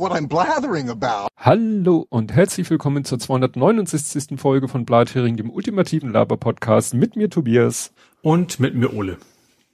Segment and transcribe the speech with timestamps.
[0.00, 1.28] what I'm blathering about.
[1.36, 4.40] Hallo und herzlich willkommen zur 269.
[4.40, 7.92] Folge von Blathering, dem ultimativen Laber-Podcast mit mir Tobias.
[8.22, 9.18] Und mit mir Ole.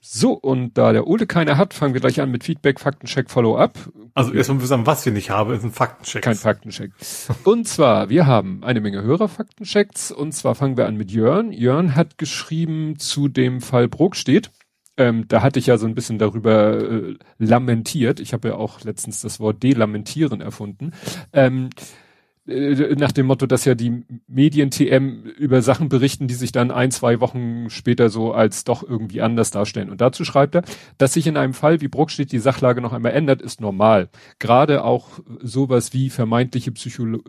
[0.01, 3.77] So, und da der Ole keine hat, fangen wir gleich an mit Feedback, Faktencheck, Follow-up.
[4.13, 6.23] Also erstmal wir sagen, was wir nicht haben, ist ein Faktencheck.
[6.23, 6.91] Kein Faktencheck.
[7.45, 11.53] und zwar, wir haben eine Menge Hörer-Faktenchecks und zwar fangen wir an mit Jörn.
[11.53, 14.51] Jörn hat geschrieben zu dem Fall Brokstedt.
[14.97, 18.19] Ähm, da hatte ich ja so ein bisschen darüber äh, lamentiert.
[18.19, 20.91] Ich habe ja auch letztens das Wort delamentieren erfunden.
[21.33, 21.69] Ähm,
[22.47, 26.91] äh, nach dem Motto, dass ja die Medien-TM über Sachen berichten, die sich dann ein,
[26.91, 29.89] zwei Wochen später so als doch irgendwie anders darstellen.
[29.89, 30.63] Und dazu schreibt er,
[30.97, 34.09] dass sich in einem Fall wie Bruckstedt die Sachlage noch einmal ändert, ist normal.
[34.39, 37.21] Gerade auch sowas wie vermeintliche Psycholo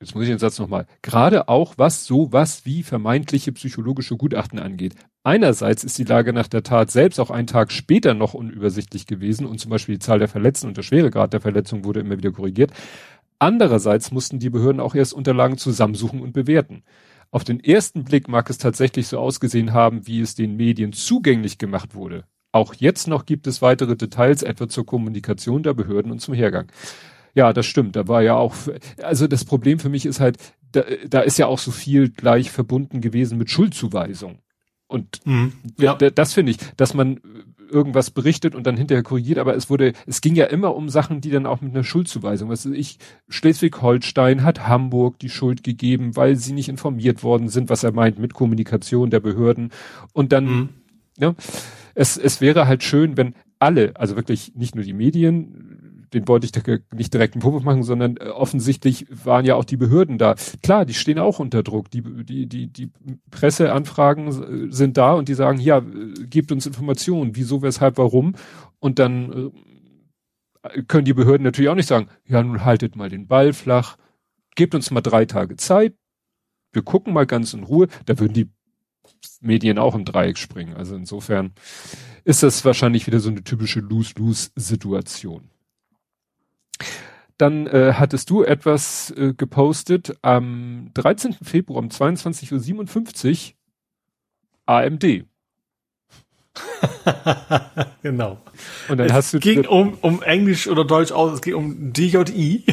[0.00, 0.86] Jetzt muss ich den Satz nochmal.
[1.02, 4.94] Gerade auch was sowas wie vermeintliche psychologische Gutachten angeht.
[5.24, 9.44] Einerseits ist die Lage nach der Tat selbst auch einen Tag später noch unübersichtlich gewesen
[9.44, 12.30] und zum Beispiel die Zahl der Verletzten und der Schweregrad der Verletzung wurde immer wieder
[12.30, 12.70] korrigiert.
[13.40, 16.84] Andererseits mussten die Behörden auch erst Unterlagen zusammensuchen und bewerten.
[17.32, 21.58] Auf den ersten Blick mag es tatsächlich so ausgesehen haben, wie es den Medien zugänglich
[21.58, 22.24] gemacht wurde.
[22.52, 26.72] Auch jetzt noch gibt es weitere Details, etwa zur Kommunikation der Behörden und zum Hergang.
[27.38, 27.94] Ja, das stimmt.
[27.94, 28.56] Da war ja auch,
[29.00, 30.38] also das Problem für mich ist halt,
[30.72, 34.40] da, da ist ja auch so viel gleich verbunden gewesen mit Schuldzuweisung.
[34.88, 35.94] Und mhm, ja.
[35.94, 37.20] das finde ich, dass man
[37.70, 41.20] irgendwas berichtet und dann hinterher korrigiert, aber es wurde, es ging ja immer um Sachen,
[41.20, 46.34] die dann auch mit einer Schuldzuweisung, was ich, Schleswig-Holstein hat Hamburg die Schuld gegeben, weil
[46.34, 49.70] sie nicht informiert worden sind, was er meint mit Kommunikation der Behörden
[50.12, 50.68] und dann, mhm.
[51.20, 51.36] ja,
[51.94, 55.78] es, es wäre halt schön, wenn alle, also wirklich nicht nur die Medien,
[56.12, 56.60] den wollte ich da
[56.94, 60.34] nicht direkt einen Vorwurf machen, sondern äh, offensichtlich waren ja auch die Behörden da.
[60.62, 61.90] Klar, die stehen auch unter Druck.
[61.90, 62.90] Die, die, die, die
[63.30, 65.82] Presseanfragen sind da und die sagen, ja,
[66.28, 68.34] gebt uns Informationen, wieso, weshalb, warum.
[68.78, 69.52] Und dann
[70.62, 73.96] äh, können die Behörden natürlich auch nicht sagen, ja, nun haltet mal den Ball flach,
[74.54, 75.94] gebt uns mal drei Tage Zeit,
[76.72, 77.88] wir gucken mal ganz in Ruhe.
[78.06, 78.50] Da würden die
[79.40, 80.74] Medien auch im Dreieck springen.
[80.74, 81.52] Also insofern
[82.24, 85.50] ist das wahrscheinlich wieder so eine typische Lose-Lose-Situation.
[87.38, 91.34] Dann äh, hattest du etwas äh, gepostet am 13.
[91.42, 93.54] Februar um 22.57 Uhr
[94.66, 95.04] AMD.
[98.02, 98.38] genau.
[98.88, 101.92] Und dann es hast du ging um, um Englisch oder Deutsch aus, es ging um
[101.92, 102.64] DJI.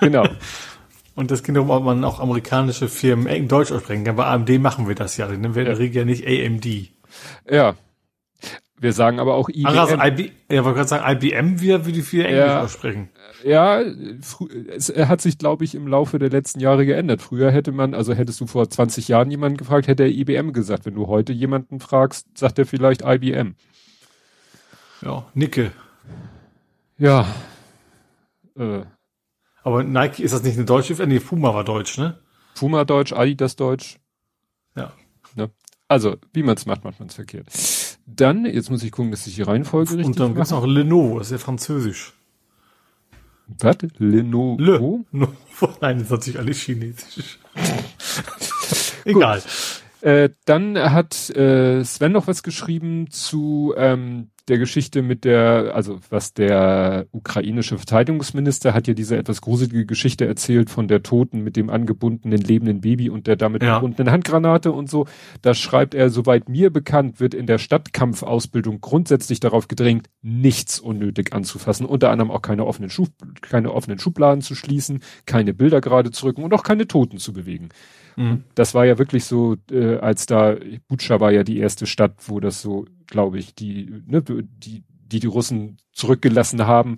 [0.00, 0.26] genau.
[1.16, 4.16] Und das ging darum, ob man auch amerikanische Firmen Deutsch aussprechen kann.
[4.16, 5.28] Bei AMD machen wir das ja.
[5.28, 6.66] Dann nennen wir in der Regel ja nicht AMD.
[7.48, 7.76] Ja,
[8.80, 9.66] wir sagen aber auch IBM.
[9.66, 13.08] Ach, also IB, ja, wollte gerade sagen, IBM wir, wie die viele Englisch ja, aussprechen.
[13.44, 17.20] Ja, es er hat sich, glaube ich, im Laufe der letzten Jahre geändert.
[17.20, 20.86] Früher hätte man, also hättest du vor 20 Jahren jemanden gefragt, hätte er IBM gesagt.
[20.86, 23.54] Wenn du heute jemanden fragst, sagt er vielleicht IBM.
[25.02, 25.72] Ja, Nicke.
[26.96, 27.26] Ja.
[28.56, 28.82] Äh.
[29.62, 30.94] Aber Nike, ist das nicht eine deutsche?
[31.06, 32.18] Nee, Puma war deutsch, ne?
[32.54, 33.98] Puma deutsch, Adidas deutsch.
[34.74, 34.92] Ja.
[35.34, 35.50] Ne?
[35.86, 37.48] Also, wie man es macht, macht man es verkehrt.
[38.06, 41.18] Dann, jetzt muss ich gucken, dass ich die Reihenfolge richtig Und dann gibt's noch Lenovo,
[41.18, 42.14] das ist ja französisch.
[43.46, 43.76] Was?
[43.98, 44.56] Lenovo?
[44.58, 45.04] Le.
[45.12, 45.28] No.
[45.80, 47.38] Nein, das ist natürlich alles chinesisch.
[49.04, 49.42] Egal.
[50.00, 56.00] Äh, dann hat äh, Sven noch was geschrieben zu ähm, der Geschichte mit der, also
[56.10, 61.56] was der ukrainische Verteidigungsminister hat ja diese etwas gruselige Geschichte erzählt von der Toten mit
[61.56, 63.74] dem angebundenen lebenden Baby und der damit ja.
[63.74, 65.06] verbundenen Handgranate und so.
[65.42, 71.32] Da schreibt er, soweit mir bekannt, wird in der Stadtkampfausbildung grundsätzlich darauf gedrängt, nichts unnötig
[71.32, 73.08] anzufassen, unter anderem auch keine offenen, Schub,
[73.40, 77.32] keine offenen Schubladen zu schließen, keine Bilder gerade zu rücken und auch keine Toten zu
[77.32, 77.70] bewegen.
[78.16, 78.44] Mhm.
[78.54, 80.56] Das war ja wirklich so, äh, als da,
[80.88, 85.20] Butscha war ja die erste Stadt, wo das so, glaube ich, die, ne, die, die
[85.20, 86.96] die Russen zurückgelassen haben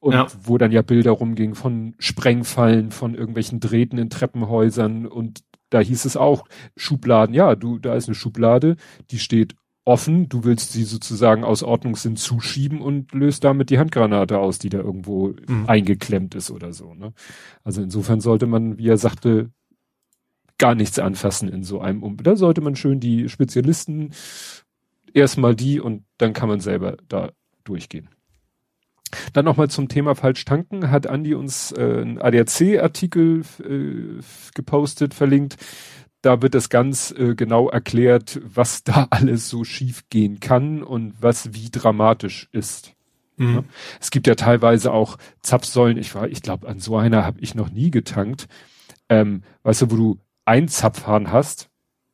[0.00, 0.26] und ja.
[0.42, 6.04] wo dann ja Bilder rumgingen von Sprengfallen, von irgendwelchen Drähten in Treppenhäusern und da hieß
[6.04, 6.46] es auch,
[6.76, 8.76] Schubladen, ja, du, da ist eine Schublade,
[9.10, 14.38] die steht offen, du willst sie sozusagen aus Ordnungssinn zuschieben und löst damit die Handgranate
[14.38, 15.64] aus, die da irgendwo mhm.
[15.66, 16.94] eingeklemmt ist oder so.
[16.94, 17.12] Ne?
[17.64, 19.50] Also insofern sollte man, wie er sagte,
[20.58, 22.26] gar nichts anfassen in so einem Umfeld.
[22.26, 24.10] Da sollte man schön die Spezialisten
[25.14, 27.30] erstmal die und dann kann man selber da
[27.64, 28.08] durchgehen.
[29.32, 34.22] Dann nochmal zum Thema falsch tanken hat Andi uns äh, einen ADAC-Artikel äh,
[34.54, 35.56] gepostet, verlinkt.
[36.20, 41.14] Da wird das ganz äh, genau erklärt, was da alles so schief gehen kann und
[41.20, 42.94] was wie dramatisch ist.
[43.36, 43.54] Mhm.
[43.54, 43.64] Ja?
[44.00, 45.96] Es gibt ja teilweise auch Zapfsäulen.
[45.96, 48.46] Ich war, ich glaube, an so einer habe ich noch nie getankt.
[49.08, 51.70] Ähm, weißt du, wo du ein Zapfhahn hast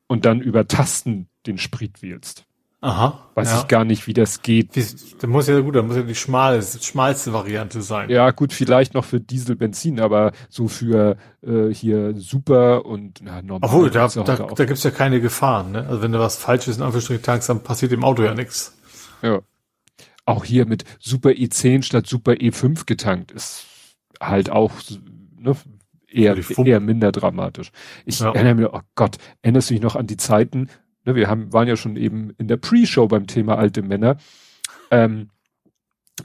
[0.06, 2.46] und dann über Tasten den Sprit wählst.
[2.84, 3.30] Aha.
[3.34, 3.60] Weiß ja.
[3.60, 4.76] ich gar nicht, wie das geht.
[4.76, 4.84] Wie,
[5.18, 8.10] da muss ja gut, da muss ja die schmale, schmalste Variante sein.
[8.10, 13.40] Ja, gut, vielleicht noch für Diesel, Benzin, aber so für äh, hier Super und na,
[13.40, 13.70] normal.
[13.70, 15.86] Obwohl, da, da, da gibt's ja keine Gefahren, ne?
[15.88, 18.76] Also wenn du was Falsches in Anführungsstrichen tankst, dann passiert dem Auto ja nichts.
[19.22, 19.40] Ja.
[20.26, 23.64] Auch hier mit Super E10 statt Super E5 getankt ist
[24.20, 24.72] halt auch
[25.38, 25.56] ne,
[26.06, 27.70] eher, eher minder dramatisch.
[28.04, 28.32] Ich ja.
[28.32, 30.68] erinnere mich, oh Gott, erinnerst du dich noch an die Zeiten,
[31.04, 34.16] ne, wir haben, waren ja schon eben in der Pre-Show beim Thema alte Männer,
[34.90, 35.30] ähm,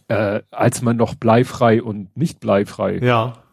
[0.08, 2.98] äh, als man noch bleifrei und nicht bleifrei.
[2.98, 3.44] Ja.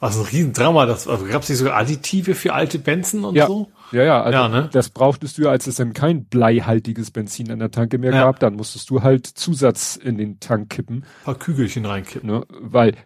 [0.00, 3.46] Was ein Riesendrama, das also gab es nicht sogar Additive für alte Benzen und ja.
[3.46, 3.70] so?
[3.92, 4.68] Ja, ja, also ja, ne?
[4.72, 8.24] das brauchtest du ja, als es dann kein bleihaltiges Benzin an der Tanke mehr ja.
[8.24, 10.96] gab, dann musstest du halt Zusatz in den Tank kippen.
[10.96, 12.28] Ein paar Kügelchen reinkippen.
[12.28, 12.44] Ne?
[12.50, 12.96] Weil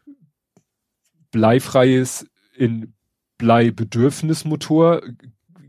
[1.30, 2.26] bleifreies
[2.56, 2.94] in
[3.36, 5.02] Bleibedürfnismotor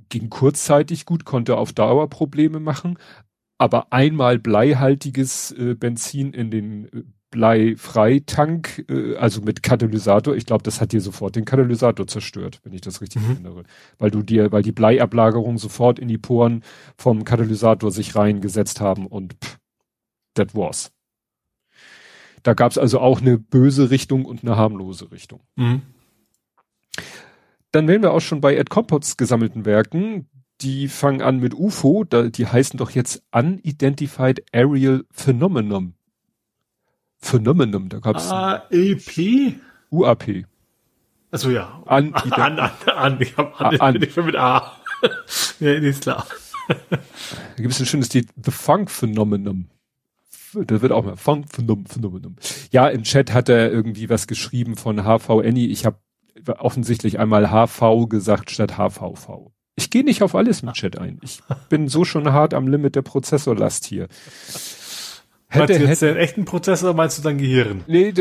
[0.09, 2.97] ging kurzzeitig gut, konnte auf Dauer Probleme machen,
[3.57, 10.63] aber einmal bleihaltiges äh, Benzin in den äh, Bleifreitank, äh, also mit Katalysator, ich glaube,
[10.63, 13.31] das hat dir sofort den Katalysator zerstört, wenn ich das richtig mhm.
[13.31, 13.63] erinnere.
[13.99, 16.63] Weil du dir, weil die Bleiablagerung sofort in die Poren
[16.97, 19.59] vom Katalysator sich reingesetzt haben und pff,
[20.33, 20.91] that was.
[22.41, 25.41] Da gab es also auch eine böse Richtung und eine harmlose Richtung.
[25.55, 25.81] Mhm.
[27.71, 30.27] Dann wären wir auch schon bei Ed Compots gesammelten Werken.
[30.61, 35.93] Die fangen an mit UFO, da, die heißen doch jetzt Unidentified Aerial Phenomenon.
[37.17, 38.29] Phenomenon, da gab's.
[38.29, 39.55] AEP?
[39.91, 40.45] UAP.
[41.31, 41.81] Also ja.
[41.85, 44.01] An, an, an, an, ich hab an, an.
[44.01, 44.73] Ich bin mit A.
[45.59, 46.25] ja, ist klar.
[46.67, 46.97] da
[47.55, 49.69] gibt es ein schönes Lied, The Funk Phenomenon.
[50.53, 52.35] Das wird auch mal Funk Phenomenon.
[52.71, 55.67] Ja, im Chat hat er irgendwie was geschrieben von HVNI.
[55.67, 55.99] Ich habe
[56.47, 59.51] offensichtlich einmal HV gesagt statt HVV.
[59.75, 61.19] Ich gehe nicht auf alles im Chat ein.
[61.23, 61.39] Ich
[61.69, 64.07] bin so schon hart am Limit der Prozessorlast hier.
[65.51, 67.83] Hätte, meinst du jetzt hätte, den echten Prozessor meinst du dein Gehirn?
[67.87, 68.13] Nee,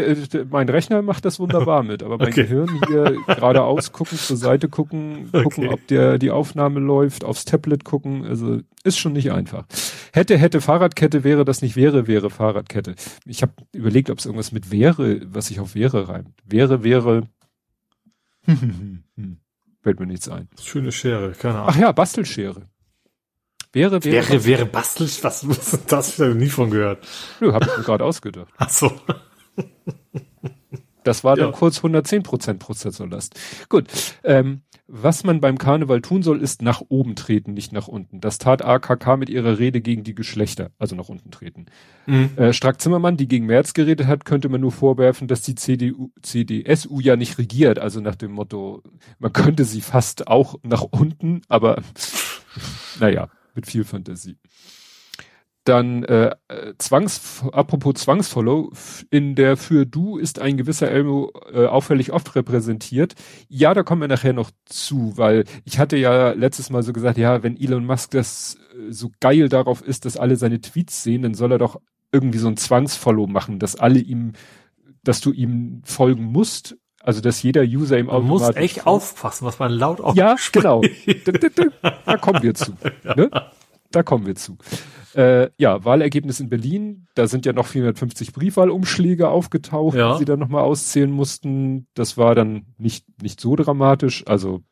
[0.49, 2.45] mein Rechner macht das wunderbar mit, aber mein okay.
[2.45, 5.75] Gehirn hier geradeaus gucken, zur Seite gucken, gucken, okay.
[5.75, 9.67] ob der die Aufnahme läuft, aufs Tablet gucken, also ist schon nicht einfach.
[10.15, 12.95] Hätte, hätte Fahrradkette wäre das nicht wäre, wäre Fahrradkette.
[13.27, 16.31] Ich habe überlegt, ob es irgendwas mit wäre, was sich auf wäre reimt.
[16.47, 17.25] Wäre, wäre,
[19.83, 20.49] Fällt mir nichts ein.
[20.61, 21.71] Schöne Schere, keine Ahnung.
[21.71, 22.69] Ach ja, Bastelschere.
[23.73, 26.15] Wäre, wäre, wäre, wäre Bastel, was, was ist das?
[26.15, 27.07] Ich habe nie von gehört.
[27.41, 28.53] Nö, habe ich mir gerade ausgedacht.
[28.57, 28.91] Ach so.
[31.05, 33.39] Das war dann kurz 110% Prozessorlast.
[33.69, 33.87] Gut.
[34.25, 38.23] Ähm, was man beim Karneval tun soll, ist nach oben treten, nicht nach unten.
[38.23, 41.67] Das tat AKK mit ihrer Rede gegen die Geschlechter, also nach unten treten.
[42.07, 42.31] Mhm.
[42.37, 46.11] Äh, Strack Zimmermann, die gegen Merz geredet hat, könnte man nur vorwerfen, dass die CDU,
[46.23, 47.79] CDSU ja nicht regiert.
[47.79, 48.83] Also nach dem Motto,
[49.19, 51.83] man könnte sie fast auch nach unten, aber
[52.99, 54.39] naja, mit viel Fantasie.
[55.69, 56.35] Dann äh,
[56.79, 58.73] Zwangs, apropos Zwangsfollow,
[59.11, 63.15] in der für Du ist ein gewisser Elmo äh, auffällig oft repräsentiert.
[63.49, 67.19] Ja, da kommen wir nachher noch zu, weil ich hatte ja letztes Mal so gesagt,
[67.19, 71.21] ja, wenn Elon Musk das äh, so geil darauf ist, dass alle seine Tweets sehen,
[71.21, 71.79] dann soll er doch
[72.13, 74.33] irgendwie so ein Zwangsfollow machen, dass alle ihm,
[75.05, 78.21] dass du ihm folgen musst also, dass jeder User im Auto.
[78.21, 80.83] Man muss echt aufpassen, was man laut Ja, genau.
[81.25, 82.73] da, da, da, da kommen wir zu.
[83.17, 83.31] Ne?
[83.91, 84.59] Da kommen wir zu.
[85.15, 87.07] Äh, ja, Wahlergebnis in Berlin.
[87.15, 90.13] Da sind ja noch 450 Briefwahlumschläge aufgetaucht, ja.
[90.13, 91.87] die sie dann nochmal auszählen mussten.
[91.95, 94.27] Das war dann nicht, nicht so dramatisch.
[94.27, 94.63] Also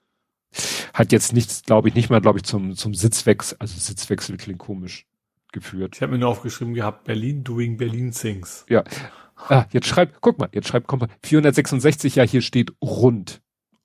[0.92, 4.58] hat jetzt nichts, glaube ich, nicht mal, glaube ich, zum, zum Sitzwechsel, also Sitzwechsel klingt
[4.58, 5.06] komisch
[5.52, 5.96] geführt.
[5.96, 8.64] Ich habe mir nur aufgeschrieben gehabt, Berlin doing Berlin things.
[8.68, 8.84] Ja.
[9.48, 13.42] Ah, jetzt schreibt, guck mal, jetzt schreibt, kommt 466, ja, hier steht rund.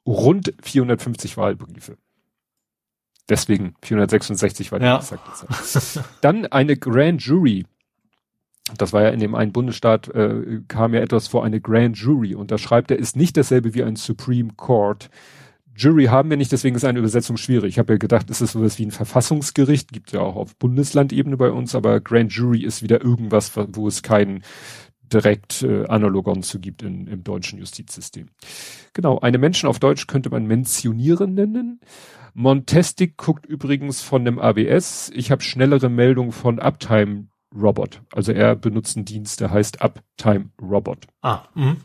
[0.08, 1.98] Rund 450 Wahlbriefe.
[3.32, 4.98] Deswegen 466 war die ja.
[4.98, 6.04] exakte Zahl.
[6.20, 7.66] Dann eine Grand Jury.
[8.78, 12.36] Das war ja in dem einen Bundesstaat, äh, kam ja etwas vor eine Grand Jury
[12.36, 15.10] und da schreibt er, ist nicht dasselbe wie ein Supreme Court.
[15.74, 17.70] Jury haben wir nicht, deswegen ist eine Übersetzung schwierig.
[17.70, 21.38] Ich habe ja gedacht, ist es sowas wie ein Verfassungsgericht, gibt ja auch auf Bundeslandebene
[21.38, 24.44] bei uns, aber Grand Jury ist wieder irgendwas, wo es keinen
[25.14, 28.28] direkt äh, Analogon zu gibt in, im deutschen Justizsystem.
[28.94, 31.80] Genau, eine Menschen auf Deutsch könnte man mentionieren nennen.
[32.34, 35.12] Montestic guckt übrigens von dem ABS.
[35.14, 38.02] Ich habe schnellere Meldungen von Uptime Robot.
[38.14, 41.08] Also er benutzt einen Dienst, der heißt Uptime Robot.
[41.22, 41.78] Ah, mh.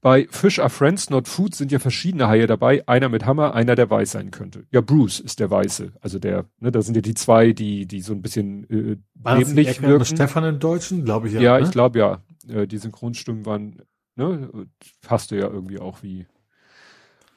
[0.00, 2.86] Bei Fish are Friends, Not Food sind ja verschiedene Haie dabei.
[2.86, 4.64] Einer mit Hammer, einer, der weiß sein könnte.
[4.70, 5.92] Ja, Bruce ist der Weiße.
[6.00, 9.82] Also der, ne, da sind ja die zwei, die, die so ein bisschen äh, dämlich
[9.82, 10.04] wirken.
[10.04, 11.40] Stefan im Deutschen, glaube ich ja.
[11.40, 11.64] Ja, ne?
[11.64, 12.22] ich glaube ja.
[12.48, 13.82] Äh, die Synchronstimmen waren,
[14.14, 14.48] ne,
[15.08, 16.26] hast du ja irgendwie auch wie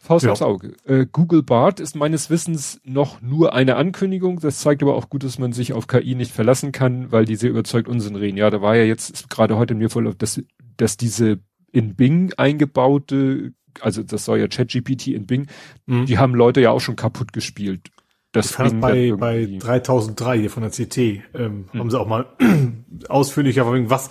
[0.03, 0.31] Faust Ja.
[0.31, 0.73] aufs Auge.
[0.85, 4.39] Äh, Google Bart ist meines Wissens noch nur eine Ankündigung.
[4.39, 7.35] Das zeigt aber auch gut, dass man sich auf KI nicht verlassen kann, weil die
[7.35, 8.37] sehr überzeugt Unsinn reden.
[8.37, 10.41] Ja, da war ja jetzt gerade heute mir voll, dass,
[10.77, 11.39] dass diese
[11.71, 15.47] in Bing eingebaute, also das soll ja ChatGPT in Bing,
[15.85, 16.05] Mhm.
[16.07, 17.89] die haben Leute ja auch schon kaputt gespielt.
[18.33, 21.79] Das Ich bei, bei irgendwie- 3003 hier von der CT, ähm, Hm.
[21.79, 22.25] haben sie auch mal
[23.09, 24.09] ausführlicher was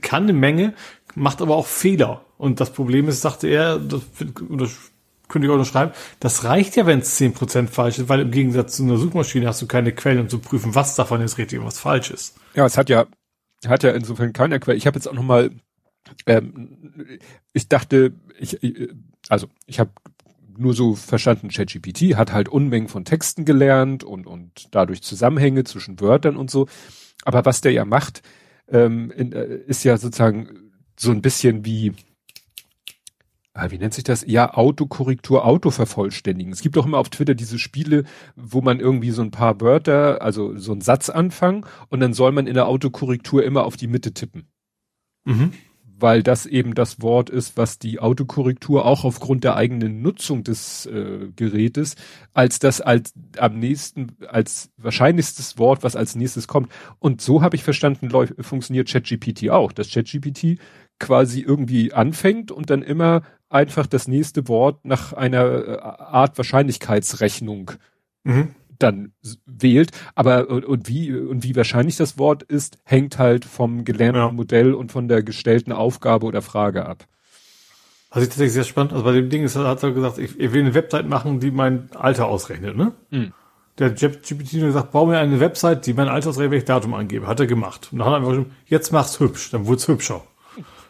[0.00, 0.74] kann eine Menge,
[1.14, 2.24] macht aber auch Fehler.
[2.38, 4.00] Und das Problem ist, sagte er, das,
[4.48, 4.89] das
[5.30, 8.30] könnte ich auch noch schreiben, das reicht ja, wenn es 10% falsch ist, weil im
[8.30, 11.58] Gegensatz zu einer Suchmaschine hast du keine Quellen, um zu prüfen, was davon jetzt richtig
[11.58, 12.36] und was falsch ist.
[12.54, 13.06] Ja, es hat ja,
[13.66, 14.76] hat ja insofern keiner Quelle.
[14.76, 15.50] Ich habe jetzt auch noch mal,
[16.26, 17.18] ähm,
[17.52, 18.90] ich dachte, ich, ich
[19.28, 19.90] also ich habe
[20.58, 26.00] nur so verstanden, ChatGPT hat halt Unmengen von Texten gelernt und und dadurch Zusammenhänge zwischen
[26.00, 26.66] Wörtern und so.
[27.24, 28.22] Aber was der ja macht,
[28.68, 31.94] ähm, in, äh, ist ja sozusagen so ein bisschen wie
[33.68, 34.24] wie nennt sich das?
[34.26, 36.52] Ja, Autokorrektur, Autovervollständigen.
[36.52, 38.04] Es gibt auch immer auf Twitter diese Spiele,
[38.36, 42.32] wo man irgendwie so ein paar Wörter, also so einen Satz anfangen und dann soll
[42.32, 44.48] man in der Autokorrektur immer auf die Mitte tippen.
[45.24, 45.52] Mhm.
[45.98, 50.86] Weil das eben das Wort ist, was die Autokorrektur auch aufgrund der eigenen Nutzung des
[50.86, 51.96] äh, Gerätes
[52.32, 56.72] als das als am nächsten, als wahrscheinlichstes Wort, was als nächstes kommt.
[57.00, 60.58] Und so habe ich verstanden, funktioniert ChatGPT auch, dass ChatGPT
[61.00, 67.72] quasi irgendwie anfängt und dann immer einfach das nächste Wort nach einer äh, Art Wahrscheinlichkeitsrechnung
[68.22, 68.54] Mhm.
[68.78, 69.12] dann
[69.46, 69.90] wählt.
[70.14, 74.30] Aber und, wie und wie wahrscheinlich das Wort ist, hängt halt vom gelernten Ja.
[74.30, 77.06] Modell und von der gestellten Aufgabe oder Frage ab.
[78.12, 80.52] Was ich tatsächlich sehr spannend, also bei dem Ding ist, hat er gesagt, ich, ich
[80.52, 82.92] will eine Website machen, die mein Alter ausrechnet, ne?
[83.10, 83.32] Mhm.
[83.78, 86.92] Der GPT hat gesagt, bau mir eine Website, die mein Alter ausrechnet, wenn ich Datum
[86.92, 87.26] angebe.
[87.26, 87.88] Hat er gemacht.
[87.92, 90.22] Und dann hat er einfach geschrieben, jetzt mach's hübsch, dann wurd's hübscher.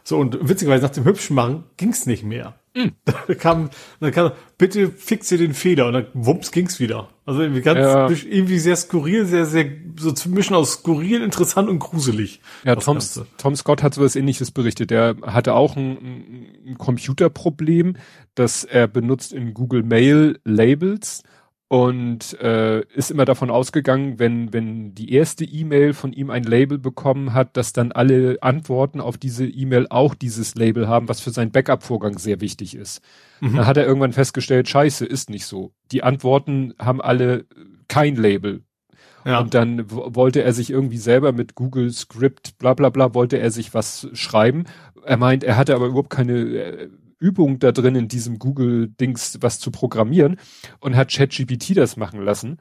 [0.04, 2.54] So, und witzigerweise nach dem hübschen machen ging's nicht mehr.
[3.04, 7.08] Da kam, dann kam, bitte fixe den Fehler und dann wumps ging's wieder.
[7.26, 8.08] Also irgendwie ganz, Ja.
[8.30, 9.66] irgendwie sehr skurril, sehr, sehr,
[9.98, 12.40] so zu mischen aus skurril, interessant und gruselig.
[12.62, 13.26] Ja, Tom, Ganze.
[13.38, 14.90] Tom Scott hat sowas ähnliches berichtet.
[14.90, 17.96] Der hatte auch ein, ein Computerproblem,
[18.36, 21.24] das er benutzt in Google Mail Labels
[21.70, 26.78] und äh, ist immer davon ausgegangen, wenn, wenn die erste E-Mail von ihm ein Label
[26.78, 31.30] bekommen hat, dass dann alle Antworten auf diese E-Mail auch dieses Label haben, was für
[31.30, 33.02] seinen Backup-Vorgang sehr wichtig ist.
[33.40, 35.72] Dann hat er irgendwann festgestellt, scheiße, ist nicht so.
[35.92, 37.46] Die Antworten haben alle
[37.86, 38.64] kein Label.
[39.24, 39.38] Ja.
[39.38, 43.52] Und dann wollte er sich irgendwie selber mit Google Script, bla bla bla, wollte er
[43.52, 44.64] sich was schreiben.
[45.04, 46.88] Er meint, er hatte aber überhaupt keine äh,
[47.20, 50.36] Übung da drin, in diesem Google-Dings was zu programmieren
[50.80, 52.58] und hat ChatGPT das machen lassen.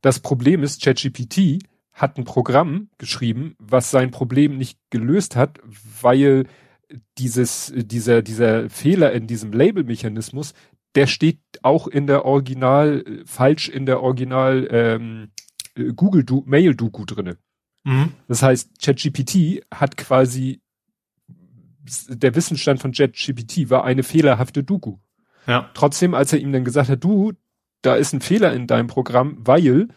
[0.00, 5.58] Das Problem ist, ChatGPT hat ein Programm geschrieben, was sein Problem nicht gelöst hat,
[6.00, 6.46] weil
[7.18, 10.54] dieses, dieser, dieser Fehler in diesem Label-Mechanismus,
[10.94, 15.30] der steht auch in der Original, falsch in der Original ähm,
[15.74, 17.38] äh, Google -Du Mail Doku drinne.
[17.84, 18.12] Mhm.
[18.28, 20.61] Das heißt, ChatGPT hat quasi
[22.08, 24.98] der Wissensstand von ChatGPT war eine fehlerhafte Doku.
[25.46, 25.70] Ja.
[25.74, 27.32] Trotzdem, als er ihm dann gesagt hat, du,
[27.82, 29.88] da ist ein Fehler in deinem Programm, weil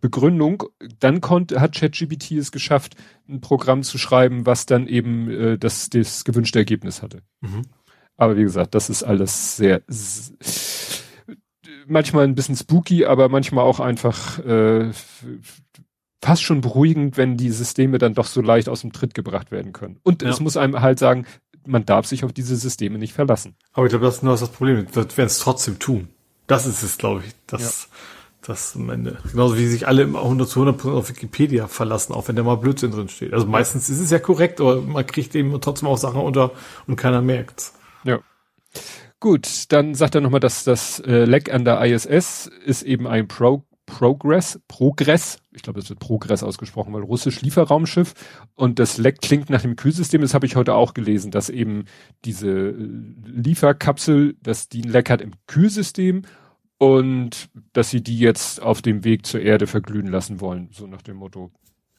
[0.00, 0.64] Begründung,
[1.00, 2.94] dann konnte, hat ChatGPT es geschafft,
[3.26, 7.22] ein Programm zu schreiben, was dann eben äh, das, das gewünschte Ergebnis hatte.
[7.40, 7.62] Mhm.
[8.16, 9.82] Aber wie gesagt, das ist alles sehr
[11.86, 14.90] manchmal ein bisschen spooky, aber manchmal auch einfach äh,
[16.24, 19.72] fast schon beruhigend, wenn die Systeme dann doch so leicht aus dem Tritt gebracht werden
[19.72, 19.98] können.
[20.02, 20.30] Und Ja.
[20.30, 21.26] es muss einem halt sagen,
[21.66, 23.54] man darf sich auf diese Systeme nicht verlassen.
[23.72, 24.86] Aber ich glaube, das ist nur das Problem.
[24.92, 26.08] Das werden es trotzdem tun.
[26.46, 27.32] Das ist es, glaube ich.
[27.46, 27.88] Das,
[28.42, 29.18] das am Ende.
[29.30, 32.42] Genauso wie sich alle immer 100 zu 100 Prozent auf Wikipedia verlassen, auch wenn da
[32.42, 33.32] mal Blödsinn drin steht.
[33.32, 36.52] Also meistens ist es ja korrekt, aber man kriegt eben trotzdem auch Sachen unter
[36.86, 37.74] und keiner merkt's.
[38.04, 38.20] Ja.
[39.20, 43.26] Gut, dann sagt er nochmal, dass das äh, Leck an der ISS ist eben ein
[43.28, 48.14] Pro Progress, Progress, ich glaube, es wird Progress ausgesprochen, weil russisch Lieferraumschiff
[48.54, 51.84] und das Leck klingt nach dem Kühlsystem, das habe ich heute auch gelesen, dass eben
[52.24, 52.74] diese äh,
[53.26, 56.22] Lieferkapsel, dass die ein Leck hat im Kühlsystem
[56.78, 61.02] und dass sie die jetzt auf dem Weg zur Erde verglühen lassen wollen, so nach
[61.02, 61.50] dem Motto.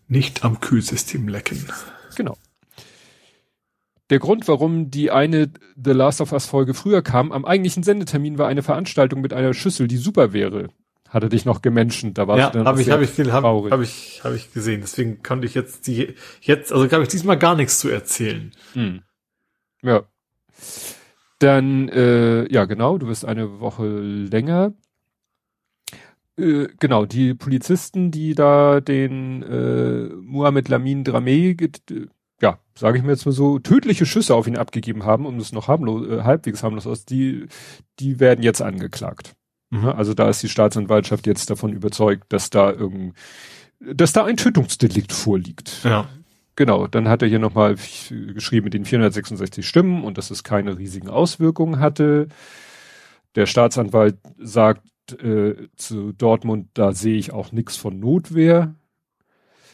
[0.08, 1.66] Nicht am Kühlsystem lecken.
[2.16, 2.38] Genau.
[4.12, 5.52] Der Grund, warum die eine
[5.84, 9.54] The Last of Us Folge früher kam, am eigentlichen Sendetermin war eine Veranstaltung mit einer
[9.56, 10.70] Schüssel, die super wäre.
[11.16, 13.72] Hatte dich noch gemenschent, da war Ja, habe ich, habe ich, hab, traurig.
[13.72, 14.82] hab ich, habe ich gesehen.
[14.82, 18.52] Deswegen konnte ich jetzt die, jetzt, also habe ich diesmal gar nichts zu erzählen.
[18.74, 19.02] Hm.
[19.82, 20.04] Ja.
[21.40, 24.74] Dann, äh, ja genau, du wirst eine Woche länger.
[26.38, 32.10] Äh, genau, die Polizisten, die da den äh, Mohamed Lamin Dramé get-
[32.42, 35.54] ja, sage ich mir jetzt mal so, tödliche Schüsse auf ihn abgegeben haben, um es
[35.54, 37.46] noch harmlos, äh, halbwegs harmlos aus, die,
[38.00, 39.34] die werden jetzt angeklagt.
[39.70, 39.86] Mhm.
[39.90, 43.16] Also da ist die Staatsanwaltschaft jetzt davon überzeugt, dass da irgend,
[43.80, 45.84] dass da ein Tötungsdelikt vorliegt.
[45.84, 46.08] Ja.
[46.56, 50.78] Genau, dann hat er hier nochmal geschrieben mit den 466 Stimmen und dass es keine
[50.78, 52.30] riesigen Auswirkungen hatte.
[53.36, 54.88] Der Staatsanwalt sagt
[55.22, 58.74] äh, zu Dortmund, da sehe ich auch nichts von Notwehr.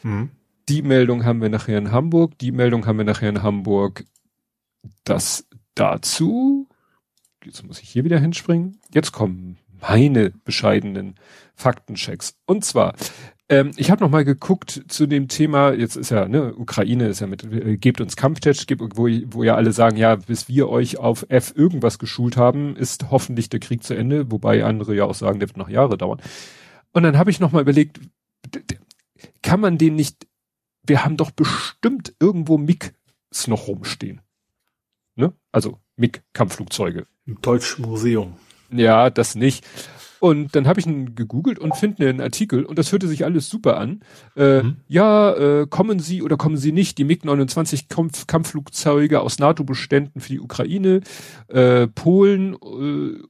[0.02, 0.30] Mhm.
[0.68, 4.04] Die Meldung haben wir nachher in Hamburg, die Meldung haben wir nachher in Hamburg.
[5.04, 5.46] Das
[5.76, 6.68] dazu,
[7.44, 8.80] jetzt muss ich hier wieder hinspringen.
[8.92, 11.16] Jetzt kommen meine bescheidenen
[11.54, 12.38] Faktenchecks.
[12.46, 12.94] Und zwar,
[13.48, 17.20] ähm, ich habe noch mal geguckt zu dem Thema, jetzt ist ja, ne, Ukraine ist
[17.20, 20.98] ja mit, äh, gebt uns Kampftest, wo, wo ja alle sagen, ja, bis wir euch
[20.98, 25.14] auf F irgendwas geschult haben, ist hoffentlich der Krieg zu Ende, wobei andere ja auch
[25.14, 26.20] sagen, der wird noch Jahre dauern.
[26.92, 28.00] Und dann habe ich noch mal überlegt,
[29.42, 30.26] kann man den nicht,
[30.84, 32.92] wir haben doch bestimmt irgendwo MIGs
[33.46, 34.20] noch rumstehen.
[35.14, 35.32] Ne?
[35.50, 37.06] Also MIG-Kampfflugzeuge.
[37.26, 38.36] Im Deutschen Museum.
[38.72, 39.64] Ja, das nicht.
[40.22, 43.48] Und dann habe ich ihn gegoogelt und finde einen Artikel und das hörte sich alles
[43.48, 44.02] super an.
[44.36, 44.76] Äh, mhm.
[44.86, 50.28] Ja, äh, kommen Sie oder kommen Sie nicht, die MiG-29 Kampf Kampfflugzeuge aus NATO-Beständen für
[50.28, 51.00] die Ukraine,
[51.48, 52.56] äh, Polen äh,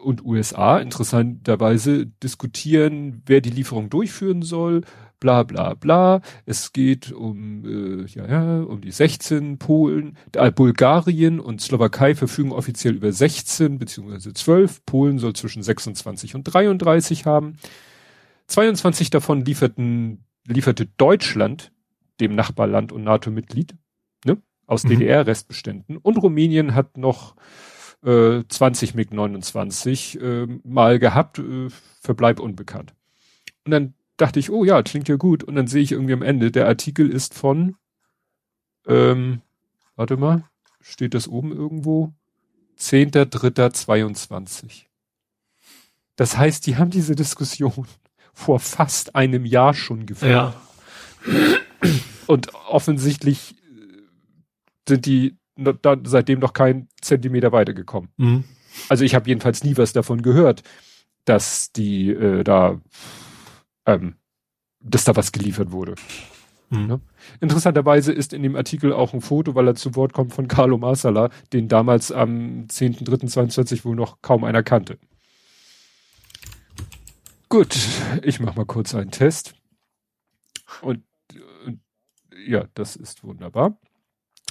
[0.02, 4.82] und USA interessanterweise diskutieren, wer die Lieferung durchführen soll
[5.22, 6.20] bla bla bla.
[6.46, 10.18] Es geht um, äh, ja, ja, um die 16 Polen.
[10.34, 14.84] Äh, Bulgarien und Slowakei verfügen offiziell über 16 beziehungsweise 12.
[14.84, 17.56] Polen soll zwischen 26 und 33 haben.
[18.48, 21.70] 22 davon lieferten, lieferte Deutschland,
[22.20, 23.76] dem Nachbarland und NATO-Mitglied,
[24.24, 24.88] ne, aus mhm.
[24.88, 25.98] DDR-Restbeständen.
[25.98, 27.36] Und Rumänien hat noch
[28.04, 31.68] äh, 20 MiG-29 äh, mal gehabt, äh,
[32.00, 32.92] Verbleib unbekannt.
[33.64, 35.42] Und dann dachte ich, oh ja, klingt ja gut.
[35.42, 37.74] Und dann sehe ich irgendwie am Ende, der Artikel ist von,
[38.86, 39.40] ähm,
[39.96, 40.44] warte mal,
[40.80, 42.12] steht das oben irgendwo?
[42.78, 44.84] 10.3.22.
[46.16, 47.86] Das heißt, die haben diese Diskussion
[48.32, 50.30] vor fast einem Jahr schon geführt.
[50.30, 50.54] Ja.
[52.28, 53.58] Und offensichtlich äh,
[54.88, 55.36] sind die
[56.04, 58.10] seitdem noch kein Zentimeter weitergekommen.
[58.16, 58.44] Mhm.
[58.88, 60.62] Also ich habe jedenfalls nie was davon gehört,
[61.24, 62.80] dass die äh, da
[63.86, 64.16] ähm,
[64.80, 65.94] dass da was geliefert wurde.
[66.70, 66.86] Mhm.
[66.86, 67.00] Ne?
[67.40, 70.78] Interessanterweise ist in dem Artikel auch ein Foto, weil er zu Wort kommt von Carlo
[70.78, 74.98] Marsala, den damals am 10.3.22 wohl noch kaum einer kannte.
[77.48, 77.76] Gut,
[78.22, 79.54] ich mach mal kurz einen Test.
[80.80, 83.76] Und äh, ja, das ist wunderbar.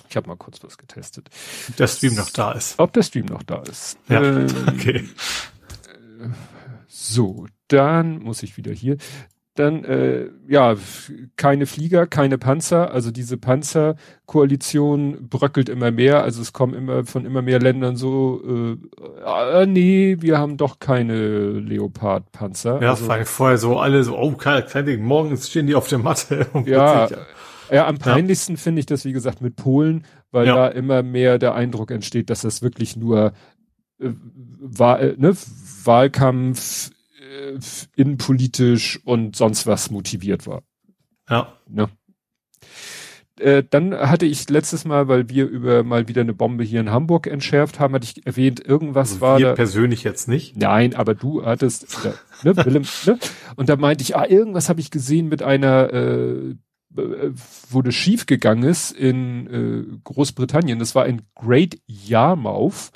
[0.07, 1.29] Ich habe mal kurz was getestet.
[1.69, 2.77] Ob der Stream noch da ist.
[2.77, 3.97] Ob der Stream noch da ist.
[4.07, 5.09] Ja, ähm, okay.
[6.87, 8.97] So, dann muss ich wieder hier
[9.55, 10.75] dann äh, ja
[11.35, 12.91] keine Flieger, keine Panzer.
[12.91, 16.23] Also diese Panzerkoalition bröckelt immer mehr.
[16.23, 20.79] Also es kommen immer von immer mehr Ländern so, äh, ah, nee, wir haben doch
[20.79, 22.81] keine Leopard-Panzer.
[22.81, 25.99] Ja, also, vorher so alle so, oh, kein, kein Ding, morgen stehen die auf der
[25.99, 26.47] Matte.
[26.65, 27.09] ja,
[27.69, 28.61] ja, am peinlichsten ja.
[28.61, 30.55] finde ich das, wie gesagt, mit Polen, weil ja.
[30.55, 33.33] da immer mehr der Eindruck entsteht, dass das wirklich nur
[33.99, 34.11] äh,
[34.59, 35.35] war, äh, ne,
[35.83, 36.91] Wahlkampf
[37.31, 37.59] äh,
[37.95, 40.63] innenpolitisch und sonst was motiviert war.
[41.29, 41.53] Ja.
[41.67, 41.89] Ne?
[43.39, 46.91] Äh, dann hatte ich letztes Mal, weil wir über mal wieder eine Bombe hier in
[46.91, 49.53] Hamburg entschärft haben, hatte ich erwähnt, irgendwas also war da.
[49.53, 50.57] persönlich jetzt nicht?
[50.57, 52.11] Nein, aber du hattest, äh,
[52.43, 53.17] ne, Willem, ne?
[53.55, 56.55] Und da meinte ich, ah, irgendwas habe ich gesehen mit einer, äh,
[57.69, 60.77] wo das schief gegangen ist in äh, Großbritannien.
[60.77, 62.91] Das war in Great Yarmouth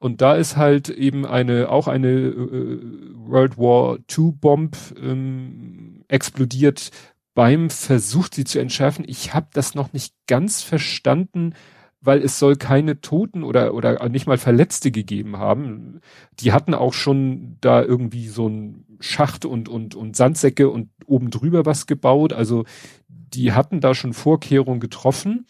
[0.00, 2.80] und da ist halt eben eine, auch eine äh,
[3.14, 6.90] World War II Bomb ähm, explodiert
[7.34, 9.04] beim Versuch, sie zu entschärfen.
[9.06, 11.54] Ich habe das noch nicht ganz verstanden,
[12.00, 16.00] weil es soll keine Toten oder, oder nicht mal Verletzte gegeben haben.
[16.40, 21.30] Die hatten auch schon da irgendwie so ein Schacht und, und, und Sandsäcke und oben
[21.30, 22.32] drüber was gebaut.
[22.32, 22.64] Also
[23.08, 25.46] die hatten da schon Vorkehrungen getroffen,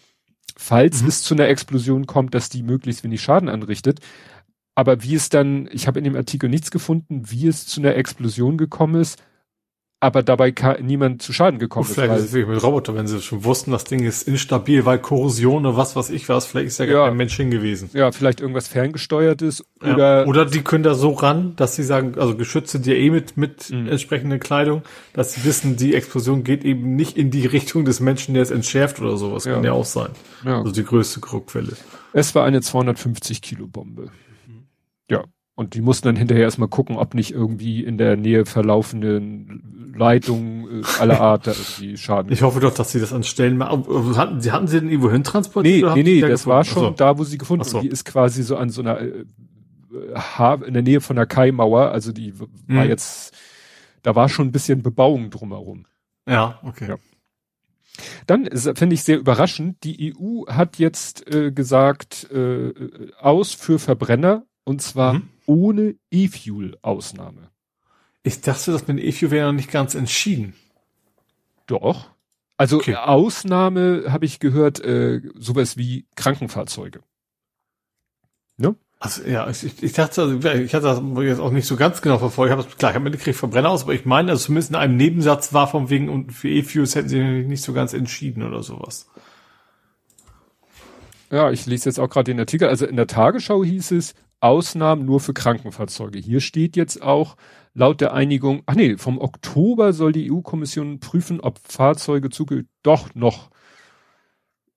[0.56, 1.08] falls mhm.
[1.08, 4.00] es zu einer Explosion kommt, dass die möglichst wenig Schaden anrichtet.
[4.80, 7.96] Aber wie es dann, ich habe in dem Artikel nichts gefunden, wie es zu einer
[7.96, 9.22] Explosion gekommen ist,
[10.02, 12.02] aber dabei niemand zu Schaden gekommen Gut, ist.
[12.02, 15.66] Vielleicht ist es mit Roboter, wenn sie schon wussten, das Ding ist instabil, weil Korrosion
[15.66, 17.90] oder was weiß ich was, vielleicht ist ja gar ja, kein Mensch hingewiesen.
[17.92, 20.22] Ja, vielleicht irgendwas ferngesteuertes oder.
[20.22, 23.36] Ja, oder die können da so ran, dass sie sagen, also Geschütze dir eh mit,
[23.36, 23.86] mit mhm.
[23.86, 24.80] entsprechender Kleidung,
[25.12, 28.50] dass sie wissen, die Explosion geht eben nicht in die Richtung des Menschen, der es
[28.50, 29.52] entschärft oder sowas, ja.
[29.52, 30.12] kann ja auch sein.
[30.42, 30.60] Ja.
[30.60, 31.76] Also die größte Druckquelle.
[32.14, 34.10] Es war eine 250 Kilo Bombe.
[35.10, 35.24] Ja.
[35.54, 40.82] Und die mussten dann hinterher erstmal gucken, ob nicht irgendwie in der Nähe verlaufenden Leitungen
[40.82, 42.32] äh, aller Art da irgendwie Schaden.
[42.32, 43.84] Ich hoffe doch, dass sie das an Stellen machen.
[44.16, 45.94] Hatten sie, hatten sie denn irgendwo hin transportiert?
[45.96, 46.90] Nee, nee, nee, das war schon so.
[46.90, 47.80] da, wo sie gefunden so.
[47.80, 49.24] Die ist quasi so an so einer äh,
[50.66, 52.82] in der Nähe von der Kaimauer, also die war Mhm.
[52.88, 53.36] jetzt,
[54.02, 55.86] da war schon ein bisschen Bebauung drumherum.
[56.28, 56.88] Ja, okay.
[56.88, 56.96] Ja.
[58.26, 63.78] Dann finde ich sehr überraschend, die EU hat jetzt äh, gesagt, äh, äh, aus für
[63.78, 65.28] Verbrenner und zwar Mhm.
[65.46, 67.50] ohne E-Fuel-Ausnahme.
[68.22, 70.54] Ich dachte, das mit E-Fuel wäre noch nicht ganz entschieden.
[71.66, 72.10] Doch.
[72.56, 72.94] Also Okay.
[72.94, 77.00] Ausnahme habe ich gehört, äh, sowas wie Krankenfahrzeuge.
[79.02, 82.02] Also, ja, ich, ich- ich dachte, also, ich hatte das jetzt auch nicht so ganz
[82.02, 82.52] genau verfolgt.
[82.52, 84.98] Ich habe klar, ich habe mitgekriegt Verbrenner aus, aber ich meine, also zumindest in einem
[84.98, 89.08] Nebensatz war von wegen, und für E-Fuels hätten sie nicht so ganz entschieden oder sowas.
[91.30, 92.68] Ja, ich lese jetzt auch gerade den Artikel.
[92.68, 96.18] Also in der Tagesschau hieß es, Ausnahmen nur für Krankenfahrzeuge.
[96.18, 97.36] Hier steht jetzt auch
[97.74, 103.14] laut der Einigung, ach nee, vom Oktober soll die EU-Kommission prüfen, ob Fahrzeuge zugehörig doch
[103.14, 103.50] noch.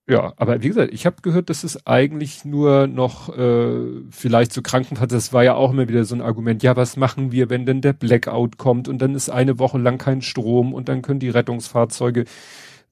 [0.06, 4.62] Ja, aber wie gesagt, ich habe gehört, dass es eigentlich nur noch äh, vielleicht so
[4.62, 7.66] Krankenfahrzeuge, das war ja auch immer wieder so ein Argument, ja, was machen wir, wenn
[7.66, 11.22] denn der Blackout kommt und dann ist eine Woche lang kein Strom und dann können
[11.22, 12.26] die Rettungsfahrzeuge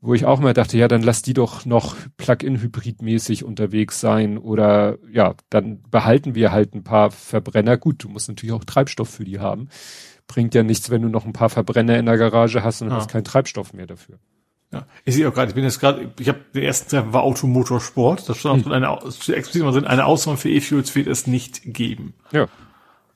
[0.02, 4.98] wo ich auch mal dachte, ja, dann lass die doch noch Plug-in-Hybrid-mäßig unterwegs sein oder
[5.12, 7.78] ja, dann behalten wir halt ein paar Verbrenner.
[7.78, 9.70] Gut, du musst natürlich auch Treibstoff für die haben.
[10.28, 12.96] Bringt ja nichts, wenn du noch ein paar Verbrenner in der Garage hast und Ja.
[12.96, 14.18] hast keinen Treibstoff mehr dafür.
[14.74, 17.24] Ja, ich sehe auch gerade, ich bin jetzt gerade, ich habe den ersten Treffen war
[17.24, 18.98] Automotorsport, da stand auch drin, eine,
[19.36, 22.14] explizit mal drin, eine Ausnahme für E-Fuels wird es nicht geben.
[22.32, 22.48] Ja.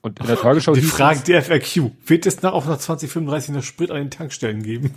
[0.02, 3.62] Und in der Tagesschau Die Frage der FAQ, wird es nach auch nach 2035 noch
[3.62, 4.94] Sprit an den Tankstellen geben?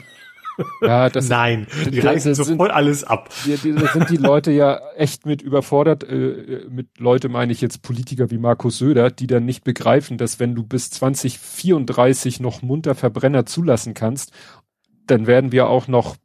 [0.81, 3.29] Ja, das, Nein, die das reißen sind- sofort alles ab.
[3.45, 6.03] die, die, da sind die Leute ja echt mit überfordert.
[6.03, 10.39] Äh, mit Leute meine ich jetzt Politiker wie Markus Söder, die dann nicht begreifen, dass
[10.39, 14.31] wenn du bis 2034 noch munter Verbrenner zulassen kannst,
[15.07, 16.15] dann werden wir auch noch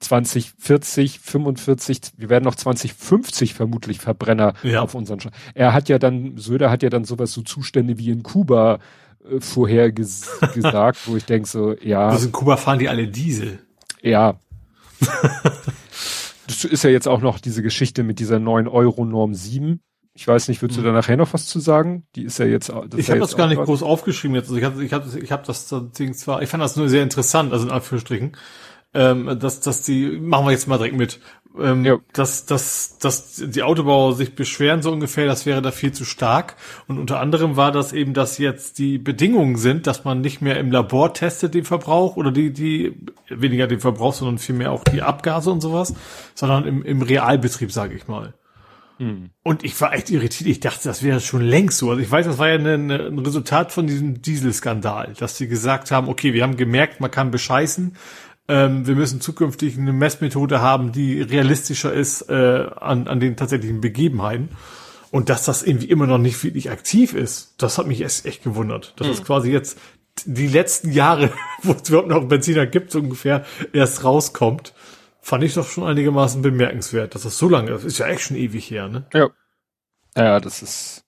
[0.00, 4.82] 2040, 45, wir werden noch 2050 vermutlich Verbrenner Ja.
[4.82, 8.10] auf unseren Sch Er hat ja dann, Söder hat ja dann sowas so Zustände wie
[8.10, 8.80] in Kuba
[9.24, 12.08] äh, vorher ges gesagt, wo ich denke so, ja.
[12.08, 13.60] Also in Kuba fahren die alle Diesel.
[14.04, 14.38] Ja.
[16.46, 19.80] das ist ja jetzt auch noch diese Geschichte mit dieser 9 Euro Norm 7.
[20.16, 22.06] Ich weiß nicht, würdest du da nachher noch was zu sagen?
[22.14, 22.68] Die ist ja jetzt.
[22.68, 22.84] Das.
[22.96, 24.44] Ich ja habe jetzt das gar nicht groß aufgeschrieben jetzt.
[24.44, 27.02] Also ich habe ich hab, ich hab das Ding zwar, ich fand das nur sehr
[27.02, 28.36] interessant, also in Anführungsstrichen,
[28.92, 31.18] ähm, dass, dass die, machen wir jetzt mal direkt mit,
[31.58, 31.98] ähm, Ja.
[32.12, 36.56] dass, dass, dass die Autobauer sich beschweren so ungefähr, das wäre da viel zu stark.
[36.88, 40.58] Und unter anderem war das eben, dass jetzt die Bedingungen sind, dass man nicht mehr
[40.58, 42.96] im Labor testet den Verbrauch oder die, die,
[43.28, 45.94] weniger den Verbrauch, sondern vielmehr auch die Abgase und sowas,
[46.34, 48.34] sondern im, im Realbetrieb, sage ich mal.
[49.42, 50.48] Und ich war echt irritiert.
[50.48, 51.90] Ich dachte, das wäre schon längst so.
[51.90, 55.48] Also ich weiß, das war ja eine, eine, ein Resultat von diesem Dieselskandal, dass sie
[55.48, 57.96] gesagt haben, okay, wir haben gemerkt, man kann bescheißen.
[58.48, 63.80] Ähm, wir müssen zukünftig eine Messmethode haben, die realistischer ist äh, an, an den tatsächlichen
[63.80, 64.50] Begebenheiten.
[65.10, 68.42] Und dass das irgendwie immer noch nicht wirklich aktiv ist, das hat mich echt, echt
[68.42, 68.94] gewundert.
[68.96, 69.78] Dass es quasi jetzt
[70.26, 71.30] die letzten Jahre,
[71.62, 74.74] wo es überhaupt noch Benziner gibt, so ungefähr erst rauskommt,
[75.20, 77.84] fand ich doch schon einigermaßen bemerkenswert, dass das so lange ist.
[77.84, 79.06] Ist ja echt schon ewig her, ne?
[79.14, 79.30] Ja.
[80.16, 81.03] Ja, das ist.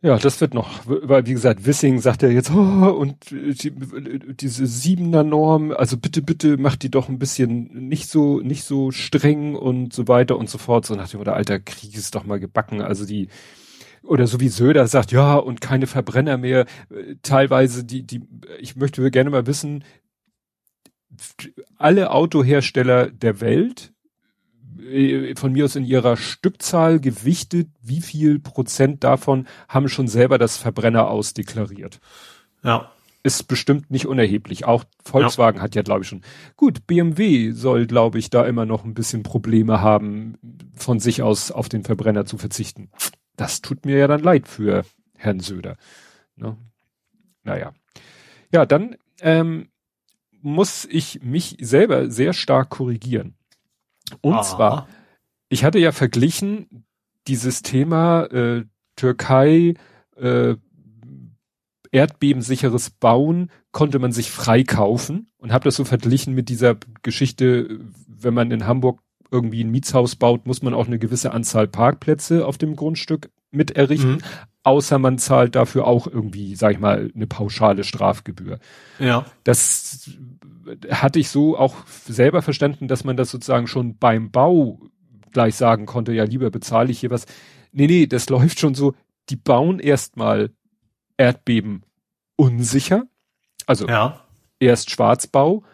[0.00, 3.72] Ja, das wird noch, weil wie gesagt, Wissing sagt ja jetzt, oh, und die,
[4.36, 8.92] diese siebener Norm, also bitte, bitte macht die doch ein bisschen nicht so, nicht so
[8.92, 10.86] streng und so weiter und so fort.
[10.86, 12.80] So nach dem, oder alter Krieg ist doch mal gebacken.
[12.80, 13.28] Also die,
[14.04, 16.66] oder so wie Söder sagt, ja, und keine Verbrenner mehr.
[17.22, 18.22] Teilweise die, die,
[18.60, 19.82] ich möchte gerne mal wissen,
[21.76, 23.92] alle Autohersteller der Welt,
[25.36, 30.56] von mir aus in ihrer Stückzahl gewichtet, wie viel Prozent davon haben schon selber das
[30.56, 32.00] Verbrenner ausdeklariert.
[32.62, 32.90] Ja.
[33.22, 34.64] Ist bestimmt nicht unerheblich.
[34.64, 36.22] Auch Volkswagen hat ja, glaube ich, schon.
[36.56, 40.38] Gut, BMW soll, glaube ich, da immer noch ein bisschen Probleme haben,
[40.74, 42.90] von sich aus auf den Verbrenner zu verzichten.
[43.36, 44.84] Das tut mir ja dann leid für
[45.16, 45.76] Herrn Söder.
[46.36, 46.56] Ne?
[47.42, 47.72] Naja.
[48.52, 49.68] Ja, dann ähm,
[50.40, 53.37] muss ich mich selber sehr stark korrigieren.
[54.20, 54.42] Und Aha.
[54.42, 54.88] zwar,
[55.48, 56.84] ich hatte ja verglichen
[57.26, 58.64] dieses Thema äh,
[58.96, 59.74] Türkei,
[60.16, 60.56] äh,
[61.90, 68.34] erdbebensicheres Bauen konnte man sich freikaufen und habe das so verglichen mit dieser Geschichte, wenn
[68.34, 72.58] man in Hamburg irgendwie ein Mietshaus baut, muss man auch eine gewisse Anzahl Parkplätze auf
[72.58, 74.18] dem Grundstück mit errichten, Mhm.
[74.62, 78.58] außer man zahlt dafür auch irgendwie, sag ich mal, eine pauschale Strafgebühr.
[78.98, 79.24] Ja.
[79.44, 80.10] Das
[80.90, 81.74] hatte ich so auch
[82.06, 84.80] selber verstanden, dass man das sozusagen schon beim Bau
[85.32, 87.24] gleich sagen konnte, ja, lieber bezahle ich hier was.
[87.72, 88.94] Nee, nee, das läuft schon so,
[89.30, 90.50] die bauen erstmal
[91.16, 91.82] Erdbeben
[92.36, 93.04] unsicher.
[93.66, 94.24] Also Ja.
[94.60, 95.64] erst Schwarzbau,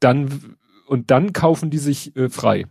[0.00, 2.66] dann und dann kaufen die sich äh, frei.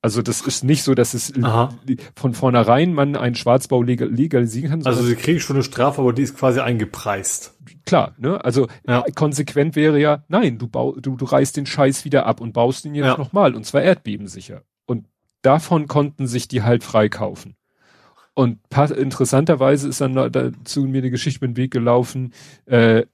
[0.00, 1.70] Also das ist nicht so, dass es Aha.
[2.14, 4.86] von vornherein man einen Schwarzbau legal, legalisieren kann.
[4.86, 7.54] Also sie kriegen schon eine Strafe, aber die ist quasi eingepreist.
[7.84, 8.44] klar, ne?
[8.44, 9.04] Also Ja.
[9.16, 12.84] konsequent wäre ja, nein, du, bau, du, du reißt den Scheiß wieder ab und baust
[12.84, 13.18] ihn jetzt Ja.
[13.18, 14.62] nochmal und zwar erdbebensicher.
[14.86, 15.06] Und
[15.42, 17.56] davon konnten sich die halt freikaufen.
[18.34, 18.60] Und
[18.96, 22.32] interessanterweise ist dann dazu mir eine Geschichte mit den Weg gelaufen.
[22.66, 23.06] Äh,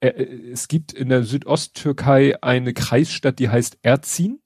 [0.00, 0.08] äh,
[0.52, 4.40] es gibt in der Südosttürkei eine Kreisstadt, die heißt Erzin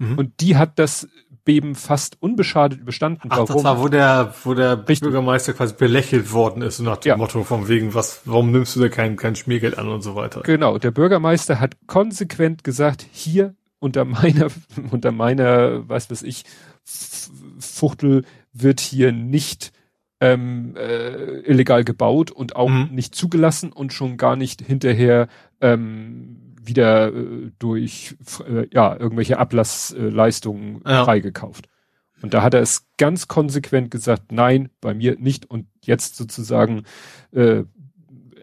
[0.00, 0.18] Mhm.
[0.18, 1.08] und die hat das
[1.44, 3.28] Beben fast unbeschadet überstanden.
[3.30, 5.00] Ach, das war, wo der, wo der Richtig.
[5.00, 7.16] Bürgermeister quasi belächelt worden ist, nach dem Ja.
[7.16, 10.42] Motto von wegen, was, warum nimmst du da kein, kein Schmiergeld an und so weiter.
[10.42, 14.48] Genau, der Bürgermeister hat konsequent gesagt, hier unter meiner,
[14.90, 16.44] unter meiner, was weiß ich,
[17.58, 19.72] Fuchtel wird hier nicht
[20.20, 22.88] ähm, äh, illegal gebaut und auch Mhm.
[22.92, 25.28] nicht zugelassen und schon gar nicht hinterher
[25.62, 28.16] ähm, wieder äh, durch
[28.48, 31.04] äh, ja irgendwelche Ablassleistungen Ja.
[31.04, 31.66] freigekauft.
[32.22, 35.50] Und da hat er es ganz konsequent gesagt, nein, bei mir nicht.
[35.50, 36.82] Und jetzt sozusagen
[37.32, 37.64] äh,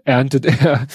[0.04, 0.88] erntet er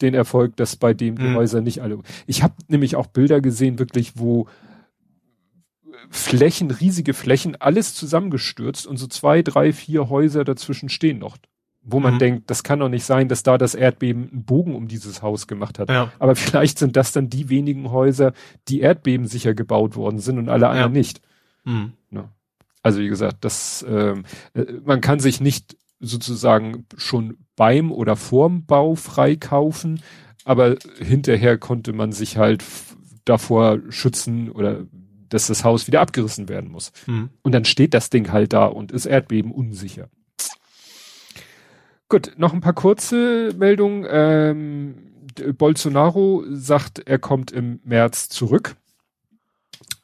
[0.00, 1.34] den Erfolg, dass bei dem die Mhm.
[1.36, 2.00] Häuser nicht alle.
[2.26, 4.48] Ich habe nämlich auch Bilder gesehen, wirklich, wo
[6.10, 11.36] Flächen, riesige Flächen, alles zusammengestürzt und so zwei, drei, vier Häuser dazwischen stehen noch.
[11.88, 12.18] Wo man Mhm.
[12.18, 15.46] denkt, das kann doch nicht sein, dass da das Erdbeben einen Bogen um dieses Haus
[15.46, 15.88] gemacht hat.
[15.88, 16.10] Ja.
[16.18, 18.32] Aber vielleicht sind das dann die wenigen Häuser,
[18.66, 21.20] die erdbebensicher gebaut worden sind und alle anderen nicht.
[21.64, 21.92] Mhm.
[22.82, 24.22] Also wie gesagt, das ähm,
[24.54, 30.00] äh, man kann sich nicht sozusagen schon beim oder vorm Bau freikaufen,
[30.44, 32.62] aber hinterher konnte man sich halt
[33.24, 34.84] davor schützen oder
[35.28, 36.92] dass das Haus wieder abgerissen werden muss.
[37.06, 37.30] Mhm.
[37.42, 40.08] Und dann steht das Ding halt da und ist Erdbeben unsicher.
[42.08, 44.06] Gut, noch ein paar kurze Meldungen.
[44.08, 44.94] Ähm,
[45.58, 48.76] Bolsonaro sagt, er kommt im März zurück.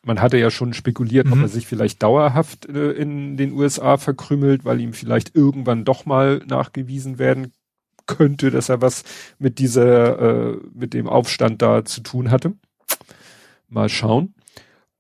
[0.04, 1.42] Man hatte ja schon spekuliert, ob Mhm.
[1.42, 6.42] er sich vielleicht dauerhaft äh, in den USA verkrümmelt, weil ihm vielleicht irgendwann doch mal
[6.46, 7.52] nachgewiesen werden
[8.06, 9.04] könnte, dass er was
[9.38, 10.18] mit dieser,
[10.54, 12.54] äh, mit dem Aufstand da zu tun hatte.
[13.68, 14.34] Mal schauen.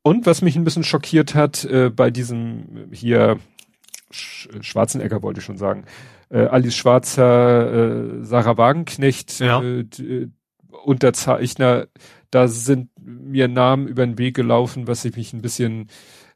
[0.02, 3.38] Und was mich ein bisschen schockiert hat, äh, bei diesem hier
[4.12, 5.84] Sch Schwarzenegger wollte ich schon sagen,
[6.32, 9.60] äh, Alice Schwarzer, äh, Sarah Wagenknecht, Ja.
[9.62, 10.28] äh, äh,
[10.84, 11.86] Unterzeichner,
[12.30, 15.88] da sind mir Namen über den Weg gelaufen, was ich mich ein bisschen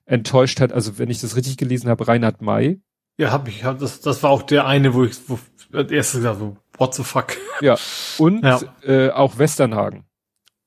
[0.05, 0.73] enttäuscht hat.
[0.73, 2.81] Also wenn ich das richtig gelesen habe, Reinhard May.
[3.19, 5.39] Ja, hab ich, hab, das, das war auch der eine, wo ich, wo
[5.73, 7.29] als erstes gesagt so, what the fuck?
[7.61, 7.77] Ja.
[8.19, 8.61] Und Ja.
[8.83, 10.05] Äh, auch Westernhagen.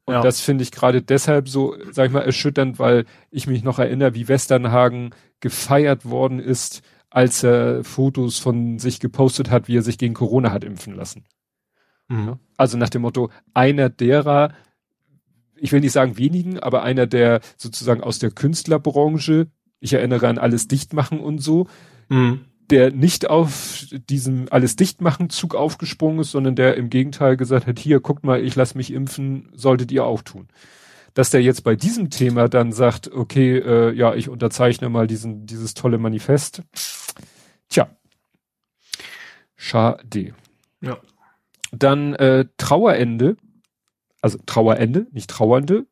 [0.05, 0.21] Und Ja.
[0.21, 4.15] das finde ich gerade deshalb so, sag ich mal, erschütternd, weil ich mich noch erinnere,
[4.15, 9.97] wie Westernhagen gefeiert worden ist, als er Fotos von sich gepostet hat, wie er sich
[9.97, 11.25] gegen Corona hat impfen lassen.
[12.07, 12.37] Mhm.
[12.57, 14.53] Also nach dem Motto, einer derer,
[15.55, 19.47] ich will nicht sagen wenigen, aber einer der sozusagen aus der Künstlerbranche,
[19.79, 21.67] ich erinnere an alles Dichtmachen und so,
[22.09, 22.41] Mhm.
[22.69, 27.79] der nicht auf diesem alles dichtmachen Zug aufgesprungen ist, sondern der im Gegenteil gesagt hat,
[27.79, 30.47] hier, guckt mal, ich lasse mich impfen, solltet ihr auch tun.
[31.19, 35.45] Dass der jetzt bei diesem Thema dann sagt, okay, äh, ja, ich unterzeichne mal diesen,
[35.45, 36.61] dieses tolle Manifest.
[37.67, 37.89] Tja.
[39.57, 40.33] Schade.
[40.79, 40.97] Ja.
[41.73, 43.35] Dann äh, Trauerende,
[44.21, 45.87] also Trauerende, nicht Trauernde,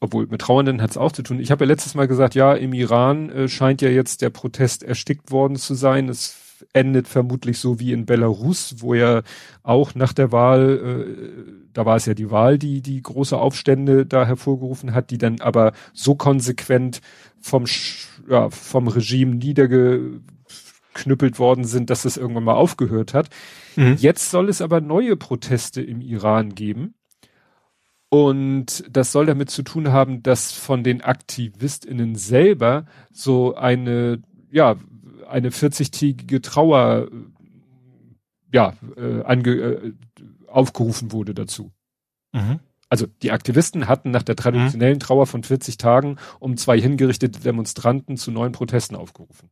[0.00, 1.38] obwohl mit Trauernden hat es auch zu tun.
[1.38, 4.82] Ich habe ja letztes Mal gesagt, ja, im Iran äh, scheint ja jetzt der Protest
[4.82, 6.08] erstickt worden zu sein.
[6.08, 6.26] Es
[6.72, 9.22] endet vermutlich so wie in Belarus, wo ja
[9.62, 14.06] auch nach der Wahl, äh, da war es ja die Wahl, die die große Aufstände
[14.06, 17.00] da hervorgerufen hat, die dann aber so konsequent
[17.40, 17.66] vom
[18.28, 23.28] ja, vom Regime niedergeknüppelt worden sind, dass es irgendwann mal aufgehört hat.
[23.76, 23.96] Mhm.
[23.98, 26.94] Jetzt soll es aber neue Proteste im Iran geben.
[28.08, 34.20] Und das soll damit zu tun haben, dass von den AktivistInnen selber so eine,
[34.50, 34.76] ja,
[35.32, 37.16] eine 40-tägige Trauer, äh,
[38.52, 39.92] ja, äh, ange, äh,
[40.46, 41.72] aufgerufen wurde dazu.
[42.32, 42.60] Mhm.
[42.88, 48.18] Also die Aktivisten hatten nach der traditionellen Trauer von 40 Tagen um zwei hingerichtete Demonstranten
[48.18, 49.48] zu neuen Protesten aufgerufen.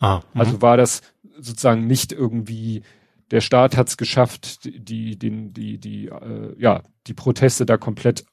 [0.00, 0.40] Ah, mhm.
[0.40, 1.02] Also war das
[1.38, 2.82] sozusagen nicht irgendwie,
[3.30, 8.24] der Staat hat es geschafft, die, den, die, die, äh, ja, die Proteste da komplett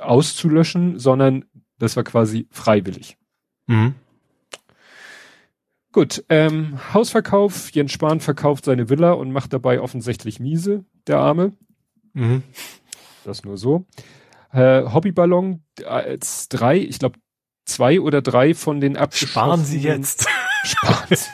[0.00, 1.46] auszulöschen, sondern
[1.78, 3.16] das war quasi freiwillig.
[3.66, 3.94] mhm.
[5.94, 11.52] Gut, ähm, Hausverkauf, Jens Spahn verkauft seine Villa und macht dabei offensichtlich miese, der Arme.
[12.14, 12.42] Mhm.
[13.24, 13.86] Das nur so.
[14.52, 17.20] Äh, Hobbyballon als drei, ich glaube
[17.64, 20.28] zwei oder drei von den Sparen Sie abgeschossenen- jetzt.
[20.64, 21.28] Sparen Sie.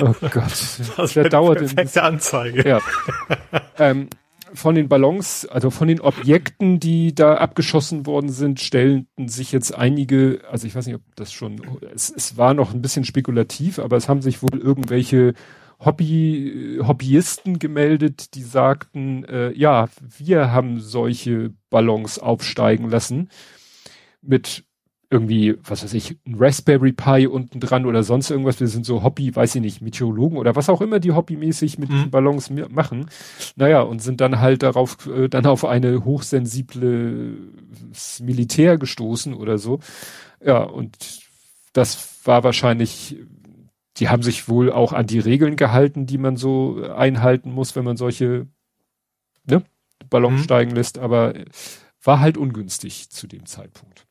[0.04, 0.96] oh Gott.
[0.96, 2.68] Das wäre dauert perfekte Anzeige.
[2.68, 2.80] Ja.
[3.78, 4.10] ähm,
[4.54, 9.74] von den Ballons, also von den Objekten, die da abgeschossen worden sind, stellten sich jetzt
[9.74, 11.60] einige, also ich weiß nicht, ob das schon,
[11.94, 15.34] es, es war noch ein bisschen spekulativ, aber es haben sich wohl irgendwelche
[15.78, 23.30] Hobby, Hobbyisten gemeldet, die sagten, äh, ja, wir haben solche Ballons aufsteigen lassen
[24.20, 24.64] mit
[25.12, 28.60] irgendwie, was weiß ich, ein Raspberry Pi unten dran oder sonst irgendwas.
[28.60, 31.90] Wir sind so Hobby, weiß ich nicht, Meteorologen oder was auch immer die hobbymäßig mit
[31.90, 32.10] mhm.
[32.10, 33.10] Ballons machen.
[33.56, 37.36] Naja, und sind dann halt darauf, äh, dann auf eine hochsensible
[38.20, 39.80] Militär gestoßen oder so.
[40.44, 40.96] Ja, und
[41.72, 43.16] das war wahrscheinlich,
[43.96, 47.84] die haben sich wohl auch an die Regeln gehalten, die man so einhalten muss, wenn
[47.84, 48.46] man solche
[49.44, 49.64] ne,
[50.08, 50.44] Ballons mhm.
[50.44, 51.34] steigen lässt, aber
[52.00, 54.06] war halt ungünstig zu dem Zeitpunkt.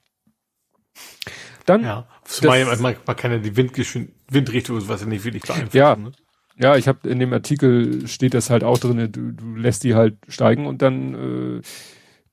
[1.65, 1.83] Dann.
[1.83, 5.77] Ja, zumal das, man, man kann ja die Windgeschwind Windrichtung was ja nicht wirklich beeinflussen.
[5.77, 6.12] Ja, ne?
[6.57, 9.95] ja, ich habe in dem Artikel steht das halt auch drin, du, du lässt die
[9.95, 11.62] halt steigen und dann äh,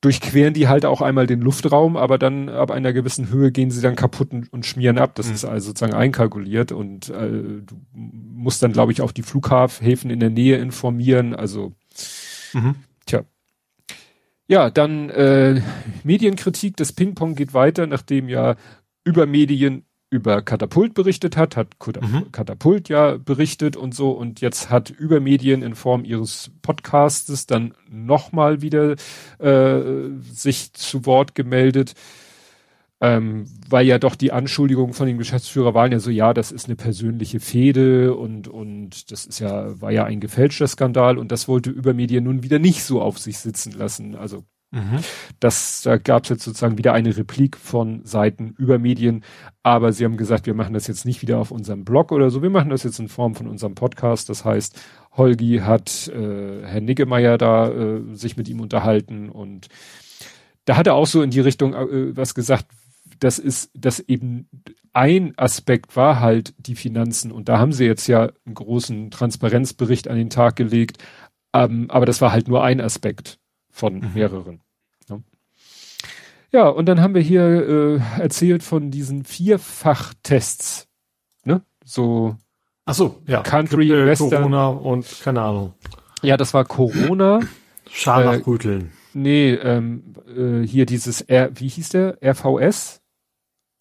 [0.00, 3.80] durchqueren die halt auch einmal den Luftraum, aber dann ab einer gewissen Höhe gehen sie
[3.80, 5.14] dann kaputt und, und schmieren ab.
[5.14, 5.34] Das mhm.
[5.34, 10.20] ist also sozusagen einkalkuliert und äh, du musst dann, glaube ich, auch die Flughäfen in
[10.20, 11.34] der Nähe informieren.
[11.34, 11.72] Also,
[12.52, 12.76] mhm.
[13.06, 13.22] tja.
[14.48, 15.60] Ja, dann äh,
[16.04, 18.56] Medienkritik, das Ping-Pong geht weiter, nachdem ja
[19.04, 22.30] über Medien über Katapult berichtet hat, hat mhm.
[22.30, 27.74] Katapult ja berichtet und so und jetzt hat über Medien in Form ihres Podcastes dann
[27.90, 28.94] nochmal wieder
[29.38, 31.94] äh, sich zu Wort gemeldet,
[33.00, 36.66] ähm, weil ja doch die Anschuldigungen von dem Geschäftsführer waren ja so, ja, das ist
[36.66, 41.48] eine persönliche Fehde und und das ist ja war ja ein gefälschter Skandal und das
[41.48, 44.14] wollte über Medien nun wieder nicht so auf sich sitzen lassen.
[44.14, 44.98] Also Mhm.
[45.38, 49.24] Das, da gab es jetzt sozusagen wieder eine Replik von Seiten über Medien,
[49.62, 52.42] aber sie haben gesagt, wir machen das jetzt nicht wieder auf unserem Blog oder so,
[52.42, 54.28] wir machen das jetzt in Form von unserem Podcast.
[54.28, 54.78] Das heißt,
[55.16, 59.68] Holgi hat äh, Herr Niggemeier da äh, sich mit ihm unterhalten und
[60.64, 62.66] da hat er auch so in die Richtung äh, was gesagt,
[63.18, 64.48] das ist, dass eben
[64.92, 70.08] ein Aspekt war halt die Finanzen und da haben sie jetzt ja einen großen Transparenzbericht
[70.08, 71.02] an den Tag gelegt,
[71.52, 73.38] ähm, aber das war halt nur ein Aspekt
[73.70, 74.10] von mhm.
[74.14, 74.60] mehreren.
[75.08, 75.18] Ja.
[76.52, 76.68] ja.
[76.68, 80.88] und dann haben wir hier äh, erzählt von diesen Vierfachtests,
[81.44, 81.62] ne?
[81.84, 82.36] So.
[82.86, 83.42] Ach so, ja.
[83.42, 84.30] Country, äh, Western.
[84.30, 85.74] Corona und keine Ahnung.
[86.22, 87.40] Ja, das war Corona.
[87.90, 88.80] Scharlachröteln.
[88.82, 92.18] Äh, nee, ähm, äh, hier dieses R, wie hieß der?
[92.22, 93.02] RVS.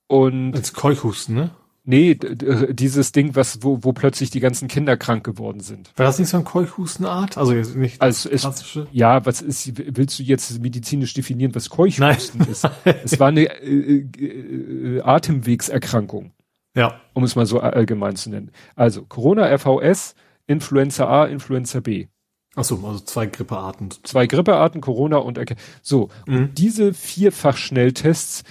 [0.08, 0.54] Und.
[0.54, 1.52] Als Keuchhusten, ne?
[1.88, 5.91] Nee, dieses Ding, was, wo, wo plötzlich die ganzen Kinder krank geworden sind.
[5.96, 7.38] War das nicht so ein Keuchhustenart?
[7.38, 8.88] Also jetzt nicht also es, klassische?
[8.91, 12.50] Ja, was ist, willst du jetzt medizinisch definieren, was Keuchhusten Nein.
[12.50, 12.68] ist?
[13.04, 16.32] es war eine äh, äh, Atemwegserkrankung.
[16.76, 17.00] Ja.
[17.13, 18.50] Um es mal so allgemein zu nennen.
[18.76, 20.15] Also Corona, RVS,
[20.48, 22.08] Influenza A, Influenza B.
[22.56, 23.91] Ach so, also zwei Grippearten.
[24.04, 25.39] Zwei Grippearten, Corona und
[25.84, 26.10] so.
[26.26, 26.36] Mhm.
[26.36, 28.44] Und diese vierfach Schnelltests,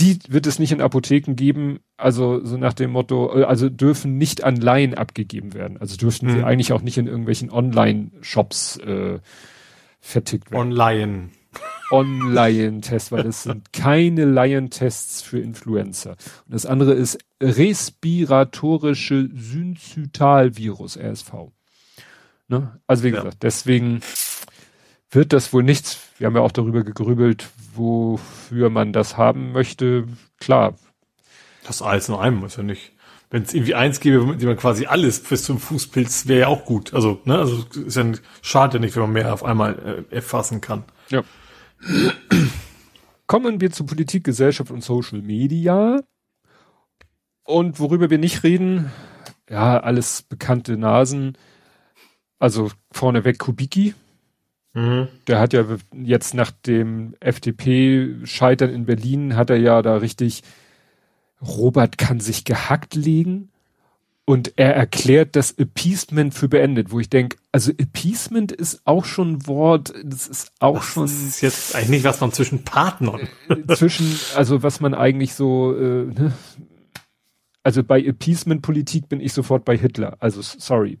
[0.00, 4.16] die wird es nicht in Apotheken geben, also so nach dem Motto, äh, also dürfen
[4.16, 5.76] nicht an Laien abgegeben werden.
[5.78, 6.30] Also dürften mhm.
[6.30, 9.18] sie eigentlich auch nicht in irgendwelchen Online-Shops äh,
[10.00, 10.60] vertickt werden.
[10.60, 11.28] Online.
[11.90, 16.12] Online-Tests, weil das sind keine Laientests für Influencer.
[16.46, 21.32] Und das andere ist respiratorische Synzytalvirus, RSV.
[22.48, 22.80] Ne?
[22.86, 24.00] Also wie gesagt, deswegen
[25.10, 25.98] wird das wohl nichts.
[26.18, 30.06] Wir haben ja auch darüber gegrübelt, wofür man das haben möchte.
[30.38, 30.74] Klar.
[31.64, 32.92] Das alles in einem ist ja nicht.
[33.30, 36.46] Wenn es irgendwie eins gäbe, mit dem man quasi alles bis zum Fußpilz, wäre ja
[36.48, 36.94] auch gut.
[36.94, 38.04] Also, ne, also ist ja
[38.42, 40.84] schade nicht, wenn man mehr auf einmal äh, erfassen kann.
[41.10, 41.22] Ja.
[43.28, 46.00] Kommen wir zu Politik, Gesellschaft und Social Media.
[47.44, 48.90] Und worüber wir nicht reden,
[49.48, 51.38] ja, alles bekannte Nasen.
[52.40, 53.94] Also vorneweg Kubicki,
[54.72, 55.08] Mhm.
[55.26, 60.42] Der hat ja jetzt nach dem FDP-Scheitern in Berlin, hat er ja da richtig,
[61.42, 63.50] Robert kann sich gehackt legen
[64.30, 69.32] und er erklärt das Appeasement für beendet, wo ich denke, also Appeasement ist auch schon
[69.32, 71.02] ein Wort, das ist auch das schon.
[71.06, 73.26] Das ist jetzt eigentlich nicht, was man zwischen Partnern.
[73.48, 76.32] Äh, zwischen, also was man eigentlich so, äh, ne?
[77.64, 81.00] also bei Appeasement-Politik bin ich sofort bei Hitler, also sorry.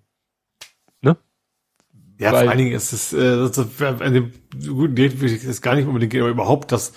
[2.20, 5.42] Ja, Weil, vor allen Dingen ist es, äh, das, an dem guten Date will ich
[5.42, 6.92] es gar nicht unbedingt gehen, aber überhaupt das,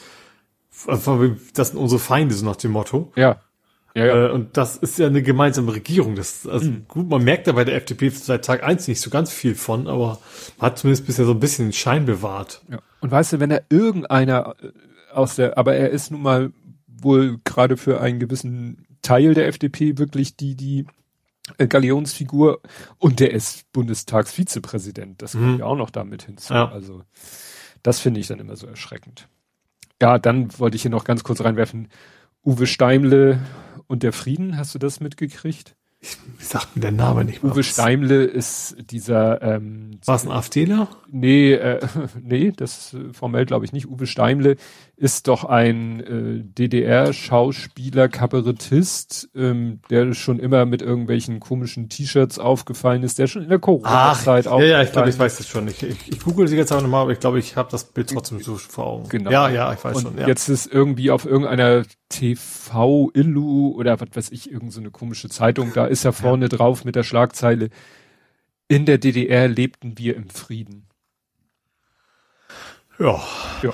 [0.86, 3.14] das sind unsere Feinde, so nach dem Motto.
[3.16, 3.40] Ja.
[3.96, 4.28] Ja, ja.
[4.28, 6.16] Äh, und das ist ja eine gemeinsame Regierung.
[6.16, 6.86] Das, also mhm.
[6.90, 9.88] gut, man merkt da bei der FDP seit Tag eins nicht so ganz viel von,
[9.88, 10.20] aber
[10.58, 12.62] man hat zumindest bisher so ein bisschen den Schein bewahrt.
[12.70, 12.80] Ja.
[13.00, 16.52] Und weißt du, wenn er irgendeiner äh, aus der, aber er ist nun mal
[16.88, 20.86] wohl gerade für einen gewissen Teil der FDP wirklich die, die
[21.58, 22.62] Galionsfigur
[22.98, 25.22] und der ist Bundestagsvizepräsident.
[25.22, 25.60] Das kommt Mhm.
[25.60, 26.54] ja auch noch damit hinzu.
[26.54, 26.72] Ja.
[26.72, 27.04] Also
[27.84, 29.28] das finde ich dann immer so erschreckend.
[30.02, 31.90] Ja, dann wollte ich hier noch ganz kurz reinwerfen.
[32.46, 33.40] Uwe Steimle
[33.88, 35.76] und der Frieden, hast du das mitgekriegt?
[36.38, 37.54] Wie sagt mir der Name nicht mehr?
[37.54, 40.90] Uwe Steimle ist dieser ähm, War es ein AfDler?
[41.10, 41.80] Nee, äh,
[42.22, 43.88] nee, das äh, formell glaube ich nicht.
[43.88, 44.58] Uwe Steimle
[45.04, 53.04] ist doch ein äh, DDR-Schauspieler, Kabarettist, ähm, der schon immer mit irgendwelchen komischen T-Shirts aufgefallen
[53.04, 55.68] ist, der schon in der Corona-Zeit ja, ja, ich glaube, ich weiß das schon.
[55.68, 58.12] Ich, ich, ich google sie jetzt aber nochmal, aber ich glaube, ich habe das Bild
[58.12, 59.10] trotzdem so vor Augen.
[59.10, 59.30] Genau.
[59.30, 60.18] Ja, ja, ich weiß und schon.
[60.20, 60.28] Ja.
[60.28, 65.74] jetzt ist irgendwie auf irgendeiner TV-Illu oder was weiß ich, irgendeine so eine komische Zeitung,
[65.74, 67.72] da ist er vorne drauf mit der Schlagzeile,
[68.70, 70.88] in der DDR lebten wir im Frieden.
[73.64, 73.74] ja.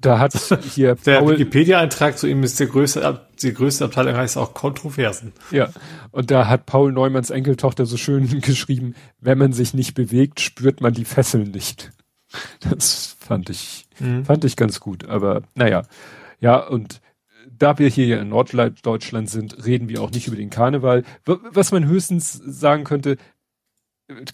[0.00, 0.32] Da hat
[0.74, 5.32] hier Der Wikipedia-Eintrag zu ihm ist der größte, die größte Abteilung heißt auch Kontroversen.
[5.50, 5.70] Ja,
[6.12, 10.80] und da hat Paul Neumanns Enkeltochter so schön geschrieben, wenn man sich nicht bewegt, spürt
[10.80, 11.90] man die Fesseln nicht.
[12.60, 14.24] Das fand ich, Mhm.
[14.24, 15.82] fand ich ganz gut, aber naja.
[16.40, 17.00] Ja, und
[17.58, 21.02] da wir hier ja in Norddeutschland sind, reden wir auch nicht über den Karneval.
[21.24, 23.16] Was man höchstens sagen könnte,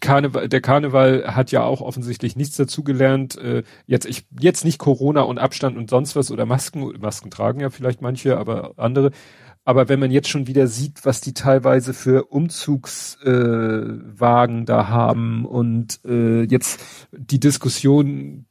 [0.01, 3.37] Karneval, der Karneval hat ja auch offensichtlich nichts dazugelernt.
[3.37, 6.93] Äh, jetzt, ich, jetzt nicht Corona und Abstand und sonst was oder Masken.
[7.01, 9.11] Masken tragen ja vielleicht manche, aber andere.
[9.65, 15.47] Aber wenn man jetzt schon wieder sieht, was die teilweise für Umzugswagen äh, da haben
[15.47, 18.47] und äh, jetzt die Diskussion,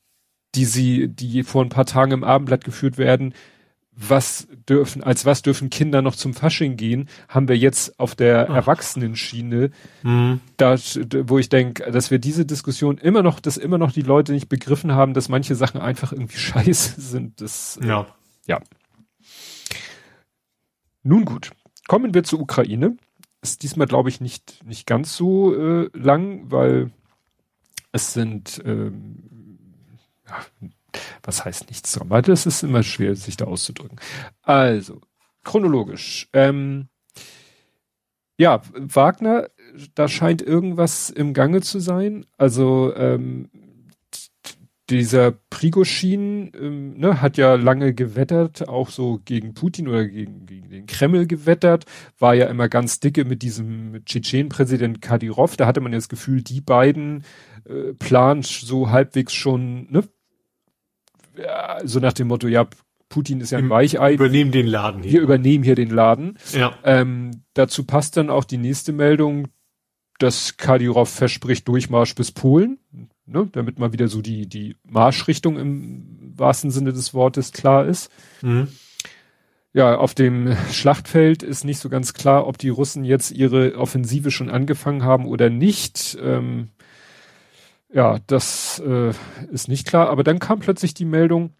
[0.56, 3.34] die sie, die vor ein paar Tagen im Abendblatt geführt werden,
[3.96, 8.50] was dürfen, als was dürfen Kinder noch zum Fasching gehen, haben wir jetzt auf der
[8.50, 8.56] Ach.
[8.56, 9.70] Erwachsenenschiene
[10.02, 10.40] Mhm.
[10.58, 10.76] da,
[11.26, 14.50] wo ich denke, dass wir diese Diskussion immer noch, dass immer noch die Leute nicht
[14.50, 17.40] begriffen haben, dass manche Sachen einfach irgendwie scheiße sind.
[17.42, 18.08] Das, Ja.
[18.48, 18.60] ja.
[21.04, 21.52] Nun gut,
[21.88, 22.98] kommen wir zur Ukraine.
[23.42, 26.92] Ist diesmal, glaube ich, nicht, nicht ganz so äh, lang, weil
[27.92, 29.28] es sind, ähm,
[30.28, 30.38] ja,
[31.24, 34.00] was heißt nichts dran, weil das ist immer schwer, sich da auszudrücken.
[34.42, 35.02] Also,
[35.44, 36.30] chronologisch.
[36.34, 36.88] Ähm,
[38.38, 39.50] ja, Wagner,
[39.96, 42.26] da scheint irgendwas im Gange zu sein.
[42.38, 43.50] Also ähm,
[44.90, 50.70] dieser Prigoschin ähm, ne, hat ja lange gewettert, auch so gegen Putin oder gegen, gegen
[50.70, 51.86] den Kreml gewettert,
[52.20, 55.56] war ja immer ganz dicke mit diesem Tschetschen-Präsident Kadyrov.
[55.56, 57.24] Da hatte man ja das Gefühl, die beiden
[57.66, 60.04] äh, planen so halbwegs schon, ne?
[61.84, 62.68] So nach dem Motto, ja,
[63.10, 65.22] Putin ist ja ein Weichei, Übernehmen den Laden wir hier.
[65.22, 66.38] übernehmen hier den Laden.
[66.52, 66.74] Ja.
[66.84, 69.50] Ähm, dazu passt dann auch die nächste Meldung,
[70.20, 72.80] dass Kadyrov verspricht Durchmarsch bis Polen,
[73.26, 78.12] ne, damit mal wieder so die, die Marschrichtung im wahrsten Sinne des Wortes klar ist.
[78.42, 78.70] Mhm.
[79.74, 84.30] Ja, auf dem Schlachtfeld ist nicht so ganz klar, ob die Russen jetzt ihre Offensive
[84.30, 86.18] schon angefangen haben oder nicht.
[86.22, 86.70] Ähm,
[87.94, 89.14] ja, das äh,
[89.52, 90.10] ist nicht klar.
[90.10, 91.52] Aber dann kam plötzlich die Meldung,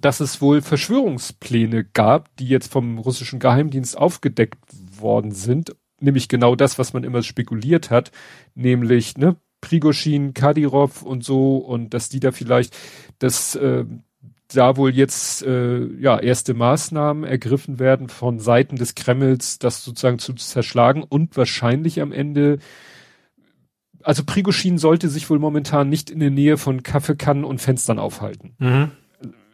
[0.00, 4.58] dass es wohl Verschwörungspläne gab, die jetzt vom russischen Geheimdienst aufgedeckt
[4.98, 5.74] worden sind.
[6.00, 8.10] Nämlich genau das, was man immer spekuliert hat,
[8.54, 12.76] nämlich ne, Prigoschin, Kadyrov und so und dass die da vielleicht,
[13.18, 13.84] dass äh,
[14.48, 20.18] da wohl jetzt äh, ja erste Maßnahmen ergriffen werden von Seiten des Kremls, das sozusagen
[20.18, 22.58] zu zerschlagen und wahrscheinlich am Ende
[24.04, 28.54] also Prigoschin sollte sich wohl momentan nicht in der Nähe von Kaffeekannen und Fenstern aufhalten.
[28.58, 28.90] Mhm.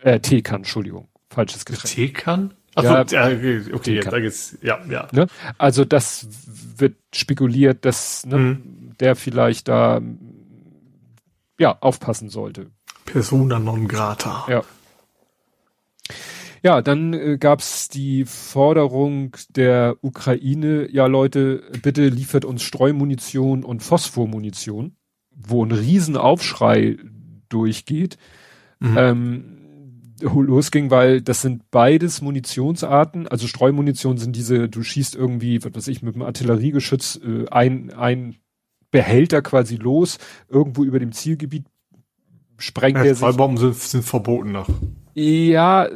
[0.03, 1.09] Äh, Teekann, Entschuldigung.
[1.31, 1.93] Falsches Getränk.
[1.95, 2.55] Teekann?
[2.75, 4.11] Ach Ja, so, ja, okay, okay Teekann.
[4.13, 5.09] da geht's, ja, ja.
[5.13, 5.27] Ne?
[5.59, 6.29] Also das
[6.77, 8.95] wird spekuliert, dass ne, Mhm.
[9.01, 10.01] der vielleicht da
[11.59, 12.71] ja aufpassen sollte.
[13.05, 14.47] Persona non grata.
[14.49, 14.63] Ja.
[16.63, 23.83] Ja, dann äh, gab's die Forderung der Ukraine, ja Leute, bitte liefert uns Streumunition und
[23.83, 24.97] Phosphormunition,
[25.31, 26.97] wo ein Riesenaufschrei
[27.49, 28.19] durchgeht.
[28.81, 28.97] Mhm.
[28.99, 29.59] Ähm,
[30.21, 33.29] losging, weil das sind beides Munitionsarten.
[33.29, 37.93] Also Streumunition sind diese, du schießt irgendwie, was weiß ich, mit einem Artilleriegeschütz äh, ein,
[37.93, 38.37] ein
[38.91, 41.67] Behälter quasi los, irgendwo über dem Zielgebiet
[42.57, 43.21] sprengt Ja, der sich.
[43.21, 44.69] Fallbomben sind, sind verboten noch.
[45.15, 45.89] Ja,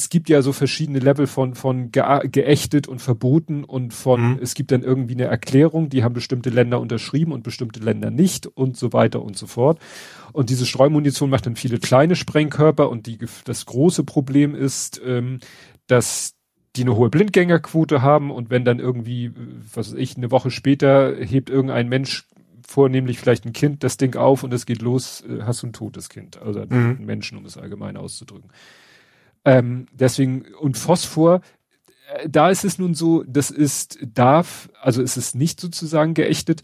[0.00, 4.38] es gibt ja so verschiedene Level von, von gea- geächtet und verboten und von, Mhm.
[4.40, 8.46] es gibt dann irgendwie eine Erklärung, die haben bestimmte Länder unterschrieben und bestimmte Länder nicht
[8.46, 9.78] und so weiter und so fort.
[10.32, 15.38] Und diese Streumunition macht dann viele kleine Sprengkörper und die, das große Problem ist, ähm,
[15.86, 16.32] dass
[16.76, 19.32] die eine hohe Blindgängerquote haben und wenn dann irgendwie, äh,
[19.74, 22.26] was weiß ich, eine Woche später hebt irgendein Mensch
[22.66, 25.72] vornehmlich vielleicht ein Kind das Ding auf und es geht los, äh, hast du ein
[25.72, 26.66] totes Kind, also Mhm.
[26.70, 28.48] einen Menschen, um es allgemein auszudrücken.
[29.44, 31.40] Ähm, deswegen, und Phosphor,
[32.14, 36.62] äh, da ist es nun so, das ist, darf, also es ist nicht sozusagen geächtet.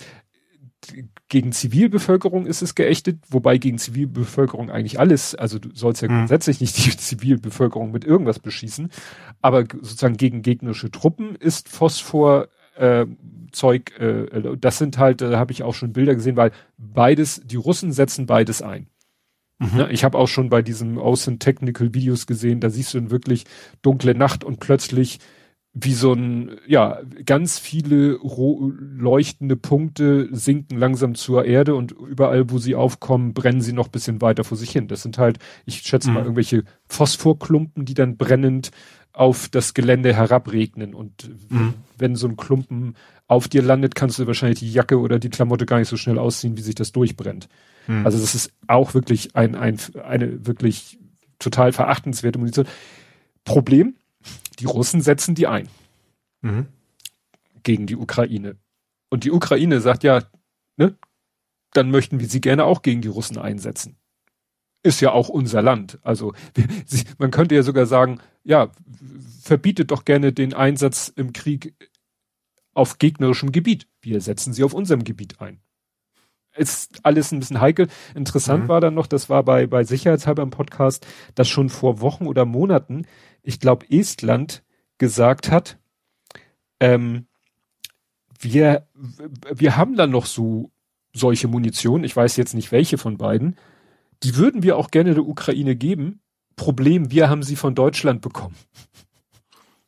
[1.29, 6.19] Gegen Zivilbevölkerung ist es geächtet, wobei gegen Zivilbevölkerung eigentlich alles, also du sollst ja mhm.
[6.19, 8.91] grundsätzlich nicht die Zivilbevölkerung mit irgendwas beschießen,
[9.41, 13.07] aber sozusagen gegen gegnerische Truppen ist Phosphor äh,
[13.53, 17.57] Zeug, äh, das sind halt, da habe ich auch schon Bilder gesehen, weil beides, die
[17.57, 18.87] Russen setzen beides ein.
[19.59, 19.87] Mhm.
[19.91, 23.45] Ich habe auch schon bei diesem Außen Technical Videos gesehen, da siehst du dann wirklich
[23.83, 25.19] dunkle Nacht und plötzlich
[25.79, 32.57] wie so ein, ja, ganz viele leuchtende Punkte sinken langsam zur Erde und überall, wo
[32.57, 34.89] sie aufkommen, brennen sie noch bisschen weiter vor sich hin.
[34.89, 36.15] Das sind halt, ich schätze mhm.
[36.15, 38.71] mal, irgendwelche Phosphorklumpen, die dann brennend
[39.13, 40.95] auf das Gelände herabregnen.
[40.95, 41.75] Und mhm.
[41.99, 42.95] wenn so ein Klumpen
[43.27, 46.19] auf dir landet, kannst du wahrscheinlich die Jacke oder die Klamotte gar nicht so schnell
[46.19, 47.49] ausziehen, wie sich das durchbrennt.
[47.87, 48.05] Mhm.
[48.05, 50.99] Also das ist auch wirklich ein, ein, eine wirklich
[51.39, 52.67] total verachtenswerte Munition.
[53.45, 53.97] Problem,
[54.59, 55.69] die Russen setzen die ein.
[56.43, 56.67] Mhm.
[57.63, 58.57] Gegen die Ukraine.
[59.11, 60.23] Und die Ukraine sagt ja,
[60.77, 60.97] ne,
[61.73, 63.97] dann möchten wir sie gerne auch gegen die Russen einsetzen.
[64.83, 65.99] Ist ja auch unser Land.
[66.03, 66.33] Also
[67.19, 68.71] man könnte ja sogar sagen, ja,
[69.43, 71.75] verbietet doch gerne den Einsatz im Krieg
[72.75, 73.89] auf gegnerischem Gebiet.
[74.01, 75.61] Wir setzen sie auf unserem Gebiet ein.
[76.57, 77.89] Ist alles ein bisschen heikel.
[78.15, 78.69] Interessant mhm.
[78.69, 82.45] war dann noch, das war bei, bei Sicherheitshalber im Podcast, dass schon vor Wochen oder
[82.45, 83.07] Monaten,
[83.43, 84.63] ich glaube, Estland
[84.99, 85.79] gesagt hat,
[86.81, 87.27] ähm,
[88.41, 88.87] wir,
[89.55, 90.71] wir haben dann noch so
[91.13, 93.57] solche Munition, ich weiß jetzt nicht welche von beiden,
[94.23, 96.21] die würden wir auch gerne der Ukraine geben.
[96.57, 98.57] Problem, wir haben sie von Deutschland bekommen.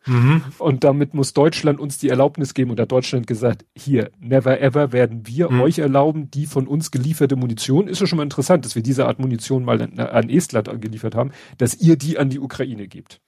[0.08, 0.42] Mhm.
[0.58, 4.92] Und damit muss Deutschland uns die Erlaubnis geben und hat Deutschland gesagt, hier, never ever
[4.92, 5.60] werden wir mhm.
[5.60, 9.06] euch erlauben, die von uns gelieferte Munition, ist ja schon mal interessant, dass wir diese
[9.06, 13.20] Art Munition mal an, an Estland angeliefert haben, dass ihr die an die Ukraine gebt.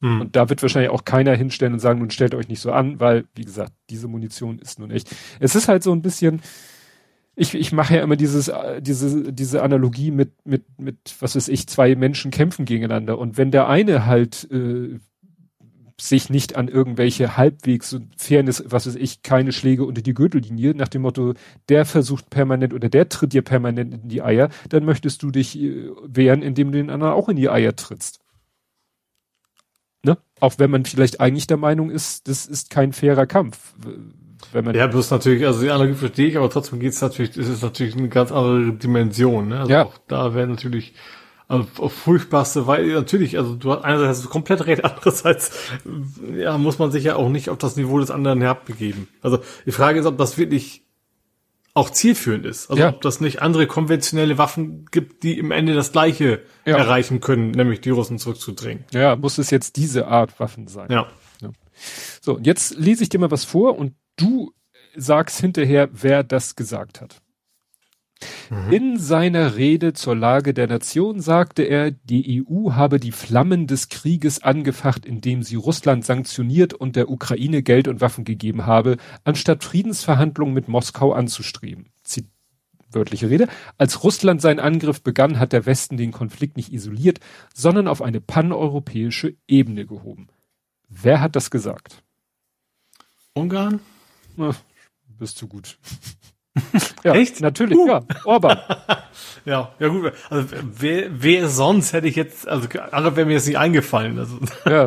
[0.00, 0.20] Mhm.
[0.22, 3.00] Und da wird wahrscheinlich auch keiner hinstellen und sagen, nun stellt euch nicht so an,
[3.00, 5.14] weil, wie gesagt, diese Munition ist nun echt.
[5.40, 6.40] Es ist halt so ein bisschen,
[7.36, 11.48] ich, ich mache ja immer dieses, äh, diese, diese Analogie mit, mit, mit, was weiß
[11.48, 13.18] ich, zwei Menschen kämpfen gegeneinander.
[13.18, 14.98] Und wenn der eine halt äh,
[16.04, 20.88] sich nicht an irgendwelche halbwegs Fairness, was weiß ich, keine Schläge unter die Gürtellinie, nach
[20.88, 21.34] dem Motto,
[21.70, 25.58] der versucht permanent oder der tritt dir permanent in die Eier, dann möchtest du dich
[25.58, 28.20] äh, wehren, indem du den anderen auch in die Eier trittst.
[30.02, 30.18] Ne?
[30.40, 33.74] Auch wenn man vielleicht eigentlich der Meinung ist, das ist kein fairer Kampf.
[34.52, 37.34] Wenn man ja, bloß natürlich, also die Analogie verstehe ich, aber trotzdem geht es natürlich,
[37.38, 39.48] ist es natürlich eine ganz andere Dimension.
[39.48, 39.60] Ne?
[39.60, 39.84] Also ja.
[39.86, 40.92] auch da wäre natürlich
[41.78, 45.70] auf furchtbarste, weil natürlich, also du hast einerseits hast du komplett recht, andererseits
[46.36, 49.08] ja, muss man sich ja auch nicht auf das Niveau des anderen herabbegeben.
[49.22, 50.84] Also die Frage ist, ob das wirklich
[51.74, 52.70] auch zielführend ist.
[52.70, 52.88] Also ja.
[52.90, 56.76] ob das nicht andere konventionelle Waffen gibt, die im Ende das Gleiche ja.
[56.76, 58.84] erreichen können, nämlich die Russen zurückzudrängen.
[58.92, 60.90] Ja, muss es jetzt diese Art Waffen sein.
[60.90, 61.08] Ja.
[61.42, 61.50] ja.
[62.20, 64.52] So, jetzt lese ich dir mal was vor und du
[64.94, 67.20] sagst hinterher, wer das gesagt hat.
[68.50, 68.72] Mhm.
[68.72, 73.88] In seiner Rede zur Lage der Nation sagte er, die EU habe die Flammen des
[73.88, 79.64] Krieges angefacht, indem sie Russland sanktioniert und der Ukraine Geld und Waffen gegeben habe, anstatt
[79.64, 81.90] Friedensverhandlungen mit Moskau anzustreben.
[82.02, 82.26] Zit
[82.94, 83.48] wörtliche Rede.
[83.76, 87.18] Als Russland seinen Angriff begann, hat der Westen den Konflikt nicht isoliert,
[87.52, 90.28] sondern auf eine paneuropäische Ebene gehoben.
[90.88, 92.02] Wer hat das gesagt?
[93.32, 93.80] Ungarn?
[94.36, 94.54] Na,
[95.18, 95.78] bist du gut.
[97.02, 97.40] Ja, Echt?
[97.40, 97.88] Natürlich, uh.
[97.88, 98.02] ja.
[98.24, 98.58] Orban.
[99.44, 100.12] ja, ja gut.
[100.30, 100.48] Also
[100.78, 104.18] wer, wer sonst hätte ich jetzt, also andere wäre mir jetzt nicht eingefallen.
[104.18, 104.38] Also.
[104.64, 104.86] ja,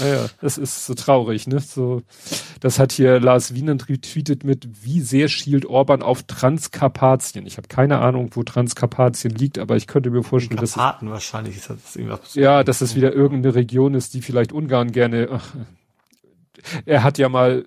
[0.00, 1.60] ja, das ist so traurig, ne?
[1.60, 2.02] So,
[2.60, 7.46] das hat hier Lars Wienand retweetet mit, wie sehr schielt Orban auf Transkarpatien.
[7.46, 11.56] Ich habe keine Ahnung, wo Transkarpatien liegt, aber ich könnte mir vorstellen, dass Karpaten wahrscheinlich
[11.56, 12.34] ist das irgendwas.
[12.34, 15.28] Ja, dass es wieder irgendeine Region ist, die vielleicht Ungarn gerne.
[15.30, 15.54] Ach,
[16.86, 17.64] er hat ja mal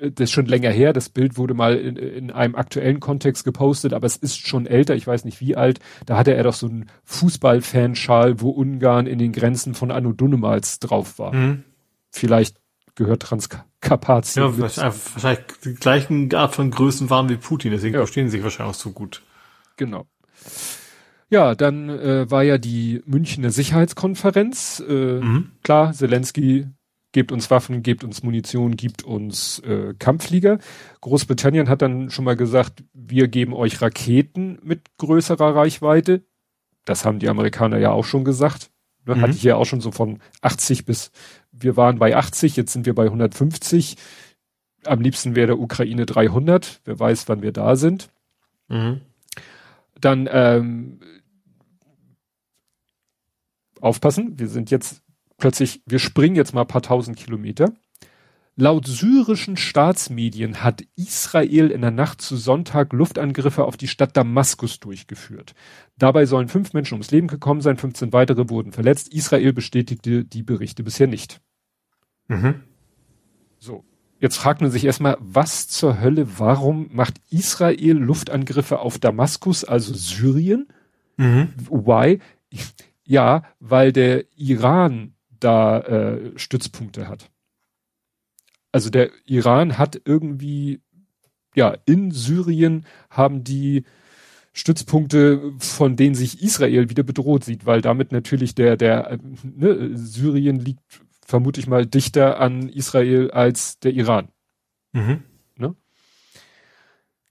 [0.00, 3.92] das ist schon länger her, das Bild wurde mal in, in einem aktuellen Kontext gepostet,
[3.92, 5.80] aber es ist schon älter, ich weiß nicht wie alt.
[6.06, 10.78] Da hatte er doch so einen Fußballfanschal, wo Ungarn in den Grenzen von Anno Dunnemals
[10.78, 11.34] drauf war.
[11.34, 11.64] Mhm.
[12.10, 12.56] Vielleicht
[12.94, 14.44] gehört Transkarpatien.
[14.44, 18.00] Ja, wahrscheinlich die gleichen Art von Größen waren wie Putin, deswegen ja.
[18.00, 19.22] verstehen sie sich wahrscheinlich auch so gut.
[19.76, 20.06] Genau.
[21.30, 24.82] Ja, dann äh, war ja die Münchner Sicherheitskonferenz.
[24.88, 25.50] Äh, mhm.
[25.62, 26.66] Klar, Zelensky
[27.12, 30.58] gebt uns Waffen, gebt uns Munition, gibt uns äh, Kampfflieger.
[31.00, 36.22] Großbritannien hat dann schon mal gesagt, wir geben euch Raketen mit größerer Reichweite.
[36.84, 38.70] Das haben die Amerikaner ja auch schon gesagt.
[39.06, 39.16] Ne?
[39.16, 39.20] Mhm.
[39.22, 41.10] Hatte ich ja auch schon so von 80 bis,
[41.50, 43.96] wir waren bei 80, jetzt sind wir bei 150.
[44.84, 46.82] Am liebsten wäre der Ukraine 300.
[46.84, 48.10] Wer weiß, wann wir da sind.
[48.68, 49.00] Mhm.
[50.00, 51.00] Dann ähm,
[53.80, 55.02] aufpassen, wir sind jetzt
[55.38, 57.72] plötzlich, wir springen jetzt mal ein paar tausend Kilometer.
[58.60, 64.80] Laut syrischen Staatsmedien hat Israel in der Nacht zu Sonntag Luftangriffe auf die Stadt Damaskus
[64.80, 65.54] durchgeführt.
[65.96, 69.14] Dabei sollen fünf Menschen ums Leben gekommen sein, 15 weitere wurden verletzt.
[69.14, 71.40] Israel bestätigte die Berichte bisher nicht.
[72.26, 72.62] Mhm.
[73.60, 73.84] So.
[74.18, 79.94] Jetzt fragt man sich erstmal, was zur Hölle, warum macht Israel Luftangriffe auf Damaskus, also
[79.94, 80.66] Syrien?
[81.16, 81.52] Mhm.
[81.70, 82.18] Why?
[83.04, 87.30] Ja, weil der Iran da äh, Stützpunkte hat
[88.72, 90.80] also der Iran hat irgendwie,
[91.54, 93.84] ja, in Syrien haben die
[94.52, 100.58] Stützpunkte, von denen sich Israel wieder bedroht sieht, weil damit natürlich der, der, ne, Syrien
[100.58, 100.82] liegt,
[101.24, 104.28] vermute ich mal, dichter an Israel als der Iran.
[104.92, 105.22] Mhm.
[105.56, 105.76] Ne?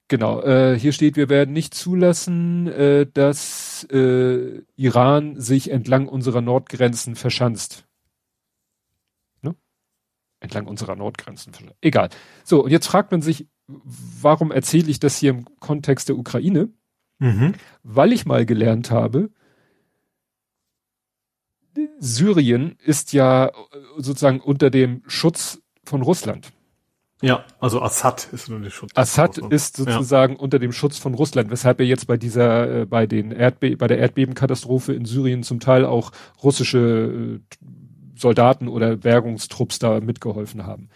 [0.07, 6.41] Genau, äh, hier steht, wir werden nicht zulassen, äh, dass äh, Iran sich entlang unserer
[6.41, 7.86] Nordgrenzen verschanzt
[10.39, 11.53] entlang unserer Nordgrenzen.
[11.81, 12.09] Egal.
[12.43, 16.69] So, und jetzt fragt man sich, warum erzähle ich das hier im Kontext der Ukraine?
[17.19, 17.53] Mhm.
[17.83, 19.29] Weil ich mal gelernt habe,
[21.99, 23.51] Syrien ist ja
[23.97, 26.51] sozusagen unter dem Schutz von Russland.
[27.21, 28.91] Ja, also Assad ist unter dem Schutz.
[28.93, 30.39] Assad ist sozusagen ja.
[30.39, 33.87] unter dem Schutz von Russland, weshalb er jetzt bei dieser, äh, bei den Erdbe bei
[33.87, 36.11] der Erdbebenkatastrophe in Syrien zum Teil auch
[36.43, 37.55] russische äh,
[38.17, 40.89] Soldaten oder Bergungstrupps da mitgeholfen haben.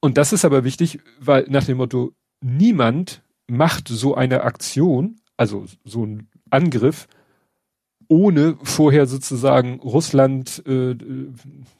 [0.00, 5.66] Und das ist aber wichtig, weil nach dem Motto, niemand macht so eine Aktion, also
[5.84, 7.06] so ein Angriff,
[8.08, 10.96] ohne vorher sozusagen Russland äh,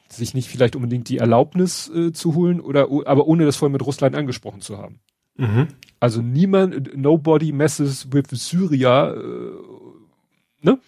[0.07, 3.85] sich nicht vielleicht unbedingt die Erlaubnis äh, zu holen oder aber ohne das vorher mit
[3.85, 4.99] Russland angesprochen zu haben.
[5.35, 5.67] Mhm.
[5.99, 9.51] Also niemand, nobody messes with Syria, äh,
[10.61, 10.79] ne?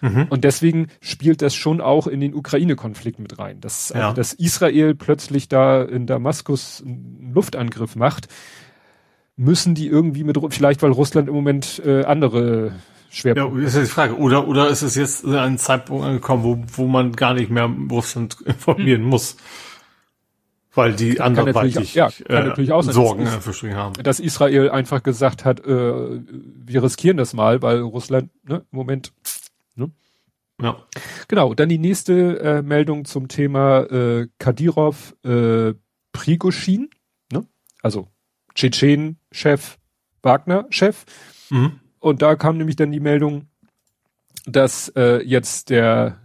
[0.00, 0.26] Mhm.
[0.28, 3.60] Und deswegen spielt das schon auch in den Ukraine-Konflikt mit rein.
[3.60, 4.08] Dass, ja.
[4.08, 8.28] also, dass Israel plötzlich da in Damaskus einen Luftangriff macht,
[9.36, 12.72] müssen die irgendwie mit, vielleicht weil Russland im Moment äh, andere
[13.10, 13.60] Schwerpunkte.
[13.60, 14.16] Ja, ist ja die Frage.
[14.16, 18.38] Oder, oder ist es jetzt einen Zeitpunkt angekommen, wo, wo man gar nicht mehr Russland
[18.44, 19.08] informieren mhm.
[19.08, 19.36] muss?
[20.74, 23.94] Weil die anderweitig ja, kann äh, natürlich auch sein, Sorgen dass, haben.
[24.02, 29.12] Dass Israel einfach gesagt hat, äh, wir riskieren das mal, weil Russland ne, im Moment?
[30.60, 30.82] Ja.
[31.28, 35.74] Genau, dann die nächste äh, Meldung zum Thema äh, Kadirov äh,
[36.12, 36.88] Prigoschin,
[37.30, 37.46] ne?
[37.82, 38.08] also
[38.54, 39.78] Tschetschen-Chef,
[40.22, 41.04] Wagner-Chef.
[41.50, 41.80] Mhm.
[42.00, 43.48] Und da kam nämlich dann die Meldung,
[44.46, 46.20] dass äh, jetzt der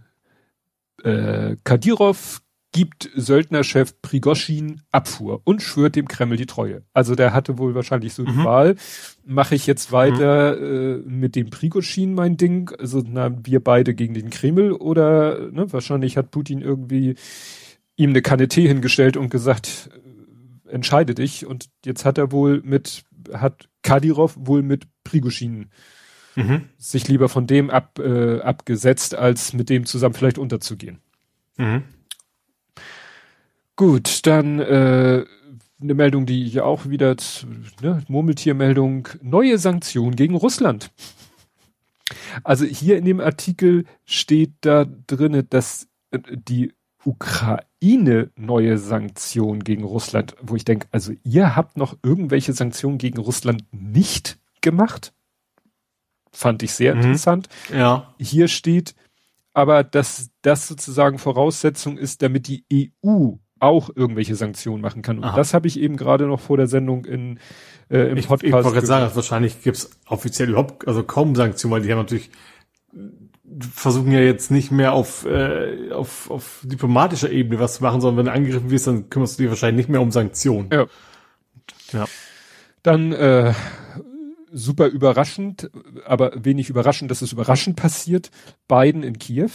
[1.02, 2.41] äh, Kadirov
[2.72, 6.82] gibt Söldnerchef Prigoschin Abfuhr und schwört dem Kreml die Treue.
[6.94, 8.26] Also der hatte wohl wahrscheinlich so mhm.
[8.26, 8.76] die Wahl,
[9.24, 11.04] mache ich jetzt weiter mhm.
[11.06, 15.70] äh, mit dem Prigoschin mein Ding, also na, wir beide gegen den Kreml oder ne,
[15.72, 17.14] wahrscheinlich hat Putin irgendwie
[17.96, 19.90] ihm eine Kanne Tee hingestellt und gesagt,
[20.66, 23.04] äh, entscheide dich und jetzt hat er wohl mit,
[23.34, 25.68] hat Kadyrov wohl mit Prigoschin
[26.36, 26.64] mhm.
[26.78, 31.00] sich lieber von dem ab, äh, abgesetzt, als mit dem zusammen vielleicht unterzugehen.
[31.58, 31.82] Mhm.
[33.76, 35.24] Gut, dann äh,
[35.80, 37.16] eine Meldung, die ja auch wieder,
[37.80, 40.90] ne, Murmeltiermeldung, neue Sanktionen gegen Russland.
[42.44, 46.72] Also hier in dem Artikel steht da drinne, dass äh, die
[47.04, 53.18] Ukraine neue Sanktionen gegen Russland, wo ich denke, also ihr habt noch irgendwelche Sanktionen gegen
[53.18, 55.12] Russland nicht gemacht?
[56.32, 57.02] Fand ich sehr mhm.
[57.02, 57.48] interessant.
[57.72, 58.14] Ja.
[58.18, 58.94] Hier steht
[59.52, 63.32] aber, dass das sozusagen Voraussetzung ist, damit die EU
[63.62, 65.18] auch irgendwelche Sanktionen machen kann.
[65.18, 65.36] Und Aha.
[65.36, 67.38] das habe ich eben gerade noch vor der Sendung in,
[67.90, 68.48] äh, im ich, Podcast.
[68.48, 71.98] Ich wollte gerade sagen, wahrscheinlich gibt es offiziell überhaupt, also kaum Sanktionen, weil die haben
[71.98, 72.30] natürlich
[73.70, 78.18] versuchen ja jetzt nicht mehr auf, äh, auf, auf diplomatischer Ebene was zu machen, sondern
[78.18, 80.70] wenn du angegriffen wirst, dann kümmerst du dich wahrscheinlich nicht mehr um Sanktionen.
[80.72, 80.86] Ja.
[81.92, 82.04] ja.
[82.82, 83.52] Dann äh,
[84.50, 85.70] super überraschend,
[86.04, 88.30] aber wenig überraschend, dass es überraschend passiert.
[88.68, 89.50] Biden in Kiew.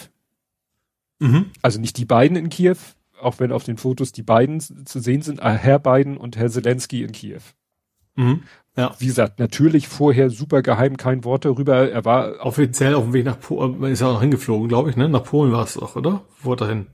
[1.20, 1.48] Mhm.
[1.62, 2.78] Also nicht die beiden in Kiew,
[3.28, 6.50] auch wenn auf den Fotos die beiden zu sehen sind, äh, Herr Biden und Herr
[6.50, 7.42] Zelensky in Kiew.
[8.16, 8.44] Mhm.
[8.76, 8.96] Ja.
[9.00, 11.90] Wie gesagt, natürlich vorher super geheim, kein Wort darüber.
[11.90, 14.90] Er war offiziell auf dem Weg nach Polen, man ist ja auch noch hingeflogen, glaube
[14.90, 15.10] ich, ne?
[15.10, 16.22] Nach Polen war es doch, oder?
[16.42, 16.88] Wo dahin?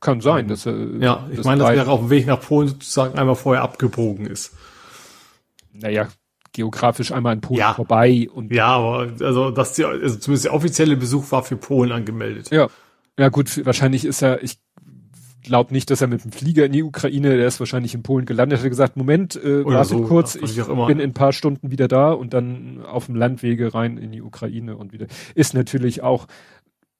[0.00, 0.76] Kann sein, dass er.
[1.00, 4.54] Ja, ich meine, dass er auf dem Weg nach Polen sozusagen einmal vorher abgebogen ist.
[5.72, 6.08] Naja,
[6.52, 7.74] geografisch einmal in Polen ja.
[7.74, 8.52] vorbei und.
[8.52, 12.50] Ja, aber also dass die, also zumindest der offizielle Besuch war für Polen angemeldet.
[12.50, 12.68] Ja.
[13.18, 14.58] Ja gut, wahrscheinlich ist er, ich
[15.46, 18.26] glaube nicht, dass er mit dem Flieger in die Ukraine, der ist wahrscheinlich in Polen
[18.26, 21.88] gelandet, hat gesagt, Moment, äh, warte so, kurz, ich bin in ein paar Stunden wieder
[21.88, 25.06] da und dann auf dem Landwege rein in die Ukraine und wieder.
[25.34, 26.26] Ist natürlich auch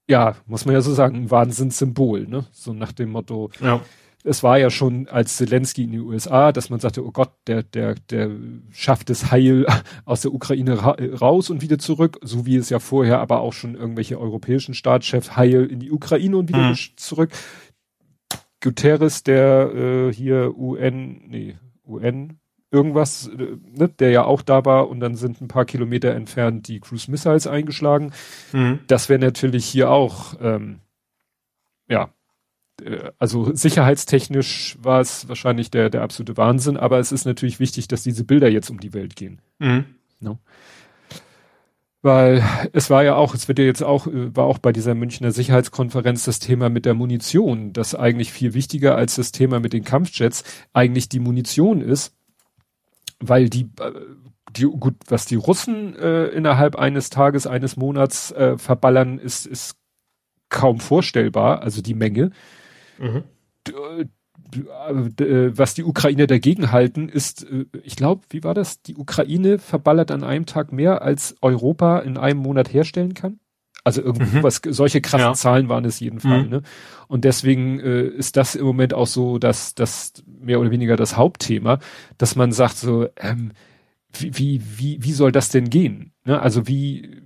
[0.09, 2.47] ja, muss man ja so sagen, ein Wahnsinnssymbol, ne?
[2.53, 3.81] So nach dem Motto, ja.
[4.25, 7.63] es war ja schon als Zelensky in die USA, dass man sagte, oh Gott, der,
[7.65, 8.31] der, der
[8.71, 9.67] schafft es heil
[10.05, 13.53] aus der Ukraine ra raus und wieder zurück, so wie es ja vorher aber auch
[13.53, 16.77] schon irgendwelche europäischen Staatschefs heil in die Ukraine und wieder mhm.
[16.97, 17.31] zurück.
[18.67, 21.57] Guterres, der äh, hier UN, nee,
[21.87, 22.41] UN,
[22.73, 26.67] irgendwas, äh, ne, der ja auch da war und dann sind ein paar Kilometer entfernt
[26.67, 28.12] die Cruise Missiles eingeschlagen.
[28.53, 28.81] Mhm.
[28.89, 30.81] Das wäre natürlich hier auch, ähm,
[31.89, 32.11] ja,
[32.83, 37.87] äh, also sicherheitstechnisch war es wahrscheinlich der, der absolute Wahnsinn, aber es ist natürlich wichtig,
[37.87, 39.41] dass diese Bilder jetzt um die Welt gehen.
[39.61, 39.85] Mhm.
[40.19, 40.41] No?
[42.07, 44.95] Weil es war ja auch, es wird ja jetzt auch, äh, war auch bei dieser
[44.95, 49.73] Münchner Sicherheitskonferenz das Thema mit der Munition, das eigentlich viel wichtiger als das Thema mit
[49.73, 52.17] den Kampfjets eigentlich die Munition ist
[53.21, 53.93] weil die, äh,
[54.51, 59.77] die gut, was die Russen äh, innerhalb eines Tages, eines Monats äh, verballern, ist, ist
[60.49, 62.31] kaum vorstellbar, also die Menge.
[62.99, 63.25] Mhm.
[64.55, 68.83] Äh, was die Ukraine dagegen halten, ist, äh, ich glaube, wie war das?
[68.83, 73.41] Die Ukraine verballert an einem Tag mehr, als Europa in einem Monat herstellen kann.
[73.85, 74.43] Also irgendwie mhm.
[74.43, 75.35] was, solche krassen ja.
[75.35, 76.45] Zahlen waren es jeden Fall.
[76.45, 76.51] Mhm.
[76.51, 76.63] Ne?
[77.07, 81.17] Und deswegen äh, ist das im Moment auch so, dass das mehr oder weniger das
[81.17, 81.79] Hauptthema,
[82.19, 83.53] dass man sagt so, ähm,
[84.13, 86.13] wie, wie, wie, wie soll das denn gehen?
[86.25, 86.41] Ne?
[86.41, 87.23] Also wie,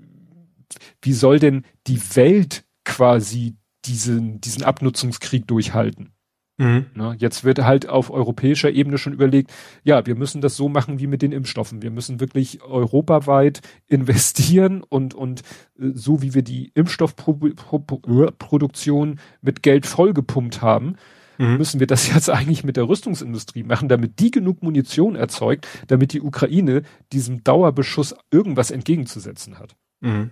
[1.01, 3.57] wie soll denn die Welt quasi
[3.87, 6.12] diesen, diesen Abnutzungskrieg durchhalten?
[6.61, 6.86] Mhm.
[6.94, 9.50] Na, jetzt wird halt auf europäischer Ebene schon überlegt,
[9.82, 11.80] ja, wir müssen das so machen wie mit den Impfstoffen.
[11.80, 15.40] Wir müssen wirklich europaweit investieren und, und
[15.80, 20.96] äh, so wie wir die Impfstoffproduktion mit Geld vollgepumpt haben,
[21.38, 21.56] mhm.
[21.56, 26.12] müssen wir das jetzt eigentlich mit der Rüstungsindustrie machen, damit die genug Munition erzeugt, damit
[26.12, 29.76] die Ukraine diesem Dauerbeschuss irgendwas entgegenzusetzen hat.
[30.00, 30.30] Mhm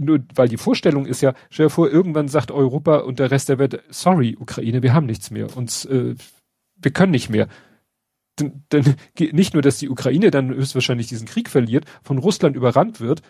[0.00, 3.48] nur weil die Vorstellung ist ja, stell dir vor, irgendwann sagt Europa und der Rest
[3.48, 5.56] der Welt, sorry, Ukraine, wir haben nichts mehr.
[5.56, 6.14] Uns, äh,
[6.76, 7.48] wir können nicht mehr.
[8.38, 8.96] Denn, denn
[9.32, 13.22] nicht nur, dass die Ukraine dann höchstwahrscheinlich diesen Krieg verliert, von Russland überrannt wird.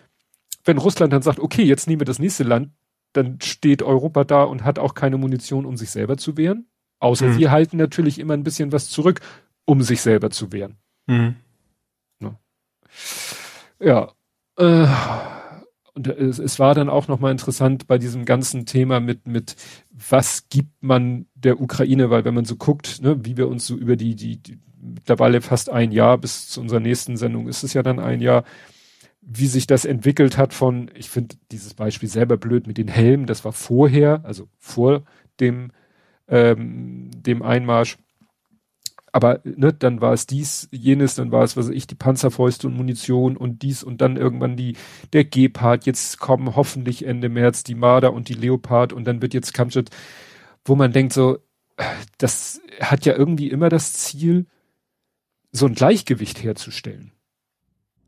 [0.63, 2.71] Wenn Russland dann sagt, okay, jetzt nehmen wir das nächste Land,
[3.13, 6.67] dann steht Europa da und hat auch keine Munition, um sich selber zu wehren.
[6.99, 7.33] Außer mhm.
[7.33, 9.21] sie halten natürlich immer ein bisschen was zurück,
[9.65, 10.77] um sich selber zu wehren.
[11.07, 11.35] Mhm.
[12.19, 12.39] Ja.
[13.79, 14.11] ja.
[14.57, 14.87] Äh,
[15.97, 19.55] und es, es war dann auch nochmal interessant bei diesem ganzen Thema mit, mit
[19.89, 23.75] was gibt man der Ukraine, weil wenn man so guckt, ne, wie wir uns so
[23.75, 27.73] über die, die, die mittlerweile fast ein Jahr bis zu unserer nächsten Sendung ist es
[27.73, 28.43] ja dann ein Jahr,
[29.21, 33.25] wie sich das entwickelt hat von, ich finde dieses Beispiel selber blöd mit den Helmen,
[33.25, 35.03] das war vorher, also vor
[35.39, 35.71] dem,
[36.27, 37.97] ähm, dem Einmarsch
[39.17, 42.67] aber ne, dann war es dies, jenes, dann war es, was weiß ich, die Panzerfäuste
[42.67, 44.77] und Munition und dies und dann irgendwann die,
[45.11, 49.33] der Gepard, jetzt kommen hoffentlich Ende März die Marder und die Leopard und dann wird
[49.33, 49.89] jetzt Kamschat,
[50.65, 51.39] wo man denkt so,
[52.19, 54.45] das hat ja irgendwie immer das Ziel,
[55.51, 57.11] so ein Gleichgewicht herzustellen.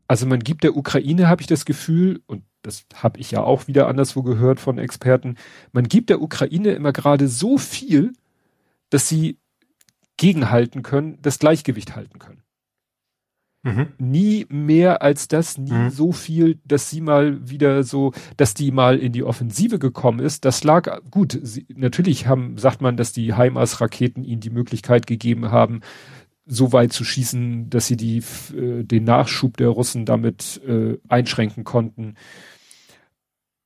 [0.06, 3.66] Also man gibt der Ukraine, habe ich das Gefühl, und das habe ich ja auch
[3.66, 5.34] wieder anderswo gehört von Experten,
[5.72, 8.12] man gibt der Ukraine immer gerade so viel,
[8.90, 9.39] dass sie
[10.20, 12.42] gegenhalten können, das Gleichgewicht halten können.
[13.62, 13.88] Mhm.
[13.98, 15.90] Nie mehr als das, nie mhm.
[15.90, 20.44] so viel, dass sie mal wieder so, dass die mal in die Offensive gekommen ist.
[20.44, 21.38] Das lag gut.
[21.42, 25.80] Sie, natürlich haben, sagt man, dass die HIMARS-Raketen ihnen die Möglichkeit gegeben haben,
[26.44, 28.18] so weit zu schießen, dass sie die,
[28.54, 32.16] äh, den Nachschub der Russen damit äh, einschränken konnten.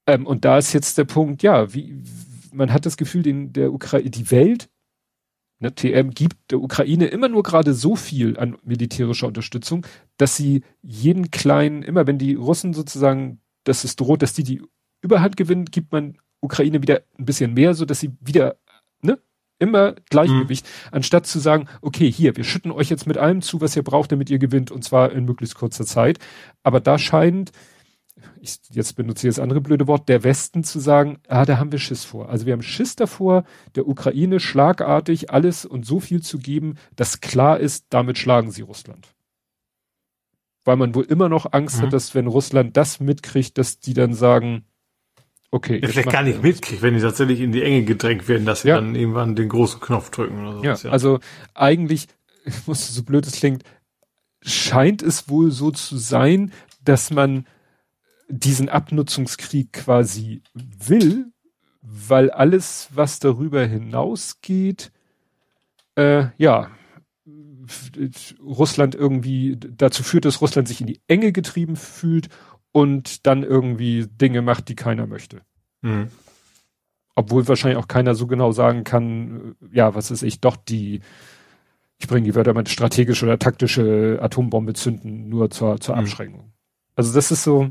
[0.07, 2.01] Ähm, und da ist jetzt der Punkt, ja, wie,
[2.53, 4.69] man hat das Gefühl, den, der Ukraine, die Welt
[5.65, 9.87] Ne, TM gibt der Ukraine immer nur gerade so viel an militärischer Unterstützung,
[10.19, 14.61] dass sie jeden kleinen, immer wenn die Russen sozusagen, dass es droht, dass die die
[15.01, 18.57] Überhand gewinnen, gibt man Ukraine wieder ein bisschen mehr, so dass sie wieder,
[19.01, 19.19] ne,
[19.59, 20.89] immer Gleichgewicht, mhm.
[20.97, 24.13] anstatt zu sagen, okay, hier, wir schütten euch jetzt mit allem zu, was ihr braucht,
[24.13, 26.19] damit ihr gewinnt, und zwar in möglichst kurzer Zeit.
[26.63, 27.53] Aber da scheint
[28.41, 31.73] ich jetzt benutze ich das andere blöde Wort, der Westen zu sagen, ah, da haben
[31.73, 32.29] wir Schiss vor.
[32.29, 33.45] Also wir haben Schiss davor,
[33.75, 38.63] der Ukraine schlagartig alles und so viel zu geben, dass klar ist, damit schlagen sie
[38.63, 39.09] Russland.
[40.65, 41.83] Weil man wohl immer noch Angst mhm.
[41.83, 44.65] hat, dass wenn Russland das mitkriegt, dass die dann sagen,
[45.51, 45.79] okay.
[45.81, 48.69] Ja, vielleicht gar nicht mitkriegt, wenn die tatsächlich in die Enge gedrängt werden, dass sie
[48.69, 48.77] ja.
[48.77, 50.65] dann irgendwann den großen Knopf drücken oder so.
[50.65, 51.21] Ja, ja, also
[51.55, 52.09] eigentlich,
[52.45, 53.63] ich muss so blöd es klingt,
[54.43, 56.53] scheint es wohl so zu sein,
[56.85, 57.47] dass man
[58.29, 61.33] diesen Abnutzungskrieg quasi will,
[61.83, 64.93] weil alles, was darüber hinausgeht,
[65.97, 66.71] äh, ja,
[68.43, 72.29] Russland irgendwie dazu führt, dass Russland sich in die Enge getrieben fühlt
[72.73, 75.43] und dann irgendwie Dinge macht, die keiner möchte.
[75.83, 76.09] Mhm.
[77.15, 81.01] Obwohl wahrscheinlich auch keiner so genau sagen kann, äh, ja, was ist ich, doch die,
[81.99, 86.01] ich bringe die Wörter mit strategische oder taktische Atombombe zünden, nur zur, zur mhm.
[86.01, 86.53] Abschränkung.
[86.97, 87.71] Also das ist so,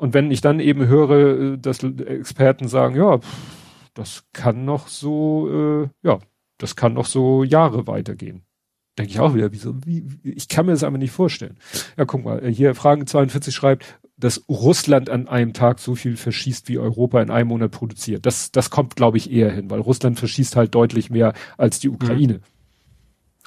[0.00, 3.20] und wenn ich dann eben höre, äh, dass Experten sagen, ja,
[3.92, 6.18] das kann noch so, äh, ja,
[6.56, 8.42] das kann noch so Jahre weitergehen.
[8.98, 11.58] Denke ich auch wieder, wieso, wie, ich kann mir das aber nicht vorstellen.
[11.98, 16.68] Ja, guck mal, hier Fragen 42 schreibt, dass Russland an einem Tag so viel verschießt,
[16.68, 18.24] wie Europa in einem Monat produziert.
[18.24, 21.90] Das, das kommt, glaube ich, eher hin, weil Russland verschießt halt deutlich mehr als die
[21.90, 22.40] Ukraine.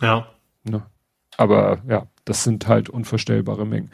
[0.01, 0.27] Ja.
[0.63, 0.83] Ne?
[1.35, 3.89] Aber ja, das sind halt unvorstellbare Mengen.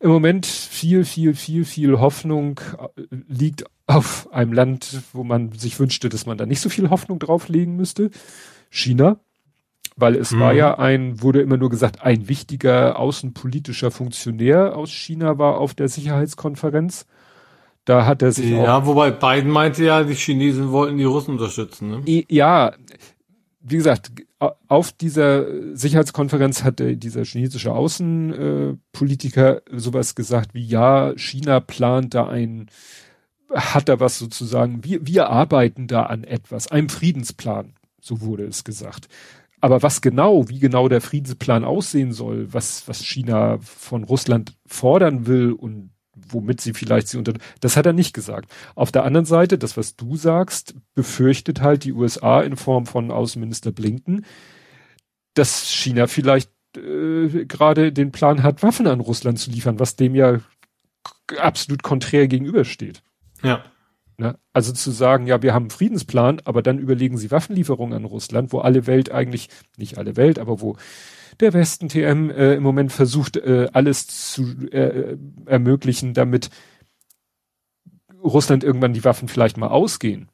[0.00, 5.78] Im Moment viel, viel, viel, viel Hoffnung äh, liegt auf einem Land, wo man sich
[5.80, 8.10] wünschte, dass man da nicht so viel Hoffnung drauflegen müsste.
[8.70, 9.18] China.
[9.96, 10.40] Weil es mhm.
[10.40, 15.74] war ja ein, wurde immer nur gesagt, ein wichtiger außenpolitischer Funktionär aus China war auf
[15.74, 17.06] der Sicherheitskonferenz.
[17.84, 22.04] Da hat er sich ja, wobei Biden meinte ja, die Chinesen wollten die Russen unterstützen.
[22.04, 22.24] Ne?
[22.28, 22.74] Ja,
[23.60, 24.12] wie gesagt,
[24.68, 32.70] auf dieser Sicherheitskonferenz hatte dieser chinesische Außenpolitiker sowas gesagt wie, ja, China plant da ein,
[33.52, 38.62] hat da was sozusagen, wir, wir arbeiten da an etwas, einem Friedensplan, so wurde es
[38.64, 39.08] gesagt.
[39.60, 45.26] Aber was genau, wie genau der Friedensplan aussehen soll, was, was China von Russland fordern
[45.26, 45.90] will und
[46.28, 48.50] womit sie vielleicht sie unter, das hat er nicht gesagt.
[48.74, 53.10] Auf der anderen Seite, das was du sagst, befürchtet halt die USA in Form von
[53.10, 54.24] Außenminister Blinken,
[55.34, 60.14] dass China vielleicht äh, gerade den Plan hat, Waffen an Russland zu liefern, was dem
[60.14, 60.40] ja
[61.38, 63.02] absolut konträr gegenübersteht.
[63.42, 63.64] Ja.
[64.16, 64.36] Ne?
[64.52, 68.52] Also zu sagen, ja, wir haben einen Friedensplan, aber dann überlegen sie Waffenlieferungen an Russland,
[68.52, 70.76] wo alle Welt eigentlich, nicht alle Welt, aber wo
[71.40, 75.16] der Westen TM äh, im Moment versucht, äh, alles zu äh,
[75.46, 76.50] ermöglichen, damit
[78.22, 80.28] Russland irgendwann die Waffen vielleicht mal ausgehen.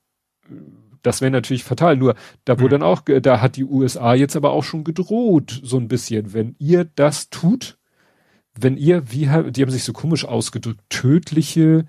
[1.03, 1.97] Das wäre natürlich fatal.
[1.97, 2.81] Nur da wurde mhm.
[2.81, 6.57] dann auch, da hat die USA jetzt aber auch schon gedroht, so ein bisschen, wenn
[6.59, 7.79] ihr das tut,
[8.59, 11.87] wenn ihr, wie die haben sich so komisch ausgedrückt, tödliche,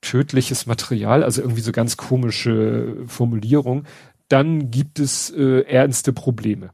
[0.00, 3.84] tödliches Material, also irgendwie so ganz komische Formulierung,
[4.28, 6.70] dann gibt es äh, ernste Probleme.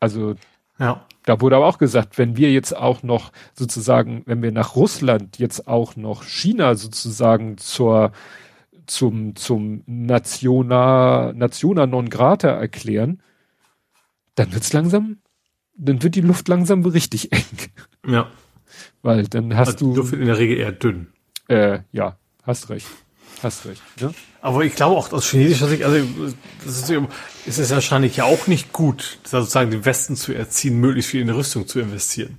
[0.00, 0.34] Also
[0.78, 1.04] ja.
[1.24, 5.38] da wurde aber auch gesagt, wenn wir jetzt auch noch sozusagen, wenn wir nach Russland
[5.38, 8.12] jetzt auch noch China sozusagen zur
[8.86, 13.22] zum zum Nationa Nationa non grata erklären,
[14.36, 15.18] dann wird's langsam,
[15.76, 17.70] dann wird die Luft langsam richtig eng.
[18.06, 18.30] Ja.
[19.02, 19.96] Weil dann hast also, du.
[19.96, 21.08] Luft in der Regel eher dünn.
[21.48, 22.86] Äh, ja, hast recht.
[23.42, 23.82] Hast recht.
[24.00, 24.10] Ja?
[24.46, 26.06] Aber ich glaube auch aus chinesischer Sicht, also
[26.64, 26.90] das ist,
[27.46, 31.30] ist es wahrscheinlich ja auch nicht gut, sozusagen den Westen zu erziehen, möglichst viel in
[31.30, 32.38] Rüstung zu investieren.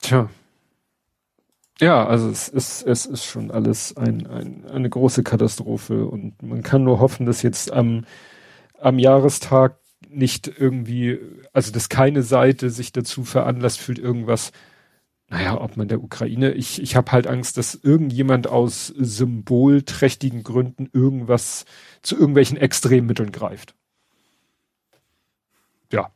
[0.00, 0.28] Tja.
[1.78, 6.64] Ja, also es ist, es ist schon alles ein, ein, eine große Katastrophe und man
[6.64, 8.04] kann nur hoffen, dass jetzt am,
[8.80, 9.78] am Jahrestag
[10.08, 11.20] nicht irgendwie,
[11.52, 14.50] also dass keine Seite sich dazu veranlasst fühlt, irgendwas
[15.30, 20.88] naja, ob man der Ukraine, ich, ich habe halt Angst, dass irgendjemand aus symbolträchtigen Gründen
[20.92, 21.66] irgendwas
[22.00, 23.74] zu irgendwelchen Extremmitteln greift.
[25.92, 26.10] Ja,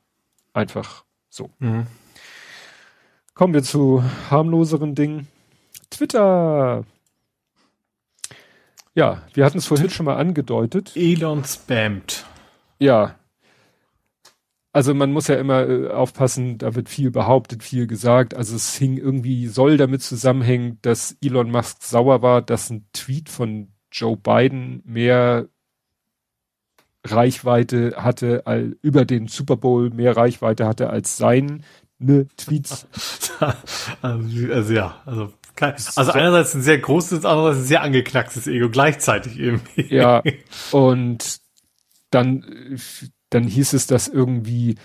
[0.54, 1.50] einfach so.
[1.58, 1.86] Mhm.
[3.34, 5.28] Kommen wir zu harmloseren Dingen.
[5.90, 6.84] Twitter.
[8.94, 10.92] Ja, wir hatten es vorhin schon mal angedeutet.
[10.94, 12.24] Elon spammt.
[12.78, 13.16] Ja,
[14.72, 18.34] also man muss ja immer äh, aufpassen, da wird viel behauptet, viel gesagt.
[18.34, 23.28] Also es hing irgendwie, soll damit zusammenhängen, dass Elon Musk sauer war, dass ein Tweet
[23.28, 25.48] von Joe Biden mehr
[27.04, 31.60] Reichweite hatte, all, über den Super Bowl mehr Reichweite hatte als seine
[32.36, 32.86] Tweets.
[34.00, 39.38] also, also ja, also also einerseits ein sehr großes, andererseits ein sehr angeknackstes Ego gleichzeitig
[39.38, 39.94] irgendwie.
[39.94, 40.22] Ja,
[40.72, 41.40] und
[42.10, 42.78] dann
[43.34, 44.76] dann hieß es, dass irgendwie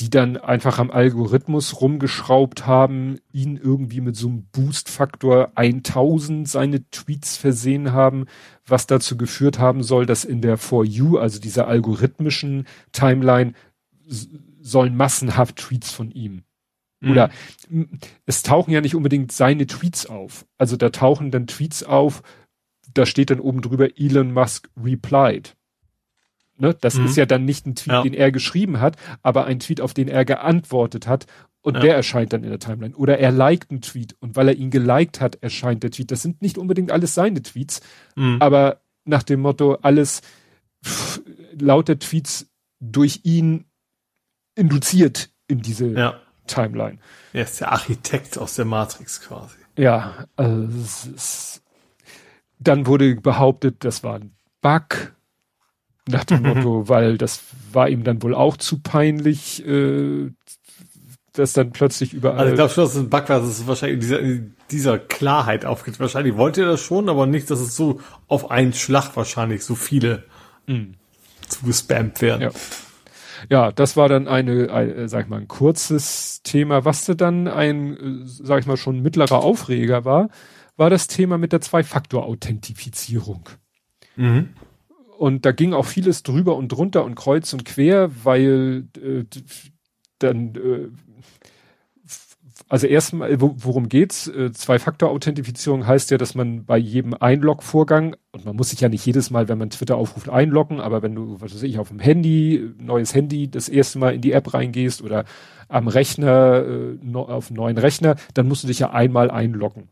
[0.00, 6.88] die dann einfach am Algorithmus rumgeschraubt haben, ihn irgendwie mit so einem Boost-Faktor 1000 seine
[6.90, 8.26] Tweets versehen haben,
[8.66, 13.52] was dazu geführt haben soll, dass in der For You, also dieser algorithmischen Timeline,
[14.60, 16.42] sollen massenhaft Tweets von ihm.
[17.00, 17.10] Mhm.
[17.12, 17.30] Oder
[18.26, 20.44] es tauchen ja nicht unbedingt seine Tweets auf.
[20.58, 22.22] Also da tauchen dann Tweets auf,
[22.92, 25.56] da steht dann oben drüber Elon Musk replied.
[26.56, 26.74] Ne?
[26.80, 27.06] Das mhm.
[27.06, 28.02] ist ja dann nicht ein Tweet, ja.
[28.02, 31.26] den er geschrieben hat, aber ein Tweet, auf den er geantwortet hat
[31.62, 31.80] und ja.
[31.80, 32.94] der erscheint dann in der Timeline.
[32.94, 36.10] Oder er liked einen Tweet und weil er ihn geliked hat, erscheint der Tweet.
[36.10, 37.80] Das sind nicht unbedingt alles seine Tweets,
[38.16, 38.36] mhm.
[38.40, 40.22] aber nach dem Motto, alles
[40.84, 41.20] pff,
[41.58, 42.50] lauter Tweets
[42.80, 43.64] durch ihn
[44.54, 46.20] induziert in diese ja.
[46.46, 46.98] Timeline.
[47.32, 49.56] Er ist der Architekt aus der Matrix quasi.
[49.76, 51.64] Ja, also es ist
[52.58, 55.13] dann wurde behauptet, das war ein Bug.
[56.08, 57.42] Nach dem Motto, weil das
[57.72, 60.30] war ihm dann wohl auch zu peinlich, äh,
[61.32, 62.38] das dann plötzlich überall.
[62.38, 64.54] Also ich glaube schon, dass es ein Bug war, dass es wahrscheinlich in dieser, in
[64.70, 65.98] dieser Klarheit aufgeht.
[65.98, 69.74] Wahrscheinlich wollte er das schon, aber nicht, dass es so auf einen Schlag wahrscheinlich so
[69.74, 70.24] viele
[70.66, 70.92] mm.
[71.48, 72.42] zugespammt werden.
[72.42, 72.50] Ja.
[73.48, 76.84] ja, das war dann eine, ein, äh, sag ich mal, ein kurzes Thema.
[76.84, 80.28] Was dann ein, äh, sag ich mal, schon mittlerer Aufreger war,
[80.76, 83.48] war das Thema mit der Zwei-Faktor-Authentifizierung.
[84.16, 84.50] Mhm.
[85.18, 89.24] Und da ging auch vieles drüber und drunter und kreuz und quer, weil äh,
[90.18, 90.88] dann äh,
[92.68, 94.26] also erstmal, worum geht's?
[94.26, 99.04] Äh, Zwei-Faktor-Authentifizierung heißt ja, dass man bei jedem Einlog-Vorgang, und man muss sich ja nicht
[99.04, 101.98] jedes Mal, wenn man Twitter aufruft, einloggen, aber wenn du, was weiß ich, auf dem
[101.98, 105.24] Handy, neues Handy, das erste Mal in die App reingehst oder
[105.68, 109.88] am Rechner, äh, auf einem neuen Rechner, dann musst du dich ja einmal einloggen.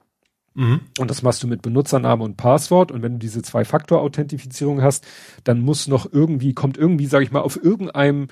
[0.54, 0.80] Mhm.
[0.98, 2.92] Und das machst du mit Benutzername und Passwort.
[2.92, 5.06] Und wenn du diese Zwei-Faktor-Authentifizierung hast,
[5.44, 8.28] dann muss noch irgendwie, kommt irgendwie, sag ich mal, auf irgendeinem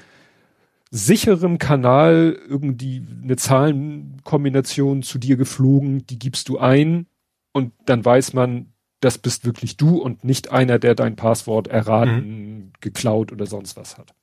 [0.90, 7.06] sicherem Kanal irgendwie eine Zahlenkombination zu dir geflogen, die gibst du ein
[7.52, 12.16] und dann weiß man, das bist wirklich du und nicht einer, der dein Passwort erraten,
[12.16, 12.72] mhm.
[12.80, 14.14] geklaut oder sonst was hat.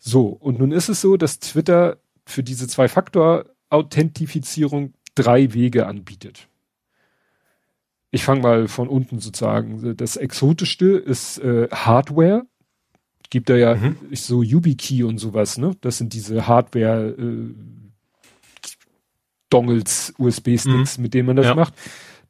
[0.00, 6.48] So, und nun ist es so, dass Twitter für diese Zwei-Faktor-Authentifizierung drei Wege anbietet.
[8.12, 9.96] Ich fange mal von unten sozusagen.
[9.96, 12.46] Das Exotischste ist äh, Hardware
[13.32, 13.96] gibt da ja mhm.
[14.12, 15.74] so YubiKey und sowas, ne?
[15.80, 17.54] Das sind diese Hardware äh,
[19.48, 21.02] Dongles, USB-Sticks, mhm.
[21.02, 21.54] mit denen man das ja.
[21.54, 21.72] macht.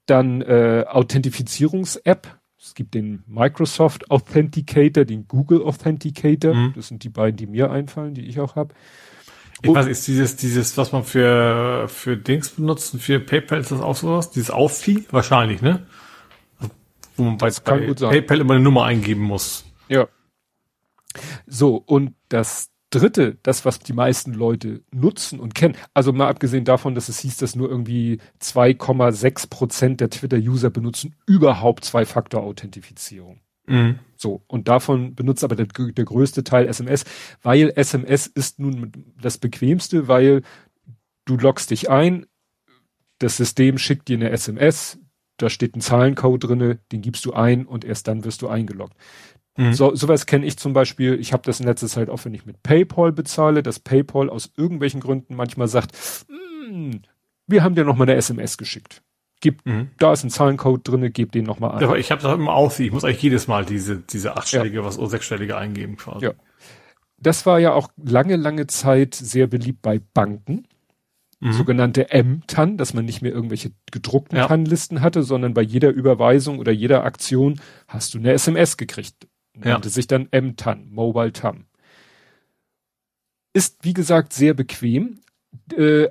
[0.07, 2.39] Dann äh, Authentifizierungs-App.
[2.57, 6.55] Es gibt den Microsoft Authenticator, den Google Authenticator.
[6.55, 6.72] Mhm.
[6.76, 8.72] Das sind die beiden, die mir einfallen, die ich auch habe.
[9.62, 13.80] Ich weiß, ist dieses, dieses, was man für, für Dings benutzt, für PayPal ist das
[13.80, 14.30] auch sowas?
[14.30, 15.06] Dieses Authy?
[15.10, 15.86] Wahrscheinlich, ne?
[17.16, 19.64] Wo man bei, bei PayPal immer eine Nummer eingeben muss.
[19.88, 20.08] Ja.
[21.46, 26.64] So, und das dritte, das, was die meisten Leute nutzen und kennen, also mal abgesehen
[26.64, 33.41] davon, dass es hieß, dass nur irgendwie 2,6 Prozent der Twitter-User benutzen überhaupt Zwei-Faktor-Authentifizierung.
[33.66, 33.98] Mhm.
[34.16, 37.04] So, und davon benutzt aber der, der größte Teil SMS,
[37.42, 40.42] weil SMS ist nun das bequemste, weil
[41.24, 42.26] du loggst dich ein,
[43.18, 44.98] das System schickt dir eine SMS,
[45.36, 48.96] da steht ein Zahlencode drinne, den gibst du ein und erst dann wirst du eingeloggt.
[49.56, 49.72] Mhm.
[49.74, 52.46] So, sowas kenne ich zum Beispiel, ich habe das in letzter Zeit auch, wenn ich
[52.46, 55.92] mit PayPal bezahle, dass PayPal aus irgendwelchen Gründen manchmal sagt,
[56.28, 56.92] mm,
[57.46, 59.02] wir haben dir noch mal eine SMS geschickt.
[59.43, 59.90] Gib, mhm.
[59.99, 61.80] da ist ein Zahlencode drinne, gib den noch mal ein.
[61.80, 64.76] Ja, aber ich habe das immer auf, ich muss eigentlich jedes Mal diese, diese achtstellige,
[64.78, 64.84] ja.
[64.84, 66.26] was oder sechsstellige eingeben quasi.
[66.26, 66.32] Ja.
[67.18, 70.66] Das war ja auch lange, lange Zeit sehr beliebt bei Banken.
[71.40, 71.53] Mhm.
[71.53, 74.47] Sogenannte M-TAN, dass man nicht mehr irgendwelche gedruckten ja.
[74.47, 79.88] TAN-Listen hatte, sondern bei jeder Überweisung oder jeder Aktion hast du eine SMS gekriegt nannte
[79.88, 79.93] ja.
[79.93, 81.66] sich dann M-TAN, Mobile TAN.
[83.53, 85.20] Ist, wie gesagt, sehr bequem,
[85.76, 86.09] äh,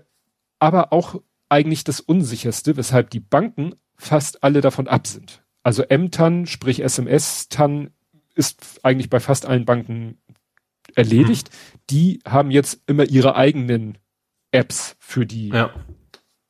[0.60, 1.22] aber auch
[1.52, 5.44] eigentlich das Unsicherste, weshalb die Banken fast alle davon ab sind.
[5.64, 7.92] Also M-TAN, sprich SMS-TAN,
[8.34, 10.18] ist eigentlich bei fast allen Banken
[10.96, 11.50] erledigt.
[11.50, 11.80] Hm.
[11.90, 13.98] Die haben jetzt immer ihre eigenen
[14.52, 15.72] Apps für die ja.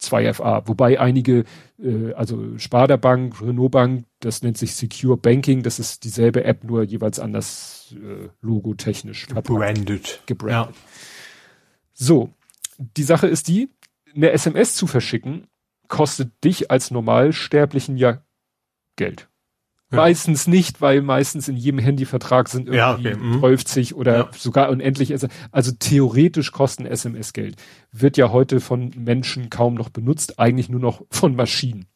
[0.01, 1.45] 2FA, wobei einige,
[1.79, 6.63] äh, also Sparda Bank, Renault Bank, das nennt sich Secure Banking, das ist dieselbe App,
[6.63, 10.21] nur jeweils anders äh, logotechnisch gebrandet.
[10.25, 10.75] gebrandet.
[10.75, 10.81] Ja.
[11.93, 12.33] So,
[12.77, 13.69] die Sache ist die,
[14.15, 15.47] eine SMS zu verschicken,
[15.87, 18.23] kostet dich als Normalsterblichen ja
[18.95, 19.27] Geld.
[19.91, 19.97] Ja.
[19.97, 23.15] Meistens nicht, weil meistens in jedem Handyvertrag sind irgendwie ja, okay.
[23.15, 23.41] mhm.
[23.41, 24.29] 50 oder ja.
[24.31, 25.11] sogar unendlich.
[25.51, 27.57] Also theoretisch kosten SMS Geld.
[27.91, 31.87] Wird ja heute von Menschen kaum noch benutzt, eigentlich nur noch von Maschinen.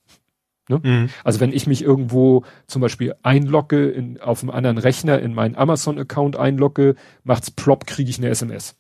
[0.67, 0.81] Ne?
[0.83, 1.09] Mhm.
[1.23, 5.55] Also wenn ich mich irgendwo zum Beispiel einlogge in, auf einem anderen Rechner in meinen
[5.55, 8.75] Amazon-Account einlogge, macht's plopp, kriege ich eine SMS.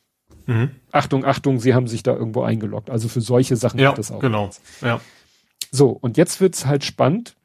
[0.45, 0.71] Mhm.
[0.91, 2.89] Achtung, Achtung, Sie haben sich da irgendwo eingeloggt.
[2.89, 4.19] Also für solche Sachen ja, das auch.
[4.19, 4.49] Genau.
[4.81, 4.99] Ja.
[5.71, 7.35] So, und jetzt wird's halt spannend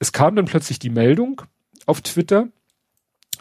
[0.00, 1.42] es kam dann plötzlich die Meldung
[1.86, 2.48] auf Twitter,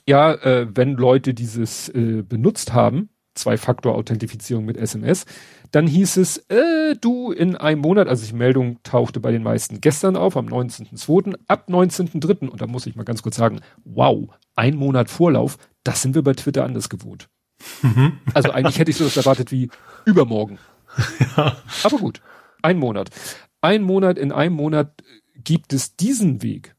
[0.08, 5.26] ja, äh, wenn Leute dieses äh, benutzt haben, Zwei-Faktor-Authentifizierung mit SMS,
[5.72, 9.80] dann hieß es, äh, du in einem Monat, also die Meldung tauchte bei den meisten
[9.80, 12.50] gestern auf, am 19.02., ab 19.03.
[12.50, 16.24] Und da muss ich mal ganz kurz sagen, wow, ein Monat Vorlauf, das sind wir
[16.24, 17.30] bei Twitter anders gewohnt.
[17.82, 18.20] Mhm.
[18.34, 19.70] Also eigentlich hätte ich so das erwartet wie
[20.06, 20.60] übermorgen.
[21.38, 21.58] Ja.
[21.84, 22.22] Aber gut,
[22.62, 23.10] ein Monat.
[23.62, 25.04] Ein Monat, in einem Monat
[25.36, 26.76] gibt es diesen Weg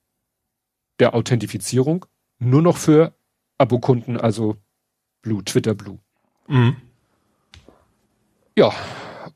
[0.98, 2.06] der Authentifizierung
[2.38, 3.14] nur noch für
[3.58, 4.56] Abokunden, also
[5.22, 5.98] Blue, Twitter Blue.
[6.48, 6.76] Mhm.
[8.56, 8.72] Ja,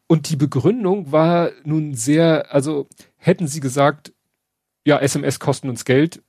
[0.07, 4.13] und die Begründung war nun sehr, also hätten sie gesagt,
[4.87, 6.23] ja, SMS kosten uns Geld.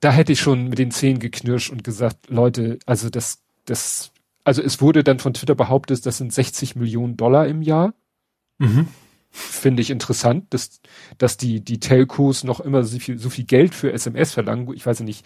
[0.00, 4.11] Da hätte ich schon mit den Zehen geknirscht und gesagt, Leute, also das, das,
[4.44, 7.94] also es wurde dann von Twitter behauptet, das sind 60 Millionen Dollar im Jahr.
[8.58, 8.88] Mhm.
[9.30, 10.80] Finde ich interessant, dass,
[11.16, 14.72] dass die, die Telcos noch immer so viel, so viel Geld für SMS verlangen.
[14.74, 15.24] Ich weiß ja nicht,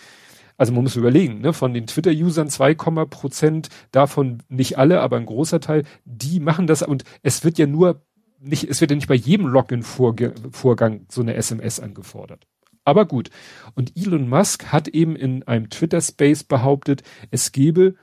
[0.56, 5.26] also man muss überlegen, ne, von den Twitter-Usern 2, Prozent, davon nicht alle, aber ein
[5.26, 8.06] großer Teil, die machen das und es wird ja nur
[8.38, 12.46] nicht, es wird ja nicht bei jedem Login-Vorgang so eine SMS angefordert.
[12.84, 13.30] Aber gut.
[13.74, 17.96] Und Elon Musk hat eben in einem Twitter-Space behauptet, es gebe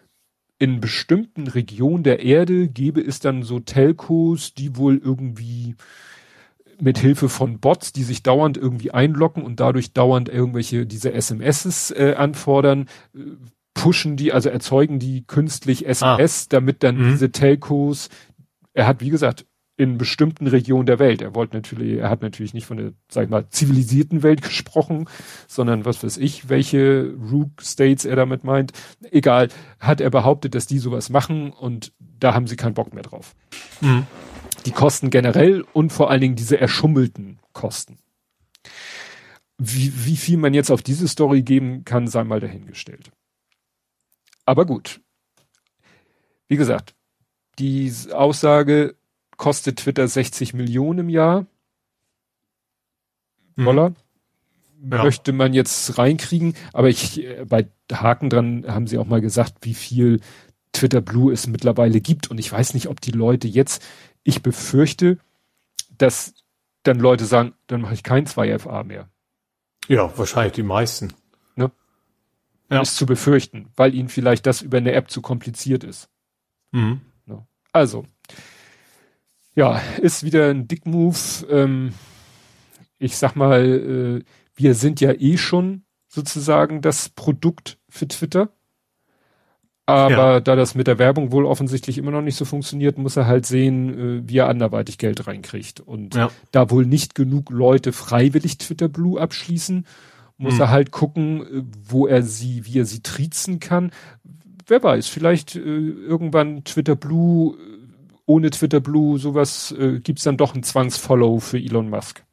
[0.64, 5.76] in bestimmten Regionen der Erde gebe es dann so Telcos, die wohl irgendwie
[6.80, 11.92] mit Hilfe von Bots, die sich dauernd irgendwie einloggen und dadurch dauernd irgendwelche diese SMSs
[11.92, 13.20] äh, anfordern, äh,
[13.74, 16.48] pushen die, also erzeugen die künstlich SMS, ah.
[16.48, 17.12] damit dann mhm.
[17.12, 18.08] diese Telcos,
[18.74, 19.46] er hat wie gesagt
[19.76, 21.22] in bestimmten Regionen der Welt.
[21.22, 25.10] Er wollte natürlich, er hat natürlich nicht von der, sag ich mal, zivilisierten Welt gesprochen,
[25.48, 28.72] sondern was weiß ich, welche Rook States er damit meint.
[29.10, 29.50] Egal,
[29.80, 33.36] hat er behauptet, dass die sowas machen und da haben sie keinen Bock mehr drauf.
[33.82, 34.06] Mhm.
[34.66, 37.98] Die Kosten generell und vor allen Dingen diese erschummelten Kosten.
[39.58, 43.12] Wie, wie viel man jetzt auf diese Story geben kann, sei mal dahingestellt.
[44.46, 45.02] Aber gut.
[46.48, 46.96] Wie gesagt,
[47.60, 48.96] die Aussage,
[49.44, 51.46] kostet Twitter 60 Millionen im Jahr.
[53.58, 53.66] Mhm.
[53.66, 53.94] Dollar.
[54.90, 55.04] Ja.
[55.04, 59.56] Möchte man jetzt reinkriegen, aber ich, äh, bei Haken dran haben sie auch mal gesagt,
[59.64, 60.22] wie viel
[60.72, 63.84] Twitter Blue es mittlerweile gibt und ich weiß nicht, ob die Leute jetzt,
[64.24, 65.18] ich befürchte,
[65.98, 66.36] dass
[66.84, 69.10] dann Leute sagen, dann mache ich kein 2FA mehr.
[69.90, 71.12] Ja, wahrscheinlich die meisten.
[71.58, 71.70] Ne?
[72.72, 72.80] Ja.
[72.80, 76.08] Ist zu befürchten, weil ihnen vielleicht das über eine App zu kompliziert ist.
[76.72, 77.02] Mhm.
[77.26, 77.46] Ne?
[77.74, 78.06] Also,
[79.56, 81.18] ja, ist wieder ein Dick-Move.
[81.50, 81.94] Ähm,
[83.00, 84.24] ich sag mal, äh,
[84.56, 88.50] wir sind ja eh schon sozusagen das Produkt für Twitter.
[89.86, 90.40] Aber ja.
[90.40, 93.46] da das mit der Werbung wohl offensichtlich immer noch nicht so funktioniert, muss er halt
[93.46, 95.82] sehen, äh, wie er anderweitig Geld reinkriegt.
[95.82, 96.30] Und ja.
[96.52, 99.86] da wohl nicht genug Leute freiwillig Twitter Blue abschließen,
[100.38, 100.62] muss hm.
[100.62, 103.92] er halt gucken, äh, wo er sie, wie er sie triezen kann.
[104.68, 107.58] Wer weiß, vielleicht äh, irgendwann Twitter Blue
[108.26, 112.24] ohne Twitter Blue, sowas äh, gibt's dann doch ein Zwangsfollow für Elon Musk.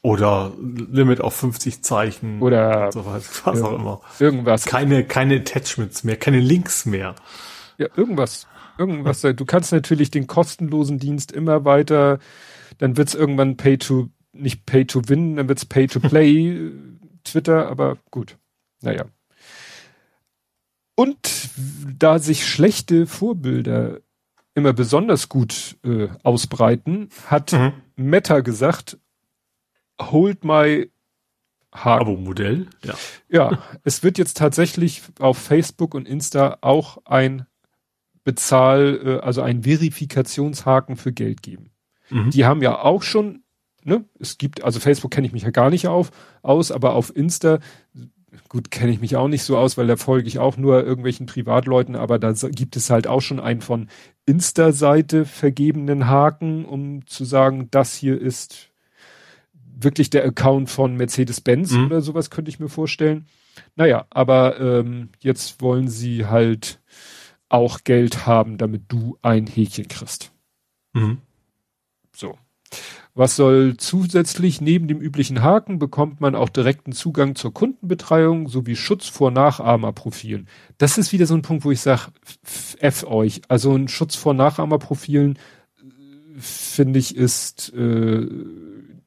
[0.00, 2.42] Oder Limit auf 50 Zeichen.
[2.42, 4.00] Oder so was, was auch immer.
[4.18, 4.64] Irgendwas.
[4.64, 7.14] Keine, keine Attachments mehr, keine Links mehr.
[7.78, 8.48] Ja, irgendwas.
[8.78, 9.20] Irgendwas.
[9.20, 12.18] du kannst natürlich den kostenlosen Dienst immer weiter,
[12.78, 16.72] dann wird's irgendwann Pay to, nicht Pay to Win, dann wird's Pay to Play,
[17.24, 18.38] Twitter, aber gut.
[18.80, 19.04] Naja.
[20.94, 21.50] Und
[21.98, 24.00] da sich schlechte Vorbilder
[24.54, 27.72] immer besonders gut äh, ausbreiten, hat mhm.
[27.96, 28.98] Meta gesagt,
[30.00, 30.90] hold my
[31.72, 32.02] Haken.
[32.02, 32.94] Abo-Modell, ja.
[33.30, 37.46] Ja, es wird jetzt tatsächlich auf Facebook und Insta auch ein
[38.24, 41.70] Bezahl, äh, also ein Verifikationshaken für Geld geben.
[42.10, 42.30] Mhm.
[42.30, 43.42] Die haben ja auch schon,
[43.84, 46.10] ne, es gibt, also Facebook kenne ich mich ja gar nicht auf,
[46.42, 47.58] aus, aber auf Insta
[48.48, 51.26] gut, kenne ich mich auch nicht so aus, weil da folge ich auch nur irgendwelchen
[51.26, 53.88] Privatleuten, aber da gibt es halt auch schon einen von
[54.26, 58.70] Insta-Seite vergebenen Haken, um zu sagen, das hier ist
[59.74, 61.86] wirklich der Account von Mercedes-Benz mhm.
[61.86, 63.26] oder sowas könnte ich mir vorstellen.
[63.76, 66.80] Naja, aber ähm, jetzt wollen sie halt
[67.48, 70.32] auch Geld haben, damit du ein Häkchen kriegst.
[70.94, 71.18] Mhm.
[72.14, 72.38] So.
[73.14, 78.74] Was soll zusätzlich neben dem üblichen Haken bekommt man auch direkten Zugang zur Kundenbetreuung sowie
[78.74, 80.48] Schutz vor Nachahmerprofilen.
[80.78, 82.10] Das ist wieder so ein Punkt, wo ich sage,
[82.80, 83.42] F euch.
[83.48, 85.38] Also ein Schutz vor Nachahmerprofilen äh,
[86.38, 88.26] finde ich ist äh,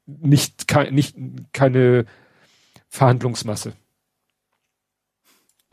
[0.05, 1.15] nicht, ke nicht
[1.51, 2.05] keine
[2.87, 3.73] Verhandlungsmasse.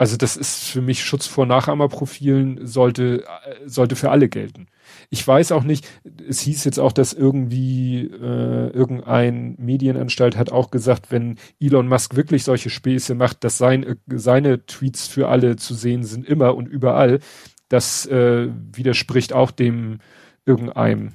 [0.03, 4.67] Also das ist für mich Schutz vor Nachahmerprofilen sollte äh, sollte für alle gelten.
[5.09, 5.87] Ich weiß auch nicht,
[6.27, 12.17] es hieß jetzt auch, dass irgendwie äh, irgendein Medienanstalt hat auch gesagt, wenn Elon Musk
[12.17, 16.67] wirklich solche Späße macht, dass sein, seine Tweets für alle zu sehen sind, immer und
[16.67, 17.21] überall.
[17.69, 19.99] Das äh, widerspricht auch dem
[20.45, 21.13] irgendeinem,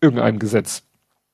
[0.00, 0.82] irgendeinem Gesetz.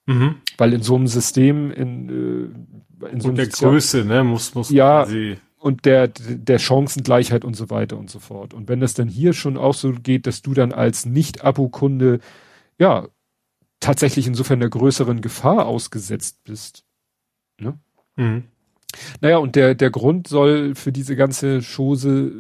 [0.05, 0.35] Mhm.
[0.59, 2.53] Weil in so einem System, in,
[3.01, 5.07] äh, in so und der Größe, ne, muss, muss ja,
[5.61, 8.55] und der, der Chancengleichheit und so weiter und so fort.
[8.55, 12.21] Und wenn das dann hier schon auch so geht, dass du dann als Nicht-Abo-Kunde,
[12.79, 13.07] ja,
[13.79, 16.85] tatsächlich insofern der größeren Gefahr ausgesetzt bist.
[17.59, 17.79] Ne?
[18.17, 18.45] Mhm.
[19.21, 22.33] Naja, und der, der Grund soll für diese ganze Chose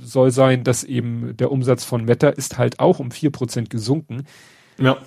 [0.00, 4.24] soll sein, dass eben der Umsatz von Meta ist halt auch um vier Prozent gesunken.
[4.78, 4.98] Ja.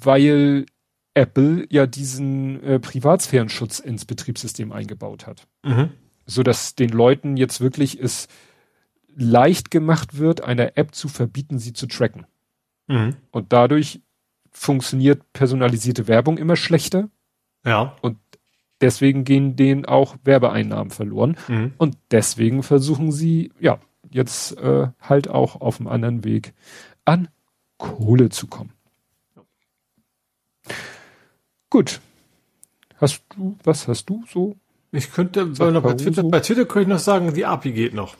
[0.00, 0.64] Weil
[1.12, 5.46] Apple ja diesen äh, Privatsphärenschutz ins Betriebssystem eingebaut hat.
[5.64, 5.90] Mhm.
[6.26, 8.28] So dass den Leuten jetzt wirklich es
[9.16, 12.26] leicht gemacht wird, einer App zu verbieten, sie zu tracken.
[12.86, 13.16] Mhm.
[13.30, 14.00] Und dadurch
[14.50, 17.08] funktioniert personalisierte Werbung immer schlechter.
[17.64, 17.96] Ja.
[18.02, 18.18] Und
[18.80, 21.36] deswegen gehen denen auch Werbeeinnahmen verloren.
[21.48, 21.74] Mhm.
[21.78, 23.78] Und deswegen versuchen sie, ja,
[24.10, 26.54] jetzt äh, halt auch auf einem anderen Weg
[27.04, 27.28] an
[27.78, 28.72] Kohle zu kommen.
[31.70, 32.00] Gut.
[32.96, 34.56] Hast du, was hast du so?
[34.94, 35.94] Ich könnte Sag noch bei.
[35.94, 38.16] Twitter, bei Twitter könnte ich noch sagen, die API geht noch.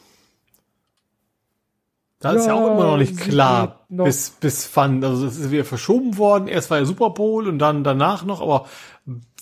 [2.19, 5.05] Da ist ja auch immer noch nicht klar, bis, bis wann.
[5.05, 6.49] Also es ist wieder verschoben worden.
[6.49, 8.67] Erst war ja Super Bowl und dann danach noch, aber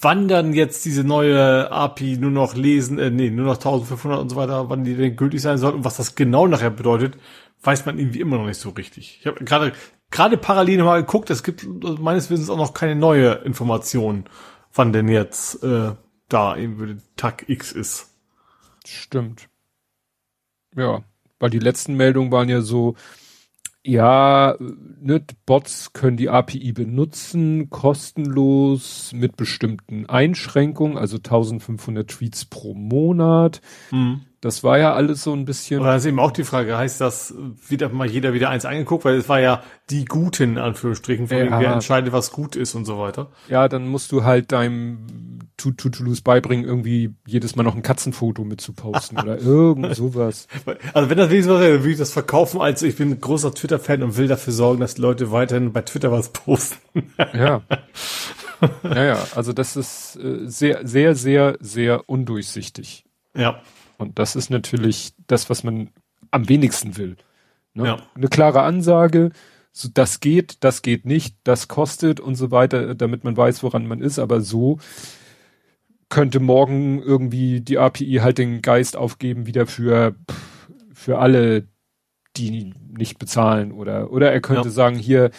[0.00, 4.30] wann dann jetzt diese neue API nur noch lesen, äh, nee, nur noch 1500 und
[4.30, 7.16] so weiter, wann die denn gültig sein soll und was das genau nachher bedeutet,
[7.62, 9.18] weiß man irgendwie immer noch nicht so richtig.
[9.20, 9.72] Ich habe gerade
[10.10, 11.64] gerade parallel mal geguckt, es gibt
[12.00, 14.24] meines Wissens auch noch keine neue Information,
[14.74, 15.92] wann denn jetzt äh,
[16.32, 18.10] da irgendwie Tag X ist.
[18.86, 19.48] Stimmt.
[20.74, 21.02] Ja,
[21.38, 22.96] weil die letzten Meldungen waren ja so,
[23.84, 32.74] ja, ne, Bots können die API benutzen, kostenlos, mit bestimmten Einschränkungen, also 1500 Tweets pro
[32.74, 33.60] Monat.
[34.42, 35.78] Das war ja alles so ein bisschen.
[35.80, 37.32] Aber da ist eben auch die Frage, heißt das,
[37.68, 41.36] wieder mal jeder wieder eins angeguckt, weil es war ja die Guten, in Anführungsstrichen, von
[41.38, 41.58] Ja.
[41.60, 43.30] denen entscheidet, was gut ist und so weiter.
[43.48, 49.16] Ja, dann musst du halt deinem Tutulus beibringen, irgendwie jedes Mal noch ein Katzenfoto mitzuposten
[49.16, 50.48] oder irgend sowas.
[50.92, 53.54] Also wenn das wenigstens was wäre, würde ich das verkaufen, als ich bin ein großer
[53.54, 56.78] Twitter-Fan und will dafür sorgen, dass Leute weiterhin bei Twitter was posten.
[57.32, 57.62] Ja.
[58.84, 63.04] Ja, ja, also das ist äh, sehr, sehr, sehr, sehr undurchsichtig.
[63.36, 63.60] ja.
[64.02, 65.90] Und das ist natürlich das, was man
[66.30, 67.16] am wenigsten will.
[67.74, 67.86] Ne?
[67.86, 68.02] Ja.
[68.14, 69.30] Eine klare Ansage,
[69.72, 73.86] so, das geht, das geht nicht, das kostet und so weiter, damit man weiß, woran
[73.86, 74.18] man ist.
[74.18, 74.78] Aber so
[76.10, 80.14] könnte morgen irgendwie die API halt den Geist aufgeben, wieder für,
[80.92, 81.68] für alle,
[82.36, 84.72] die nicht bezahlen oder, oder er könnte Ja.
[84.74, 85.30] sagen, hier,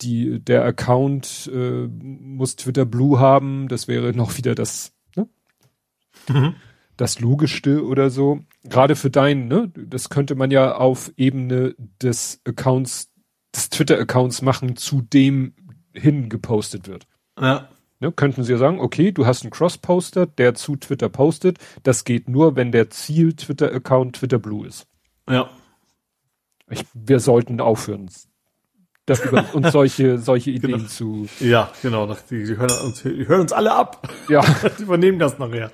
[0.00, 5.28] die, der Account äh, muss Twitter Blue haben, das wäre noch wieder das, ne?
[6.28, 6.54] Mhm.
[7.02, 8.40] Das Logischste oder so.
[8.62, 9.72] Gerade für deinen, ne?
[9.74, 13.10] Das könnte man ja auf Ebene des Accounts,
[13.54, 15.52] des Twitter-Accounts machen, zu dem
[15.92, 17.06] hin gepostet wird.
[17.38, 17.68] Ja.
[17.98, 18.12] Ne?
[18.12, 21.58] Könnten sie ja sagen, okay, du hast einen Cross-Poster, der zu Twitter postet.
[21.82, 24.86] Das geht nur, wenn der Ziel-Twitter-Account Twitter Blue ist.
[25.28, 25.50] Ja.
[26.70, 28.08] Ich, wir sollten aufhören,
[29.06, 30.88] das über uns solche, solche Ideen Genau.
[30.88, 32.06] zu, Ja, genau.
[32.30, 34.08] Die, die, hören uns, die hören uns alle ab.
[34.28, 34.40] ja,
[34.78, 35.70] Die übernehmen das nachher.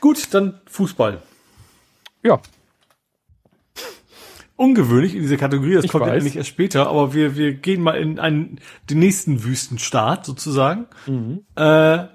[0.00, 1.22] Gut, dann Fußball.
[2.22, 2.40] ja,
[4.58, 6.20] Ungewöhnlich in dieser Kategorie, das Ich kommt ja weiß.
[6.20, 8.58] eigentlich erst später, aber wir, wir gehen mal in einen,
[8.90, 10.86] den nächsten Wüstenstaat sozusagen.
[11.56, 11.62] Äh,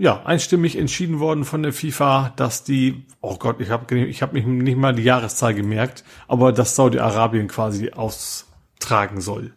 [0.03, 4.33] ja, einstimmig entschieden worden von der FIFA, dass die, oh Gott, ich habe ich hab
[4.33, 9.53] mich nicht mal die Jahreszahl gemerkt, aber dass Saudi-Arabien quasi austragen soll.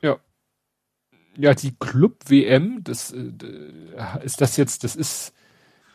[0.00, 0.16] Ja.
[1.36, 3.32] Ja, die Club-WM, das äh,
[4.24, 5.34] ist das jetzt, das ist,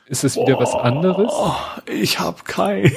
[0.07, 1.31] ist es wieder was anderes?
[1.87, 2.91] Ich habe keinen.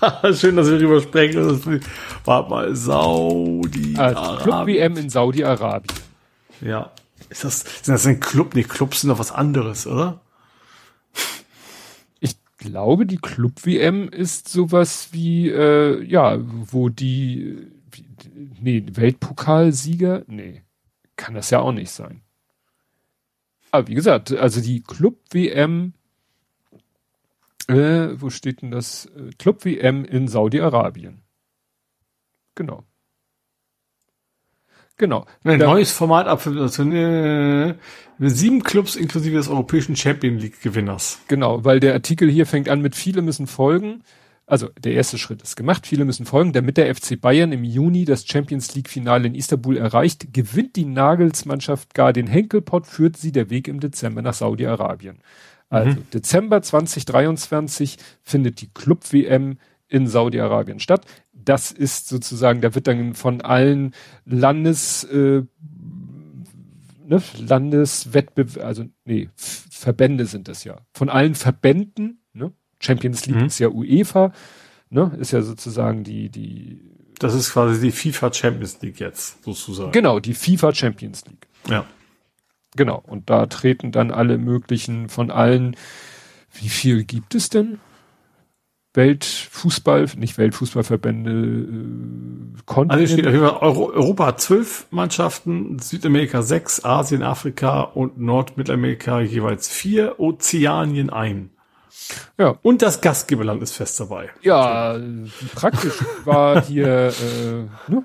[0.34, 1.80] Schön, dass wir darüber sprechen.
[2.24, 3.94] Warte mal, Saudi.
[3.96, 5.98] Ah, Club-WM in Saudi-Arabien.
[6.60, 6.90] Ja.
[7.28, 8.54] Ist das, sind das ein Club?
[8.54, 10.20] Nee, Clubs sind doch was anderes, oder?
[12.18, 17.68] Ich glaube, die Club-WM ist sowas wie, äh, ja, wo die,
[18.60, 20.62] nee, Weltpokalsieger, nee,
[21.16, 22.22] kann das ja auch nicht sein.
[23.70, 25.94] Aber wie gesagt, also die Club-WM,
[27.70, 29.06] äh, wo steht denn das?
[29.06, 31.22] Äh, Club-WM in Saudi-Arabien.
[32.54, 32.84] Genau.
[34.96, 35.24] Genau.
[35.44, 37.74] Ein Da- neues Format ab äh,
[38.18, 41.20] sieben Clubs inklusive des europäischen Champion League Gewinners.
[41.28, 44.02] Genau, weil der Artikel hier fängt an mit viele müssen folgen.
[44.46, 48.04] Also der erste Schritt ist gemacht, viele müssen folgen, damit der FC Bayern im Juni
[48.04, 53.30] das Champions League Finale in Istanbul erreicht, gewinnt die Nagelsmannschaft gar den Henkelpott, führt sie
[53.30, 55.20] der Weg im Dezember nach Saudi-Arabien.
[55.70, 61.06] Also Dezember 2023 findet die Club WM in Saudi-Arabien statt.
[61.32, 63.94] Das ist sozusagen, da wird dann von allen
[64.24, 65.42] Landes äh,
[67.06, 70.78] ne, Landeswettbewerb, also nee, Verbände sind das ja.
[70.92, 72.52] Von allen Verbänden, ne?
[72.80, 73.46] Champions League Mhm.
[73.46, 74.32] ist ja UEFA,
[74.90, 75.16] ne?
[75.18, 76.82] Ist ja sozusagen die, die,
[77.18, 79.92] Das ist quasi die FIFA Champions League jetzt, sozusagen.
[79.92, 81.46] genau, die FIFA Champions League.
[81.68, 81.84] Ja.
[82.76, 83.02] Genau.
[83.06, 85.76] Und da treten dann alle möglichen von allen,
[86.52, 87.80] wie viel gibt es denn?
[88.92, 92.90] Weltfußball, nicht Weltfußballverbände, äh, konnten.
[92.90, 100.18] Also steht Euro, Europa hat zwölf Mannschaften, Südamerika sechs, Asien, Afrika und Nordmittelamerika jeweils vier,
[100.18, 101.50] Ozeanien ein.
[102.36, 102.58] Ja.
[102.62, 104.30] Und das Gastgeberland ist fest dabei.
[104.42, 104.98] Ja,
[105.54, 108.04] praktisch war hier, äh, ne?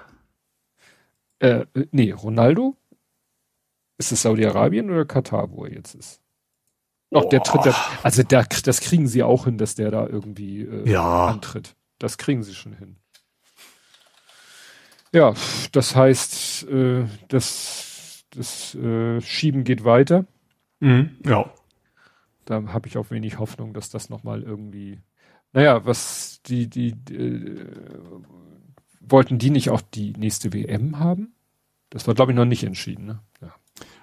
[1.39, 2.75] Äh, nee, Ronaldo?
[3.97, 6.21] Ist es Saudi-Arabien oder Katar, wo er jetzt ist?
[7.11, 10.63] Doch, der tritt, der, also der, das kriegen sie auch hin, dass der da irgendwie
[10.63, 11.27] äh, ja.
[11.27, 11.75] antritt.
[11.97, 12.97] Das kriegen sie schon hin.
[15.13, 15.33] Ja,
[15.71, 20.25] das heißt, äh, das, das äh, Schieben geht weiter.
[20.81, 21.49] Mhm, ja.
[22.43, 24.99] Da habe ich auch wenig Hoffnung, dass das nochmal irgendwie.
[25.53, 27.65] Naja, was die, die, die äh,
[28.99, 31.33] wollten die nicht auch die nächste WM haben?
[31.89, 33.21] Das war, glaube ich, noch nicht entschieden, ne?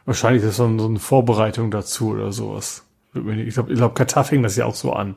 [0.04, 2.84] Wahrscheinlich ist das so, so eine Vorbereitung dazu oder sowas.
[3.14, 5.16] Ich glaube, ich glaub, Katar fing das ja auch so an.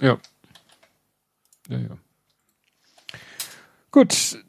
[0.00, 0.18] Ja.
[1.68, 1.96] Ja, ja.
[3.90, 4.44] Gut.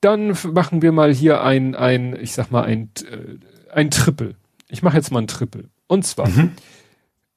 [0.00, 3.38] Dann machen wir mal hier ein, ein, ich sag mal, ein, äh,
[3.72, 4.36] ein Triple.
[4.68, 5.70] Ich mache jetzt mal ein Triple.
[5.88, 6.52] Und zwar, mhm.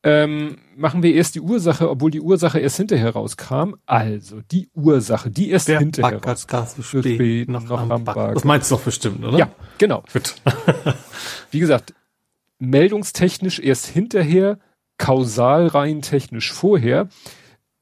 [0.04, 3.76] Ähm, machen wir erst die Ursache, obwohl die Ursache erst hinterher rauskam.
[3.86, 6.66] Also, die Ursache, die erst Der hinterher rauskam.
[6.82, 8.34] Spät, spät noch, noch am, Back.
[8.34, 9.38] Das meinst du doch bestimmt, oder?
[9.38, 10.04] Ja, genau.
[11.52, 11.94] Wie gesagt,
[12.58, 14.60] meldungstechnisch erst hinterher,
[14.98, 17.08] kausal rein technisch vorher.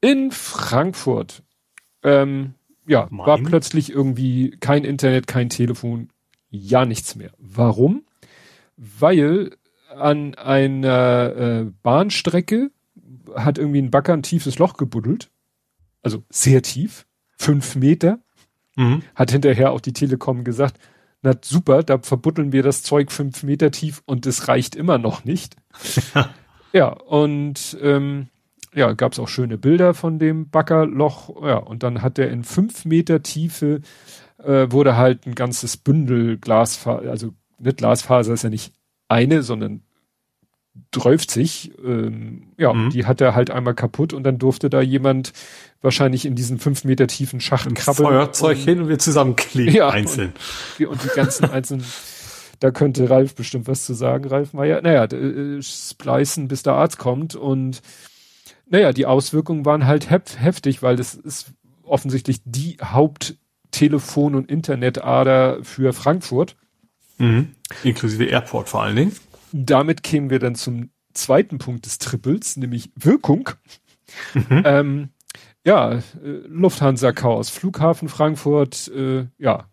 [0.02, 1.42] In Frankfurt,
[2.02, 2.54] ähm,
[2.86, 3.26] ja, mein?
[3.26, 6.08] war plötzlich irgendwie kein Internet, kein Telefon,
[6.50, 7.30] ja nichts mehr.
[7.38, 8.04] Warum?
[8.76, 9.52] Weil
[10.00, 12.70] an einer äh, Bahnstrecke
[13.34, 15.30] hat irgendwie ein Bagger ein tiefes Loch gebuddelt.
[16.02, 17.06] Also sehr tief,
[17.36, 18.18] fünf Meter.
[18.76, 19.02] Mhm.
[19.14, 20.78] Hat hinterher auch die Telekom gesagt,
[21.22, 25.24] na super, da verbuddeln wir das Zeug fünf Meter tief und es reicht immer noch
[25.24, 25.56] nicht.
[26.72, 28.28] ja, und ähm,
[28.74, 31.42] ja, gab es auch schöne Bilder von dem Baggerloch.
[31.42, 33.82] Ja, und dann hat er in fünf Meter Tiefe
[34.38, 38.72] äh, wurde halt ein ganzes Bündel Glasfaser, also nicht Glasfaser ist ja nicht
[39.08, 39.82] eine, sondern
[40.92, 42.90] 30, ähm, ja, mhm.
[42.90, 45.32] die hat er halt einmal kaputt und dann durfte da jemand
[45.80, 48.08] wahrscheinlich in diesen fünf Meter tiefen Schacht krabbeln.
[48.08, 50.32] Feuerzeug und, hin und wir zusammenkleben, ja, einzeln.
[50.78, 51.84] Und, und die ganzen einzelnen,
[52.60, 54.28] da könnte Ralf bestimmt was zu sagen.
[54.28, 57.82] Ralf Meier, naja, äh, splicen, bis der Arzt kommt und
[58.66, 61.52] naja, die Auswirkungen waren halt hef heftig, weil das ist
[61.82, 66.56] offensichtlich die Haupttelefon- und Internetader für Frankfurt.
[67.18, 67.56] Mhm.
[67.82, 69.16] Inklusive Airport vor allen Dingen.
[69.52, 73.50] Damit kämen wir dann zum zweiten Punkt des Triples, nämlich Wirkung.
[74.34, 74.62] Mhm.
[74.64, 75.08] Ähm,
[75.64, 76.00] ja, äh,
[76.48, 79.66] Lufthansa-Chaos, Flughafen Frankfurt, äh, ja,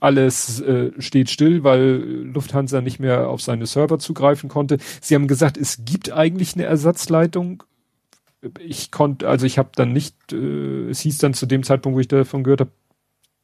[0.00, 4.78] alles äh, steht still, weil Lufthansa nicht mehr auf seine Server zugreifen konnte.
[5.00, 7.62] Sie haben gesagt, es gibt eigentlich eine Ersatzleitung.
[8.60, 12.00] Ich konnte, also ich habe dann nicht, äh, es hieß dann zu dem Zeitpunkt, wo
[12.00, 12.72] ich davon gehört habe,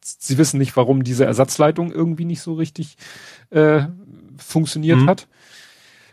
[0.03, 2.97] sie wissen nicht, warum diese Ersatzleitung irgendwie nicht so richtig
[3.51, 3.87] äh,
[4.39, 5.09] funktioniert mhm.
[5.09, 5.27] hat.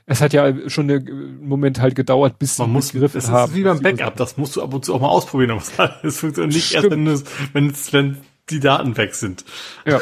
[0.06, 3.44] Es hat ja schon einen Moment halt gedauert, bis Man sie muss, begriffen es haben.
[3.44, 5.52] Das ist wie beim Backup, das musst du ab und zu auch mal ausprobieren.
[5.52, 6.84] Aber es funktioniert nicht Stimmt.
[6.84, 7.24] erst, wenn, es,
[7.54, 8.18] wenn, es, wenn
[8.50, 9.46] die Daten weg sind.
[9.86, 10.00] Ja.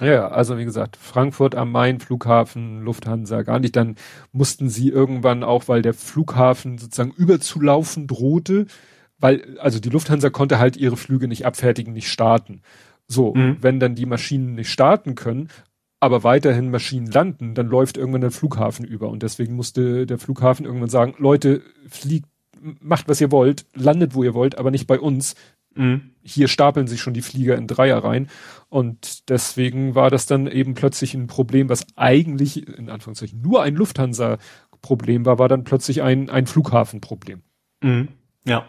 [0.00, 3.76] Ja, also wie gesagt, Frankfurt am Main, Flughafen, Lufthansa, gar nicht.
[3.76, 3.96] Dann
[4.32, 8.66] mussten sie irgendwann auch, weil der Flughafen sozusagen überzulaufen drohte,
[9.18, 12.60] weil, also die Lufthansa konnte halt ihre Flüge nicht abfertigen, nicht starten.
[13.08, 13.58] So, mhm.
[13.60, 15.48] wenn dann die Maschinen nicht starten können,
[16.00, 19.08] aber weiterhin Maschinen landen, dann läuft irgendwann der Flughafen über.
[19.08, 22.28] Und deswegen musste der Flughafen irgendwann sagen, Leute, fliegt,
[22.60, 25.34] macht was ihr wollt, landet wo ihr wollt, aber nicht bei uns.
[25.74, 26.10] Mhm.
[26.22, 28.28] Hier stapeln sich schon die Flieger in Dreier rein.
[28.68, 33.74] Und deswegen war das dann eben plötzlich ein Problem, was eigentlich, in Anführungszeichen, nur ein
[33.74, 37.42] Lufthansa-Problem war, war dann plötzlich ein, ein Flughafenproblem.
[37.82, 38.08] Mhm.
[38.46, 38.68] Ja.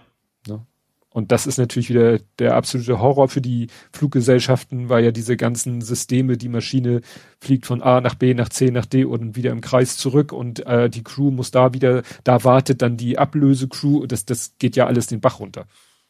[1.17, 5.81] Und das ist natürlich wieder der absolute Horror für die Fluggesellschaften, weil ja diese ganzen
[5.81, 7.01] Systeme, die Maschine
[7.39, 10.63] fliegt von A nach B, nach C, nach D und wieder im Kreis zurück und
[10.67, 14.85] äh, die Crew muss da wieder, da wartet dann die Ablösecrew, das, das geht ja
[14.85, 15.65] alles den Bach runter.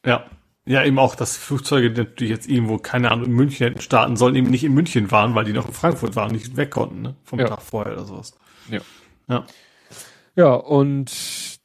[0.06, 0.26] Ja.
[0.66, 4.36] Ja, eben auch, dass Flugzeuge natürlich jetzt irgendwo, keine Ahnung, in München hätten starten sollen,
[4.36, 7.16] eben nicht in München waren, weil die noch in Frankfurt waren, nicht weg konnten, ne?
[7.24, 7.48] Vom ja.
[7.48, 8.38] Tag vorher oder sowas.
[8.70, 8.82] Ja.
[9.30, 9.46] Ja.
[10.36, 11.10] Ja, und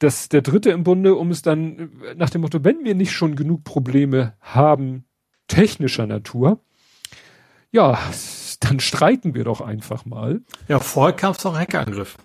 [0.02, 3.36] das, der dritte im Bunde, um es dann nach dem Motto, wenn wir nicht schon
[3.36, 5.04] genug Probleme haben,
[5.48, 6.60] technischer Natur,
[7.70, 7.98] ja,
[8.60, 10.40] dann streiken wir doch einfach mal.
[10.68, 12.16] Ja, vorher kam es noch Hackerangriff.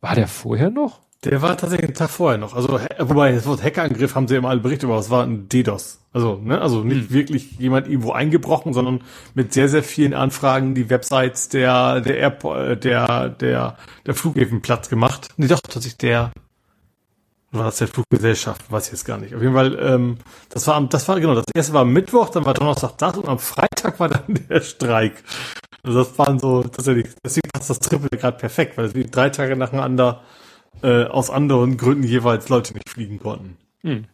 [0.00, 1.00] War der vorher noch?
[1.24, 2.54] Der war tatsächlich einen Tag vorher noch.
[2.54, 6.00] Also, wobei, das Wort Hackerangriff haben sie immer alle berichtet, aber es war ein DDoS.
[6.12, 7.10] Also, ne, also nicht hm.
[7.10, 9.02] wirklich jemand irgendwo eingebrochen, sondern
[9.34, 13.76] mit sehr, sehr vielen Anfragen die Websites der, der Airport, der, der,
[14.06, 15.28] der Flughäfen Platz gemacht.
[15.36, 16.32] Nee, doch, tatsächlich der,
[17.58, 19.34] war das der Fluggesellschaft, weiß ich jetzt gar nicht.
[19.34, 20.18] Auf jeden Fall, ähm,
[20.48, 23.28] das war am, das war, genau, das erste war Mittwoch, dann war Donnerstag das und
[23.28, 25.22] am Freitag war dann der Streik.
[25.82, 29.56] Also das waren so, tatsächlich, deswegen passt das Triple gerade perfekt, weil es drei Tage
[29.56, 30.22] nacheinander
[30.82, 33.56] äh, aus anderen Gründen jeweils Leute nicht fliegen konnten.
[33.82, 34.04] Hm.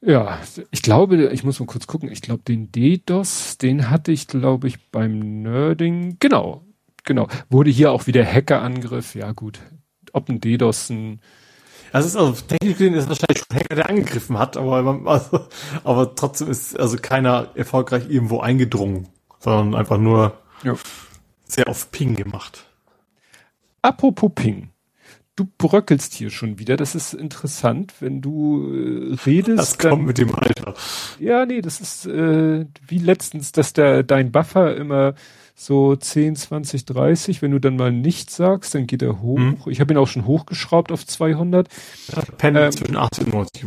[0.00, 0.38] Ja,
[0.70, 4.68] ich glaube, ich muss mal kurz gucken, ich glaube, den DDoS, den hatte ich, glaube
[4.68, 6.64] ich, beim Nerding, genau,
[7.04, 9.58] genau, wurde hier auch wieder Hackerangriff, ja gut,
[10.12, 11.20] ob ein DDoS ein
[11.92, 15.46] das ist also technisch gesehen ist wahrscheinlich schon ein Hacker, der angegriffen hat, aber, also,
[15.84, 19.08] aber trotzdem ist also keiner erfolgreich irgendwo eingedrungen,
[19.40, 20.74] sondern einfach nur ja.
[21.44, 22.64] sehr auf Ping gemacht.
[23.82, 24.70] Apropos Ping.
[25.36, 26.76] Du bröckelst hier schon wieder.
[26.76, 29.58] Das ist interessant, wenn du äh, redest.
[29.58, 30.74] Das kommt dann, mit dem Alter.
[31.20, 35.14] Ja, nee, das ist äh, wie letztens, dass der dein Buffer immer
[35.58, 37.42] so 10, 20, 30.
[37.42, 39.38] Wenn du dann mal nichts sagst, dann geht er hoch.
[39.38, 39.58] Hm.
[39.66, 41.68] Ich habe ihn auch schon hochgeschraubt auf 200.
[42.14, 43.66] Ja, pendelt ähm, zwischen 80 und 90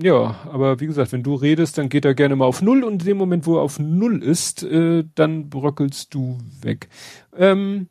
[0.00, 3.02] Ja, aber wie gesagt, wenn du redest, dann geht er gerne mal auf Null und
[3.02, 6.88] in dem Moment, wo er auf Null ist, äh, dann bröckelst du weg.
[7.36, 7.88] Ähm,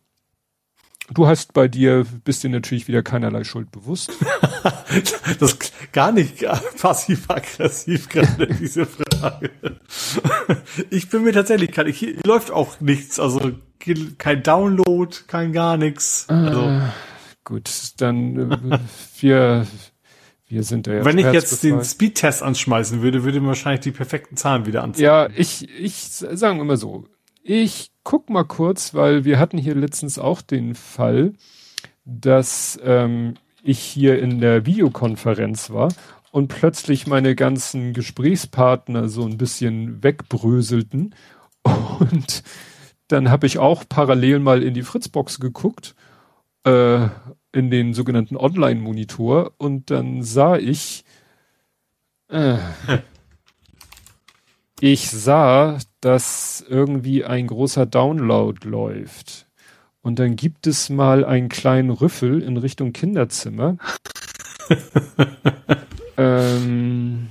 [1.13, 4.11] Du hast bei dir, bist dir natürlich wieder keinerlei Schuld bewusst.
[5.39, 5.57] das
[5.93, 6.45] gar nicht
[6.79, 9.51] passiv-aggressiv gerade diese Frage.
[10.89, 13.53] Ich bin mir tatsächlich, kann, hier läuft auch nichts, also
[14.17, 16.25] kein Download, kein gar nichts.
[16.27, 16.61] Also.
[16.61, 16.81] Äh,
[17.45, 18.79] gut, dann äh,
[19.19, 19.65] wir,
[20.47, 21.05] wir sind da ja.
[21.05, 25.05] Wenn ich jetzt den Speedtest anschmeißen würde, würde mir wahrscheinlich die perfekten Zahlen wieder anzeigen.
[25.05, 27.05] Ja, ich, ich sagen immer so.
[27.43, 31.33] Ich guck mal kurz, weil wir hatten hier letztens auch den Fall,
[32.05, 35.93] dass ähm, ich hier in der Videokonferenz war
[36.31, 41.15] und plötzlich meine ganzen Gesprächspartner so ein bisschen wegbröselten.
[41.99, 42.43] Und
[43.09, 45.93] dann habe ich auch parallel mal in die Fritzbox geguckt,
[46.63, 47.09] äh,
[47.51, 49.51] in den sogenannten Online-Monitor.
[49.57, 51.03] Und dann sah ich,
[52.29, 52.55] äh,
[54.79, 59.47] ich sah, dass irgendwie ein großer Download läuft.
[60.01, 63.77] Und dann gibt es mal einen kleinen Rüffel in Richtung Kinderzimmer.
[66.17, 67.27] ähm,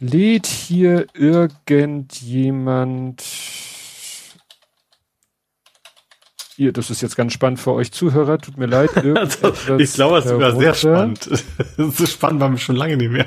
[0.00, 3.24] lädt hier irgendjemand
[6.58, 8.90] Ihr, das ist jetzt ganz spannend für euch Zuhörer, tut mir leid.
[8.96, 11.30] ich glaube, das ist sogar sehr spannend.
[11.76, 13.26] Das ist spannend, war mir schon lange nicht mehr.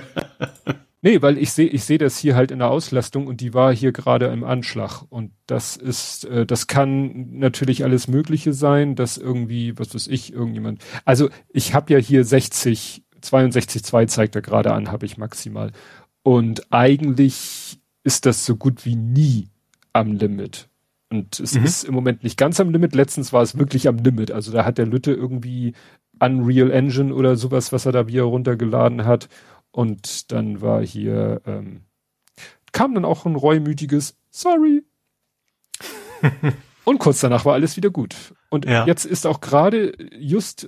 [1.03, 3.73] Nee, weil ich sehe ich sehe das hier halt in der Auslastung und die war
[3.73, 5.01] hier gerade im Anschlag.
[5.09, 10.31] Und das ist, äh, das kann natürlich alles Mögliche sein, dass irgendwie, was weiß ich,
[10.31, 10.83] irgendjemand.
[11.03, 15.71] Also ich habe ja hier 60, 62,2 zeigt er gerade an, habe ich maximal.
[16.21, 19.47] Und eigentlich ist das so gut wie nie
[19.93, 20.69] am Limit.
[21.09, 21.65] Und es mhm.
[21.65, 22.93] ist im Moment nicht ganz am Limit.
[22.93, 24.31] Letztens war es wirklich am Limit.
[24.31, 25.73] Also da hat der Lütte irgendwie
[26.19, 29.27] Unreal Engine oder sowas, was er da wieder runtergeladen hat
[29.71, 31.81] und dann war hier, ähm,
[32.71, 34.83] kam dann auch ein reumütiges Sorry.
[36.85, 38.15] und kurz danach war alles wieder gut.
[38.49, 38.85] Und ja.
[38.85, 40.67] jetzt ist auch gerade just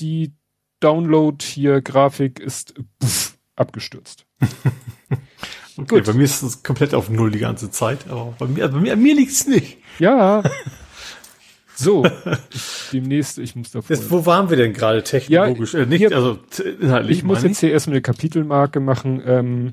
[0.00, 0.34] die
[0.80, 4.26] Download hier Grafik ist pff, abgestürzt.
[5.76, 6.04] okay, Gut.
[6.04, 8.96] bei mir ist es komplett auf Null die ganze Zeit, aber bei mir, bei mir,
[8.96, 9.78] mir liegt's nicht.
[9.98, 10.42] Ja.
[11.74, 12.06] So,
[12.92, 13.96] demnächst, ich muss davor.
[13.96, 15.74] Jetzt, wo waren wir denn gerade technologisch?
[15.74, 16.38] Ja, äh, nicht, hier, also
[16.80, 17.18] inhaltlich.
[17.18, 19.22] Ich muss jetzt hier erstmal eine Kapitelmarke machen.
[19.26, 19.72] Ähm,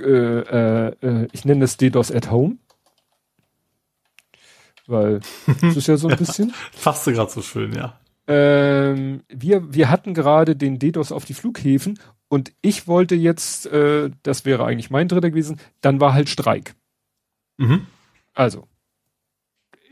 [0.00, 2.56] äh, äh, äh, ich nenne es DDoS at Home.
[4.86, 5.20] Weil
[5.60, 6.52] das ist ja so ein bisschen.
[6.72, 7.98] Fasst du gerade so schön, ja.
[8.26, 11.98] Ähm, wir, wir hatten gerade den DDoS auf die Flughäfen
[12.28, 16.74] und ich wollte jetzt, äh, das wäre eigentlich mein dritter gewesen, dann war halt Streik.
[17.58, 17.86] Mhm.
[18.32, 18.66] Also,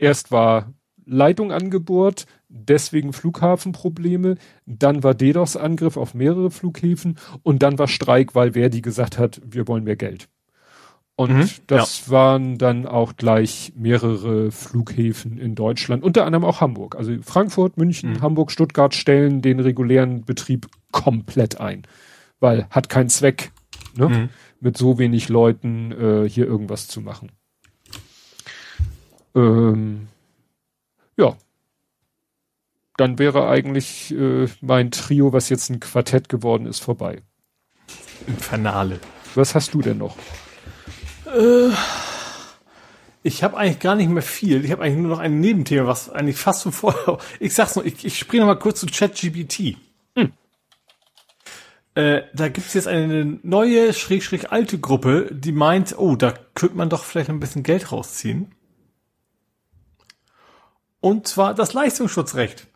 [0.03, 0.73] erst war
[1.05, 4.35] Leitung angebohrt, deswegen Flughafenprobleme,
[4.65, 9.67] dann war DDoS-Angriff auf mehrere Flughäfen und dann war Streik, weil Verdi gesagt hat, wir
[9.67, 10.29] wollen mehr Geld.
[11.15, 12.11] Und mhm, das ja.
[12.11, 16.95] waren dann auch gleich mehrere Flughäfen in Deutschland, unter anderem auch Hamburg.
[16.95, 18.21] Also Frankfurt, München, mhm.
[18.21, 21.83] Hamburg, Stuttgart stellen den regulären Betrieb komplett ein,
[22.39, 23.51] weil hat keinen Zweck,
[23.95, 24.29] ne, mhm.
[24.59, 27.31] mit so wenig Leuten äh, hier irgendwas zu machen.
[29.35, 30.07] Ähm,
[31.17, 31.35] ja.
[32.97, 37.21] Dann wäre eigentlich äh, mein Trio, was jetzt ein Quartett geworden ist, vorbei.
[38.27, 38.99] Infernale.
[39.35, 40.15] Was hast du denn noch?
[41.25, 41.71] Äh,
[43.23, 44.63] ich habe eigentlich gar nicht mehr viel.
[44.63, 47.17] Ich habe eigentlich nur noch ein Nebenthema, was eigentlich fast von vorher.
[47.39, 49.77] Ich sag's noch, ich, ich springe noch mal kurz zu ChatGPT.
[50.15, 50.33] Hm.
[51.95, 56.75] Äh, da gibt's jetzt eine neue, schräg, schräg alte Gruppe, die meint, oh, da könnte
[56.75, 58.51] man doch vielleicht ein bisschen Geld rausziehen.
[61.03, 62.67] Und zwar das Leistungsschutzrecht.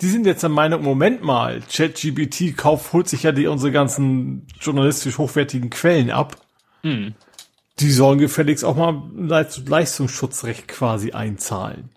[0.00, 4.46] die sind jetzt der Meinung, Moment mal, ChatGPT kauft, holt sich ja die unsere ganzen
[4.58, 6.38] journalistisch hochwertigen Quellen ab.
[6.80, 7.14] Hm.
[7.78, 11.90] Die sollen gefälligst auch mal Leistungsschutzrecht quasi einzahlen.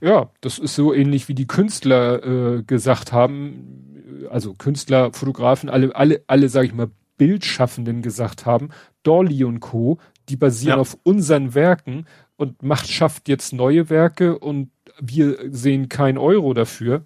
[0.00, 5.94] Ja, das ist so ähnlich wie die Künstler äh, gesagt haben, also Künstler, Fotografen, alle,
[5.94, 8.70] alle, alle, sag ich mal, Bildschaffenden gesagt haben,
[9.04, 9.98] Dolly und Co.,
[10.28, 10.80] die basieren ja.
[10.80, 12.06] auf unseren Werken
[12.36, 17.04] und Macht schafft jetzt neue Werke und wir sehen kein Euro dafür.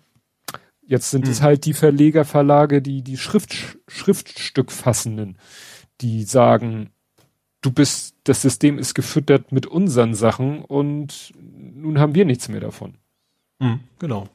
[0.82, 1.32] Jetzt sind hm.
[1.32, 5.38] es halt die Verleger, Verlage, die die Schrift, Schriftstück fassenden,
[6.00, 6.90] die sagen,
[7.60, 12.60] du bist, das System ist gefüttert mit unseren Sachen und nun haben wir nichts mehr
[12.60, 12.94] davon.
[13.60, 14.28] Hm, genau.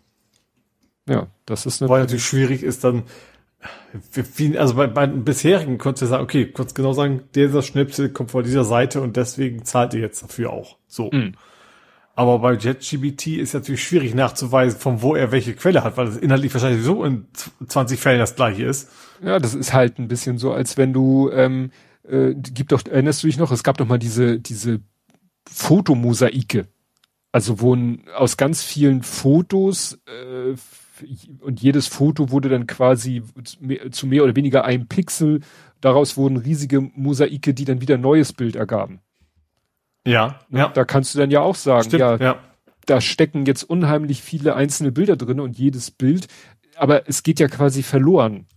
[1.07, 1.91] Ja, das ist natürlich.
[1.91, 3.03] Weil natürlich schwierig ist dann,
[4.35, 8.31] wie, also bei, bei bisherigen konntest du sagen, okay, kurz genau sagen, dieser Schnipsel kommt
[8.31, 10.77] von dieser Seite und deswegen zahlt ihr jetzt dafür auch.
[10.87, 11.09] So.
[11.11, 11.33] Mhm.
[12.15, 16.17] Aber bei JetGBT ist natürlich schwierig nachzuweisen, von wo er welche Quelle hat, weil es
[16.17, 17.27] inhaltlich wahrscheinlich so in
[17.65, 18.89] 20 Fällen das gleiche ist.
[19.23, 21.71] Ja, das ist halt ein bisschen so, als wenn du, ähm,
[22.07, 24.81] äh, gibt doch, erinnerst du dich noch, es gab doch mal diese, diese
[25.49, 26.67] Fotomosaike.
[27.31, 27.77] Also wo
[28.13, 30.55] aus ganz vielen Fotos äh,
[31.41, 33.23] und jedes Foto wurde dann quasi
[33.91, 35.41] zu mehr oder weniger einem Pixel.
[35.79, 39.01] Daraus wurden riesige Mosaike, die dann wieder ein neues Bild ergaben.
[40.05, 40.69] Ja, ja.
[40.69, 42.39] Da kannst du dann ja auch sagen, Stimmt, ja, ja,
[42.85, 46.27] da stecken jetzt unheimlich viele einzelne Bilder drin und jedes Bild,
[46.75, 48.47] aber es geht ja quasi verloren.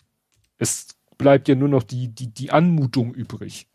[0.59, 0.89] Es
[1.19, 3.67] bleibt ja nur noch die, die, die Anmutung übrig.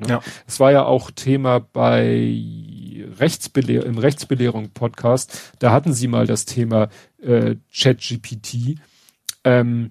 [0.00, 0.08] Ne?
[0.08, 0.20] Ja.
[0.46, 2.42] Es war ja auch Thema bei
[3.18, 5.52] Rechtsbelehr im Rechtsbelehrung-Podcast.
[5.58, 6.88] Da hatten sie mal das Thema
[7.22, 8.78] äh, ChatGPT.
[9.44, 9.90] Ähm,